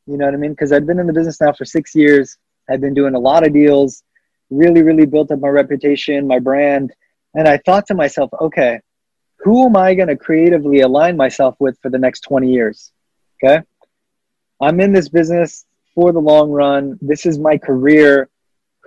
You 0.07 0.17
know 0.19 0.27
what 0.27 0.35
I 0.35 0.37
mean? 0.37 0.51
Because 0.53 0.73
I'd 0.73 0.87
been 0.87 0.99
in 0.99 1.07
the 1.07 1.13
business 1.13 1.41
now 1.41 1.53
for 1.53 1.65
six 1.65 1.95
years. 1.95 2.37
I'd 2.69 2.81
been 2.81 2.95
doing 2.95 3.15
a 3.15 3.19
lot 3.19 3.47
of 3.47 3.53
deals, 3.53 4.03
really, 4.51 4.83
really 4.83 5.07
built 5.07 5.31
up 5.31 5.41
my 5.41 5.49
reputation, 5.49 6.27
my 6.27 6.39
brand. 6.39 6.93
And 7.35 7.47
I 7.47 7.59
thought 7.59 7.87
to 7.87 7.95
myself, 7.95 8.31
okay, 8.41 8.81
who 9.39 9.67
am 9.67 9.77
I 9.77 9.95
going 9.95 10.09
to 10.09 10.17
creatively 10.17 10.81
align 10.81 11.17
myself 11.17 11.57
with 11.59 11.79
for 11.81 11.91
the 11.91 11.99
next 11.99 12.21
20 12.21 12.51
years? 12.51 12.93
Okay. 13.43 13.63
I'm 14.61 14.81
in 14.81 14.93
this 14.93 15.09
business 15.09 15.67
for 15.95 16.13
the 16.13 16.21
long 16.21 16.51
run. 16.51 16.99
This 17.01 17.27
is 17.27 17.39
my 17.39 17.59
career. 17.59 18.29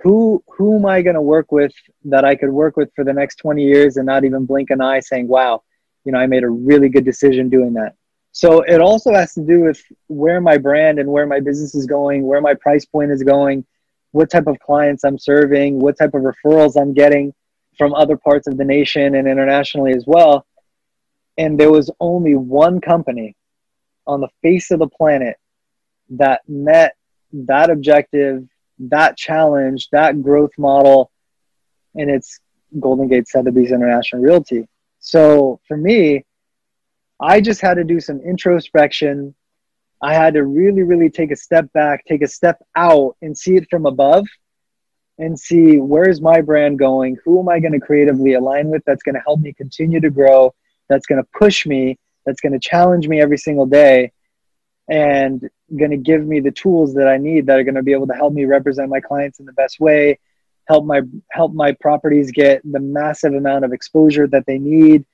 Who 0.02 0.42
who 0.48 0.76
am 0.76 0.86
I 0.86 1.02
going 1.02 1.14
to 1.14 1.22
work 1.22 1.52
with 1.52 1.72
that 2.04 2.24
I 2.24 2.34
could 2.34 2.50
work 2.50 2.76
with 2.76 2.90
for 2.94 3.04
the 3.04 3.12
next 3.12 3.36
20 3.36 3.62
years 3.62 3.96
and 3.96 4.06
not 4.06 4.24
even 4.24 4.46
blink 4.46 4.70
an 4.70 4.80
eye 4.80 5.00
saying, 5.00 5.28
"Wow, 5.28 5.62
you 6.04 6.12
know, 6.12 6.18
I 6.18 6.26
made 6.26 6.42
a 6.42 6.48
really 6.48 6.88
good 6.88 7.04
decision 7.04 7.50
doing 7.50 7.74
that." 7.74 7.94
So 8.32 8.62
it 8.62 8.80
also 8.80 9.12
has 9.12 9.34
to 9.34 9.42
do 9.42 9.60
with 9.60 9.82
where 10.06 10.40
my 10.40 10.56
brand 10.56 10.98
and 10.98 11.08
where 11.10 11.26
my 11.26 11.40
business 11.40 11.74
is 11.74 11.86
going, 11.86 12.24
where 12.24 12.40
my 12.40 12.54
price 12.54 12.84
point 12.84 13.10
is 13.10 13.22
going, 13.22 13.64
what 14.12 14.30
type 14.30 14.46
of 14.46 14.58
clients 14.60 15.04
I'm 15.04 15.18
serving, 15.18 15.78
what 15.78 15.98
type 15.98 16.14
of 16.14 16.22
referrals 16.22 16.80
I'm 16.80 16.94
getting 16.94 17.32
from 17.78 17.94
other 17.94 18.16
parts 18.16 18.46
of 18.46 18.56
the 18.56 18.64
nation 18.64 19.14
and 19.14 19.28
internationally 19.28 19.92
as 19.92 20.04
well. 20.06 20.46
And 21.38 21.58
there 21.58 21.70
was 21.70 21.90
only 22.00 22.34
one 22.34 22.80
company 22.80 23.36
on 24.06 24.20
the 24.20 24.28
face 24.42 24.70
of 24.70 24.80
the 24.80 24.88
planet 24.88 25.36
that 26.10 26.42
met 26.48 26.96
that 27.32 27.70
objective, 27.70 28.46
that 28.78 29.16
challenge, 29.16 29.88
that 29.92 30.22
growth 30.22 30.50
model, 30.58 31.10
and 31.94 32.10
it's 32.10 32.40
Golden 32.78 33.08
Gate 33.08 33.28
Sotheby's 33.28 33.72
International 33.72 34.22
Realty. 34.22 34.66
So 34.98 35.60
for 35.66 35.76
me, 35.76 36.24
I 37.20 37.40
just 37.40 37.60
had 37.60 37.74
to 37.74 37.84
do 37.84 38.00
some 38.00 38.20
introspection. 38.20 39.34
I 40.02 40.14
had 40.14 40.34
to 40.34 40.44
really, 40.44 40.82
really 40.82 41.10
take 41.10 41.30
a 41.30 41.36
step 41.36 41.72
back, 41.72 42.04
take 42.06 42.22
a 42.22 42.28
step 42.28 42.58
out, 42.76 43.16
and 43.20 43.36
see 43.36 43.56
it 43.56 43.66
from 43.70 43.86
above 43.86 44.26
and 45.20 45.38
see 45.38 45.76
where's 45.76 46.20
my 46.20 46.40
brand 46.40 46.78
going? 46.78 47.16
Who 47.24 47.38
am 47.40 47.48
I 47.48 47.60
going 47.60 47.72
to 47.72 47.80
creatively 47.80 48.34
align 48.34 48.68
with 48.68 48.82
that's 48.86 49.02
going 49.02 49.14
to 49.14 49.20
help 49.20 49.40
me 49.40 49.52
continue 49.52 50.00
to 50.00 50.10
grow, 50.10 50.54
that's 50.88 51.06
going 51.06 51.22
to 51.22 51.28
push 51.38 51.66
me, 51.66 51.98
that's 52.24 52.40
going 52.40 52.54
to 52.54 52.58
challenge 52.58 53.06
me 53.06 53.20
every 53.20 53.36
single 53.36 53.66
day, 53.66 54.12
and 54.88 55.48
going 55.78 55.90
to 55.90 55.98
give 55.98 56.26
me 56.26 56.40
the 56.40 56.50
tools 56.50 56.94
that 56.94 57.06
I 57.06 57.18
need 57.18 57.46
that 57.46 57.58
are 57.58 57.64
going 57.64 57.74
to 57.74 57.82
be 57.82 57.92
able 57.92 58.06
to 58.06 58.14
help 58.14 58.32
me 58.32 58.46
represent 58.46 58.88
my 58.88 59.00
clients 59.00 59.40
in 59.40 59.46
the 59.46 59.52
best 59.52 59.78
way, 59.78 60.18
help 60.66 60.86
my 60.86 61.02
help 61.30 61.52
my 61.52 61.72
properties 61.80 62.30
get 62.30 62.62
the 62.64 62.80
massive 62.80 63.34
amount 63.34 63.66
of 63.66 63.74
exposure 63.74 64.26
that 64.28 64.46
they 64.46 64.58
need, 64.58 65.04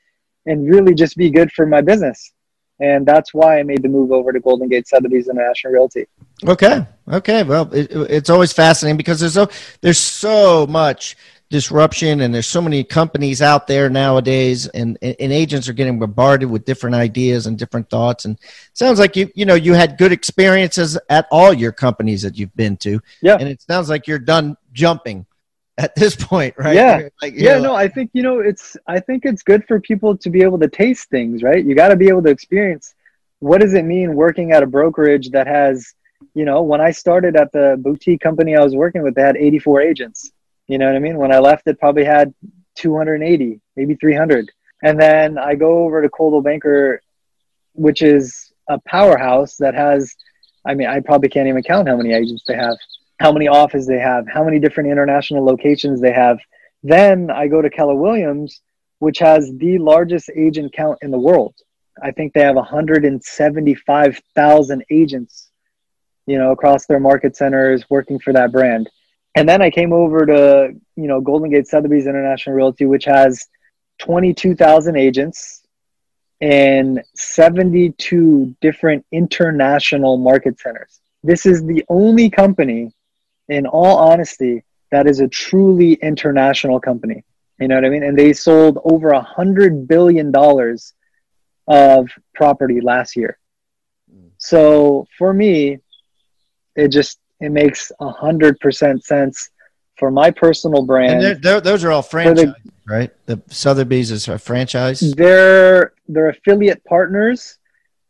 and 0.46 0.70
really 0.70 0.94
just 0.94 1.16
be 1.16 1.30
good 1.30 1.50
for 1.50 1.66
my 1.66 1.80
business. 1.80 2.32
And 2.78 3.06
that's 3.06 3.32
why 3.32 3.58
I 3.58 3.62
made 3.62 3.82
the 3.82 3.88
move 3.88 4.12
over 4.12 4.32
to 4.32 4.40
Golden 4.40 4.68
Gate 4.68 4.86
Sotheby's 4.86 5.28
International 5.28 5.72
Realty. 5.72 6.06
Okay. 6.46 6.86
Okay. 7.10 7.42
Well, 7.42 7.72
it, 7.72 7.88
it's 7.90 8.30
always 8.30 8.52
fascinating 8.52 8.96
because 8.98 9.20
there's 9.20 9.34
so 9.34 9.48
there's 9.80 9.98
so 9.98 10.66
much 10.66 11.16
disruption 11.48 12.22
and 12.22 12.34
there's 12.34 12.46
so 12.46 12.60
many 12.60 12.82
companies 12.82 13.40
out 13.40 13.68
there 13.68 13.88
nowadays 13.88 14.66
and, 14.68 14.98
and, 15.00 15.14
and 15.20 15.32
agents 15.32 15.68
are 15.68 15.72
getting 15.72 15.98
bombarded 15.98 16.50
with 16.50 16.64
different 16.64 16.96
ideas 16.96 17.46
and 17.46 17.56
different 17.56 17.88
thoughts 17.88 18.24
and 18.24 18.34
it 18.36 18.76
sounds 18.76 18.98
like 18.98 19.14
you 19.14 19.30
you 19.36 19.44
know 19.44 19.54
you 19.54 19.72
had 19.72 19.96
good 19.96 20.10
experiences 20.10 20.98
at 21.08 21.28
all 21.30 21.52
your 21.52 21.70
companies 21.70 22.22
that 22.22 22.36
you've 22.36 22.54
been 22.56 22.76
to 22.76 22.98
Yeah. 23.22 23.36
and 23.38 23.48
it 23.48 23.62
sounds 23.62 23.88
like 23.88 24.08
you're 24.08 24.18
done 24.18 24.56
jumping 24.72 25.24
at 25.78 25.94
this 25.94 26.16
point 26.16 26.54
right? 26.56 26.74
Yeah. 26.74 27.08
Like, 27.20 27.34
yeah 27.34 27.54
you're 27.54 27.60
no 27.60 27.74
i 27.74 27.88
think 27.88 28.10
you 28.12 28.22
know 28.22 28.40
it's 28.40 28.76
i 28.86 28.98
think 28.98 29.24
it's 29.24 29.42
good 29.42 29.64
for 29.66 29.80
people 29.80 30.16
to 30.16 30.30
be 30.30 30.42
able 30.42 30.58
to 30.60 30.68
taste 30.68 31.10
things 31.10 31.42
right? 31.42 31.64
You 31.64 31.74
got 31.74 31.88
to 31.88 31.96
be 31.96 32.08
able 32.08 32.22
to 32.22 32.30
experience 32.30 32.94
what 33.40 33.60
does 33.60 33.74
it 33.74 33.84
mean 33.84 34.14
working 34.14 34.52
at 34.52 34.62
a 34.62 34.66
brokerage 34.66 35.30
that 35.30 35.46
has 35.46 35.94
you 36.34 36.44
know 36.44 36.62
when 36.62 36.80
i 36.80 36.90
started 36.90 37.36
at 37.36 37.52
the 37.52 37.76
boutique 37.80 38.20
company 38.20 38.56
i 38.56 38.62
was 38.62 38.74
working 38.74 39.02
with 39.02 39.14
they 39.14 39.22
had 39.22 39.36
84 39.36 39.80
agents. 39.82 40.30
You 40.68 40.78
know 40.78 40.86
what 40.86 40.96
i 40.96 40.98
mean? 40.98 41.16
When 41.16 41.32
i 41.32 41.38
left 41.38 41.66
it 41.66 41.78
probably 41.78 42.04
had 42.04 42.32
280 42.76 43.60
maybe 43.76 43.94
300 43.94 44.50
and 44.82 45.00
then 45.00 45.38
i 45.38 45.54
go 45.54 45.84
over 45.84 46.02
to 46.02 46.08
coldwell 46.08 46.42
banker 46.42 47.00
which 47.72 48.02
is 48.02 48.52
a 48.68 48.78
powerhouse 48.80 49.56
that 49.56 49.74
has 49.74 50.14
i 50.66 50.74
mean 50.74 50.86
i 50.86 51.00
probably 51.00 51.28
can't 51.28 51.48
even 51.48 51.62
count 51.62 51.88
how 51.88 51.96
many 51.96 52.12
agents 52.12 52.44
they 52.46 52.54
have 52.54 52.76
how 53.18 53.32
many 53.32 53.48
offices 53.48 53.86
they 53.86 53.98
have, 53.98 54.26
how 54.28 54.44
many 54.44 54.58
different 54.58 54.90
international 54.90 55.44
locations 55.44 56.00
they 56.00 56.12
have. 56.12 56.38
Then 56.82 57.30
I 57.30 57.48
go 57.48 57.62
to 57.62 57.70
Keller 57.70 57.94
Williams, 57.94 58.60
which 58.98 59.18
has 59.18 59.50
the 59.56 59.78
largest 59.78 60.30
agent 60.34 60.72
count 60.72 60.98
in 61.02 61.10
the 61.10 61.18
world. 61.18 61.54
I 62.02 62.10
think 62.10 62.32
they 62.32 62.42
have 62.42 62.56
175,000 62.56 64.84
agents, 64.90 65.50
you 66.26 66.38
know, 66.38 66.52
across 66.52 66.86
their 66.86 67.00
market 67.00 67.36
centers 67.36 67.88
working 67.88 68.18
for 68.18 68.34
that 68.34 68.52
brand. 68.52 68.90
And 69.34 69.48
then 69.48 69.62
I 69.62 69.70
came 69.70 69.92
over 69.92 70.26
to, 70.26 70.74
you 70.96 71.08
know, 71.08 71.20
Golden 71.20 71.50
Gate 71.50 71.66
Sotheby's 71.66 72.06
International 72.06 72.54
Realty, 72.54 72.86
which 72.86 73.04
has 73.04 73.46
22,000 73.98 74.96
agents 74.96 75.62
in 76.40 77.02
72 77.14 78.54
different 78.60 79.04
international 79.10 80.18
market 80.18 80.60
centers. 80.60 81.00
This 81.22 81.46
is 81.46 81.64
the 81.64 81.84
only 81.88 82.28
company 82.30 82.92
in 83.48 83.66
all 83.66 83.98
honesty, 83.98 84.64
that 84.90 85.06
is 85.06 85.20
a 85.20 85.28
truly 85.28 85.94
international 85.94 86.80
company. 86.80 87.24
You 87.60 87.68
know 87.68 87.76
what 87.76 87.84
I 87.84 87.88
mean? 87.88 88.02
And 88.02 88.18
they 88.18 88.32
sold 88.32 88.78
over 88.84 89.10
a 89.10 89.20
hundred 89.20 89.88
billion 89.88 90.30
dollars 90.30 90.92
of 91.66 92.08
property 92.34 92.80
last 92.80 93.16
year. 93.16 93.38
Mm. 94.12 94.30
So 94.38 95.06
for 95.18 95.32
me, 95.32 95.78
it 96.74 96.88
just 96.88 97.18
it 97.40 97.50
makes 97.50 97.90
a 98.00 98.10
hundred 98.10 98.60
percent 98.60 99.04
sense 99.04 99.50
for 99.98 100.10
my 100.10 100.30
personal 100.30 100.80
and 100.80 100.86
brand. 100.86 101.22
they're, 101.22 101.34
they're, 101.34 101.60
those 101.60 101.82
are 101.82 101.90
all 101.90 102.02
franchise 102.02 102.52
right 102.86 103.12
the 103.24 103.40
sotheby's 103.48 104.10
is 104.10 104.28
a 104.28 104.38
franchise 104.38 105.00
they're 105.16 105.94
they're 106.08 106.28
affiliate 106.28 106.84
partners, 106.84 107.58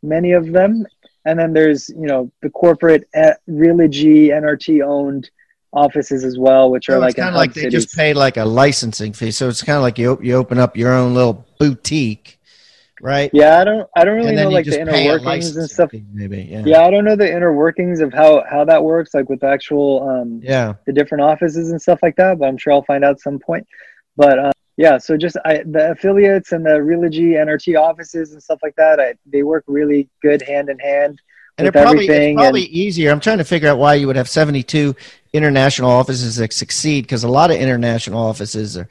many 0.03 0.33
of 0.33 0.51
them, 0.51 0.85
and 1.27 1.37
then 1.39 1.53
there's 1.53 1.89
you 1.89 2.07
know 2.11 2.31
the 2.43 2.49
corporate 2.49 3.03
uh, 3.15 3.33
Realogy 3.49 4.29
NRT 4.41 4.83
owned 4.85 5.29
offices 5.73 6.23
as 6.23 6.37
well, 6.39 6.71
which 6.71 6.89
are 6.89 6.93
So 6.93 6.99
like 6.99 7.15
kind 7.17 7.29
of 7.29 7.35
like 7.35 7.53
they 7.53 7.61
cities. 7.63 7.85
just 7.85 7.95
pay 7.95 8.13
like 8.13 8.37
a 8.37 8.45
licensing 8.45 9.13
fee. 9.13 9.31
So 9.31 9.47
it's 9.49 9.61
kind 9.63 9.77
of 9.77 9.83
like 9.83 9.97
you 9.99 10.17
you 10.21 10.33
open 10.35 10.57
up 10.57 10.75
your 10.77 10.93
own 10.93 11.13
little 11.13 11.45
boutique, 11.59 12.39
right? 13.01 13.29
yeah, 13.33 13.59
I 13.59 13.63
don't 13.63 13.87
I 13.95 14.05
don't 14.05 14.15
really 14.15 14.35
know 14.35 14.49
like 14.49 14.65
the 14.65 14.79
inner 14.81 14.93
workings 15.11 15.55
and 15.55 15.69
stuff. 15.69 15.91
maybe. 16.13 16.39
Yeah. 16.49 16.63
Yeah, 16.65 16.81
I 16.87 16.89
don't 16.91 17.05
know 17.05 17.15
the 17.15 17.31
inner 17.31 17.53
workings 17.53 17.99
of 17.99 18.13
how 18.13 18.43
how 18.49 18.63
that 18.65 18.81
works, 18.83 19.13
like 19.13 19.29
with 19.29 19.41
the 19.41 19.47
actual 19.57 20.07
um, 20.09 20.39
Yeah. 20.43 20.75
the 20.87 20.93
different 20.93 21.23
offices 21.23 21.71
and 21.71 21.79
stuff 21.81 21.99
like 22.01 22.15
that. 22.15 22.39
But 22.39 22.45
I'm 22.47 22.57
sure 22.57 22.71
I'll 22.73 22.83
find 22.93 23.03
out 23.03 23.11
at 23.17 23.19
some 23.21 23.37
point. 23.39 23.67
But 24.15 24.39
uh, 24.39 24.51
yeah, 24.77 24.99
so 24.99 25.17
just 25.17 25.37
I, 25.43 25.63
the 25.65 25.91
affiliates 25.91 26.51
and 26.51 26.63
the 26.63 26.69
Realogy 26.69 27.31
NRT 27.31 27.79
offices 27.81 28.31
and 28.31 28.41
stuff 28.41 28.59
like 28.61 28.75
that, 28.75 28.99
I, 28.99 29.15
they 29.25 29.41
work 29.41 29.63
really 29.67 30.07
good 30.21 30.43
hand 30.43 30.69
in 30.69 30.77
hand. 30.77 31.19
And 31.57 31.67
it 31.67 31.71
probably, 31.71 32.07
it's 32.07 32.35
probably 32.35 32.65
and, 32.65 32.71
easier. 32.71 33.11
I'm 33.11 33.19
trying 33.19 33.39
to 33.39 33.43
figure 33.43 33.67
out 33.67 33.79
why 33.79 33.95
you 33.95 34.05
would 34.05 34.15
have 34.15 34.29
72 34.29 34.95
international 35.33 35.89
offices 35.89 36.35
that 36.35 36.53
succeed 36.53 37.05
because 37.05 37.23
a 37.23 37.27
lot 37.27 37.49
of 37.49 37.57
international 37.57 38.21
offices 38.21 38.77
are 38.77 38.87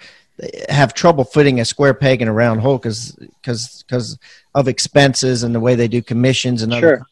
have 0.69 0.93
trouble 0.93 1.25
fitting 1.25 1.61
a 1.61 1.65
square 1.65 1.95
peg 1.95 2.21
in 2.21 2.29
a 2.29 2.33
round 2.33 2.61
hole 2.61 2.77
because 2.77 3.13
because 3.41 4.19
of 4.55 4.69
expenses 4.69 5.45
and 5.45 5.55
the 5.55 5.61
way 5.61 5.77
they 5.77 5.89
do 5.89 6.03
commissions 6.03 6.63
and 6.63 6.73
other. 6.73 6.81
Sure. 6.81 7.07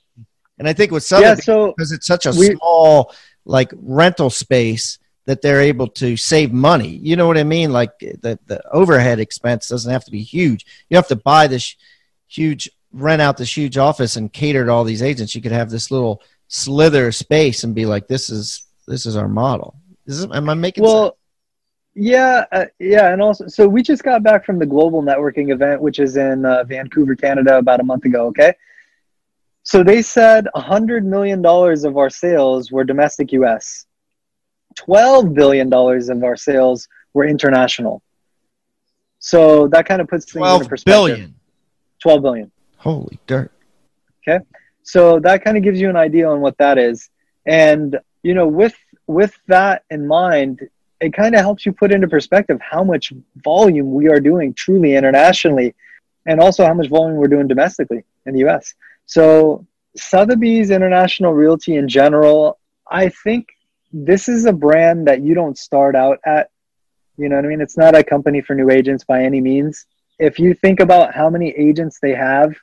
And 0.58 0.68
I 0.68 0.72
think 0.72 0.92
with 0.92 1.04
Sotheby's, 1.04 1.38
yeah, 1.38 1.54
so 1.54 1.72
because 1.76 1.92
it's 1.92 2.06
such 2.06 2.26
a 2.26 2.30
we, 2.30 2.54
small 2.56 3.14
like 3.44 3.70
rental 3.74 4.30
space 4.30 4.98
that 5.26 5.40
they're 5.42 5.60
able 5.60 5.88
to 5.88 6.16
save 6.16 6.52
money. 6.52 6.88
You 6.88 7.16
know 7.16 7.26
what 7.26 7.38
I 7.38 7.44
mean? 7.44 7.72
Like 7.72 7.98
the 7.98 8.38
the 8.46 8.62
overhead 8.70 9.20
expense 9.20 9.68
doesn't 9.68 9.90
have 9.90 10.04
to 10.04 10.10
be 10.10 10.22
huge. 10.22 10.66
You 10.88 10.96
have 10.96 11.08
to 11.08 11.16
buy 11.16 11.46
this 11.46 11.76
huge 12.28 12.70
rent 12.92 13.20
out 13.20 13.36
this 13.36 13.56
huge 13.56 13.76
office 13.76 14.16
and 14.16 14.32
cater 14.32 14.64
to 14.64 14.70
all 14.70 14.84
these 14.84 15.02
agents. 15.02 15.34
You 15.34 15.42
could 15.42 15.52
have 15.52 15.70
this 15.70 15.90
little 15.90 16.22
slither 16.48 17.10
space 17.12 17.64
and 17.64 17.74
be 17.74 17.86
like, 17.86 18.06
"This 18.06 18.30
is 18.30 18.64
this 18.86 19.06
is 19.06 19.16
our 19.16 19.28
model." 19.28 19.76
Is 20.06 20.24
am 20.24 20.48
I 20.48 20.54
making 20.54 20.84
well? 20.84 21.04
Sense? 21.04 21.16
Yeah, 21.96 22.44
uh, 22.50 22.64
yeah, 22.80 23.12
and 23.12 23.22
also, 23.22 23.46
so 23.46 23.68
we 23.68 23.80
just 23.80 24.02
got 24.02 24.24
back 24.24 24.44
from 24.44 24.58
the 24.58 24.66
global 24.66 25.00
networking 25.00 25.52
event, 25.52 25.80
which 25.80 26.00
is 26.00 26.16
in 26.16 26.44
uh, 26.44 26.64
Vancouver, 26.64 27.14
Canada, 27.14 27.56
about 27.56 27.78
a 27.78 27.84
month 27.84 28.04
ago. 28.04 28.26
Okay, 28.26 28.54
so 29.62 29.84
they 29.84 30.02
said 30.02 30.48
a 30.54 30.60
hundred 30.60 31.04
million 31.04 31.40
dollars 31.40 31.84
of 31.84 31.96
our 31.96 32.10
sales 32.10 32.72
were 32.72 32.84
domestic 32.84 33.32
U.S. 33.32 33.86
Twelve 34.74 35.34
billion 35.34 35.68
dollars 35.70 36.08
of 36.08 36.22
our 36.22 36.36
sales 36.36 36.88
were 37.12 37.26
international. 37.26 38.02
So 39.18 39.68
that 39.68 39.86
kind 39.86 40.00
of 40.00 40.08
puts 40.08 40.30
things 40.30 40.46
into 40.46 40.68
perspective. 40.68 40.84
Billion. 40.92 41.34
Twelve 42.02 42.22
billion. 42.22 42.50
Holy 42.76 43.18
dirt. 43.26 43.50
Okay, 44.26 44.44
so 44.82 45.18
that 45.20 45.44
kind 45.44 45.56
of 45.56 45.62
gives 45.62 45.80
you 45.80 45.88
an 45.88 45.96
idea 45.96 46.28
on 46.28 46.40
what 46.40 46.56
that 46.58 46.78
is, 46.78 47.08
and 47.46 47.98
you 48.22 48.34
know, 48.34 48.46
with 48.46 48.74
with 49.06 49.38
that 49.46 49.84
in 49.90 50.06
mind, 50.06 50.60
it 51.00 51.12
kind 51.12 51.34
of 51.34 51.40
helps 51.40 51.66
you 51.66 51.72
put 51.72 51.92
into 51.92 52.08
perspective 52.08 52.58
how 52.60 52.82
much 52.82 53.12
volume 53.36 53.92
we 53.92 54.08
are 54.08 54.20
doing 54.20 54.54
truly 54.54 54.94
internationally 54.94 55.74
and 56.26 56.40
also 56.40 56.64
how 56.64 56.74
much 56.74 56.88
volume 56.88 57.16
we're 57.16 57.28
doing 57.28 57.46
domestically 57.46 58.02
in 58.26 58.34
the 58.34 58.48
US. 58.48 58.74
So, 59.06 59.66
Sotheby's 59.96 60.70
International 60.70 61.32
Realty 61.32 61.76
in 61.76 61.88
general, 61.88 62.58
I 62.90 63.10
think 63.10 63.48
this 63.94 64.28
is 64.28 64.44
a 64.44 64.52
brand 64.52 65.06
that 65.08 65.22
you 65.22 65.34
don't 65.34 65.56
start 65.56 65.94
out 65.94 66.18
at. 66.26 66.50
You 67.16 67.28
know 67.28 67.36
what 67.36 67.44
I 67.44 67.48
mean? 67.48 67.60
It's 67.60 67.78
not 67.78 67.94
a 67.94 68.02
company 68.02 68.42
for 68.42 68.54
new 68.54 68.70
agents 68.70 69.04
by 69.04 69.22
any 69.22 69.40
means. 69.40 69.86
If 70.18 70.38
you 70.38 70.52
think 70.52 70.80
about 70.80 71.14
how 71.14 71.30
many 71.30 71.50
agents 71.50 71.98
they 72.02 72.14
have 72.14 72.54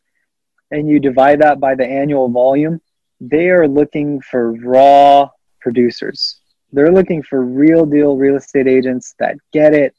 and 0.70 0.88
you 0.88 1.00
divide 1.00 1.42
that 1.42 1.60
by 1.60 1.76
the 1.76 1.86
annual 1.86 2.30
volume, 2.30 2.82
they 3.20 3.50
are 3.50 3.68
looking 3.68 4.22
for 4.22 4.52
raw 4.52 5.30
producers 5.62 6.42
they're 6.74 6.92
looking 6.92 7.22
for 7.22 7.42
real 7.44 7.86
deal 7.86 8.16
real 8.18 8.36
estate 8.36 8.68
agents 8.68 9.14
that 9.20 9.36
get 9.52 9.74
it, 9.74 9.96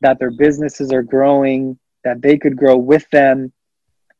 that 0.00 0.18
their 0.18 0.30
businesses 0.30 0.92
are 0.92 1.02
growing, 1.02 1.78
that 2.04 2.22
they 2.22 2.38
could 2.38 2.56
grow 2.56 2.76
with 2.76 3.08
them. 3.10 3.52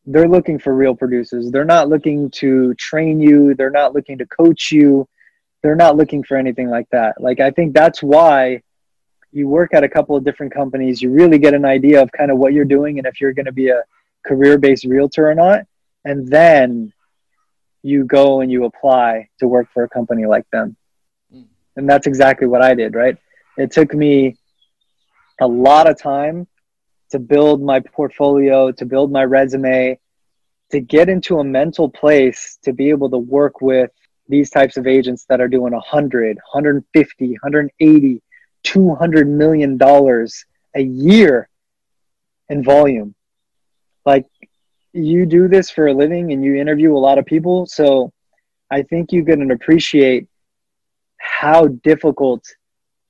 They're 0.05 0.29
looking 0.29 0.59
for 0.59 0.75
real 0.75 0.95
producers. 0.95 1.51
They're 1.51 1.65
not 1.65 1.89
looking 1.89 2.31
to 2.33 2.75
train 2.75 3.21
you, 3.21 3.55
they're 3.55 3.71
not 3.71 3.95
looking 3.95 4.19
to 4.19 4.27
coach 4.27 4.71
you. 4.71 5.09
They're 5.63 5.77
not 5.77 5.97
looking 5.97 6.25
for 6.25 6.37
anything 6.37 6.69
like 6.69 6.89
that. 6.91 7.21
Like 7.21 7.41
I 7.41 7.51
think 7.51 7.75
that's 7.75 8.03
why 8.03 8.63
you 9.33 9.49
work 9.49 9.73
at 9.75 9.85
a 9.85 9.89
couple 9.89 10.15
of 10.15 10.25
different 10.25 10.53
companies, 10.53 11.01
you 11.01 11.11
really 11.11 11.39
get 11.39 11.55
an 11.55 11.65
idea 11.65 12.03
of 12.03 12.13
kind 12.13 12.31
of 12.31 12.39
what 12.39 12.53
you're 12.53 12.65
doing 12.65 12.99
and 12.99 13.07
if 13.07 13.21
you're 13.21 13.33
going 13.33 13.47
to 13.47 13.53
be 13.53 13.69
a 13.69 13.83
career-based 14.27 14.85
realtor 14.85 15.29
or 15.29 15.35
not. 15.35 15.67
And 16.05 16.29
then 16.29 16.93
you 17.83 18.05
go 18.05 18.41
and 18.41 18.51
you 18.51 18.65
apply 18.65 19.29
to 19.39 19.49
work 19.49 19.69
for 19.73 19.85
a 19.85 19.89
company 19.89 20.27
like 20.27 20.49
them. 20.51 20.77
Hmm. 21.33 21.43
And 21.77 21.89
that's 21.89 22.07
exactly 22.07 22.47
what 22.47 22.63
I 22.63 22.75
did, 22.75 22.95
right? 22.95 23.17
It 23.57 23.71
took 23.73 23.95
me 23.95 24.37
a 25.41 25.47
lot 25.47 25.89
of 25.89 25.99
time 25.99 26.47
to 27.11 27.19
build 27.19 27.63
my 27.63 27.81
portfolio, 27.81 28.71
to 28.73 28.85
build 28.85 29.11
my 29.11 29.25
resume, 29.25 29.99
to 30.71 30.81
get 30.81 31.09
into 31.09 31.39
a 31.39 31.45
mental 31.45 31.89
place 31.89 32.59
to 32.63 32.73
be 32.73 32.91
able 32.91 33.11
to 33.11 33.19
work 33.19 33.61
with 33.61 33.91
these 34.29 34.51
types 34.51 34.77
of 34.77 34.87
agents 34.87 35.25
that 35.29 35.41
are 35.41 35.49
doing 35.49 35.73
100, 35.73 36.37
150, 36.37 37.27
180, 37.27 38.23
200 38.63 39.29
million 39.29 39.77
dollars 39.77 40.45
a 40.75 40.83
year 40.83 41.49
in 42.49 42.63
volume. 42.63 43.15
Like 44.05 44.27
you 44.93 45.27
do 45.27 45.49
this 45.49 45.71
for 45.71 45.87
a 45.87 45.95
living 45.95 46.33
and 46.33 46.45
you 46.45 46.57
interview 46.57 46.97
a 46.97 46.99
lot 46.99 47.19
of 47.19 47.27
people, 47.27 47.67
so 47.67 48.13
I 48.71 48.83
think 48.83 49.13
you 49.13 49.25
can 49.25 49.51
appreciate 49.51 50.29
how 51.19 51.69
difficult 51.69 52.45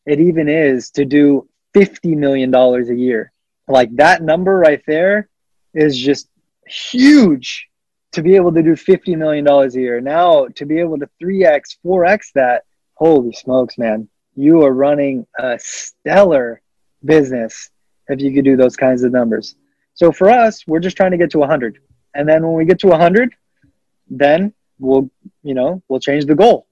it 0.06 0.20
even 0.20 0.48
is 0.48 0.90
to 0.90 1.04
do 1.04 1.48
$50 1.74 2.16
million 2.16 2.54
a 2.54 2.94
year. 2.94 3.32
Like 3.68 3.94
that 3.96 4.22
number 4.22 4.58
right 4.58 4.82
there 4.86 5.28
is 5.74 5.96
just 5.96 6.28
huge 6.66 7.68
to 8.12 8.22
be 8.22 8.36
able 8.36 8.52
to 8.52 8.62
do 8.62 8.72
$50 8.72 9.16
million 9.16 9.46
a 9.46 9.68
year. 9.72 10.00
Now, 10.00 10.46
to 10.56 10.66
be 10.66 10.78
able 10.78 10.98
to 10.98 11.08
3x, 11.22 11.78
4x 11.84 12.32
that, 12.34 12.64
holy 12.94 13.32
smokes, 13.32 13.78
man. 13.78 14.08
You 14.34 14.62
are 14.62 14.72
running 14.72 15.26
a 15.38 15.58
stellar 15.58 16.60
business 17.04 17.70
if 18.08 18.20
you 18.20 18.32
could 18.32 18.44
do 18.44 18.56
those 18.56 18.76
kinds 18.76 19.02
of 19.02 19.12
numbers. 19.12 19.56
So 19.94 20.12
for 20.12 20.30
us, 20.30 20.66
we're 20.66 20.80
just 20.80 20.96
trying 20.96 21.10
to 21.10 21.16
get 21.16 21.30
to 21.32 21.38
100. 21.38 21.78
And 22.14 22.28
then 22.28 22.46
when 22.46 22.54
we 22.54 22.64
get 22.64 22.78
to 22.80 22.88
100, 22.88 23.34
then 24.08 24.52
we'll, 24.78 25.10
you 25.42 25.54
know, 25.54 25.82
we'll 25.88 26.00
change 26.00 26.26
the 26.26 26.34
goal. 26.34 26.66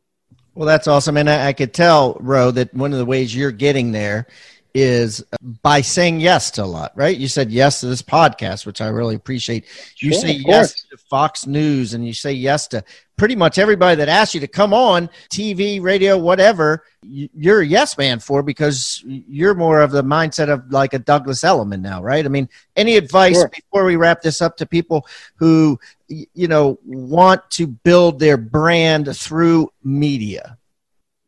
Well, 0.55 0.67
that's 0.67 0.89
awesome. 0.89 1.17
And 1.17 1.31
I, 1.31 1.49
I 1.49 1.53
could 1.53 1.73
tell, 1.73 2.17
Ro, 2.21 2.51
that 2.51 2.75
one 2.75 2.93
of 2.93 2.99
the 2.99 3.07
ways 3.07 3.35
you're 3.35 3.51
getting 3.51 3.93
there 3.93 4.27
is 4.75 5.25
by 5.63 5.81
saying 5.81 6.21
yes 6.21 6.51
to 6.53 6.65
a 6.65 6.67
lot, 6.67 6.93
right? 6.95 7.17
You 7.17 7.29
said 7.29 7.51
yes 7.51 7.81
to 7.81 7.87
this 7.87 8.03
podcast, 8.03 8.67
which 8.67 8.81
I 8.81 8.89
really 8.89 9.15
appreciate. 9.15 9.65
You 9.99 10.13
sure, 10.13 10.21
say 10.21 10.33
yes 10.33 10.83
to 10.91 10.97
Fox 10.97 11.47
News 11.47 11.95
and 11.95 12.07
you 12.07 12.13
say 12.13 12.33
yes 12.33 12.69
to 12.69 12.85
pretty 13.17 13.37
much 13.37 13.59
everybody 13.59 13.97
that 13.97 14.09
asks 14.09 14.35
you 14.35 14.41
to 14.41 14.49
come 14.49 14.73
on 14.73 15.11
TV, 15.29 15.83
radio, 15.83 16.17
whatever. 16.17 16.85
You're 17.03 17.61
a 17.61 17.67
yes 17.67 17.99
man 17.99 18.19
for 18.19 18.43
because 18.43 19.03
you're 19.07 19.55
more 19.55 19.83
of 19.83 19.91
the 19.91 20.03
mindset 20.03 20.49
of 20.49 20.71
like 20.73 20.95
a 20.95 20.99
Douglas 20.99 21.45
Elliman 21.45 21.83
now, 21.83 22.03
right? 22.03 22.25
I 22.25 22.29
mean, 22.29 22.49
any 22.77 22.97
advice 22.97 23.37
sure. 23.37 23.49
before 23.49 23.85
we 23.85 23.97
wrap 23.97 24.23
this 24.23 24.41
up 24.41 24.57
to 24.57 24.67
people 24.67 25.07
who, 25.37 25.79
you 26.09 26.49
know, 26.49 26.79
want 26.85 27.43
to 27.51 27.67
build 27.67 28.19
their 28.19 28.37
brand 28.37 29.15
through 29.17 29.71
media? 29.85 30.57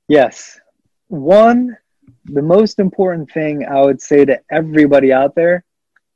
Yes. 0.08 0.58
One, 1.08 1.76
the 2.24 2.42
most 2.42 2.78
important 2.78 3.30
thing 3.30 3.66
I 3.66 3.80
would 3.80 4.00
say 4.00 4.24
to 4.24 4.40
everybody 4.50 5.12
out 5.12 5.34
there 5.34 5.64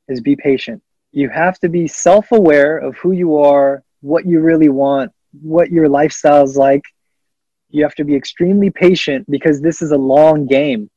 is 0.07 0.21
be 0.21 0.35
patient. 0.35 0.81
You 1.11 1.29
have 1.29 1.59
to 1.59 1.69
be 1.69 1.87
self 1.87 2.31
aware 2.31 2.77
of 2.77 2.95
who 2.97 3.11
you 3.11 3.37
are, 3.37 3.83
what 4.01 4.25
you 4.25 4.39
really 4.39 4.69
want, 4.69 5.11
what 5.41 5.69
your 5.69 5.89
lifestyle 5.89 6.43
is 6.43 6.55
like. 6.55 6.83
You 7.69 7.83
have 7.83 7.95
to 7.95 8.05
be 8.05 8.15
extremely 8.15 8.69
patient 8.69 9.29
because 9.29 9.59
this 9.59 9.81
is 9.81 9.91
a 9.91 9.97
long 9.97 10.45
game. 10.45 10.89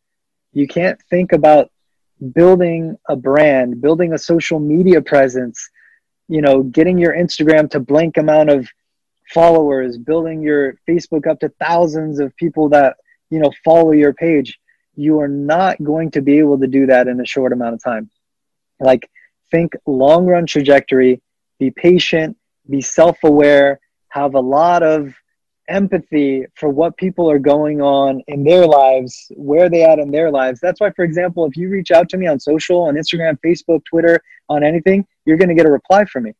You 0.52 0.68
can't 0.68 1.00
think 1.10 1.32
about 1.32 1.70
building 2.34 2.96
a 3.08 3.16
brand, 3.16 3.80
building 3.80 4.12
a 4.12 4.18
social 4.18 4.60
media 4.60 5.00
presence, 5.00 5.68
you 6.28 6.40
know, 6.40 6.62
getting 6.62 6.98
your 6.98 7.14
Instagram 7.14 7.68
to 7.70 7.80
blank 7.80 8.16
amount 8.16 8.50
of 8.50 8.68
followers, 9.32 9.96
building 9.96 10.42
your 10.42 10.74
Facebook 10.88 11.26
up 11.26 11.40
to 11.40 11.48
thousands 11.60 12.20
of 12.20 12.36
people 12.36 12.68
that, 12.68 12.96
you 13.30 13.40
know, 13.40 13.50
follow 13.64 13.92
your 13.92 14.12
page 14.12 14.58
you 14.96 15.20
are 15.20 15.28
not 15.28 15.82
going 15.82 16.10
to 16.12 16.22
be 16.22 16.38
able 16.38 16.58
to 16.58 16.66
do 16.66 16.86
that 16.86 17.08
in 17.08 17.20
a 17.20 17.26
short 17.26 17.52
amount 17.52 17.74
of 17.74 17.82
time. 17.82 18.10
Like, 18.78 19.08
think 19.50 19.74
long 19.86 20.26
run 20.26 20.46
trajectory, 20.46 21.22
be 21.58 21.70
patient, 21.70 22.36
be 22.68 22.80
self 22.80 23.18
aware, 23.24 23.80
have 24.08 24.34
a 24.34 24.40
lot 24.40 24.82
of 24.82 25.14
empathy 25.68 26.44
for 26.56 26.68
what 26.68 26.96
people 26.96 27.30
are 27.30 27.38
going 27.38 27.80
on 27.80 28.20
in 28.26 28.42
their 28.42 28.66
lives, 28.66 29.30
where 29.36 29.70
they 29.70 29.84
at 29.84 29.98
in 29.98 30.10
their 30.10 30.30
lives. 30.30 30.60
That's 30.60 30.80
why, 30.80 30.90
for 30.90 31.04
example, 31.04 31.46
if 31.46 31.56
you 31.56 31.68
reach 31.68 31.90
out 31.90 32.08
to 32.10 32.16
me 32.16 32.26
on 32.26 32.40
social, 32.40 32.82
on 32.82 32.96
Instagram, 32.96 33.38
Facebook, 33.44 33.84
Twitter, 33.84 34.20
on 34.48 34.64
anything, 34.64 35.06
you're 35.24 35.36
going 35.36 35.48
to 35.48 35.54
get 35.54 35.66
a 35.66 35.70
reply 35.70 36.04
from 36.04 36.24
me. 36.24 36.32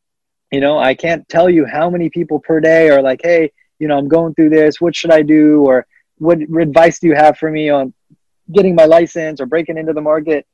You 0.50 0.60
know, 0.60 0.78
I 0.78 0.94
can't 0.94 1.26
tell 1.28 1.48
you 1.48 1.64
how 1.64 1.88
many 1.88 2.10
people 2.10 2.40
per 2.40 2.60
day 2.60 2.90
are 2.90 3.00
like, 3.02 3.20
hey, 3.22 3.52
you 3.78 3.86
know, 3.86 3.96
I'm 3.96 4.08
going 4.08 4.34
through 4.34 4.50
this. 4.50 4.80
What 4.80 4.96
should 4.96 5.12
I 5.12 5.22
do? 5.22 5.64
Or 5.64 5.86
what 6.18 6.40
advice 6.40 6.98
do 6.98 7.06
you 7.06 7.14
have 7.14 7.38
for 7.38 7.50
me 7.50 7.70
on 7.70 7.94
getting 8.52 8.74
my 8.74 8.84
license 8.84 9.40
or 9.40 9.46
breaking 9.46 9.78
into 9.78 9.92
the 9.92 10.00
market. 10.00 10.46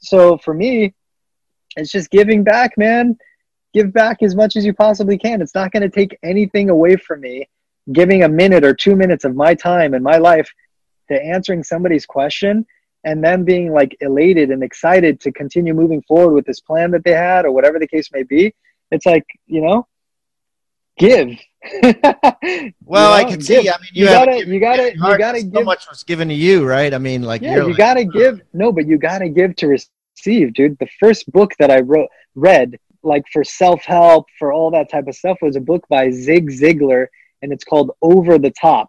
So 0.00 0.38
for 0.38 0.54
me, 0.54 0.94
it's 1.76 1.90
just 1.90 2.10
giving 2.10 2.44
back, 2.44 2.76
man. 2.76 3.16
Give 3.72 3.92
back 3.92 4.22
as 4.22 4.34
much 4.34 4.56
as 4.56 4.64
you 4.64 4.74
possibly 4.74 5.16
can. 5.16 5.40
It's 5.40 5.54
not 5.54 5.72
going 5.72 5.82
to 5.82 5.88
take 5.88 6.18
anything 6.22 6.68
away 6.68 6.96
from 6.96 7.20
me 7.20 7.48
giving 7.90 8.22
a 8.22 8.28
minute 8.28 8.64
or 8.64 8.74
two 8.74 8.94
minutes 8.94 9.24
of 9.24 9.34
my 9.34 9.54
time 9.54 9.94
and 9.94 10.04
my 10.04 10.18
life 10.18 10.52
to 11.08 11.20
answering 11.20 11.64
somebody's 11.64 12.06
question 12.06 12.64
and 13.04 13.24
them 13.24 13.44
being 13.44 13.72
like 13.72 13.96
elated 14.00 14.50
and 14.50 14.62
excited 14.62 15.20
to 15.20 15.32
continue 15.32 15.74
moving 15.74 16.02
forward 16.02 16.32
with 16.32 16.46
this 16.46 16.60
plan 16.60 16.92
that 16.92 17.02
they 17.02 17.12
had 17.12 17.44
or 17.44 17.50
whatever 17.50 17.80
the 17.80 17.88
case 17.88 18.10
may 18.12 18.22
be 18.22 18.54
it's 18.92 19.06
like 19.06 19.24
you 19.46 19.60
know 19.60 19.86
give 20.96 21.28
well 21.82 21.92
you 22.42 22.72
know, 22.90 23.12
i 23.12 23.22
can 23.22 23.38
give. 23.38 23.44
see 23.44 23.70
i 23.70 23.78
mean 23.78 23.90
you, 23.92 24.04
you 24.04 24.10
gotta 24.10 24.46
you 24.46 24.60
gotta 24.60 24.92
you 24.94 25.18
gotta 25.18 25.40
so 25.40 25.46
give 25.46 25.64
much 25.64 25.88
was 25.88 26.02
given 26.02 26.28
to 26.28 26.34
you 26.34 26.66
right? 26.66 26.92
I 26.92 26.98
mean 26.98 27.22
like 27.22 27.40
yeah 27.40 27.56
you 27.56 27.68
like, 27.68 27.76
gotta 27.76 28.04
give 28.04 28.40
no 28.52 28.72
but 28.72 28.86
you 28.86 28.98
gotta 28.98 29.28
give 29.28 29.54
to 29.56 29.68
receive 29.68 30.54
dude. 30.54 30.76
The 30.78 30.88
first 30.98 31.30
book 31.30 31.52
that 31.60 31.70
i 31.70 31.80
wrote 31.80 32.08
read 32.34 32.78
like 33.02 33.24
for 33.32 33.44
self-help 33.44 34.26
for 34.38 34.52
all 34.52 34.70
that 34.72 34.90
type 34.90 35.06
of 35.06 35.14
stuff 35.14 35.38
was 35.40 35.56
a 35.56 35.60
book 35.60 35.86
by 35.88 36.10
zig 36.10 36.50
ziglar 36.50 37.06
and 37.42 37.52
it's 37.52 37.64
called 37.64 37.90
over 38.02 38.38
the 38.38 38.52
top. 38.52 38.88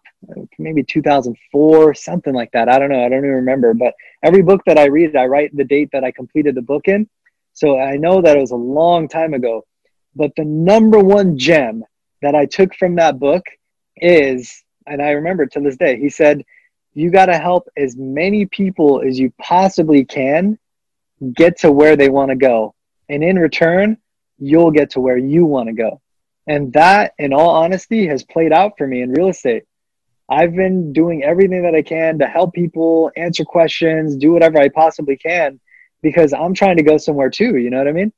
Maybe 0.58 0.84
2004 0.84 1.94
something 1.94 2.32
like 2.32 2.52
that. 2.52 2.68
I 2.68 2.78
don't 2.78 2.88
know. 2.88 3.04
I 3.04 3.08
don't 3.08 3.18
even 3.18 3.30
remember. 3.30 3.74
But 3.74 3.94
every 4.22 4.42
book 4.42 4.62
that 4.66 4.78
i 4.78 4.86
read 4.86 5.16
i 5.16 5.26
write 5.26 5.54
the 5.56 5.64
date 5.64 5.90
that 5.92 6.04
i 6.04 6.10
completed 6.10 6.54
the 6.54 6.62
book 6.62 6.88
in. 6.88 7.08
So 7.52 7.78
i 7.78 7.96
know 7.96 8.22
that 8.22 8.36
it 8.36 8.40
was 8.40 8.52
a 8.52 8.56
long 8.56 9.08
time 9.08 9.34
ago. 9.34 9.64
But 10.16 10.32
the 10.36 10.44
number 10.44 11.00
one 11.00 11.38
gem 11.38 11.84
that 12.22 12.34
I 12.34 12.46
took 12.46 12.74
from 12.74 12.96
that 12.96 13.18
book 13.18 13.44
is, 13.96 14.64
and 14.86 15.02
I 15.02 15.10
remember 15.10 15.46
to 15.46 15.60
this 15.60 15.76
day, 15.76 15.98
he 15.98 16.10
said, 16.10 16.44
You 16.92 17.10
got 17.10 17.26
to 17.26 17.38
help 17.38 17.68
as 17.76 17.96
many 17.96 18.46
people 18.46 19.02
as 19.06 19.18
you 19.18 19.32
possibly 19.40 20.04
can 20.04 20.58
get 21.34 21.58
to 21.60 21.72
where 21.72 21.96
they 21.96 22.08
want 22.08 22.30
to 22.30 22.36
go. 22.36 22.74
And 23.08 23.22
in 23.22 23.38
return, 23.38 23.98
you'll 24.38 24.70
get 24.70 24.90
to 24.90 25.00
where 25.00 25.18
you 25.18 25.44
want 25.44 25.68
to 25.68 25.74
go. 25.74 26.00
And 26.46 26.72
that, 26.74 27.14
in 27.18 27.32
all 27.32 27.50
honesty, 27.50 28.06
has 28.06 28.22
played 28.24 28.52
out 28.52 28.72
for 28.76 28.86
me 28.86 29.02
in 29.02 29.12
real 29.12 29.28
estate. 29.28 29.64
I've 30.28 30.54
been 30.54 30.92
doing 30.92 31.22
everything 31.22 31.62
that 31.62 31.74
I 31.74 31.82
can 31.82 32.18
to 32.18 32.26
help 32.26 32.54
people 32.54 33.10
answer 33.16 33.44
questions, 33.44 34.16
do 34.16 34.32
whatever 34.32 34.58
I 34.58 34.68
possibly 34.68 35.16
can 35.16 35.60
because 36.02 36.32
I'm 36.32 36.54
trying 36.54 36.76
to 36.76 36.82
go 36.82 36.96
somewhere 36.96 37.30
too. 37.30 37.56
You 37.56 37.70
know 37.70 37.78
what 37.78 37.88
I 37.88 37.92
mean? 37.92 38.12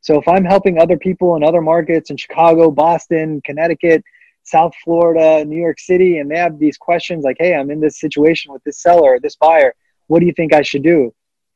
So 0.00 0.18
if 0.18 0.26
I'm 0.26 0.44
helping 0.44 0.78
other 0.78 0.96
people 0.96 1.36
in 1.36 1.44
other 1.44 1.60
markets 1.60 2.10
in 2.10 2.16
Chicago, 2.16 2.70
Boston, 2.70 3.40
Connecticut, 3.44 4.02
South 4.42 4.72
Florida, 4.82 5.44
New 5.44 5.60
York 5.60 5.78
City, 5.78 6.18
and 6.18 6.30
they 6.30 6.38
have 6.38 6.58
these 6.58 6.78
questions 6.78 7.24
like, 7.24 7.36
hey, 7.38 7.54
I'm 7.54 7.70
in 7.70 7.80
this 7.80 8.00
situation 8.00 8.52
with 8.52 8.64
this 8.64 8.78
seller 8.78 9.14
or 9.14 9.20
this 9.20 9.36
buyer. 9.36 9.74
What 10.06 10.20
do 10.20 10.26
you 10.26 10.32
think 10.32 10.54
I 10.54 10.62
should 10.62 10.82
do? 10.82 11.14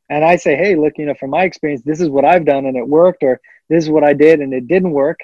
And 0.09 0.23
I 0.23 0.35
say, 0.35 0.55
hey, 0.55 0.75
look, 0.75 0.93
you 0.97 1.05
know, 1.05 1.15
from 1.15 1.31
my 1.31 1.43
experience, 1.43 1.81
this 1.83 1.99
is 1.99 2.09
what 2.09 2.25
I've 2.25 2.45
done 2.45 2.67
and 2.67 2.77
it 2.77 2.87
worked, 2.87 3.23
or 3.23 3.41
this 3.69 3.83
is 3.83 3.89
what 3.89 4.03
I 4.03 4.13
did 4.13 4.39
and 4.39 4.53
it 4.53 4.67
didn't 4.67 4.91
work. 4.91 5.19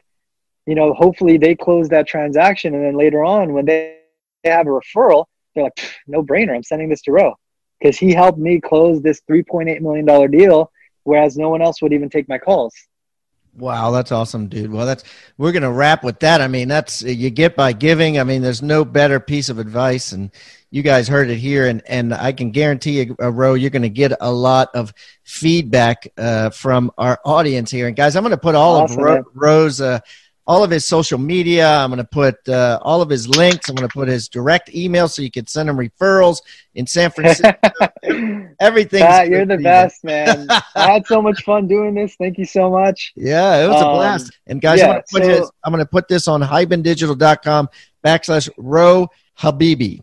You 0.66 0.76
know, 0.76 0.94
hopefully 0.94 1.38
they 1.38 1.56
close 1.56 1.90
that 1.90 2.08
transaction. 2.08 2.74
And 2.74 2.84
then 2.84 2.98
later 2.98 3.24
on, 3.24 3.54
when 3.54 3.66
they 3.66 4.00
have 4.44 4.66
a 4.66 4.72
referral, 4.72 5.26
they're 5.54 5.66
like, 5.66 5.96
no 6.08 6.24
brainer, 6.24 6.56
I'm 6.56 6.64
sending 6.64 6.90
this 6.90 7.02
to 7.04 7.12
Ro 7.12 7.36
because 7.80 7.98
he 7.98 8.14
helped 8.14 8.40
me 8.40 8.60
close 8.60 9.02
this 9.02 9.22
$3.8 9.30 9.82
million 9.82 10.32
deal, 10.32 10.72
whereas 11.04 11.38
no 11.38 11.50
one 11.50 11.62
else 11.62 11.82
would 11.82 11.94
even 11.94 12.10
take 12.10 12.30
my 12.30 12.38
calls. 12.38 12.74
Wow, 13.58 13.92
that's 13.92 14.12
awesome, 14.12 14.48
dude. 14.48 14.72
Well, 14.72 14.86
that's 14.86 15.04
we're 15.38 15.52
gonna 15.52 15.72
wrap 15.72 16.04
with 16.04 16.20
that. 16.20 16.40
I 16.40 16.48
mean, 16.48 16.68
that's 16.68 17.02
you 17.02 17.30
get 17.30 17.56
by 17.56 17.74
giving. 17.74 18.18
I 18.18 18.24
mean, 18.24 18.42
there's 18.42 18.62
no 18.62 18.86
better 18.86 19.20
piece 19.20 19.50
of 19.50 19.60
advice, 19.60 20.14
and 20.14 20.32
you 20.70 20.82
guys 20.82 21.10
heard 21.10 21.30
it 21.30 21.38
here, 21.38 21.68
and 21.68 21.82
and 21.86 22.14
I 22.14 22.32
can 22.32 22.52
guarantee 22.52 23.02
you, 23.04 23.16
uh, 23.22 23.30
Ro, 23.30 23.56
you're 23.56 23.70
gonna 23.70 23.90
get 23.90 24.14
a 24.22 24.32
lot 24.32 24.70
of 24.74 24.94
feedback 25.24 26.08
uh, 26.18 26.50
from 26.52 26.92
our 26.98 27.20
audience 27.26 27.70
here. 27.70 27.88
And 27.88 27.96
guys, 27.96 28.16
I'm 28.16 28.24
gonna 28.24 28.38
put 28.38 28.56
all 28.56 28.84
awesome, 28.84 29.00
of 29.00 29.04
Ro, 29.04 29.24
Ro's 29.34 29.82
uh, 29.82 30.00
all 30.48 30.64
of 30.64 30.72
his 30.72 30.86
social 30.88 31.18
media. 31.18 31.78
I'm 31.78 31.90
going 31.90 31.98
to 31.98 32.04
put 32.04 32.48
uh, 32.50 32.80
all 32.82 33.02
of 33.02 33.10
his 33.10 33.28
links. 33.28 33.70
I'm 33.70 33.76
going 33.76 33.88
to 33.88 33.94
put 33.94 34.08
his 34.08 34.28
direct 34.28 34.74
email 34.74 35.08
so 35.08 35.22
you 35.22 35.32
can 35.32 35.48
send 35.48 35.70
him 35.70 35.78
referrals 35.78 36.42
in 36.76 36.88
San 36.88 37.12
Francisco. 37.12 37.52
Everything. 38.60 39.32
you're 39.32 39.46
the 39.46 39.60
best, 39.62 40.04
man. 40.04 40.48
I 40.50 40.92
had 40.92 41.06
so 41.06 41.22
much 41.22 41.44
fun 41.44 41.68
doing 41.68 41.94
this. 41.94 42.16
Thank 42.16 42.38
you 42.38 42.46
so 42.46 42.70
much. 42.70 43.14
Yeah, 43.16 43.64
it 43.64 43.68
was 43.68 43.82
um, 43.82 43.90
a 43.90 43.94
blast. 43.94 44.32
And 44.48 44.62
guys, 44.62 44.80
yeah, 44.80 44.86
I'm, 44.86 44.92
going 44.92 45.04
to 45.04 45.12
put 45.12 45.24
so, 45.24 45.30
his, 45.30 45.52
I'm 45.64 45.72
going 45.72 45.84
to 45.84 45.90
put 45.90 46.08
this 46.08 46.28
on 46.28 46.42
hibandigital.com 46.42 47.70
backslash 48.04 48.50
Ro 48.58 49.10
Habibi. 49.40 50.02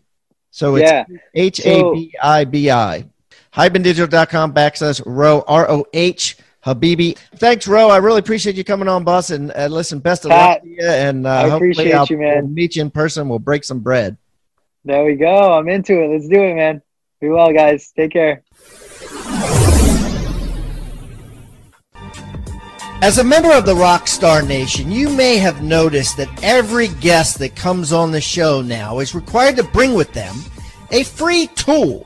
So 0.51 0.75
it's 0.75 1.09
H 1.33 1.59
A 1.65 1.93
B 1.93 2.13
I 2.21 2.45
B 2.45 2.71
I. 2.71 3.05
Hibandigital.com 3.53 4.53
backslash 4.53 5.01
Ro 5.05 5.43
R 5.47 5.69
O 5.69 5.85
H 5.93 6.37
Habibi. 6.65 7.17
Thanks, 7.35 7.67
Ro. 7.67 7.89
I 7.89 7.97
really 7.97 8.19
appreciate 8.19 8.55
you 8.55 8.63
coming 8.63 8.87
on, 8.87 9.03
boss. 9.03 9.29
And 9.29 9.51
uh, 9.55 9.67
listen, 9.67 9.99
best 9.99 10.25
of 10.25 10.31
Pat, 10.31 10.49
luck 10.49 10.61
to 10.63 10.69
you. 10.69 10.81
And 10.81 11.25
uh, 11.25 11.29
I 11.29 11.55
appreciate 11.55 11.93
I'll, 11.93 12.05
you, 12.05 12.17
man. 12.17 12.45
We'll 12.45 12.53
meet 12.53 12.75
you 12.75 12.81
in 12.81 12.91
person. 12.91 13.29
We'll 13.29 13.39
break 13.39 13.63
some 13.63 13.79
bread. 13.79 14.17
There 14.85 15.05
we 15.05 15.15
go. 15.15 15.53
I'm 15.53 15.69
into 15.69 16.01
it. 16.01 16.07
Let's 16.07 16.27
do 16.27 16.41
it, 16.41 16.55
man. 16.55 16.81
Be 17.21 17.29
well, 17.29 17.51
guys. 17.53 17.91
Take 17.95 18.11
care. 18.11 18.43
As 23.01 23.17
a 23.17 23.23
member 23.23 23.53
of 23.53 23.65
the 23.65 23.75
Rockstar 23.75 24.45
Nation, 24.45 24.91
you 24.91 25.07
may 25.07 25.37
have 25.37 25.63
noticed 25.63 26.17
that 26.17 26.43
every 26.43 26.89
guest 26.89 27.39
that 27.39 27.55
comes 27.55 27.93
on 27.93 28.11
the 28.11 28.19
show 28.19 28.61
now 28.61 28.99
is 28.99 29.15
required 29.15 29.55
to 29.55 29.63
bring 29.63 29.93
with 29.93 30.11
them 30.11 30.35
a 30.91 31.03
free 31.03 31.47
tool 31.55 32.05